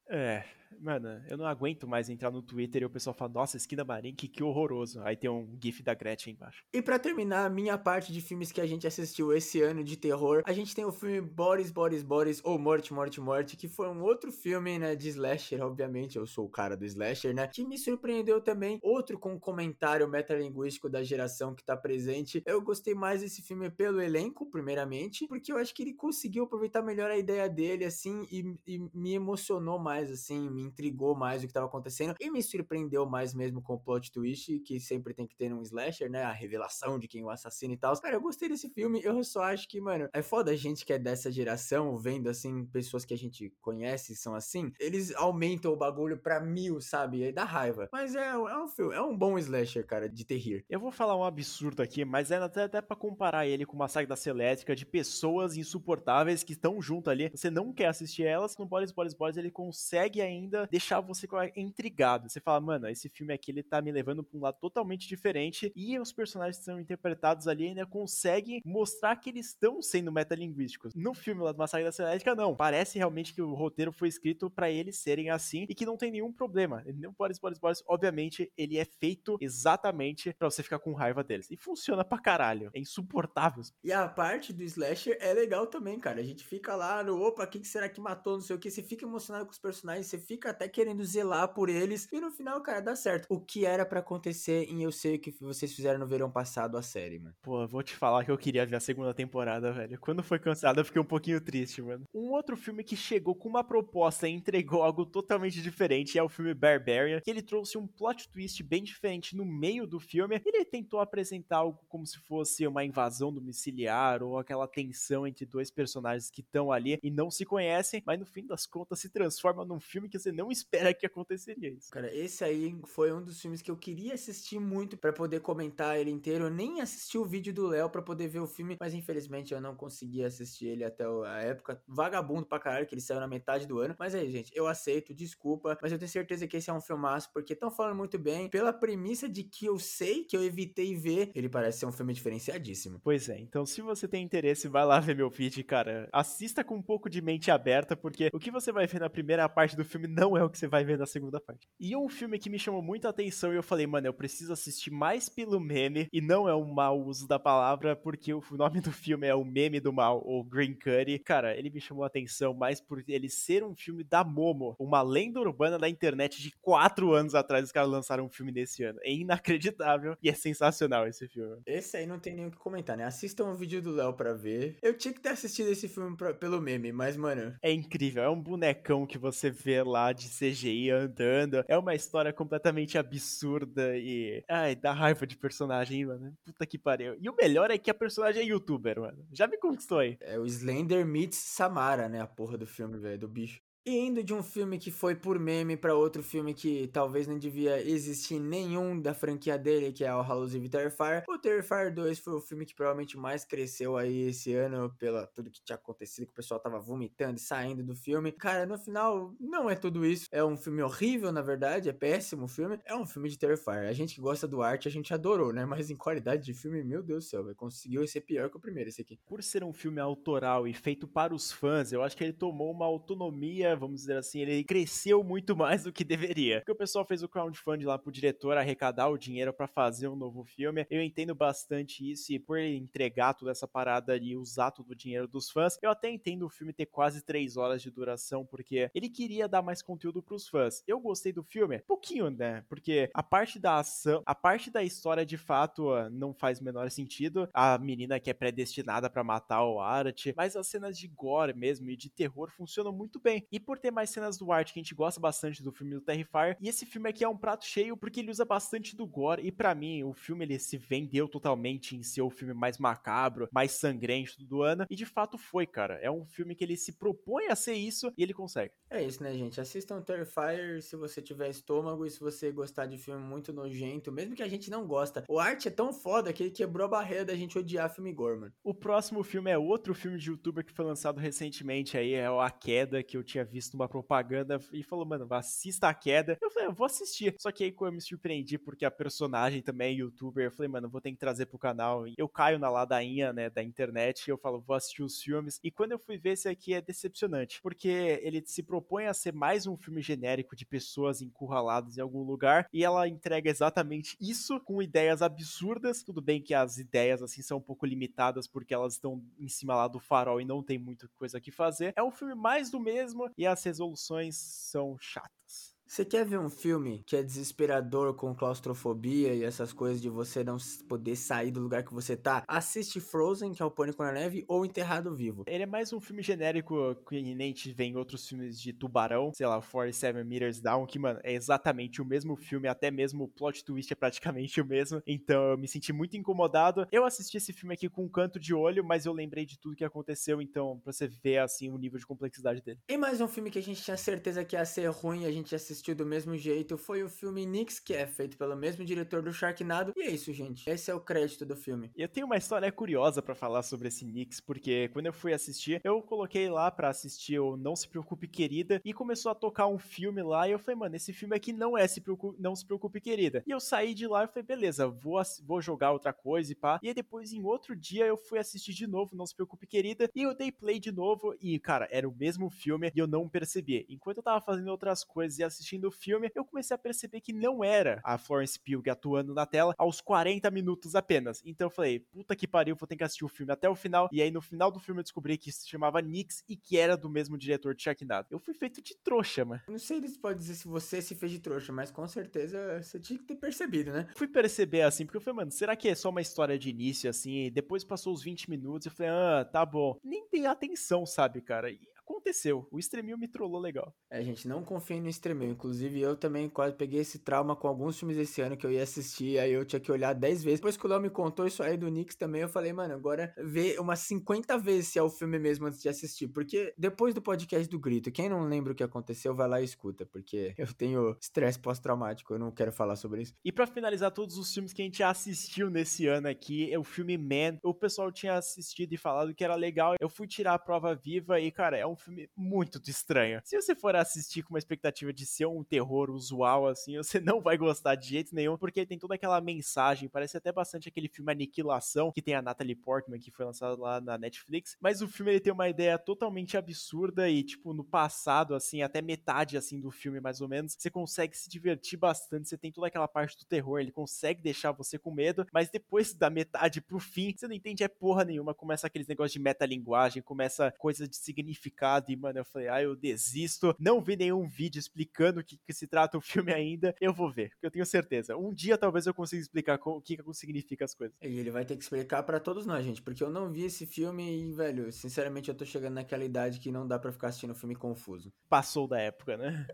é, 0.09 0.45
mano, 0.81 1.23
eu 1.29 1.37
não 1.37 1.47
aguento 1.47 1.87
mais 1.87 2.09
entrar 2.09 2.31
no 2.31 2.43
Twitter 2.43 2.83
e 2.83 2.85
o 2.85 2.91
pessoal 2.91 3.15
fala, 3.15 3.33
nossa, 3.33 3.57
Esquina 3.57 3.85
Marinho, 3.85 4.15
que, 4.15 4.43
horroroso. 4.43 5.01
Aí 5.03 5.17
tem 5.17 5.31
um 5.31 5.57
gif 5.63 5.83
da 5.83 5.95
Gretchen 5.95 6.35
embaixo. 6.35 6.65
E 6.73 6.83
para 6.83 6.99
terminar 6.99 7.47
a 7.47 7.51
minha 7.51 7.77
parte 7.79 8.13
de 8.13 8.21
filmes 8.21 8.51
que 8.51 8.61
a 8.61 8.67
gente 8.67 8.87
assistiu 8.87 9.33
esse 9.33 9.61
ano 9.63 9.85
de 9.85 9.97
terror, 9.97 10.43
a 10.45 10.53
gente 10.53 10.75
tem 10.75 10.85
o 10.85 10.93
filme 10.93 11.21
Boris, 11.21 11.71
Boris, 11.71 12.03
Boris, 12.03 12.41
ou 12.45 12.59
Morte, 12.59 12.93
Morte, 12.93 13.21
Morte, 13.21 13.57
que 13.57 13.69
foi 13.69 13.89
um 13.89 14.03
outro 14.03 14.33
filme, 14.33 14.79
né, 14.79 14.95
de 14.97 15.09
slasher, 15.09 15.63
obviamente, 15.63 16.17
eu 16.17 16.27
sou 16.27 16.47
o 16.47 16.51
cara 16.51 16.77
do 16.77 16.85
slasher, 16.85 17.35
né, 17.35 17.47
que 17.47 17.65
me 17.65 17.79
surpreendeu 17.79 18.41
também, 18.41 18.79
outro 18.83 19.19
com 19.19 19.39
comentário 19.39 20.09
metalinguístico 20.09 20.89
da 20.89 21.03
geração 21.03 21.55
que 21.55 21.65
tá 21.65 21.77
presente. 21.77 22.43
Eu 22.47 22.61
gostei 22.61 22.95
mais 22.95 23.21
desse 23.21 23.43
filme 23.43 23.71
pelo 23.71 24.01
elenco, 24.01 24.51
primeiramente, 24.51 25.27
porque 25.27 25.53
eu 25.53 25.57
acho 25.57 25.75
que 25.75 25.83
ele 25.83 25.95
conseguiu 25.95 26.45
aproveitar 26.45 26.83
melhor 26.83 27.11
a 27.11 27.19
ideia 27.19 27.49
dele, 27.49 27.85
assim, 27.85 28.27
e, 28.31 28.57
e 28.67 28.79
me 28.95 29.15
emocionou 29.15 29.79
mais, 29.79 30.11
assim, 30.11 30.51
me 30.51 30.62
intrigou 30.63 31.15
mais 31.15 31.43
o 31.43 31.47
que 31.47 31.53
tava 31.53 31.67
acontecendo, 31.67 32.15
e 32.21 32.31
me 32.31 32.43
surpreendeu 32.43 33.07
mais 33.07 33.35
mesmo 33.35 33.63
com 33.63 33.75
o 33.75 33.79
plot 33.79 34.11
twist, 34.11 34.59
que 34.61 34.81
sempre 34.81 35.15
tem 35.15 35.27
que 35.27 35.37
ter 35.37 35.49
num 35.49 35.63
slasher, 35.63 36.11
né, 36.11 36.23
a 36.23 36.33
revelação 36.33 36.99
de 36.99 37.09
quem 37.09 37.25
o 37.25 37.31
assassino 37.31 37.75
e 37.75 37.77
tal. 37.77 37.93
Cara, 38.01 38.17
eu 38.17 38.21
gostei 38.21 38.49
desse 38.49 38.69
filme, 38.71 39.01
eu 39.03 39.23
só 39.23 39.43
acho 39.43 39.69
que, 39.69 39.81
mano, 39.81 40.09
é 40.13 40.23
foda 40.23 40.51
a 40.51 40.57
gente 40.57 40.85
que 40.85 40.93
é 40.93 40.99
dessa 40.99 41.31
geração, 41.31 41.97
vendo, 41.99 42.29
assim, 42.29 42.65
pessoas 42.67 43.05
que 43.05 43.15
a 43.15 43.19
gente 43.19 43.53
conhece 43.61 44.17
são 44.17 44.35
assim, 44.35 44.73
eles 44.81 45.15
aumentam 45.15 45.73
o 45.73 45.77
bagulho 45.77 46.19
pra 46.19 46.41
mil, 46.41 46.81
sabe? 46.81 47.25
Aí 47.25 47.33
dá 47.33 47.45
raiva. 47.45 47.89
Mas 47.93 48.15
é, 48.15 48.31
é 48.31 48.59
um 48.59 48.69
filme, 48.69 48.95
é 48.95 49.03
um 49.03 49.17
bom 49.17 49.39
slasher, 49.39 49.87
cara, 49.87 50.09
de 50.09 50.25
terrir. 50.25 50.65
Eu 50.69 50.81
vou 50.81 50.91
falar 50.91 51.17
um 51.17 51.25
absurdo 51.25 51.83
aqui, 51.83 52.05
mas 52.05 52.31
é 52.31 52.37
até, 52.37 52.65
até 52.65 52.81
pra 52.81 52.97
comparar 52.97 53.47
ele 53.47 53.67
com 53.67 53.75
uma 53.75 53.89
saga 53.89 54.07
da 54.07 54.17
Elétrica 54.25 54.75
de 54.75 54.87
pessoas 54.87 55.57
insuportáveis 55.57 56.43
que 56.43 56.53
estão 56.53 56.81
junto 56.81 57.11
ali. 57.11 57.31
Você 57.35 57.51
não 57.51 57.73
quer 57.73 57.87
assistir 57.87 58.25
elas, 58.25 58.57
no 58.57 58.67
Boris, 58.67 58.93
Boris, 58.93 59.15
Boris, 59.15 59.37
ele 59.37 59.51
consegue 59.51 60.21
ainda 60.21 60.52
deixar 60.71 61.01
você 61.01 61.27
intrigado. 61.57 62.29
Você 62.29 62.41
fala, 62.41 62.61
mano, 62.61 62.89
esse 62.89 63.09
filme 63.09 63.33
aqui, 63.33 63.51
ele 63.51 63.63
tá 63.63 63.81
me 63.81 63.93
levando 63.93 64.23
pra 64.23 64.39
um 64.39 64.43
lado 64.43 64.59
totalmente 64.61 65.09
diferente 65.09 65.73
e 65.75 65.99
os 65.99 66.13
personagens 66.13 66.59
que 66.59 66.65
são 66.65 66.81
interpretados 66.81 67.49
ali 67.49 67.69
ainda 67.69 67.87
conseguem 67.87 68.61
mostrar 68.65 69.17
que 69.17 69.31
eles 69.31 69.47
estão 69.47 69.81
sendo 69.81 70.13
metalinguísticos. 70.13 70.95
No 70.95 71.15
filme 71.15 71.43
lá 71.43 71.53
do 71.53 71.59
Massacre 71.59 71.85
da 71.85 71.93
Serra 71.93 72.35
não. 72.37 72.55
Parece 72.55 72.99
realmente 72.99 73.33
que 73.35 73.43
o 73.43 73.55
roteiro 73.55 73.93
foi 73.93 74.09
escrito 74.09 74.51
para 74.51 74.71
eles 74.71 74.97
serem 74.99 75.31
assim 75.31 75.67
e 75.69 75.75
que 75.75 75.87
não 75.87 75.97
tem 75.97 76.11
nenhum 76.11 76.33
problema. 76.33 76.83
Não 76.95 77.13
Boris, 77.13 77.39
Boris, 77.39 77.59
Boris, 77.59 77.83
obviamente, 77.87 78.51
ele 78.57 78.79
é 78.79 78.85
feito 78.85 79.37
exatamente 79.41 80.35
para 80.39 80.51
você 80.51 80.63
ficar 80.63 80.79
com 80.79 80.93
raiva 80.93 81.23
deles. 81.23 81.51
E 81.51 81.57
funciona 81.57 82.05
pra 82.05 82.19
caralho. 82.19 82.71
É 82.75 82.81
insuportável. 82.81 83.63
E 83.85 83.93
a 83.93 84.09
parte 84.09 84.53
do 84.53 84.63
slasher 84.63 85.17
é 85.21 85.33
legal 85.33 85.67
também, 85.67 85.99
cara. 85.99 86.21
A 86.21 86.25
gente 86.25 86.45
fica 86.45 86.75
lá 86.75 87.03
no, 87.03 87.21
opa, 87.21 87.47
quem 87.47 87.63
será 87.63 87.89
que 87.89 88.01
matou, 88.01 88.35
não 88.35 88.41
sei 88.41 88.57
o 88.57 88.59
que. 88.59 88.71
Você 88.71 88.83
fica 88.83 89.05
emocionado 89.05 89.47
com 89.47 89.53
os 89.53 89.59
personagens, 89.59 90.07
você 90.07 90.19
fica 90.19 90.42
até 90.51 90.69
querendo 90.69 91.05
zelar 91.05 91.49
por 91.55 91.69
eles. 91.69 92.09
E 92.13 92.21
no 92.21 92.31
final, 92.31 92.61
cara, 92.61 92.81
dá 92.81 92.97
certo. 92.97 93.27
O 93.29 93.41
que 93.41 93.65
era 93.65 93.85
para 93.85 94.01
acontecer 94.01 94.65
em 94.69 94.83
Eu 94.83 94.93
Sei 94.93 95.17
O 95.17 95.19
Que 95.19 95.31
Vocês 95.41 95.73
Fizeram 95.73 95.99
no 95.99 96.07
Verão 96.07 96.31
Passado, 96.31 96.77
a 96.77 96.83
série, 96.83 97.19
mano. 97.19 97.35
Pô, 97.43 97.67
vou 97.67 97.83
te 97.83 97.95
falar 97.95 98.25
que 98.25 98.31
eu 98.31 98.39
queria 98.39 98.67
ver 98.67 98.77
a 98.77 98.81
segunda 98.81 99.15
temporada, 99.15 99.73
velho. 99.73 99.99
Quando 100.01 100.23
foi 100.23 100.39
cancelada, 100.39 100.81
eu 100.81 100.85
fiquei 100.85 101.01
um 101.01 101.07
pouquinho 101.07 101.41
triste, 101.41 101.83
mano. 101.83 102.05
Um 102.15 102.31
outro 102.33 102.57
filme 102.57 102.83
que 102.85 102.97
chegou 102.97 103.35
com 103.35 103.49
uma 103.49 103.65
proposta 103.65 104.29
e 104.29 104.33
entregou 104.33 104.83
algo 104.83 105.05
totalmente 105.07 105.61
diferente 105.63 106.19
é 106.19 106.23
o 106.23 106.29
filme 106.29 106.55
Barbarian, 106.55 107.21
que 107.21 107.31
ele 107.31 107.43
trouxe 107.43 107.79
um 107.79 107.87
plot 107.87 108.29
twist 108.29 108.63
bem 108.63 108.83
diferente 108.83 109.37
no 109.37 109.45
meio 109.45 109.87
do 109.87 110.01
filme. 110.01 110.41
Ele 110.45 110.65
tentou 110.65 111.01
apresentar 111.01 111.59
algo 111.59 111.85
como 111.89 112.07
se 112.07 112.19
fosse 112.19 112.67
uma 112.67 112.85
invasão 112.85 113.33
domiciliar 113.33 114.23
ou 114.23 114.39
aquela 114.39 114.67
tensão 114.67 115.27
entre 115.27 115.47
dois 115.47 115.71
personagens 115.71 116.31
que 116.31 116.41
estão 116.41 116.73
ali 116.73 116.99
e 117.03 117.11
não 117.11 117.31
se 117.31 117.45
conhecem, 117.45 118.03
mas 118.07 118.19
no 118.19 118.27
fim 118.27 118.47
das 118.47 118.67
contas 118.67 119.01
se 119.01 119.09
transforma 119.09 119.65
num 119.65 119.81
filme 119.81 120.09
que 120.09 120.19
você 120.19 120.32
não 120.33 120.51
espera 120.51 120.95
que 120.95 121.07
aconteceria 121.07 121.71
isso. 121.71 121.91
Cara, 121.91 122.15
esse 122.15 122.45
aí 122.45 122.75
foi 122.85 123.13
um 123.13 123.23
dos 123.23 123.41
filmes 123.41 123.63
que 123.63 123.71
eu 123.71 123.77
queria 123.77 124.15
assistir 124.15 124.59
muito 124.59 124.97
para 124.97 125.13
poder 125.13 125.41
comentar 125.41 125.99
ele 125.99 126.11
inteiro. 126.11 126.45
Eu 126.45 126.51
nem 126.51 126.81
assisti 126.81 127.19
o 127.19 127.25
vídeo 127.25 127.53
do 127.53 127.67
Léo 127.67 127.91
para 127.91 128.03
poder 128.03 128.29
ver 128.29 128.41
o 128.41 128.47
filme, 128.47 128.77
mas 128.81 128.95
infelizmente 128.95 129.53
eu 129.53 129.61
não 129.61 129.75
consegui 129.75 130.25
assistir 130.25 130.67
ele 130.67 130.85
até 130.85 131.05
a 131.05 131.39
época. 131.41 131.81
Vagabundo 131.87 132.47
pra 132.47 132.59
caralho, 132.59 132.87
que 132.87 132.95
ele 132.95 133.01
saiu 133.01 133.21
na 133.21 133.29
metade 133.29 133.67
do 133.67 133.79
ano. 133.79 133.95
Mas 133.99 134.15
aí, 134.15 134.31
gente, 134.31 134.51
eu 134.55 134.67
aceito, 134.67 135.15
desculpa, 135.15 135.79
mas 135.81 135.93
eu 135.93 135.99
tenho 135.99 136.11
certeza 136.11 136.47
que 136.47 136.57
esse 136.57 136.71
é 136.71 136.73
um 136.73 136.81
filmaço, 136.81 137.31
porque 137.33 137.53
estão 137.53 137.71
falando 137.71 137.97
muito 137.97 138.19
bem. 138.19 138.49
Pela 138.49 138.73
premissa 138.73 139.29
de 139.29 139.43
que 139.43 139.67
eu 139.67 139.79
sei 139.79 140.25
que 140.25 140.37
eu 140.37 140.43
evitei 140.43 140.95
ver, 140.95 141.31
ele 141.35 141.49
parece 141.49 141.81
ser 141.81 141.87
um 141.87 141.93
filme 141.93 142.13
diferenciadíssimo. 142.13 143.01
Pois 143.03 143.29
é, 143.29 143.39
então 143.39 143.65
se 143.67 143.81
você 143.81 144.07
tem 144.09 144.23
interesse, 144.23 144.69
vai 144.69 144.85
lá 144.85 145.01
ver 145.01 145.17
meu 145.17 145.31
vídeo, 145.31 145.65
cara. 145.65 146.09
Assista 146.13 146.65
com 146.65 146.77
um 146.77 146.83
pouco 146.83 147.09
de 147.09 147.21
mente 147.21 147.51
aberta, 147.51 147.97
porque 147.97 148.31
o 148.33 148.39
que 148.39 148.51
você 148.51 148.73
vai 148.73 148.87
ver 148.87 149.01
na 149.01 149.11
primeira 149.11 149.49
parte 149.49 149.77
do 149.77 149.85
filme 149.85 150.07
não 150.13 150.37
é 150.37 150.45
o 150.45 150.51
que 150.51 150.59
você 150.59 150.67
vai 150.67 150.85
ver 150.85 150.99
na 150.99 151.07
segunda 151.07 151.41
parte. 151.41 151.67
E 151.81 151.97
um 151.97 152.09
filme 152.09 152.39
que 152.39 152.51
me 152.51 152.59
chamou 152.59 152.83
muita 152.83 153.09
atenção 153.09 153.53
e 153.53 153.57
eu 153.57 153.63
falei, 153.63 153.87
mano, 153.87 154.07
eu 154.07 154.15
preciso 154.15 154.53
assistir 154.53 154.91
mais 154.91 155.29
pelo 155.29 155.59
meme, 155.59 156.09
e 156.13 156.21
não 156.21 156.49
é 156.49 156.55
um 156.55 156.73
mau 156.73 157.01
uso 157.01 157.27
da 157.27 157.39
palavra, 157.39 157.97
porque 157.97 158.33
o 158.33 158.43
nome 158.53 158.81
do 158.81 158.93
filme 158.93 159.27
é 159.27 159.35
O 159.35 159.45
Meme 159.45 159.81
do 159.81 159.93
Mal, 159.93 160.23
ou 160.25 160.45
Green 160.45 160.75
Curry. 160.75 161.19
Cara, 161.19 161.57
ele 161.57 161.71
me 161.71 161.81
chamou 161.81 162.05
a 162.05 162.07
atenção 162.07 162.55
mais 162.55 162.81
por 162.81 163.03
ele 163.09 163.29
ser 163.29 163.65
um 163.65 163.75
filme 163.75 164.05
da 164.05 164.25
Momo, 164.25 164.75
uma 164.79 165.03
lenda 165.03 165.41
urbana 165.41 165.79
da 165.79 165.89
internet 165.89 166.41
de 166.41 166.53
quatro 166.61 167.13
anos 167.13 167.35
atrás. 167.35 167.65
Os 167.65 167.73
caras 167.73 167.91
lançaram 167.91 168.25
um 168.25 168.31
filme 168.31 168.53
nesse 168.53 168.85
ano. 168.85 168.99
É 169.03 169.13
inacreditável 169.13 170.17
e 170.23 170.29
é 170.29 170.35
sensacional 170.35 171.07
esse 171.07 171.27
filme. 171.29 171.61
Esse 171.67 171.97
aí 171.97 172.07
não 172.07 172.19
tem 172.19 172.35
nem 172.35 172.47
o 172.47 172.51
que 172.51 172.59
comentar, 172.59 172.97
né? 172.97 173.05
Assistam 173.05 173.47
o 173.47 173.55
vídeo 173.55 173.81
do 173.81 173.93
Léo 173.93 174.13
pra 174.15 174.35
ver. 174.35 174.77
Eu 174.83 174.97
tinha 174.97 175.13
que 175.13 175.21
ter 175.21 175.31
assistido 175.31 175.71
esse 175.71 175.89
filme 175.89 176.17
pra, 176.17 176.35
pelo 176.35 176.61
meme, 176.61 176.93
mas, 176.93 177.17
mano. 177.17 177.55
É 177.63 177.73
incrível. 177.73 178.23
É 178.23 178.31
um 178.31 178.41
bonecão 178.41 179.07
que 179.07 179.19
você 179.19 179.51
vê 179.51 179.83
lá 179.83 180.02
de 180.11 180.29
CGI 180.29 180.91
andando. 180.91 181.63
É 181.69 181.77
uma 181.77 181.95
história 181.95 182.33
completamente 182.33 182.97
absurda 182.97 183.97
e. 183.97 184.43
Ai, 184.49 184.75
dá 184.75 184.93
raiva 184.93 185.27
de 185.27 185.37
personagem, 185.37 186.07
mano. 186.07 186.35
Puta 186.45 186.67
que 186.67 186.79
pariu. 186.79 187.17
E 187.21 187.29
o 187.29 187.37
melhor 187.37 187.71
é 187.71 187.79
que 187.79 187.91
a 187.91 187.95
personagem 187.95 188.43
é 188.43 188.47
youtuber, 188.47 188.99
mano. 188.99 189.25
Já 189.31 189.47
me 189.47 189.59
conquistou 189.59 189.99
aí. 189.99 190.17
É 190.21 190.39
o 190.39 190.47
Slender 190.47 191.07
meets 191.07 191.39
Samara, 191.39 192.09
né? 192.09 192.21
A 192.21 192.27
porra 192.27 192.57
do 192.57 192.67
filme, 192.67 192.99
velho, 192.99 193.19
do 193.19 193.29
bicho. 193.29 193.61
E 193.85 193.99
indo 193.99 194.23
de 194.23 194.33
um 194.33 194.45
filme 194.45 194.79
que 194.79 194.93
foi 194.93 195.17
por 195.17 195.41
meme 195.41 195.77
para 195.77 195.93
outro 195.93 196.23
filme 196.23 196.55
que 196.55 196.87
talvez 196.93 197.27
não 197.27 197.37
devia 197.37 197.83
existir 197.85 198.39
nenhum 198.39 199.01
da 199.01 199.13
franquia 199.13 199.59
dele, 199.59 199.93
que 199.93 200.05
é 200.05 200.15
o 200.15 200.21
Hallucination 200.23 200.71
Terrifier, 200.71 201.25
o 201.29 201.37
Terrifier 201.37 201.93
2 201.93 202.21
foi 202.21 202.35
o 202.35 202.41
filme 202.41 202.65
que 202.65 202.77
provavelmente 202.77 203.19
mais 203.19 203.45
cresceu 203.45 203.97
aí 203.97 204.29
esse 204.29 204.55
ano 204.55 204.95
pela 205.01 205.27
tudo 205.27 205.51
que 205.51 205.61
tinha 205.65 205.75
acontecido, 205.75 206.27
que 206.27 206.33
o 206.33 206.37
pessoal 206.37 206.61
tava 206.61 206.79
vomitando 206.79 207.39
e 207.39 207.43
saindo 207.43 207.83
do 207.83 207.97
filme. 207.97 208.31
Cara, 208.31 208.65
no 208.67 208.79
final 208.79 209.35
não 209.41 209.69
é 209.69 209.75
tudo 209.75 210.07
isso. 210.07 210.29
É 210.31 210.45
um 210.45 210.57
filme 210.57 210.81
horrível, 210.81 211.33
na 211.33 211.43
verdade, 211.43 211.89
é 211.89 211.93
péssimo 211.93 212.45
o 212.45 212.49
filme. 212.49 212.79
É 212.85 212.95
um 212.95 213.05
filme 213.05 213.29
de 213.29 213.37
Terrifier. 213.37 213.89
A 213.89 213.93
gente 213.93 214.15
que 214.15 214.21
gosta 214.21 214.47
do 214.47 214.63
arte, 214.63 214.87
a 214.87 214.93
gente 214.93 215.13
adorou, 215.13 215.53
né? 215.53 215.67
Mas 215.67 215.91
em 215.91 215.97
qualidade 215.97 216.45
de 216.45 216.55
filme, 216.55 216.85
meu 216.85 217.03
Deus 217.03 217.25
do 217.25 217.29
céu, 217.29 217.43
véio, 217.43 217.57
conseguiu 217.57 218.07
ser 218.07 218.21
pior 218.21 218.49
que 218.49 218.57
o 218.57 218.61
primeiro 218.61 218.91
esse 218.91 219.03
aqui. 219.03 219.19
Por 219.27 219.43
ser 219.43 219.65
um 219.65 219.73
filme 219.73 220.01
autoral 220.01 220.69
e 220.69 220.73
feito 220.73 221.09
para 221.09 221.35
os 221.35 221.51
fãs, 221.51 221.93
eu 221.93 222.01
acho 222.01 222.17
que 222.17 222.23
ele 222.23 222.33
tomou 222.33 222.71
uma 222.71 222.87
autonomia 222.87 223.72
vamos 223.75 224.01
dizer 224.01 224.17
assim, 224.17 224.41
ele 224.41 224.65
cresceu 224.65 225.23
muito 225.23 225.57
mais 225.57 225.85
do 225.85 225.93
que 225.93 226.05
deveria. 226.05 226.61
Porque 226.61 226.73
o 226.73 226.77
pessoal 226.77 227.05
fez 227.05 227.23
o 227.23 227.29
crowdfunding 227.29 227.85
lá 227.85 227.99
pro 227.99 228.13
diretor 228.13 228.57
arrecadar 228.57 229.09
o 229.09 229.19
dinheiro 229.19 229.53
para 229.53 229.67
fazer 229.67 230.09
um 230.09 230.17
novo 230.17 230.45
filme. 230.45 230.87
Eu 230.91 231.03
entendo 231.03 231.35
bastante 231.35 232.11
isso 232.11 232.33
e 232.33 232.39
por 232.39 232.59
entregar 232.59 233.35
toda 233.35 233.51
essa 233.51 233.67
parada 233.67 234.17
e 234.17 234.37
usar 234.37 234.71
todo 234.71 234.91
o 234.91 234.97
dinheiro 234.97 235.27
dos 235.27 235.51
fãs, 235.51 235.79
eu 235.83 235.91
até 235.91 236.11
entendo 236.11 236.47
o 236.47 236.51
filme 236.51 236.73
ter 236.73 236.87
quase 236.87 237.23
três 237.23 237.57
horas 237.57 237.83
de 237.83 237.91
duração, 237.91 238.45
porque 238.45 238.91
ele 238.95 239.09
queria 239.09 239.49
dar 239.49 239.63
mais 239.63 239.83
conteúdo 239.83 240.23
pros 240.23 240.49
fãs. 240.49 240.83
Eu 240.87 241.01
gostei 241.01 241.33
do 241.33 241.43
filme, 241.43 241.81
pouquinho, 241.81 242.31
né? 242.31 242.65
Porque 242.69 243.11
a 243.15 243.23
parte 243.23 243.59
da 243.59 243.79
ação, 243.79 244.23
a 244.27 244.35
parte 244.35 244.71
da 244.71 244.83
história 244.83 245.25
de 245.25 245.37
fato 245.37 245.91
não 246.11 246.33
faz 246.35 246.61
o 246.61 246.65
menor 246.65 246.91
sentido. 246.91 247.49
A 247.53 247.79
menina 247.79 248.21
que 248.21 248.31
é 248.31 248.35
predestinada 248.35 249.09
para 249.09 249.25
matar 249.25 249.65
o 249.65 249.81
Arat, 249.81 250.33
mas 250.37 250.57
as 250.57 250.67
cenas 250.67 250.99
de 250.99 251.09
gore 251.09 251.55
mesmo 251.55 251.89
e 251.91 251.97
de 251.97 252.11
terror 252.11 252.51
funcionam 252.51 252.93
muito 252.93 253.21
bem. 253.21 253.47
E 253.51 253.59
por 253.63 253.79
ter 253.79 253.91
mais 253.91 254.11
cenas 254.11 254.37
do 254.37 254.53
arte 254.53 254.73
que 254.73 254.81
a 254.81 254.83
gente 254.83 254.95
gosta 254.95 255.21
bastante 255.21 255.63
do 255.63 255.73
filme 255.73 255.95
do 255.95 256.01
Terrifier. 256.01 256.57
E 256.61 256.69
esse 256.69 256.85
filme 256.85 257.09
aqui 257.09 257.25
é 257.25 257.29
um 257.29 257.37
prato 257.37 257.65
cheio 257.65 257.97
porque 257.97 258.21
ele 258.21 258.31
usa 258.31 258.45
bastante 258.45 258.97
do 258.97 259.07
gore. 259.07 259.47
E 259.47 259.53
para 259.53 259.75
mim, 259.75 260.03
o 260.03 260.13
filme 260.13 260.45
ele 260.45 260.59
se 260.59 260.77
vendeu 260.77 261.29
totalmente 261.29 261.97
em 261.97 262.03
ser 262.03 262.23
o 262.23 262.31
filme 262.31 262.55
mais 262.55 262.79
macabro, 262.79 263.49
mais 263.53 263.73
sangrento 263.73 264.43
do 264.45 264.63
ano. 264.63 264.87
E 264.91 264.97
de 264.97 265.07
fato 265.07 265.39
foi, 265.39 265.67
cara. 265.67 265.95
É 266.03 266.11
um 266.11 266.25
filme 266.25 266.55
que 266.55 266.65
ele 266.65 266.77
se 266.77 266.93
propõe 266.93 267.47
a 267.47 267.57
ser 267.57 267.75
isso 267.75 268.13
e 268.17 268.23
ele 268.23 268.35
consegue. 268.35 268.73
É 268.91 269.03
isso, 269.03 269.23
né, 269.23 269.33
gente? 269.35 269.61
Assistam 269.61 270.01
Terrifier 270.03 270.83
se 270.83 270.97
você 270.97 271.23
tiver 271.23 271.49
estômago 271.49 272.05
e 272.05 272.11
se 272.11 272.21
você 272.21 272.51
gostar 272.51 272.87
de 272.87 272.99
filme 272.99 273.23
muito 273.23 273.53
nojento, 273.53 274.13
mesmo 274.13 274.35
que 274.35 274.43
a 274.43 274.49
gente 274.49 274.71
não 274.71 274.87
gosta. 274.87 275.25
O 275.29 275.39
arte 275.39 275.69
é 275.69 275.71
tão 275.71 275.93
foda 275.93 276.33
que 276.33 276.43
ele 276.43 276.51
quebrou 276.51 276.87
a 276.87 276.91
barreira 276.91 277.25
da 277.25 277.35
gente 277.35 277.59
odiar 277.59 277.93
filme 277.93 278.13
gore, 278.13 278.39
mano. 278.39 278.53
O 278.63 278.75
próximo 278.75 279.23
filme 279.23 279.51
é 279.51 279.59
outro 279.59 279.95
filme 279.95 280.19
de 280.19 280.31
youtuber 280.31 280.65
que 280.65 280.73
foi 280.73 280.85
lançado 280.85 281.19
recentemente 281.19 281.97
aí, 281.97 282.15
é 282.15 282.31
o 282.31 282.41
A 282.41 282.51
Queda, 282.51 283.03
que 283.03 283.17
eu 283.17 283.23
tinha 283.23 283.45
visto 283.53 283.75
uma 283.75 283.89
propaganda 283.89 284.59
e 284.73 284.83
falou, 284.83 285.05
mano, 285.05 285.27
assista 285.31 285.89
a 285.89 285.95
queda. 285.95 286.39
Eu 286.41 286.51
falei, 286.51 286.69
eu 286.69 286.73
vou 286.73 286.87
assistir. 286.87 287.35
Só 287.39 287.53
que 287.53 287.65
aí 287.65 287.75
eu 287.79 287.93
me 287.93 288.01
surpreendi 288.01 288.59
porque 288.59 288.85
a 288.85 288.91
personagem 288.91 289.63
também 289.63 289.95
é 289.95 289.99
youtuber. 289.99 290.47
Eu 290.47 290.53
falei, 290.53 290.69
mano, 290.69 290.89
vou 290.89 291.01
ter 291.01 291.11
que 291.11 291.19
trazer 291.19 291.47
pro 291.47 291.59
canal. 291.59 292.05
Eu 292.17 292.29
caio 292.29 292.59
na 292.59 292.71
ladainha, 292.71 293.33
né, 293.33 293.51
da 293.51 293.63
internet 293.63 294.31
eu 294.31 294.39
falo, 294.39 294.61
vou 294.61 294.77
assistir 294.77 295.03
os 295.03 295.21
filmes. 295.21 295.61
E 295.63 295.71
quando 295.71 295.93
eu 295.93 295.99
fui 295.99 296.19
ver 296.19 296.31
esse 296.31 296.49
aqui 296.49 296.75
é 296.75 296.81
decepcionante, 296.81 297.61
porque 297.63 298.21
ele 298.23 298.43
se 298.47 298.63
propõe 298.63 299.07
a 299.07 299.15
ser 299.15 299.33
mais 299.33 299.67
um 299.67 299.77
filme 299.77 300.01
genérico 300.01 300.57
de 300.57 300.65
pessoas 300.65 301.21
encurraladas 301.21 301.99
em 301.99 302.01
algum 302.01 302.23
lugar 302.23 302.69
e 302.73 302.85
ela 302.85 303.07
entrega 303.09 303.51
exatamente 303.51 304.17
isso 304.21 304.61
com 304.61 304.83
ideias 304.83 305.23
absurdas. 305.23 306.03
Tudo 306.03 306.21
bem 306.21 306.41
que 306.41 306.55
as 306.55 306.79
ideias 306.79 307.23
assim 307.23 307.43
são 307.43 307.59
um 307.59 307.63
pouco 307.63 307.87
limitadas 307.87 308.47
porque 308.47 308.75
elas 308.75 308.95
estão 308.95 309.23
em 309.39 309.49
cima 309.49 309.75
lá 309.75 309.89
do 309.89 310.01
farol 310.01 310.41
e 310.41 310.45
não 310.45 310.63
tem 310.63 310.79
muita 310.79 311.09
coisa 311.17 311.41
que 311.41 311.51
fazer. 311.51 311.93
É 311.97 312.03
um 312.03 312.11
filme 312.11 312.35
mais 312.35 312.71
do 312.71 312.81
mesmo 312.81 313.31
e 313.43 313.47
as 313.47 313.65
resoluções 313.65 314.37
são 314.37 314.97
chatas. 315.01 315.72
Você 315.93 316.07
quer 316.07 316.25
ver 316.25 316.39
um 316.39 316.49
filme 316.49 317.03
que 317.05 317.15
é 317.15 317.23
desesperador 317.23 318.15
com 318.15 318.35
claustrofobia 318.35 319.35
e 319.35 319.45
essas 319.45 319.75
coisas 319.75 320.01
de 320.01 320.09
você 320.09 320.43
não 320.43 320.57
poder 320.89 321.15
sair 321.17 321.51
do 321.51 321.61
lugar 321.61 321.85
que 321.85 321.93
você 321.93 322.17
tá? 322.17 322.43
Assiste 322.49 322.99
Frozen, 322.99 323.53
que 323.53 323.63
é 323.63 323.65
o 323.67 323.71
Pânico 323.71 324.03
na 324.03 324.11
Neve, 324.11 324.43
ou 324.49 324.65
Enterrado 324.65 325.15
Vivo. 325.15 325.45
Ele 325.47 325.65
é 325.65 325.67
mais 325.67 325.93
um 325.93 326.01
filme 326.01 326.23
genérico 326.23 326.95
que 327.07 327.21
nem 327.21 327.35
a 327.35 327.49
gente 327.49 327.75
vê 327.75 327.85
em 327.85 327.97
outros 327.99 328.27
filmes 328.27 328.59
de 328.59 328.73
tubarão, 328.73 329.33
sei 329.35 329.47
lá, 329.47 329.61
47 329.61 330.25
Meters 330.25 330.63
Down, 330.63 330.87
que, 330.87 330.99
mano, 330.99 331.21
é 331.23 331.35
exatamente 331.35 332.01
o 332.01 332.07
mesmo 332.07 332.37
filme, 332.37 332.69
até 332.69 332.91
mesmo 332.91 333.25
o 333.25 333.29
plot 333.29 333.63
twist 333.63 333.93
é 333.93 333.95
praticamente 333.95 334.63
o 334.63 334.65
mesmo. 334.65 335.03
Então 335.07 335.51
eu 335.51 335.59
me 335.59 335.69
senti 335.69 335.93
muito 335.93 336.17
incomodado. 336.17 336.87
Eu 336.91 337.05
assisti 337.05 337.37
esse 337.37 337.53
filme 337.53 337.75
aqui 337.75 337.91
com 337.91 338.07
um 338.07 338.09
canto 338.09 338.41
de 338.41 338.55
olho, 338.55 338.83
mas 338.83 339.05
eu 339.05 339.13
lembrei 339.13 339.45
de 339.45 339.59
tudo 339.61 339.77
que 339.77 339.85
aconteceu, 339.85 340.41
então, 340.41 340.81
pra 340.83 340.91
você 340.91 341.07
ver, 341.07 341.41
assim, 341.41 341.69
o 341.69 341.77
nível 341.77 341.99
de 341.99 342.07
complexidade 342.07 342.63
dele. 342.63 342.81
E 342.89 342.97
mais 342.97 343.21
um 343.21 343.29
filme 343.29 343.51
que 343.51 343.59
a 343.59 343.63
gente 343.63 343.83
tinha 343.83 343.99
certeza 343.99 344.43
que 344.43 344.57
ia 344.57 344.65
ser 344.65 344.87
ruim, 344.87 345.27
a 345.27 345.31
gente 345.31 345.55
assistiu 345.55 345.82
assistiu 345.83 345.97
do 345.97 346.07
mesmo 346.07 346.37
jeito 346.37 346.79
foi 346.79 347.03
o 347.03 347.09
filme 347.09 347.45
Nix, 347.45 347.81
que 347.81 347.93
é 347.93 348.07
feito 348.07 348.37
pelo 348.39 348.55
mesmo 348.55 348.85
diretor 348.85 349.21
do 349.21 349.33
Sharknado. 349.33 349.93
E 349.97 350.03
é 350.03 350.11
isso, 350.13 350.33
gente. 350.33 350.71
Esse 350.71 350.93
é 350.93 350.95
o 350.95 351.01
crédito 351.01 351.45
do 351.45 351.57
filme. 351.57 351.91
E 351.97 352.03
eu 352.03 352.09
tenho 352.09 352.27
uma 352.27 352.37
história 352.37 352.71
curiosa 352.71 353.21
para 353.21 353.35
falar 353.35 353.65
sobre 353.65 353.89
esse 353.89 354.05
Nix, 354.05 354.41
porque 354.41 354.89
quando 354.93 355.07
eu 355.07 355.13
fui 355.13 355.33
assistir, 355.33 355.81
eu 355.83 356.01
coloquei 356.01 356.49
lá 356.49 356.71
para 356.71 356.89
assistir 356.89 357.41
o 357.41 357.57
Não 357.57 357.75
Se 357.75 357.89
Preocupe 357.89 358.29
Querida 358.29 358.81
e 358.85 358.93
começou 358.93 359.33
a 359.33 359.35
tocar 359.35 359.67
um 359.67 359.77
filme 359.77 360.23
lá 360.23 360.47
e 360.47 360.53
eu 360.53 360.59
falei, 360.59 360.79
mano, 360.79 360.95
esse 360.95 361.13
filme 361.13 361.35
aqui 361.35 361.53
não 361.53 361.77
é 361.77 361.89
se 361.89 362.01
preocupe, 362.01 362.41
Não 362.41 362.55
Se 362.55 362.65
Preocupe 362.65 363.01
Querida. 363.01 363.43
E 363.45 363.51
eu 363.51 363.59
saí 363.59 363.93
de 363.93 364.07
lá 364.07 364.23
e 364.23 364.29
falei, 364.29 364.45
beleza, 364.45 364.87
vou, 364.87 365.21
vou 365.45 365.61
jogar 365.61 365.91
outra 365.91 366.13
coisa 366.13 366.53
e 366.53 366.55
pá. 366.55 366.79
E 366.81 366.87
aí 366.87 366.95
depois, 366.95 367.33
em 367.33 367.43
outro 367.43 367.75
dia, 367.75 368.07
eu 368.07 368.17
fui 368.17 368.39
assistir 368.39 368.73
de 368.73 368.87
novo 368.87 369.17
Não 369.17 369.27
Se 369.27 369.35
Preocupe 369.35 369.67
Querida 369.67 370.09
e 370.15 370.23
eu 370.23 370.33
dei 370.33 370.53
play 370.53 370.79
de 370.79 370.93
novo 370.93 371.35
e, 371.41 371.59
cara, 371.59 371.89
era 371.91 372.09
o 372.09 372.15
mesmo 372.15 372.49
filme 372.51 372.93
e 372.95 372.99
eu 373.01 373.09
não 373.09 373.29
percebi. 373.29 373.85
Enquanto 373.89 374.19
eu 374.19 374.23
tava 374.23 374.41
fazendo 374.41 374.69
outras 374.69 375.03
coisas 375.03 375.41
e 375.41 375.43
assistindo 375.43 375.72
assistindo 375.73 375.89
o 375.89 375.91
filme, 375.91 376.31
eu 376.35 376.45
comecei 376.45 376.75
a 376.75 376.79
perceber 376.79 377.21
que 377.21 377.33
não 377.33 377.65
era 377.65 378.01
a 378.05 378.19
Florence 378.19 378.59
Pugh 378.59 378.91
atuando 378.91 379.35
na 379.35 379.47
tela 379.47 379.75
aos 379.79 380.01
40 380.01 380.51
minutos 380.51 380.95
apenas. 380.95 381.43
Então 381.45 381.67
eu 381.67 381.71
falei, 381.71 382.01
puta 382.01 382.37
que 382.37 382.47
pariu, 382.47 382.77
vou 382.77 382.87
ter 382.87 382.97
que 382.97 383.05
assistir 383.05 383.25
o 383.25 383.29
filme 383.29 383.53
até 383.53 383.69
o 383.69 383.75
final. 383.75 384.09
E 384.13 384.21
aí 384.21 384.31
no 384.31 384.41
final 384.41 384.71
do 384.71 384.79
filme 384.79 385.01
eu 385.01 385.03
descobri 385.03 385.39
que 385.39 385.51
se 385.51 385.69
chamava 385.69 386.03
Nix 386.03 386.45
e 386.49 386.57
que 386.57 386.77
era 386.77 386.97
do 386.97 387.09
mesmo 387.09 387.39
diretor 387.39 387.75
de 387.75 387.83
Sharknado. 387.83 388.29
Eu 388.31 388.39
fui 388.39 388.55
feito 388.55 388.83
de 388.83 388.95
trouxa, 388.97 389.45
mano. 389.45 389.63
Não 389.69 389.79
sei 389.79 390.07
se 390.07 390.19
pode 390.19 390.39
dizer 390.39 390.55
se 390.55 390.69
você 390.69 391.01
se 391.01 391.15
fez 391.15 391.33
de 391.33 391.39
trouxa, 391.39 391.73
mas 391.73 391.91
com 391.91 392.07
certeza 392.07 392.83
você 392.83 393.01
tinha 393.01 393.19
que 393.19 393.25
ter 393.25 393.37
percebido, 393.37 393.93
né? 393.93 394.09
Fui 394.17 394.29
perceber 394.29 394.83
assim, 394.83 395.07
porque 395.07 395.17
eu 395.17 395.21
falei, 395.21 395.37
mano, 395.37 395.51
será 395.51 395.75
que 395.75 395.89
é 395.89 395.95
só 395.95 396.11
uma 396.11 396.21
história 396.21 396.59
de 396.59 396.71
início 396.71 397.09
assim? 397.09 397.47
E 397.47 397.51
depois 397.51 397.85
passou 397.85 398.13
os 398.13 398.23
20 398.23 398.51
minutos, 398.51 398.87
eu 398.87 398.93
falei, 398.93 399.13
ah, 399.13 399.45
tá 399.51 399.65
bom. 399.65 399.97
Nem 400.05 400.29
dei 400.31 400.47
atenção, 400.47 401.07
sabe, 401.07 401.41
cara? 401.41 401.71
E 401.71 401.81
aconteceu. 402.05 402.67
O 402.71 402.79
Stremil 402.79 403.19
me 403.19 403.29
trollou 403.29 403.61
legal. 403.61 403.95
É, 404.11 404.23
gente, 404.23 404.47
não 404.47 404.65
confiem 404.65 405.01
no 405.01 405.09
Stremil. 405.09 405.51
Inclusive, 405.51 406.01
eu 406.01 406.17
também 406.17 406.49
quase 406.49 406.75
peguei 406.75 407.01
esse 407.01 407.19
trauma 407.19 407.57
com 407.57 407.69
alguns 407.69 407.99
filmes 407.99 408.17
esse 408.17 408.41
ano 408.41 408.57
que 408.57 408.67
eu 408.67 408.73
ia 408.73 408.83
assistir, 408.83 409.39
aí 409.39 409.53
eu 409.53 409.65
tinha 409.65 409.81
que 409.81 409.91
olhar 409.91 410.13
10 410.13 410.45
vezes. 410.45 410.61
Depois 410.61 410.77
que 410.77 410.87
o 410.87 410.89
Léo 410.89 411.01
me 411.01 411.11
contou 411.11 411.47
isso 411.47 411.63
aí 411.63 411.77
do 411.77 411.87
Knicks 411.87 412.17
também, 412.17 412.43
eu 412.43 412.49
falei, 412.49 412.73
mano, 412.73 412.95
agora 412.95 413.35
vê 413.39 413.79
umas 413.79 414.01
50 414.01 414.59
vezes 414.59 414.89
se 414.89 414.99
é 414.99 415.03
o 415.03 415.11
filme 415.11 415.39
mesmo 415.39 415.67
antes 415.67 415.81
de 415.81 415.89
assistir. 415.89 416.29
Porque 416.29 416.75
depois 416.77 417.15
do 417.15 417.23
podcast 417.23 417.69
do 417.69 417.79
Grito, 417.79 418.11
quem 418.11 418.29
não 418.29 418.45
lembra 418.45 418.73
o 418.73 418.77
que 418.77 418.83
aconteceu, 418.83 419.35
vai 419.35 419.49
lá 419.49 419.61
e 419.61 419.65
escuta, 419.65 420.07
porque 420.07 420.55
eu 420.57 420.73
tenho 420.73 421.17
estresse 421.21 421.59
pós-traumático, 421.59 422.33
eu 422.35 422.39
não 422.39 422.51
quero 422.51 422.73
falar 422.73 422.97
sobre 422.97 423.23
isso. 423.23 423.35
E 423.45 423.53
para 423.53 423.67
finalizar 423.67 424.11
todos 424.11 424.37
os 424.37 424.53
filmes 424.53 424.73
que 424.73 424.83
a 424.83 424.85
gente 424.85 425.03
assistiu 425.03 425.71
nesse 425.71 426.07
ano 426.07 426.29
aqui, 426.29 426.73
é 426.73 426.79
o 426.79 426.85
filme 426.85 427.17
Man. 427.17 427.59
O 427.63 427.75
pessoal 427.75 428.11
tinha 428.11 428.35
assistido 428.35 428.93
e 428.93 428.97
falado 428.97 429.35
que 429.35 429.45
era 429.45 429.55
legal. 429.55 429.95
Eu 430.01 430.09
fui 430.09 430.27
tirar 430.27 430.55
a 430.55 430.59
prova 430.59 430.95
viva 430.95 431.41
e, 431.41 431.51
cara, 431.51 431.77
é 431.77 431.87
um 431.87 431.92
filme 431.97 432.29
muito 432.37 432.81
estranho. 432.89 433.41
Se 433.45 433.61
você 433.61 433.75
for 433.75 433.95
assistir 433.97 434.43
com 434.43 434.55
uma 434.55 434.59
expectativa 434.59 435.13
de 435.13 435.27
ser 435.27 435.47
um 435.47 435.63
terror 435.65 436.11
usual, 436.11 436.67
assim, 436.67 436.97
você 437.03 437.21
não 437.21 437.41
vai 437.41 437.57
gostar 437.57 437.95
de 437.95 438.09
jeito 438.09 438.35
nenhum, 438.35 438.57
porque 438.57 438.87
tem 438.87 438.99
toda 438.99 439.15
aquela 439.15 439.41
mensagem. 439.41 440.09
Parece 440.09 440.37
até 440.37 440.53
bastante 440.53 440.89
aquele 440.89 441.09
filme 441.09 441.33
Aniquilação, 441.33 442.13
que 442.13 442.23
tem 442.23 442.35
a 442.35 442.43
Natalie 442.43 442.75
Portman, 442.75 443.19
que 443.19 443.31
foi 443.31 443.45
lançado 443.45 443.81
lá 443.81 444.01
na 444.01 444.19
Netflix. 444.19 444.77
Mas 444.81 445.03
o 445.03 445.09
filme 445.09 445.33
ele 445.33 445.41
tem 445.41 445.53
uma 445.53 445.69
ideia 445.69 445.99
totalmente 445.99 446.57
absurda 446.57 447.29
e, 447.29 447.43
tipo, 447.43 447.73
no 447.73 447.85
passado, 447.85 448.55
assim, 448.55 448.83
até 448.83 449.01
metade, 449.01 449.57
assim, 449.57 449.81
do 449.81 449.91
filme, 449.91 450.21
mais 450.21 450.41
ou 450.41 450.49
menos, 450.49 450.77
você 450.79 450.91
consegue 450.91 451.37
se 451.37 451.49
divertir 451.49 451.99
bastante. 451.99 452.49
Você 452.49 452.57
tem 452.57 452.73
toda 452.73 452.87
aquela 452.87 453.09
parte 453.09 453.37
do 453.39 453.45
terror, 453.45 453.81
ele 453.81 453.93
consegue 453.93 454.41
deixar 454.41 454.73
você 454.73 454.99
com 454.99 455.13
medo, 455.13 455.47
mas 455.53 455.71
depois 455.71 456.15
da 456.15 456.31
metade 456.31 456.81
pro 456.81 456.99
fim, 456.99 457.35
você 457.37 457.47
não 457.47 457.55
entende 457.55 457.83
é 457.83 457.89
porra 457.89 458.25
nenhuma. 458.25 458.55
Começa 458.55 458.87
aqueles 458.87 459.07
negócios 459.07 459.33
de 459.33 459.39
metalinguagem, 459.39 460.23
começa 460.23 460.73
coisa 460.79 461.07
de 461.07 461.17
significado, 461.17 461.82
e, 462.09 462.17
mano, 462.17 462.39
eu 462.39 462.45
falei, 462.45 462.69
ah, 462.69 462.83
eu 462.83 462.95
desisto. 462.95 463.75
Não 463.79 464.01
vi 464.01 464.17
nenhum 464.17 464.47
vídeo 464.47 464.79
explicando 464.79 465.41
o 465.41 465.45
que, 465.45 465.59
que 465.59 465.73
se 465.73 465.87
trata 465.87 466.17
o 466.17 466.21
filme 466.23 466.53
ainda. 466.53 466.95
Eu 467.01 467.13
vou 467.13 467.31
ver, 467.31 467.51
porque 467.51 467.67
eu 467.67 467.71
tenho 467.71 467.87
certeza. 467.87 468.37
Um 468.37 468.53
dia 468.53 468.79
talvez 468.79 469.07
eu 469.07 469.15
consiga 469.15 469.43
explicar 469.43 469.79
o 469.85 470.01
que, 470.01 470.17
que 470.17 470.35
significa 470.35 470.85
as 470.85 470.95
coisas. 470.95 471.17
E 471.21 471.39
ele 471.39 471.51
vai 471.51 471.65
ter 471.65 471.77
que 471.77 471.83
explicar 471.83 472.23
para 472.23 472.39
todos 472.41 472.67
nós, 472.67 472.85
gente, 472.85 473.03
porque 473.03 473.23
eu 473.23 473.31
não 473.31 473.51
vi 473.51 473.65
esse 473.65 473.87
filme 473.87 474.49
e, 474.49 474.53
velho, 474.53 474.93
sinceramente 474.93 475.49
eu 475.49 475.55
tô 475.55 475.65
chegando 475.65 475.95
naquela 475.95 476.25
idade 476.25 476.61
que 476.61 476.71
não 476.71 476.87
dá 476.87 476.99
para 476.99 477.13
ficar 477.13 477.29
assistindo 477.29 477.51
um 477.51 477.57
filme 477.57 477.75
confuso. 477.75 478.33
Passou 478.49 478.87
da 478.87 479.01
época, 479.01 479.37
né? 479.37 479.67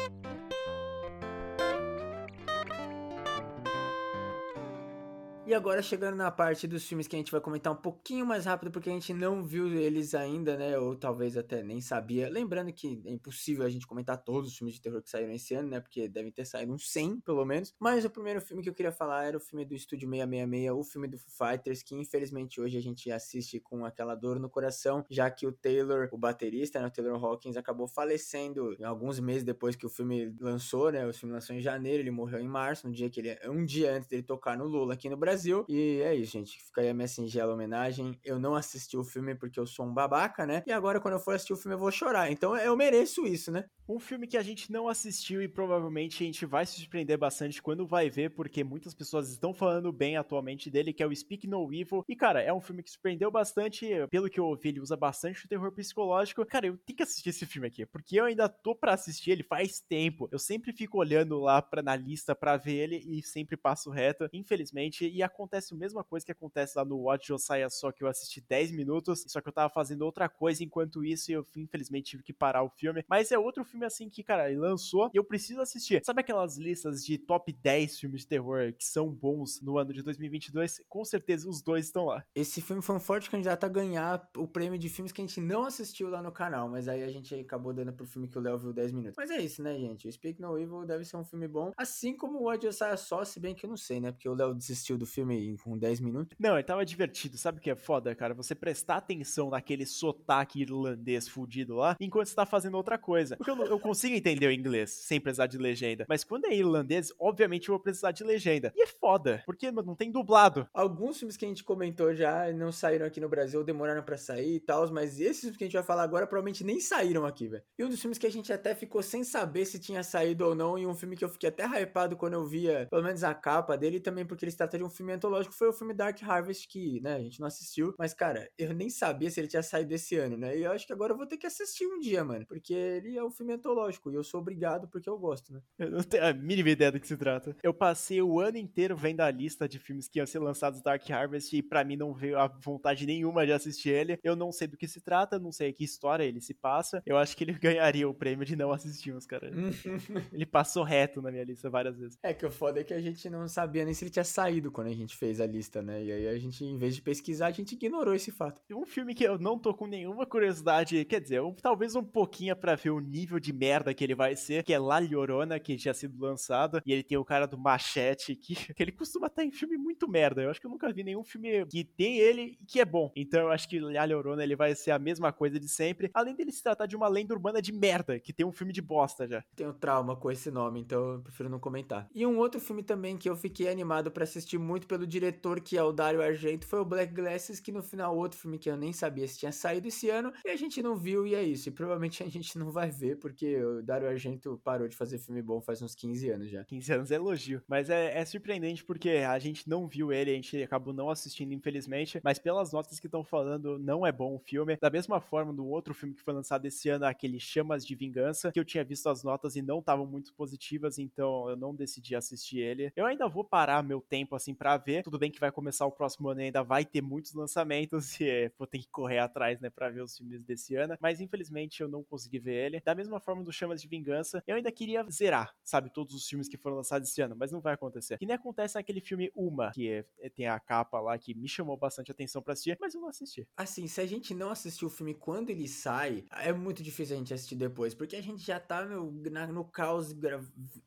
E 5.48 5.54
agora 5.54 5.80
chegando 5.80 6.16
na 6.16 6.28
parte 6.28 6.66
dos 6.66 6.84
filmes 6.84 7.06
que 7.06 7.14
a 7.14 7.18
gente 7.20 7.30
vai 7.30 7.40
comentar 7.40 7.72
um 7.72 7.76
pouquinho 7.76 8.26
mais 8.26 8.46
rápido, 8.46 8.68
porque 8.72 8.90
a 8.90 8.92
gente 8.92 9.14
não 9.14 9.44
viu 9.44 9.72
eles 9.72 10.12
ainda, 10.12 10.56
né? 10.56 10.76
Ou 10.76 10.96
talvez 10.96 11.36
até 11.36 11.62
nem 11.62 11.80
sabia. 11.80 12.28
Lembrando 12.28 12.72
que 12.72 13.00
é 13.06 13.12
impossível 13.12 13.64
a 13.64 13.68
gente 13.70 13.86
comentar 13.86 14.18
todos 14.18 14.50
os 14.50 14.58
filmes 14.58 14.74
de 14.74 14.80
terror 14.80 15.00
que 15.00 15.08
saíram 15.08 15.32
esse 15.32 15.54
ano, 15.54 15.68
né? 15.68 15.78
Porque 15.78 16.08
devem 16.08 16.32
ter 16.32 16.44
saído 16.44 16.72
uns 16.72 16.90
100, 16.90 17.20
pelo 17.20 17.44
menos. 17.44 17.72
Mas 17.78 18.04
o 18.04 18.10
primeiro 18.10 18.40
filme 18.40 18.60
que 18.60 18.68
eu 18.68 18.74
queria 18.74 18.90
falar 18.90 19.22
era 19.22 19.36
o 19.36 19.40
filme 19.40 19.64
do 19.64 19.72
Estúdio 19.72 20.10
666, 20.10 20.72
o 20.72 20.82
filme 20.82 21.06
do 21.06 21.16
Foo 21.16 21.48
Fighters, 21.48 21.80
que 21.80 21.94
infelizmente 21.94 22.60
hoje 22.60 22.76
a 22.76 22.82
gente 22.82 23.08
assiste 23.12 23.60
com 23.60 23.84
aquela 23.84 24.16
dor 24.16 24.40
no 24.40 24.50
coração, 24.50 25.04
já 25.08 25.30
que 25.30 25.46
o 25.46 25.52
Taylor, 25.52 26.08
o 26.10 26.18
baterista, 26.18 26.80
né? 26.80 26.88
O 26.88 26.90
Taylor 26.90 27.24
Hawkins, 27.24 27.56
acabou 27.56 27.86
falecendo 27.86 28.76
alguns 28.82 29.20
meses 29.20 29.44
depois 29.44 29.76
que 29.76 29.86
o 29.86 29.88
filme 29.88 30.34
lançou, 30.40 30.90
né? 30.90 31.06
O 31.06 31.14
filme 31.14 31.32
lançou 31.32 31.54
em 31.54 31.60
janeiro, 31.60 32.02
ele 32.02 32.10
morreu 32.10 32.40
em 32.40 32.48
março, 32.48 32.88
no 32.88 32.92
dia 32.92 33.08
que 33.08 33.20
ele. 33.20 33.38
Um 33.48 33.64
dia 33.64 33.94
antes 33.94 34.08
dele 34.08 34.24
tocar 34.24 34.58
no 34.58 34.66
Lula 34.66 34.94
aqui 34.94 35.08
no 35.08 35.16
Brasil. 35.16 35.35
Brasil. 35.36 35.64
E 35.68 36.00
é 36.00 36.14
isso, 36.14 36.32
gente. 36.32 36.58
Fica 36.62 36.80
aí 36.80 36.88
a 36.88 36.94
minha 36.94 37.06
singela 37.06 37.52
homenagem. 37.52 38.18
Eu 38.24 38.38
não 38.38 38.54
assisti 38.54 38.96
o 38.96 39.04
filme 39.04 39.34
porque 39.34 39.60
eu 39.60 39.66
sou 39.66 39.86
um 39.86 39.92
babaca, 39.92 40.46
né? 40.46 40.62
E 40.66 40.72
agora, 40.72 41.00
quando 41.00 41.14
eu 41.14 41.20
for 41.20 41.34
assistir 41.34 41.52
o 41.52 41.56
filme, 41.56 41.74
eu 41.74 41.78
vou 41.78 41.90
chorar. 41.90 42.30
Então 42.30 42.56
eu 42.56 42.74
mereço 42.76 43.26
isso, 43.26 43.52
né? 43.52 43.66
Um 43.88 44.00
filme 44.00 44.26
que 44.26 44.36
a 44.36 44.42
gente 44.42 44.72
não 44.72 44.88
assistiu 44.88 45.40
e 45.42 45.48
provavelmente 45.48 46.22
a 46.22 46.26
gente 46.26 46.44
vai 46.44 46.66
se 46.66 46.80
surpreender 46.80 47.16
bastante 47.16 47.62
quando 47.62 47.86
vai 47.86 48.10
ver, 48.10 48.30
porque 48.30 48.64
muitas 48.64 48.94
pessoas 48.94 49.30
estão 49.30 49.54
falando 49.54 49.92
bem 49.92 50.16
atualmente 50.16 50.68
dele, 50.68 50.92
que 50.92 51.02
é 51.02 51.06
o 51.06 51.14
Speak 51.14 51.46
No 51.46 51.72
Evil. 51.72 52.04
E, 52.08 52.16
cara, 52.16 52.42
é 52.42 52.52
um 52.52 52.60
filme 52.60 52.82
que 52.82 52.90
surpreendeu 52.90 53.30
bastante. 53.30 53.86
Pelo 54.10 54.28
que 54.28 54.40
eu 54.40 54.46
ouvi, 54.46 54.70
ele 54.70 54.80
usa 54.80 54.96
bastante 54.96 55.44
o 55.44 55.48
terror 55.48 55.70
psicológico. 55.72 56.44
Cara, 56.46 56.66
eu 56.66 56.76
tenho 56.78 56.96
que 56.96 57.02
assistir 57.02 57.28
esse 57.28 57.46
filme 57.46 57.68
aqui, 57.68 57.86
porque 57.86 58.18
eu 58.18 58.24
ainda 58.24 58.48
tô 58.48 58.74
para 58.74 58.94
assistir 58.94 59.30
ele 59.30 59.44
faz 59.44 59.80
tempo. 59.80 60.28
Eu 60.32 60.38
sempre 60.38 60.72
fico 60.72 60.98
olhando 60.98 61.38
lá 61.38 61.62
pra, 61.62 61.82
na 61.82 61.94
lista 61.94 62.34
para 62.34 62.56
ver 62.56 62.74
ele 62.74 63.02
e 63.06 63.22
sempre 63.22 63.56
passo 63.56 63.90
reto, 63.90 64.28
infelizmente. 64.32 65.06
E 65.06 65.22
acontece 65.26 65.74
a 65.74 65.76
mesma 65.76 66.02
coisa 66.02 66.24
que 66.24 66.32
acontece 66.32 66.76
lá 66.76 66.84
no 66.84 66.96
Watch 66.98 67.28
Josiah, 67.28 67.68
só 67.68 67.92
que 67.92 68.02
eu 68.02 68.08
assisti 68.08 68.40
10 68.40 68.72
minutos, 68.72 69.24
só 69.26 69.40
que 69.40 69.48
eu 69.48 69.52
tava 69.52 69.72
fazendo 69.72 70.02
outra 70.02 70.28
coisa 70.28 70.64
enquanto 70.64 71.04
isso 71.04 71.30
e 71.30 71.34
eu 71.34 71.46
infelizmente 71.56 72.10
tive 72.10 72.22
que 72.22 72.32
parar 72.32 72.62
o 72.62 72.70
filme. 72.70 73.04
Mas 73.08 73.30
é 73.32 73.38
outro 73.38 73.64
filme 73.64 73.86
assim 73.86 74.08
que, 74.08 74.22
cara, 74.22 74.50
ele 74.50 74.58
lançou 74.58 75.10
e 75.12 75.16
eu 75.16 75.24
preciso 75.24 75.60
assistir. 75.60 76.02
Sabe 76.04 76.20
aquelas 76.20 76.56
listas 76.56 77.04
de 77.04 77.18
top 77.18 77.52
10 77.52 77.98
filmes 77.98 78.22
de 78.22 78.28
terror 78.28 78.72
que 78.72 78.84
são 78.84 79.10
bons 79.10 79.60
no 79.60 79.78
ano 79.78 79.92
de 79.92 80.02
2022? 80.02 80.82
Com 80.88 81.04
certeza 81.04 81.48
os 81.48 81.62
dois 81.62 81.86
estão 81.86 82.06
lá. 82.06 82.24
Esse 82.34 82.60
filme 82.60 82.82
foi 82.82 82.96
um 82.96 83.00
forte 83.00 83.30
candidato 83.30 83.64
a 83.64 83.68
ganhar 83.68 84.28
o 84.36 84.46
prêmio 84.46 84.78
de 84.78 84.88
filmes 84.88 85.12
que 85.12 85.20
a 85.20 85.26
gente 85.26 85.40
não 85.40 85.64
assistiu 85.64 86.08
lá 86.08 86.22
no 86.22 86.32
canal, 86.32 86.68
mas 86.68 86.88
aí 86.88 87.02
a 87.02 87.10
gente 87.10 87.34
acabou 87.34 87.72
dando 87.72 87.92
pro 87.92 88.06
filme 88.06 88.28
que 88.28 88.38
o 88.38 88.40
Léo 88.40 88.58
viu 88.58 88.72
10 88.72 88.92
minutos. 88.92 89.14
Mas 89.16 89.30
é 89.30 89.38
isso, 89.38 89.62
né, 89.62 89.76
gente? 89.78 90.08
O 90.08 90.12
Speak 90.12 90.40
No 90.40 90.58
Evil 90.58 90.84
deve 90.84 91.04
ser 91.04 91.16
um 91.16 91.24
filme 91.24 91.48
bom, 91.48 91.72
assim 91.76 92.16
como 92.16 92.38
o 92.38 92.42
Watch 92.44 92.64
Josiah 92.64 92.96
só, 92.96 93.24
se 93.24 93.40
bem 93.40 93.54
que 93.54 93.64
eu 93.64 93.70
não 93.70 93.76
sei, 93.76 94.00
né? 94.00 94.12
Porque 94.12 94.28
o 94.28 94.34
Léo 94.34 94.54
desistiu 94.54 94.98
do 94.98 95.06
filme 95.06 95.15
com 95.62 95.78
10 95.78 96.00
minutos. 96.00 96.36
Não, 96.38 96.54
ele 96.54 96.62
tava 96.62 96.84
divertido. 96.84 97.36
Sabe 97.36 97.58
o 97.58 97.60
que 97.60 97.70
é 97.70 97.76
foda, 97.76 98.14
cara? 98.14 98.34
Você 98.34 98.54
prestar 98.54 98.96
atenção 98.96 99.50
naquele 99.50 99.86
sotaque 99.86 100.60
irlandês 100.60 101.28
fudido 101.28 101.76
lá, 101.76 101.96
enquanto 102.00 102.28
você 102.28 102.34
tá 102.34 102.46
fazendo 102.46 102.76
outra 102.76 102.98
coisa. 102.98 103.36
Porque 103.36 103.50
eu, 103.50 103.56
eu 103.66 103.78
consigo 103.78 104.14
entender 104.14 104.46
o 104.46 104.52
inglês 104.52 104.90
sem 104.90 105.20
precisar 105.20 105.46
de 105.46 105.58
legenda. 105.58 106.06
Mas 106.08 106.24
quando 106.24 106.46
é 106.46 106.54
irlandês, 106.54 107.12
obviamente 107.18 107.68
eu 107.68 107.74
vou 107.74 107.82
precisar 107.82 108.12
de 108.12 108.24
legenda. 108.24 108.72
E 108.74 108.82
é 108.82 108.86
foda, 108.86 109.42
porque 109.46 109.70
não 109.70 109.94
tem 109.94 110.10
dublado. 110.10 110.68
Alguns 110.72 111.18
filmes 111.18 111.36
que 111.36 111.44
a 111.44 111.48
gente 111.48 111.64
comentou 111.64 112.14
já 112.14 112.52
não 112.52 112.72
saíram 112.72 113.06
aqui 113.06 113.20
no 113.20 113.28
Brasil, 113.28 113.62
demoraram 113.64 114.02
para 114.02 114.16
sair 114.16 114.56
e 114.56 114.60
tal, 114.60 114.90
mas 114.92 115.20
esses 115.20 115.40
filmes 115.40 115.56
que 115.56 115.64
a 115.64 115.66
gente 115.66 115.74
vai 115.74 115.82
falar 115.82 116.02
agora 116.02 116.26
provavelmente 116.26 116.64
nem 116.64 116.80
saíram 116.80 117.26
aqui, 117.26 117.48
velho. 117.48 117.62
E 117.78 117.84
um 117.84 117.88
dos 117.88 118.00
filmes 118.00 118.18
que 118.18 118.26
a 118.26 118.30
gente 118.30 118.52
até 118.52 118.74
ficou 118.74 119.02
sem 119.02 119.24
saber 119.24 119.64
se 119.64 119.78
tinha 119.78 120.02
saído 120.02 120.46
ou 120.46 120.54
não, 120.54 120.78
e 120.78 120.86
um 120.86 120.94
filme 120.94 121.16
que 121.16 121.24
eu 121.24 121.28
fiquei 121.28 121.48
até 121.48 121.64
hypado 121.64 122.16
quando 122.16 122.34
eu 122.34 122.44
via, 122.44 122.86
pelo 122.90 123.02
menos 123.02 123.24
a 123.24 123.34
capa 123.34 123.76
dele, 123.76 123.96
e 123.96 124.00
também 124.00 124.24
porque 124.24 124.44
ele 124.44 124.50
se 124.50 124.58
trata 124.58 124.78
de 124.78 124.84
um 124.84 124.90
filme 124.90 125.05
antológico, 125.12 125.54
foi 125.54 125.68
o 125.68 125.72
filme 125.72 125.94
Dark 125.94 126.22
Harvest, 126.22 126.68
que, 126.68 127.00
né, 127.00 127.16
a 127.16 127.20
gente 127.20 127.40
não 127.40 127.46
assistiu. 127.46 127.94
Mas, 127.98 128.14
cara, 128.14 128.48
eu 128.58 128.72
nem 128.74 128.90
sabia 128.90 129.30
se 129.30 129.40
ele 129.40 129.48
tinha 129.48 129.62
saído 129.62 129.92
esse 129.94 130.16
ano, 130.16 130.36
né? 130.36 130.56
E 130.56 130.64
eu 130.64 130.72
acho 130.72 130.86
que 130.86 130.92
agora 130.92 131.12
eu 131.12 131.16
vou 131.16 131.26
ter 131.26 131.36
que 131.36 131.46
assistir 131.46 131.86
um 131.86 131.98
dia, 131.98 132.24
mano. 132.24 132.46
Porque 132.46 132.72
ele 132.72 133.16
é 133.16 133.24
um 133.24 133.30
filme 133.30 133.52
antológico. 133.52 134.10
E 134.10 134.14
eu 134.14 134.24
sou 134.24 134.40
obrigado 134.40 134.88
porque 134.88 135.08
eu 135.08 135.18
gosto, 135.18 135.52
né? 135.52 135.60
Eu 135.78 135.90
não 135.90 136.02
tenho 136.02 136.24
a 136.24 136.32
mínima 136.32 136.70
ideia 136.70 136.92
do 136.92 137.00
que 137.00 137.06
se 137.06 137.16
trata. 137.16 137.56
Eu 137.62 137.74
passei 137.74 138.20
o 138.22 138.40
ano 138.40 138.58
inteiro 138.58 138.96
vendo 138.96 139.20
a 139.20 139.30
lista 139.30 139.68
de 139.68 139.78
filmes 139.78 140.08
que 140.08 140.18
iam 140.18 140.26
ser 140.26 140.38
lançados 140.38 140.82
Dark 140.82 141.08
Harvest 141.10 141.56
e 141.56 141.62
pra 141.62 141.84
mim 141.84 141.96
não 141.96 142.14
veio 142.14 142.38
a 142.38 142.46
vontade 142.46 143.06
nenhuma 143.06 143.46
de 143.46 143.52
assistir 143.52 143.90
ele. 143.90 144.18
Eu 144.22 144.36
não 144.36 144.52
sei 144.52 144.66
do 144.66 144.76
que 144.76 144.88
se 144.88 145.00
trata, 145.00 145.38
não 145.38 145.52
sei 145.52 145.72
que 145.72 145.84
história 145.84 146.24
ele 146.24 146.40
se 146.40 146.54
passa. 146.54 147.02
Eu 147.06 147.16
acho 147.16 147.36
que 147.36 147.44
ele 147.44 147.52
ganharia 147.58 148.08
o 148.08 148.14
prêmio 148.14 148.44
de 148.44 148.56
não 148.56 148.72
assistirmos, 148.72 149.26
cara. 149.26 149.50
ele 150.32 150.46
passou 150.46 150.82
reto 150.82 151.20
na 151.22 151.30
minha 151.30 151.44
lista 151.44 151.70
várias 151.70 151.98
vezes. 151.98 152.18
É 152.22 152.32
que 152.32 152.46
o 152.46 152.50
foda 152.50 152.80
é 152.80 152.84
que 152.84 152.94
a 152.94 153.00
gente 153.00 153.28
não 153.28 153.46
sabia 153.48 153.84
nem 153.84 153.94
se 153.94 154.04
ele 154.04 154.10
tinha 154.10 154.24
saído 154.24 154.70
quando 154.70 154.88
a 154.88 154.94
gente 154.96 155.16
fez 155.16 155.40
a 155.40 155.46
lista, 155.46 155.82
né? 155.82 156.04
E 156.04 156.12
aí 156.12 156.28
a 156.28 156.38
gente, 156.38 156.64
em 156.64 156.76
vez 156.76 156.94
de 156.94 157.02
pesquisar, 157.02 157.46
a 157.46 157.50
gente 157.50 157.72
ignorou 157.72 158.14
esse 158.14 158.30
fato. 158.30 158.60
Um 158.70 158.84
filme 158.84 159.14
que 159.14 159.24
eu 159.24 159.38
não 159.38 159.58
tô 159.58 159.74
com 159.74 159.86
nenhuma 159.86 160.26
curiosidade, 160.26 161.04
quer 161.04 161.20
dizer, 161.20 161.40
um, 161.42 161.52
talvez 161.52 161.94
um 161.94 162.02
pouquinho 162.04 162.56
para 162.56 162.74
ver 162.74 162.90
o 162.90 163.00
nível 163.00 163.38
de 163.38 163.52
merda 163.52 163.94
que 163.94 164.02
ele 164.02 164.14
vai 164.14 164.34
ser, 164.36 164.62
que 164.62 164.72
é 164.72 164.78
La 164.78 164.98
Llorona, 164.98 165.58
que 165.58 165.76
já 165.76 165.94
sido 165.94 166.20
lançado, 166.20 166.80
e 166.84 166.92
ele 166.92 167.02
tem 167.02 167.18
o 167.18 167.24
cara 167.24 167.46
do 167.46 167.58
Machete, 167.58 168.34
que, 168.34 168.54
que 168.74 168.82
ele 168.82 168.92
costuma 168.92 169.26
estar 169.26 169.44
em 169.44 169.50
filme 169.50 169.76
muito 169.76 170.08
merda. 170.08 170.42
Eu 170.42 170.50
acho 170.50 170.60
que 170.60 170.66
eu 170.66 170.70
nunca 170.70 170.92
vi 170.92 171.02
nenhum 171.02 171.24
filme 171.24 171.66
que 171.66 171.84
tem 171.84 172.18
ele 172.18 172.56
e 172.60 172.66
que 172.66 172.80
é 172.80 172.84
bom. 172.84 173.12
Então 173.16 173.40
eu 173.40 173.50
acho 173.50 173.68
que 173.68 173.78
La 173.78 174.04
Llorona 174.04 174.42
ele 174.42 174.56
vai 174.56 174.74
ser 174.74 174.90
a 174.90 174.98
mesma 174.98 175.32
coisa 175.32 175.58
de 175.58 175.68
sempre, 175.68 176.10
além 176.14 176.34
dele 176.34 176.52
se 176.52 176.62
tratar 176.62 176.86
de 176.86 176.96
uma 176.96 177.08
lenda 177.08 177.34
urbana 177.34 177.60
de 177.60 177.72
merda, 177.72 178.18
que 178.18 178.32
tem 178.32 178.46
um 178.46 178.52
filme 178.52 178.72
de 178.72 178.82
bosta 178.82 179.26
já. 179.26 179.44
Tenho 179.54 179.72
trauma 179.72 180.16
com 180.16 180.30
esse 180.30 180.50
nome, 180.50 180.80
então 180.80 181.14
eu 181.14 181.20
prefiro 181.20 181.48
não 181.48 181.58
comentar. 181.58 182.08
E 182.14 182.26
um 182.26 182.38
outro 182.38 182.60
filme 182.60 182.82
também 182.82 183.16
que 183.16 183.28
eu 183.28 183.36
fiquei 183.36 183.68
animado 183.68 184.10
para 184.10 184.24
assistir 184.24 184.58
muito 184.58 184.85
pelo 184.86 185.06
diretor, 185.06 185.60
que 185.60 185.76
é 185.76 185.82
o 185.82 185.92
Dario 185.92 186.22
Argento, 186.22 186.66
foi 186.66 186.80
o 186.80 186.84
Black 186.84 187.12
Glasses, 187.12 187.60
que 187.60 187.72
no 187.72 187.82
final 187.82 188.16
outro 188.16 188.38
filme 188.38 188.58
que 188.58 188.70
eu 188.70 188.76
nem 188.76 188.92
sabia 188.92 189.26
se 189.26 189.38
tinha 189.38 189.52
saído 189.52 189.88
esse 189.88 190.08
ano, 190.10 190.32
e 190.44 190.50
a 190.50 190.56
gente 190.56 190.82
não 190.82 190.96
viu, 190.96 191.26
e 191.26 191.34
é 191.34 191.42
isso. 191.42 191.68
E 191.68 191.72
provavelmente 191.72 192.22
a 192.22 192.28
gente 192.28 192.58
não 192.58 192.70
vai 192.70 192.90
ver, 192.90 193.16
porque 193.16 193.62
o 193.62 193.82
Dario 193.82 194.08
Argento 194.08 194.60
parou 194.64 194.88
de 194.88 194.96
fazer 194.96 195.18
filme 195.18 195.42
bom 195.42 195.60
faz 195.60 195.82
uns 195.82 195.94
15 195.94 196.30
anos 196.30 196.50
já. 196.50 196.64
15 196.64 196.92
anos 196.92 197.10
é 197.10 197.14
elogio. 197.14 197.62
Mas 197.68 197.90
é, 197.90 198.18
é 198.18 198.24
surpreendente 198.24 198.84
porque 198.84 199.10
a 199.10 199.38
gente 199.38 199.68
não 199.68 199.86
viu 199.86 200.12
ele, 200.12 200.30
a 200.30 200.34
gente 200.34 200.62
acabou 200.62 200.92
não 200.92 201.10
assistindo, 201.10 201.52
infelizmente, 201.52 202.20
mas 202.22 202.38
pelas 202.38 202.72
notas 202.72 203.00
que 203.00 203.06
estão 203.06 203.24
falando, 203.24 203.78
não 203.78 204.06
é 204.06 204.12
bom 204.12 204.34
o 204.34 204.38
filme. 204.38 204.76
Da 204.76 204.90
mesma 204.90 205.20
forma, 205.20 205.52
do 205.52 205.66
outro 205.66 205.94
filme 205.94 206.14
que 206.14 206.22
foi 206.22 206.34
lançado 206.34 206.64
esse 206.66 206.88
ano, 206.88 207.04
aquele 207.04 207.38
Chamas 207.40 207.84
de 207.84 207.94
Vingança, 207.94 208.52
que 208.52 208.60
eu 208.60 208.64
tinha 208.64 208.84
visto 208.84 209.08
as 209.08 209.22
notas 209.22 209.56
e 209.56 209.62
não 209.62 209.80
estavam 209.80 210.06
muito 210.06 210.32
positivas, 210.34 210.98
então 210.98 211.48
eu 211.50 211.56
não 211.56 211.74
decidi 211.74 212.14
assistir 212.14 212.58
ele. 212.58 212.92
Eu 212.94 213.06
ainda 213.06 213.28
vou 213.28 213.44
parar 213.44 213.82
meu 213.82 214.00
tempo, 214.00 214.34
assim, 214.34 214.54
para 214.66 214.76
ver. 214.78 215.04
Tudo 215.04 215.16
bem 215.16 215.30
que 215.30 215.38
vai 215.38 215.52
começar 215.52 215.86
o 215.86 215.92
próximo 215.92 216.28
ano 216.28 216.40
e 216.40 216.44
ainda 216.46 216.60
vai 216.64 216.84
ter 216.84 217.00
muitos 217.00 217.32
lançamentos 217.32 218.18
e 218.20 218.28
é, 218.28 218.52
vou 218.58 218.66
ter 218.66 218.80
que 218.80 218.88
correr 218.88 219.20
atrás, 219.20 219.60
né, 219.60 219.70
para 219.70 219.88
ver 219.88 220.02
os 220.02 220.16
filmes 220.16 220.42
desse 220.42 220.74
ano, 220.74 220.96
mas 221.00 221.20
infelizmente 221.20 221.80
eu 221.80 221.88
não 221.88 222.02
consegui 222.02 222.40
ver 222.40 222.66
ele. 222.66 222.80
Da 222.80 222.92
mesma 222.92 223.20
forma 223.20 223.44
do 223.44 223.52
Chamas 223.52 223.80
de 223.80 223.86
Vingança, 223.86 224.42
eu 224.44 224.56
ainda 224.56 224.72
queria 224.72 225.06
zerar, 225.08 225.54
sabe, 225.62 225.88
todos 225.88 226.16
os 226.16 226.28
filmes 226.28 226.48
que 226.48 226.56
foram 226.56 226.74
lançados 226.74 227.08
esse 227.08 227.22
ano, 227.22 227.36
mas 227.38 227.52
não 227.52 227.60
vai 227.60 227.74
acontecer. 227.74 228.18
Que 228.18 228.26
nem 228.26 228.34
acontece 228.34 228.74
naquele 228.74 229.00
filme 229.00 229.30
Uma, 229.36 229.70
que 229.70 229.88
é, 229.88 230.04
é, 230.18 230.28
tem 230.28 230.48
a 230.48 230.58
capa 230.58 230.98
lá 230.98 231.16
que 231.16 231.32
me 231.32 231.48
chamou 231.48 231.76
bastante 231.76 232.10
atenção 232.10 232.42
para 232.42 232.54
assistir, 232.54 232.76
mas 232.80 232.92
eu 232.92 233.00
não 233.00 233.08
assisti. 233.08 233.46
Assim, 233.56 233.86
se 233.86 234.00
a 234.00 234.06
gente 234.06 234.34
não 234.34 234.50
assistiu 234.50 234.88
o 234.88 234.90
filme 234.90 235.14
quando 235.14 235.50
ele 235.50 235.68
sai, 235.68 236.24
é 236.32 236.52
muito 236.52 236.82
difícil 236.82 237.14
a 237.14 237.18
gente 237.20 237.32
assistir 237.32 237.54
depois, 237.54 237.94
porque 237.94 238.16
a 238.16 238.22
gente 238.22 238.44
já 238.44 238.58
tá 238.58 238.84
no, 238.84 239.12
na, 239.30 239.46
no 239.46 239.64
caos 239.64 240.12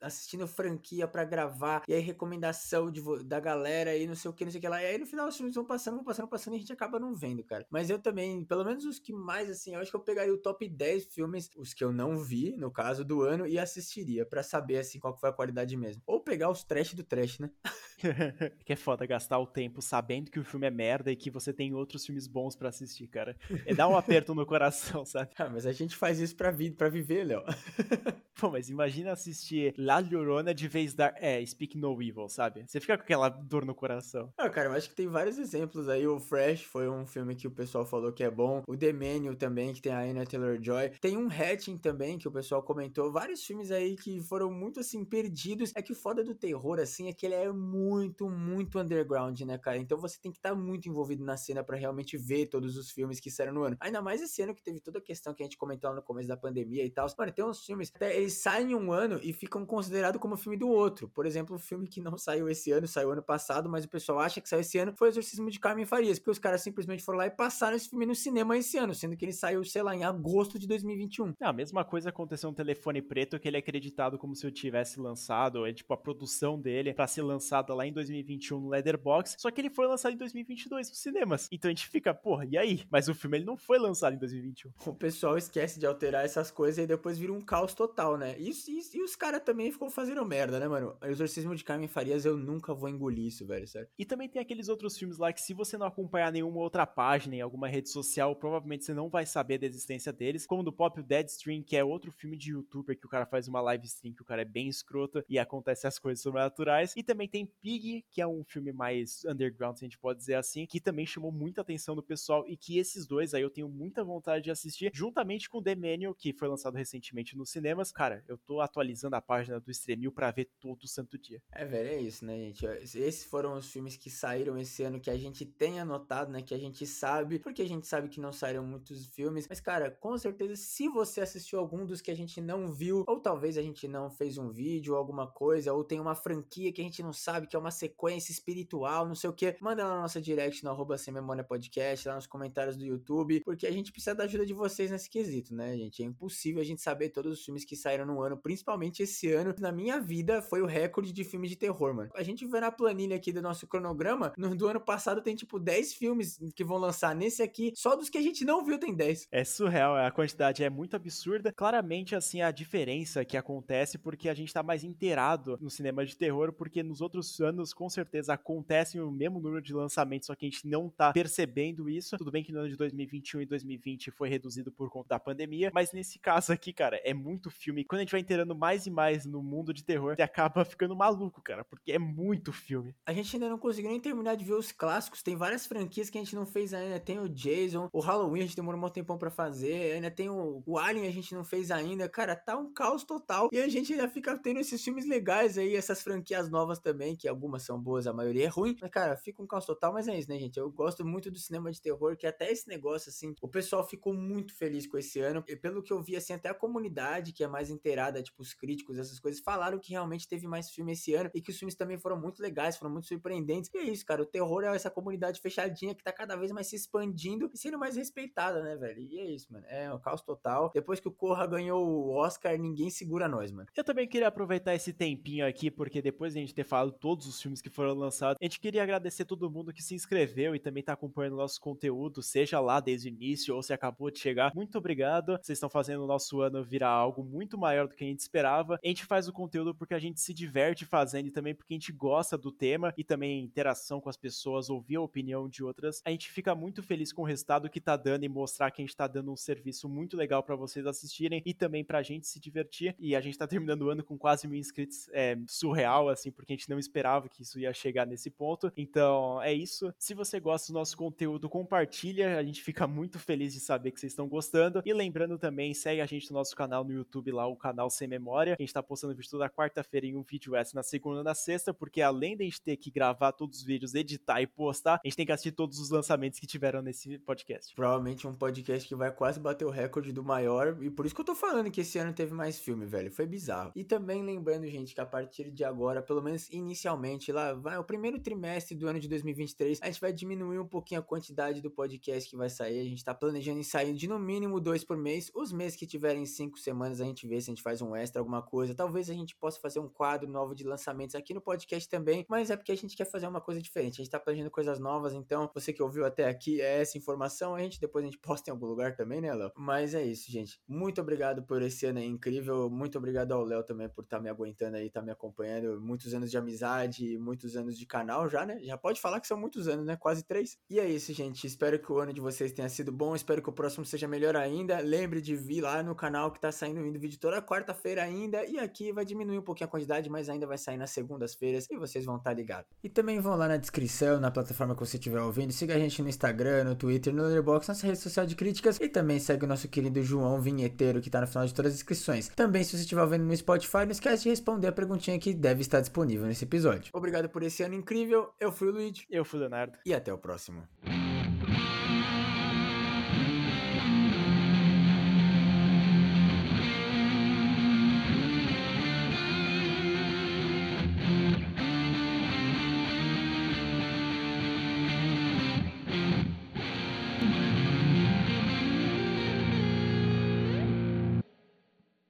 assistindo 0.01 0.45
franquia 0.45 1.07
para 1.07 1.23
gravar, 1.23 1.83
e 1.87 1.93
aí 1.93 2.01
recomendação 2.01 2.91
de, 2.91 3.01
da 3.23 3.39
galera 3.39 3.68
e 3.97 4.07
não 4.07 4.15
sei 4.15 4.29
o 4.29 4.33
que, 4.33 4.45
não 4.45 4.51
sei 4.51 4.59
o 4.59 4.61
que 4.61 4.67
lá. 4.67 4.81
E 4.81 4.85
aí 4.85 4.97
no 4.97 5.05
final 5.05 5.27
os 5.27 5.35
filmes 5.35 5.55
vão 5.55 5.65
passando, 5.65 5.95
vão 5.95 6.03
passando, 6.03 6.27
passando 6.27 6.53
e 6.53 6.57
a 6.57 6.59
gente 6.59 6.73
acaba 6.73 6.99
não 6.99 7.15
vendo, 7.15 7.43
cara. 7.43 7.65
Mas 7.69 7.89
eu 7.89 7.99
também, 7.99 8.43
pelo 8.45 8.63
menos 8.63 8.85
os 8.85 8.99
que 8.99 9.13
mais, 9.13 9.49
assim, 9.49 9.73
eu 9.73 9.79
acho 9.79 9.91
que 9.91 9.97
eu 9.97 10.01
pegaria 10.01 10.33
o 10.33 10.37
top 10.37 10.67
10 10.67 11.05
filmes, 11.05 11.49
os 11.55 11.73
que 11.73 11.83
eu 11.83 11.91
não 11.91 12.17
vi, 12.17 12.55
no 12.57 12.71
caso 12.71 13.03
do 13.03 13.21
ano, 13.21 13.47
e 13.47 13.57
assistiria 13.57 14.25
para 14.25 14.43
saber, 14.43 14.77
assim, 14.77 14.99
qual 14.99 15.15
foi 15.15 15.29
a 15.29 15.33
qualidade 15.33 15.75
mesmo. 15.75 16.01
Ou 16.05 16.19
pegar 16.19 16.49
os 16.49 16.63
trash 16.63 16.93
do 16.93 17.03
trash, 17.03 17.39
né? 17.39 17.51
que 18.65 18.73
é 18.73 18.75
foda 18.75 19.05
gastar 19.05 19.39
o 19.39 19.47
tempo 19.47 19.81
sabendo 19.81 20.31
que 20.31 20.39
o 20.39 20.43
filme 20.43 20.67
é 20.67 20.71
merda 20.71 21.11
e 21.11 21.15
que 21.15 21.29
você 21.29 21.51
tem 21.51 21.73
outros 21.73 22.05
filmes 22.05 22.27
bons 22.27 22.55
para 22.55 22.69
assistir, 22.69 23.07
cara. 23.07 23.35
É 23.65 23.73
dar 23.73 23.87
um 23.87 23.97
aperto 23.97 24.33
no 24.33 24.45
coração, 24.45 25.05
sabe? 25.05 25.31
Ah, 25.37 25.49
mas 25.49 25.65
a 25.65 25.71
gente 25.71 25.95
faz 25.95 26.19
isso 26.19 26.35
pra, 26.35 26.51
vi 26.51 26.71
pra 26.71 26.89
viver, 26.89 27.25
Léo. 27.25 27.43
Pô, 28.39 28.49
mas 28.49 28.69
imagina 28.69 29.11
assistir 29.11 29.73
La 29.77 29.99
Llorona 29.99 30.53
de 30.53 30.67
vez 30.67 30.93
da. 30.93 31.13
É, 31.17 31.45
Speak 31.45 31.77
No 31.77 32.01
Evil, 32.01 32.29
sabe? 32.29 32.63
Você 32.65 32.79
fica 32.79 32.97
com 32.97 33.03
aquela 33.03 33.27
dor 33.27 33.58
no 33.65 33.75
coração. 33.75 34.31
Ah, 34.37 34.49
cara, 34.49 34.69
eu 34.69 34.73
acho 34.73 34.89
que 34.89 34.95
tem 34.95 35.07
vários 35.07 35.37
exemplos 35.37 35.89
aí. 35.89 36.07
O 36.07 36.19
Fresh 36.19 36.63
foi 36.63 36.89
um 36.89 37.05
filme 37.05 37.35
que 37.35 37.47
o 37.47 37.51
pessoal 37.51 37.85
falou 37.85 38.11
que 38.11 38.23
é 38.23 38.29
bom. 38.29 38.63
O 38.67 38.77
The 38.77 38.93
Menu 38.93 39.35
também, 39.35 39.73
que 39.73 39.81
tem 39.81 39.91
a 39.91 40.01
Anna 40.01 40.25
Taylor-Joy. 40.25 40.91
Tem 41.01 41.17
um 41.17 41.27
Hatching 41.27 41.77
também, 41.77 42.17
que 42.17 42.27
o 42.27 42.31
pessoal 42.31 42.63
comentou. 42.63 43.11
Vários 43.11 43.43
filmes 43.43 43.71
aí 43.71 43.95
que 43.95 44.21
foram 44.21 44.51
muito, 44.51 44.79
assim, 44.79 45.03
perdidos. 45.03 45.71
É 45.75 45.81
que 45.81 45.91
o 45.91 45.95
foda 45.95 46.23
do 46.23 46.35
terror, 46.35 46.79
assim, 46.79 47.07
é 47.07 47.13
que 47.13 47.25
ele 47.25 47.35
é 47.35 47.51
muito, 47.51 48.29
muito 48.29 48.79
underground, 48.79 49.39
né, 49.41 49.57
cara? 49.57 49.77
Então 49.77 49.97
você 49.97 50.19
tem 50.19 50.31
que 50.31 50.37
estar 50.37 50.49
tá 50.49 50.55
muito 50.55 50.87
envolvido 50.87 51.23
na 51.23 51.37
cena 51.37 51.63
para 51.63 51.77
realmente 51.77 52.17
ver 52.17 52.47
todos 52.47 52.77
os 52.77 52.91
filmes 52.91 53.19
que 53.19 53.29
saíram 53.29 53.53
no 53.53 53.63
ano. 53.63 53.77
Ainda 53.79 54.01
mais 54.01 54.21
esse 54.21 54.41
ano 54.41 54.55
que 54.55 54.63
teve 54.63 54.79
toda 54.79 54.99
a 54.99 55.01
questão 55.01 55.33
que 55.33 55.43
a 55.43 55.45
gente 55.45 55.57
comentou 55.57 55.89
lá 55.89 55.95
no 55.95 56.01
começo 56.01 56.27
da 56.27 56.37
pandemia 56.37 56.85
e 56.85 56.89
tal. 56.89 57.07
Mano, 57.17 57.31
tem 57.31 57.45
uns 57.45 57.65
filmes, 57.65 57.91
até 57.93 58.15
eles 58.15 58.33
saem 58.33 58.75
um 58.75 58.91
ano 58.91 59.19
e 59.21 59.33
ficam 59.33 59.65
considerados 59.65 60.21
como 60.21 60.37
filme 60.37 60.57
do 60.57 60.69
outro. 60.69 61.09
Por 61.09 61.25
exemplo, 61.25 61.55
o 61.55 61.59
filme 61.59 61.87
que 61.87 62.01
não 62.01 62.17
saiu 62.17 62.49
esse 62.49 62.71
ano, 62.71 62.87
saiu 62.87 63.11
ano 63.11 63.23
passado, 63.23 63.48
mas 63.69 63.85
o 63.85 63.89
pessoal 63.89 64.19
acha 64.19 64.39
que 64.41 64.49
saiu 64.49 64.61
esse 64.61 64.77
ano, 64.77 64.93
foi 64.93 65.07
o 65.07 65.11
Exorcismo 65.11 65.49
de 65.49 65.59
Carmen 65.59 65.85
Farias, 65.85 66.19
porque 66.19 66.31
os 66.31 66.39
caras 66.39 66.61
simplesmente 66.61 67.03
foram 67.03 67.17
lá 67.19 67.27
e 67.27 67.31
passaram 67.31 67.75
esse 67.75 67.89
filme 67.89 68.05
no 68.05 68.15
cinema 68.15 68.57
esse 68.57 68.77
ano, 68.77 68.93
sendo 68.93 69.15
que 69.15 69.25
ele 69.25 69.33
saiu, 69.33 69.63
sei 69.63 69.81
lá, 69.81 69.95
em 69.95 70.03
agosto 70.03 70.59
de 70.59 70.67
2021. 70.67 71.33
É, 71.39 71.45
a 71.45 71.53
mesma 71.53 71.83
coisa 71.83 72.09
aconteceu 72.09 72.49
no 72.49 72.55
Telefone 72.55 73.01
Preto, 73.01 73.39
que 73.39 73.47
ele 73.47 73.57
é 73.57 73.59
acreditado 73.59 74.17
como 74.17 74.35
se 74.35 74.45
eu 74.45 74.51
tivesse 74.51 74.99
lançado, 74.99 75.65
é 75.65 75.73
tipo 75.73 75.93
a 75.93 75.97
produção 75.97 76.59
dele 76.59 76.93
para 76.93 77.07
ser 77.07 77.21
lançada 77.21 77.73
lá 77.73 77.85
em 77.85 77.93
2021 77.93 78.59
no 78.59 78.69
Leatherbox, 78.69 79.35
só 79.37 79.49
que 79.51 79.61
ele 79.61 79.69
foi 79.69 79.87
lançado 79.87 80.13
em 80.13 80.17
2022 80.17 80.89
nos 80.89 80.99
cinemas. 80.99 81.47
Então 81.51 81.69
a 81.69 81.73
gente 81.73 81.87
fica, 81.87 82.13
porra, 82.13 82.45
e 82.45 82.57
aí? 82.57 82.83
Mas 82.89 83.07
o 83.07 83.15
filme 83.15 83.37
ele 83.37 83.45
não 83.45 83.57
foi 83.57 83.77
lançado 83.77 84.13
em 84.13 84.19
2021. 84.19 84.71
O 84.85 84.93
pessoal 84.93 85.37
esquece 85.37 85.79
de 85.79 85.85
alterar 85.85 86.25
essas 86.25 86.51
coisas 86.51 86.83
e 86.83 86.87
depois 86.87 87.17
vira 87.17 87.33
um 87.33 87.41
caos 87.41 87.73
total, 87.73 88.17
né? 88.17 88.35
E, 88.37 88.49
e, 88.49 88.97
e 88.97 89.03
os 89.03 89.15
caras 89.15 89.41
também 89.43 89.71
ficam 89.71 89.89
fazendo 89.89 90.25
merda, 90.25 90.59
né, 90.59 90.67
mano? 90.67 90.95
O 91.01 91.05
Exorcismo 91.05 91.55
de 91.55 91.63
Carmen 91.63 91.87
Farias, 91.87 92.25
eu 92.25 92.37
nunca 92.37 92.73
vou 92.73 92.89
engolir 92.89 93.25
isso, 93.25 93.38
velho, 93.45 93.67
sério. 93.67 93.87
E 93.97 94.05
também 94.05 94.29
tem 94.29 94.41
aqueles 94.41 94.69
outros 94.69 94.97
filmes 94.97 95.17
lá 95.17 95.31
que 95.33 95.41
se 95.41 95.53
você 95.53 95.77
não 95.77 95.85
acompanhar 95.85 96.31
nenhuma 96.31 96.59
outra 96.59 96.85
página 96.85 97.35
em 97.35 97.41
alguma 97.41 97.67
rede 97.67 97.89
social, 97.89 98.35
provavelmente 98.35 98.85
você 98.85 98.93
não 98.93 99.09
vai 99.09 99.25
saber 99.25 99.57
da 99.57 99.65
existência 99.65 100.11
deles, 100.11 100.45
como 100.45 100.63
do 100.63 100.71
próprio 100.71 101.03
Deadstream, 101.03 101.63
que 101.63 101.75
é 101.75 101.83
outro 101.83 102.11
filme 102.11 102.37
de 102.37 102.51
youtuber 102.51 102.97
que 102.97 103.05
o 103.05 103.09
cara 103.09 103.25
faz 103.25 103.47
uma 103.47 103.61
live 103.61 103.85
stream 103.85 104.13
que 104.13 104.21
o 104.21 104.25
cara 104.25 104.41
é 104.41 104.45
bem 104.45 104.67
escroto 104.67 105.23
e 105.27 105.37
acontece 105.37 105.87
as 105.87 105.99
coisas 105.99 106.21
sobrenaturais. 106.21 106.93
E 106.95 107.03
também 107.03 107.27
tem 107.27 107.45
Pig, 107.45 108.05
que 108.11 108.21
é 108.21 108.27
um 108.27 108.43
filme 108.43 108.71
mais 108.71 109.23
underground, 109.25 109.77
se 109.77 109.85
a 109.85 109.87
gente 109.87 109.99
pode 109.99 110.19
dizer 110.19 110.35
assim, 110.35 110.65
que 110.65 110.79
também 110.79 111.05
chamou 111.05 111.31
muita 111.31 111.61
atenção 111.61 111.95
do 111.95 112.03
pessoal 112.03 112.45
e 112.47 112.55
que 112.55 112.77
esses 112.77 113.05
dois 113.05 113.33
aí 113.33 113.41
eu 113.41 113.49
tenho 113.49 113.69
muita 113.69 114.03
vontade 114.03 114.43
de 114.43 114.51
assistir, 114.51 114.91
juntamente 114.93 115.49
com 115.49 115.61
The 115.61 115.75
Manual, 115.75 116.15
que 116.15 116.33
foi 116.33 116.47
lançado 116.47 116.75
recentemente 116.75 117.37
nos 117.37 117.49
cinemas. 117.49 117.91
Cara, 117.91 118.23
eu 118.27 118.37
tô 118.37 118.61
atualizando 118.61 119.15
a 119.15 119.21
página 119.21 119.59
do 119.59 119.71
Stremil 119.71 120.11
para 120.11 120.31
ver 120.31 120.49
todo 120.59 120.87
santo 120.87 121.17
dia. 121.17 121.41
É, 121.51 121.65
velho, 121.65 121.89
é 121.89 122.01
isso, 122.01 122.25
né, 122.25 122.37
gente? 122.37 122.65
Esses 122.65 123.25
foram 123.29 123.53
os 123.55 123.71
filmes 123.71 123.95
que 123.95 124.09
saíram 124.09 124.57
esse 124.57 124.83
ano 124.83 124.99
que 124.99 125.09
a 125.09 125.17
gente 125.17 125.45
tem 125.45 125.79
anotado, 125.79 126.31
né, 126.31 126.41
que 126.41 126.53
a 126.53 126.57
gente 126.57 126.85
sabe, 126.85 127.39
porque 127.39 127.61
a 127.61 127.67
gente 127.67 127.87
sabe 127.87 128.09
que 128.09 128.19
não 128.19 128.33
saíram 128.33 128.65
muitos 128.65 129.05
filmes, 129.07 129.47
mas 129.47 129.59
cara, 129.59 129.91
com 129.91 130.17
certeza 130.17 130.55
se 130.55 130.89
você 130.89 131.21
assistiu 131.21 131.59
algum 131.59 131.85
dos 131.85 132.01
que 132.01 132.11
a 132.11 132.15
gente 132.15 132.41
não 132.41 132.71
viu, 132.71 133.03
ou 133.07 133.19
talvez 133.19 133.57
a 133.57 133.61
gente 133.61 133.87
não 133.87 134.09
fez 134.09 134.37
um 134.37 134.49
vídeo 134.49 134.95
alguma 134.95 135.27
coisa, 135.27 135.73
ou 135.73 135.83
tem 135.83 135.99
uma 135.99 136.15
franquia 136.15 136.71
que 136.71 136.81
a 136.81 136.83
gente 136.83 137.03
não 137.03 137.13
sabe, 137.13 137.47
que 137.47 137.55
é 137.55 137.59
uma 137.59 137.71
sequência 137.71 138.31
espiritual, 138.31 139.07
não 139.07 139.15
sei 139.15 139.29
o 139.29 139.33
que, 139.33 139.55
manda 139.61 139.85
lá 139.85 139.95
na 139.95 140.01
nossa 140.01 140.21
direct 140.21 140.63
no 140.63 140.71
arroba 140.71 140.97
sem 140.97 141.13
memória 141.13 141.43
podcast, 141.43 142.07
lá 142.07 142.15
nos 142.15 142.27
comentários 142.27 142.75
do 142.75 142.85
YouTube, 142.85 143.41
porque 143.45 143.67
a 143.67 143.71
gente 143.71 143.91
precisa 143.91 144.15
da 144.15 144.23
ajuda 144.23 144.45
de 144.45 144.53
vocês 144.53 144.91
nesse 144.91 145.09
quesito, 145.09 145.53
né, 145.53 145.77
gente? 145.77 146.01
É 146.01 146.05
impossível 146.05 146.61
a 146.61 146.65
gente 146.65 146.81
saber 146.81 147.09
todos 147.09 147.33
os 147.39 147.45
filmes 147.45 147.65
que 147.65 147.75
saíram 147.75 148.05
no 148.05 148.21
ano, 148.21 148.37
principalmente 148.37 149.03
esse 149.03 149.31
ano. 149.31 149.53
Na 149.59 149.71
minha 149.71 149.99
vida, 149.99 150.41
foi 150.41 150.61
o 150.61 150.65
recorde 150.65 151.11
de 151.11 151.23
filmes 151.23 151.49
de 151.49 151.55
terror, 151.55 151.93
mano. 151.93 152.09
A 152.15 152.23
gente 152.23 152.45
vê 152.45 152.59
na 152.59 152.71
planilha 152.71 153.18
aqui 153.19 153.31
do 153.31 153.41
nosso 153.41 153.67
cronograma, 153.67 154.33
no 154.37 154.55
do 154.55 154.67
ano 154.67 154.79
passado 154.81 155.21
tem 155.21 155.35
tipo 155.35 155.59
10 155.59 155.93
filmes 155.93 156.39
que 156.55 156.63
vão 156.63 156.77
lançar. 156.77 157.15
Nesse 157.15 157.43
aqui, 157.43 157.71
só 157.75 157.95
dos 157.95 158.09
que 158.09 158.17
a 158.17 158.21
gente 158.21 158.43
não 158.43 158.63
viu 158.63 158.79
tem 158.79 158.93
10. 158.93 159.27
É 159.31 159.43
surreal, 159.43 159.95
a 159.95 160.11
quantidade 160.11 160.63
é 160.63 160.69
muito 160.69 160.95
absurda. 160.95 161.53
Claramente, 161.53 162.15
assim, 162.15 162.41
a 162.41 162.51
diferença 162.51 163.23
que 163.23 163.37
acontece 163.37 163.97
porque 163.97 164.29
a 164.29 164.33
gente 164.33 164.53
tá 164.53 164.63
mais 164.63 164.83
inteirado 164.83 165.57
no 165.61 165.69
cinema 165.69 166.05
de 166.05 166.15
terror, 166.15 166.51
porque 166.53 166.81
nos 166.81 167.01
outros 167.01 167.39
anos, 167.39 167.73
com 167.73 167.89
certeza, 167.89 168.33
acontece 168.33 168.99
o 168.99 169.11
mesmo 169.11 169.39
número 169.39 169.61
de 169.61 169.73
lançamentos, 169.73 170.27
só 170.27 170.35
que 170.35 170.45
a 170.45 170.49
gente 170.49 170.67
não 170.67 170.89
tá 170.89 171.11
percebendo 171.11 171.89
isso. 171.89 172.17
Tudo 172.17 172.31
bem 172.31 172.43
que 172.43 172.51
no 172.51 172.59
ano 172.59 172.69
de 172.69 172.75
2021 172.75 173.41
e 173.41 173.45
2020 173.45 174.11
foi 174.11 174.29
reduzido 174.29 174.71
por 174.71 174.89
conta 174.89 175.09
da 175.09 175.19
pandemia, 175.19 175.71
mas 175.73 175.91
nesse 175.91 176.19
caso 176.19 176.51
aqui, 176.51 176.73
cara, 176.73 176.99
é 177.03 177.13
muito 177.13 177.49
filme. 177.49 177.83
Quando 177.83 177.99
a 177.99 178.03
gente 178.03 178.11
vai 178.11 178.21
inteirando 178.21 178.55
mais 178.55 178.85
e 178.85 178.91
mais 178.91 179.25
no 179.25 179.41
mundo 179.41 179.73
de 179.73 179.83
terror, 179.83 180.15
você 180.15 180.21
acaba 180.21 180.63
ficando 180.65 180.95
maluco, 180.95 181.41
cara, 181.41 181.63
porque 181.63 181.91
é 181.91 181.99
muito 181.99 182.51
filme. 182.51 182.95
A 183.09 183.11
gente 183.11 183.35
ainda 183.35 183.49
não 183.49 183.57
conseguiu 183.57 183.89
nem 183.89 183.99
terminar 183.99 184.35
de 184.35 184.45
ver 184.45 184.53
os 184.53 184.71
clássicos, 184.71 185.23
tem 185.23 185.35
várias 185.35 185.65
franquias 185.65 186.11
que 186.11 186.17
a 186.19 186.21
gente 186.21 186.35
não 186.35 186.45
fez 186.45 186.75
ainda. 186.75 186.99
Tem 186.99 187.17
o 187.17 187.27
Jason, 187.27 187.89
o 187.91 187.99
Halloween 187.99 188.41
a 188.41 188.43
gente 188.43 188.55
demorou 188.55 188.79
um 188.79 188.87
tempão 188.87 189.17
pra 189.17 189.31
fazer, 189.31 189.93
ainda 189.93 190.11
tem 190.11 190.29
o, 190.29 190.61
o 190.63 190.77
Alien 190.77 191.07
a 191.07 191.11
gente 191.11 191.33
não 191.33 191.43
fez 191.43 191.71
ainda. 191.71 192.07
Cara, 192.07 192.35
tá 192.35 192.55
um 192.55 192.71
caos 192.71 193.03
total. 193.03 193.49
E 193.51 193.57
a 193.57 193.67
gente 193.67 193.91
ainda 193.93 194.07
fica 194.07 194.37
tendo 194.37 194.59
esses 194.59 194.83
filmes 194.83 195.07
legais 195.07 195.57
aí, 195.57 195.75
essas 195.75 196.03
franquias 196.03 196.51
novas 196.51 196.77
também, 196.77 197.15
que 197.15 197.27
algumas 197.27 197.63
são 197.63 197.81
boas, 197.81 198.05
a 198.05 198.13
maioria 198.13 198.45
é 198.45 198.47
ruim. 198.47 198.77
Mas, 198.79 198.91
cara, 198.91 199.17
fica 199.17 199.41
um 199.41 199.47
caos 199.47 199.65
total, 199.65 199.91
mas 199.91 200.07
é 200.07 200.15
isso, 200.15 200.29
né, 200.29 200.37
gente? 200.37 200.59
Eu 200.59 200.69
gosto 200.69 201.03
muito 201.03 201.31
do 201.31 201.39
cinema 201.39 201.71
de 201.71 201.81
terror, 201.81 202.15
que 202.15 202.27
até 202.27 202.51
esse 202.51 202.67
negócio, 202.67 203.09
assim, 203.09 203.33
o 203.41 203.47
pessoal 203.47 203.83
ficou 203.83 204.13
muito 204.13 204.55
feliz 204.55 204.85
com 204.85 204.99
esse 204.99 205.19
ano. 205.19 205.43
E 205.47 205.55
pelo 205.55 205.81
que 205.81 205.91
eu 205.91 205.99
vi, 205.99 206.15
assim, 206.15 206.33
até 206.33 206.49
a 206.49 206.53
comunidade 206.53 207.33
que 207.33 207.43
é 207.43 207.47
mais 207.47 207.71
inteirada, 207.71 208.21
tipo, 208.21 208.43
os 208.43 208.53
críticos, 208.53 208.99
essas 208.99 209.19
coisas, 209.19 209.41
falaram 209.41 209.79
que 209.79 209.93
realmente 209.93 210.27
teve 210.27 210.47
mais 210.47 210.69
filme 210.69 210.91
esse 210.91 211.15
ano 211.15 211.31
e 211.33 211.41
que 211.41 211.49
os 211.49 211.57
filmes 211.57 211.73
também 211.73 211.97
foram 211.97 212.21
muito 212.21 212.39
legais, 212.39 212.77
foram 212.77 212.88
muito 212.89 213.07
surpreendentes. 213.07 213.69
E 213.73 213.77
é 213.77 213.83
isso, 213.83 214.05
cara. 214.05 214.21
O 214.21 214.25
terror 214.25 214.63
é 214.63 214.75
essa 214.75 214.89
comunidade 214.89 215.39
fechadinha 215.39 215.95
que 215.95 216.03
tá 216.03 216.11
cada 216.11 216.35
vez 216.35 216.51
mais 216.51 216.67
se 216.67 216.75
expandindo 216.75 217.49
e 217.53 217.57
sendo 217.57 217.77
mais 217.77 217.95
respeitada, 217.95 218.61
né, 218.61 218.75
velho? 218.75 219.01
E 219.01 219.19
é 219.19 219.25
isso, 219.25 219.51
mano. 219.51 219.65
É 219.67 219.93
um 219.93 219.99
caos 219.99 220.21
total. 220.21 220.71
Depois 220.73 220.99
que 220.99 221.07
o 221.07 221.11
Corra 221.11 221.45
ganhou 221.45 221.85
o 221.85 222.09
Oscar, 222.11 222.57
ninguém 222.57 222.89
segura 222.89 223.27
nós, 223.27 223.51
mano. 223.51 223.67
Eu 223.75 223.83
também 223.83 224.07
queria 224.07 224.27
aproveitar 224.27 224.73
esse 224.75 224.93
tempinho 224.93 225.45
aqui, 225.45 225.69
porque 225.71 226.01
depois 226.01 226.33
de 226.33 226.39
a 226.39 226.41
gente 226.41 226.53
ter 226.53 226.63
falado 226.63 226.91
todos 226.91 227.27
os 227.27 227.41
filmes 227.41 227.61
que 227.61 227.69
foram 227.69 227.93
lançados, 227.93 228.37
a 228.39 228.45
gente 228.45 228.59
queria 228.59 228.83
agradecer 228.83 229.25
todo 229.25 229.49
mundo 229.49 229.73
que 229.73 229.83
se 229.83 229.95
inscreveu 229.95 230.55
e 230.55 230.59
também 230.59 230.83
tá 230.83 230.93
acompanhando 230.93 231.35
nosso 231.35 231.59
conteúdo, 231.59 232.21
seja 232.21 232.59
lá 232.59 232.79
desde 232.79 233.09
o 233.09 233.11
início 233.11 233.55
ou 233.55 233.63
se 233.63 233.73
acabou 233.73 234.09
de 234.11 234.19
chegar. 234.19 234.53
Muito 234.55 234.77
obrigado. 234.77 235.37
Vocês 235.41 235.57
estão 235.57 235.69
fazendo 235.69 236.03
o 236.03 236.07
nosso 236.07 236.41
ano 236.41 236.63
virar 236.63 236.89
algo 236.89 237.23
muito 237.23 237.57
maior 237.57 237.87
do 237.87 237.95
que 237.95 238.03
a 238.03 238.07
gente 238.07 238.19
esperava. 238.19 238.79
A 238.83 238.87
gente 238.87 239.05
faz 239.05 239.27
o 239.27 239.33
conteúdo 239.33 239.73
porque 239.73 239.93
a 239.93 239.99
gente 239.99 240.19
se 240.19 240.33
diverte 240.33 240.85
fazendo 240.85 241.27
e 241.27 241.31
também 241.31 241.53
porque 241.53 241.73
a 241.73 241.77
gente 241.77 241.91
gosta 241.91 242.37
do 242.37 242.51
tema 242.51 242.78
e 242.97 243.03
também 243.03 243.43
interação 243.43 243.99
com 244.01 244.09
as 244.09 244.17
pessoas, 244.17 244.69
ouvir 244.69 244.95
a 244.95 245.01
opinião 245.01 245.47
de 245.47 245.63
outras. 245.63 246.01
A 246.05 246.11
gente 246.11 246.31
fica 246.31 246.53
muito 246.55 246.81
feliz 246.81 247.11
com 247.11 247.21
o 247.21 247.25
resultado 247.25 247.69
que 247.69 247.81
tá 247.81 247.95
dando 247.95 248.23
e 248.23 248.29
mostrar 248.29 248.71
que 248.71 248.81
a 248.81 248.85
gente 248.85 248.95
tá 248.95 249.07
dando 249.07 249.31
um 249.31 249.35
serviço 249.35 249.87
muito 249.87 250.15
legal 250.15 250.43
para 250.43 250.55
vocês 250.55 250.85
assistirem 250.85 251.41
e 251.45 251.53
também 251.53 251.83
pra 251.83 252.01
gente 252.01 252.27
se 252.27 252.39
divertir. 252.39 252.95
E 252.99 253.15
a 253.15 253.21
gente 253.21 253.37
tá 253.37 253.47
terminando 253.47 253.83
o 253.83 253.89
ano 253.89 254.03
com 254.03 254.17
quase 254.17 254.47
mil 254.47 254.59
inscritos. 254.59 255.09
É 255.11 255.37
surreal, 255.47 256.09
assim, 256.09 256.31
porque 256.31 256.53
a 256.53 256.55
gente 256.55 256.69
não 256.69 256.79
esperava 256.79 257.29
que 257.29 257.41
isso 257.41 257.59
ia 257.59 257.73
chegar 257.73 258.05
nesse 258.05 258.29
ponto. 258.29 258.71
Então, 258.75 259.41
é 259.41 259.53
isso. 259.53 259.93
Se 259.97 260.13
você 260.13 260.39
gosta 260.39 260.71
do 260.71 260.75
nosso 260.75 260.95
conteúdo, 260.97 261.49
compartilha. 261.49 262.37
A 262.37 262.43
gente 262.43 262.61
fica 262.61 262.87
muito 262.87 263.19
feliz 263.19 263.53
de 263.53 263.59
saber 263.59 263.91
que 263.91 263.99
vocês 263.99 264.11
estão 264.11 264.27
gostando. 264.27 264.81
E 264.85 264.93
lembrando 264.93 265.37
também, 265.37 265.73
segue 265.73 266.01
a 266.01 266.05
gente 266.05 266.31
no 266.31 266.37
nosso 266.37 266.55
canal 266.55 266.83
no 266.83 266.93
YouTube 266.93 267.31
lá, 267.31 267.47
o 267.47 267.55
canal 267.55 267.89
Sem 267.89 268.07
Memória. 268.07 268.55
A 268.57 268.61
gente 268.61 268.73
tá 268.73 268.81
postando 268.81 269.15
vídeo 269.15 269.29
toda 269.29 269.49
quarta-feira 269.49 270.05
em 270.05 270.15
um 270.15 270.23
vídeo 270.23 270.55
essa 270.55 270.75
na 270.75 270.83
segunda 270.83 271.23
na 271.23 271.33
sexta, 271.33 271.73
porque 271.73 272.01
além 272.01 272.35
de 272.35 272.43
a 272.43 272.45
gente 272.45 272.61
ter 272.61 272.68
ter 272.69 272.77
que 272.77 272.91
gravar 272.91 273.31
todos 273.31 273.59
os 273.59 273.63
vídeos, 273.65 273.95
editar 273.95 274.41
e 274.41 274.47
postar, 274.47 274.99
a 275.03 275.07
gente 275.07 275.15
tem 275.15 275.25
que 275.25 275.31
assistir 275.31 275.51
todos 275.51 275.79
os 275.79 275.89
lançamentos 275.89 276.39
que 276.39 276.45
tiveram 276.45 276.83
nesse 276.83 277.17
podcast. 277.19 277.73
Provavelmente 277.73 278.27
um 278.27 278.35
podcast 278.35 278.87
que 278.87 278.93
vai 278.93 279.11
quase 279.11 279.39
bater 279.39 279.65
o 279.65 279.71
recorde 279.71 280.11
do 280.11 280.23
maior, 280.23 280.77
e 280.83 280.89
por 280.91 281.05
isso 281.05 281.15
que 281.15 281.21
eu 281.21 281.25
tô 281.25 281.33
falando 281.33 281.71
que 281.71 281.81
esse 281.81 281.97
ano 281.97 282.13
teve 282.13 282.31
mais 282.31 282.59
filme, 282.59 282.85
velho. 282.85 283.11
Foi 283.11 283.25
bizarro. 283.25 283.71
E 283.75 283.83
também 283.83 284.23
lembrando, 284.23 284.67
gente, 284.67 284.93
que 284.93 285.01
a 285.01 285.05
partir 285.05 285.49
de 285.49 285.63
agora, 285.63 286.01
pelo 286.01 286.21
menos 286.21 286.47
inicialmente, 286.51 287.31
lá 287.31 287.53
vai 287.53 287.77
o 287.77 287.83
primeiro 287.83 288.19
trimestre 288.19 288.77
do 288.77 288.87
ano 288.87 288.99
de 288.99 289.07
2023, 289.07 289.79
a 289.81 289.87
gente 289.87 289.99
vai 289.99 290.13
diminuir 290.13 290.59
um 290.59 290.67
pouquinho 290.67 290.99
a 290.99 291.03
quantidade 291.03 291.61
do 291.61 291.71
podcast 291.71 292.29
que 292.29 292.37
vai 292.37 292.49
sair. 292.49 292.81
A 292.81 292.83
gente 292.83 293.03
tá 293.03 293.15
planejando 293.15 293.59
em 293.59 293.63
sair 293.63 293.95
de 293.95 294.07
no 294.07 294.19
mínimo 294.19 294.59
dois 294.59 294.83
por 294.83 294.97
mês. 294.97 295.31
Os 295.33 295.51
meses 295.51 295.75
que 295.75 295.87
tiverem 295.87 296.25
cinco 296.25 296.59
semanas, 296.59 297.01
a 297.01 297.05
gente 297.05 297.27
vê 297.27 297.41
se 297.41 297.49
a 297.49 297.53
gente 297.53 297.63
faz 297.63 297.81
um 297.81 297.95
extra, 297.95 298.21
alguma 298.21 298.43
coisa. 298.43 298.75
Talvez 298.75 299.09
a 299.09 299.13
gente 299.13 299.35
possa 299.35 299.59
fazer 299.59 299.79
um 299.79 299.89
quadro 299.89 300.29
novo 300.29 300.53
de 300.53 300.63
lançamentos 300.63 301.15
aqui 301.15 301.33
no 301.33 301.41
podcast 301.41 301.89
também, 301.89 302.25
mas 302.29 302.51
é 302.51 302.58
porque 302.59 302.71
a 302.71 302.77
gente 302.77 302.95
quer 302.95 303.05
fazer 303.05 303.27
uma 303.27 303.41
coisa 303.41 303.61
diferente. 303.61 303.95
A 303.95 304.03
gente 304.03 304.11
tá 304.11 304.19
planejando 304.19 304.51
coisas 304.51 304.79
novas, 304.79 305.13
então 305.13 305.49
você 305.53 305.73
que 305.73 305.81
ouviu 305.81 306.05
até 306.05 306.27
aqui 306.27 306.61
é 306.61 306.81
essa 306.81 306.97
informação. 306.97 307.55
A 307.55 307.61
gente 307.61 307.79
depois 307.79 308.03
a 308.03 308.07
gente 308.07 308.19
posta 308.19 308.49
em 308.49 308.53
algum 308.53 308.67
lugar 308.67 308.95
também, 308.95 309.21
né, 309.21 309.33
Léo? 309.33 309.51
Mas 309.57 309.95
é 309.95 310.03
isso, 310.03 310.31
gente. 310.31 310.59
Muito 310.67 311.01
obrigado 311.01 311.43
por 311.43 311.61
esse 311.61 311.85
ano 311.85 311.99
aí 311.99 312.05
incrível. 312.05 312.69
Muito 312.69 312.97
obrigado 312.97 313.31
ao 313.31 313.43
Léo 313.43 313.63
também 313.63 313.89
por 313.89 314.03
estar 314.03 314.17
tá 314.17 314.23
me 314.23 314.29
aguentando 314.29 314.77
aí, 314.77 314.89
tá 314.89 315.01
me 315.01 315.11
acompanhando. 315.11 315.81
Muitos 315.81 316.13
anos 316.13 316.29
de 316.29 316.37
amizade, 316.37 317.17
muitos 317.17 317.55
anos 317.55 317.77
de 317.77 317.85
canal 317.85 318.29
já, 318.29 318.45
né? 318.45 318.59
Já 318.61 318.77
pode 318.77 319.01
falar 319.01 319.19
que 319.19 319.27
são 319.27 319.39
muitos 319.39 319.67
anos, 319.67 319.85
né? 319.85 319.95
Quase 319.95 320.23
três. 320.23 320.57
E 320.69 320.79
é 320.79 320.87
isso, 320.87 321.13
gente. 321.13 321.47
Espero 321.47 321.79
que 321.79 321.91
o 321.91 321.99
ano 321.99 322.13
de 322.13 322.21
vocês 322.21 322.51
tenha 322.51 322.69
sido 322.69 322.91
bom. 322.91 323.15
Espero 323.15 323.41
que 323.41 323.49
o 323.49 323.53
próximo 323.53 323.85
seja 323.85 324.07
melhor 324.07 324.35
ainda. 324.35 324.79
Lembre 324.79 325.21
de 325.21 325.35
vir 325.35 325.61
lá 325.61 325.81
no 325.81 325.95
canal 325.95 326.31
que 326.31 326.39
tá 326.39 326.51
saindo 326.51 326.79
vídeo 326.99 327.19
toda 327.19 327.41
quarta-feira 327.41 328.03
ainda. 328.03 328.45
E 328.45 328.59
aqui 328.59 328.91
vai 328.91 329.05
diminuir 329.05 329.37
um 329.37 329.41
pouquinho 329.41 329.67
a 329.67 329.71
quantidade, 329.71 330.09
mas 330.09 330.29
ainda 330.29 330.45
vai 330.45 330.57
sair 330.57 330.77
nas 330.77 330.91
segundas-feiras 330.91 331.67
e 331.69 331.77
vocês 331.77 332.05
vão 332.05 332.17
estar 332.17 332.31
tá 332.31 332.35
ligados. 332.35 332.48
E 332.83 332.89
também 332.89 333.19
vão 333.19 333.35
lá 333.35 333.47
na 333.47 333.57
descrição, 333.57 334.19
na 334.19 334.31
plataforma 334.31 334.73
que 334.73 334.79
você 334.79 334.97
estiver 334.97 335.21
ouvindo. 335.21 335.51
Siga 335.51 335.75
a 335.75 335.79
gente 335.79 336.01
no 336.01 336.09
Instagram, 336.09 336.63
no 336.63 336.75
Twitter, 336.75 337.13
no 337.13 337.23
Letterboxd, 337.23 337.69
nossa 337.69 337.85
rede 337.85 337.99
social 337.99 338.25
de 338.25 338.35
críticas. 338.35 338.79
E 338.79 338.87
também 338.87 339.19
segue 339.19 339.45
o 339.45 339.47
nosso 339.47 339.67
querido 339.67 340.01
João 340.01 340.39
Vinheteiro, 340.41 341.01
que 341.01 341.09
tá 341.09 341.21
no 341.21 341.27
final 341.27 341.45
de 341.45 341.53
todas 341.53 341.73
as 341.73 341.79
inscrições. 341.79 342.29
Também, 342.29 342.63
se 342.63 342.71
você 342.71 342.83
estiver 342.83 343.01
ouvindo 343.01 343.25
no 343.25 343.35
Spotify, 343.35 343.85
não 343.85 343.91
esquece 343.91 344.23
de 344.23 344.29
responder 344.29 344.67
a 344.67 344.71
perguntinha 344.71 345.19
que 345.19 345.33
deve 345.33 345.61
estar 345.61 345.79
disponível 345.79 346.25
nesse 346.25 346.45
episódio. 346.45 346.91
Obrigado 346.93 347.29
por 347.29 347.43
esse 347.43 347.63
ano 347.63 347.75
incrível. 347.75 348.33
Eu 348.39 348.51
fui 348.51 348.69
o 348.69 348.71
Luigi. 348.71 349.05
Eu 349.09 349.23
fui 349.23 349.39
o 349.39 349.41
Leonardo. 349.41 349.77
E 349.85 349.93
até 349.93 350.13
o 350.13 350.17
próximo. 350.17 350.63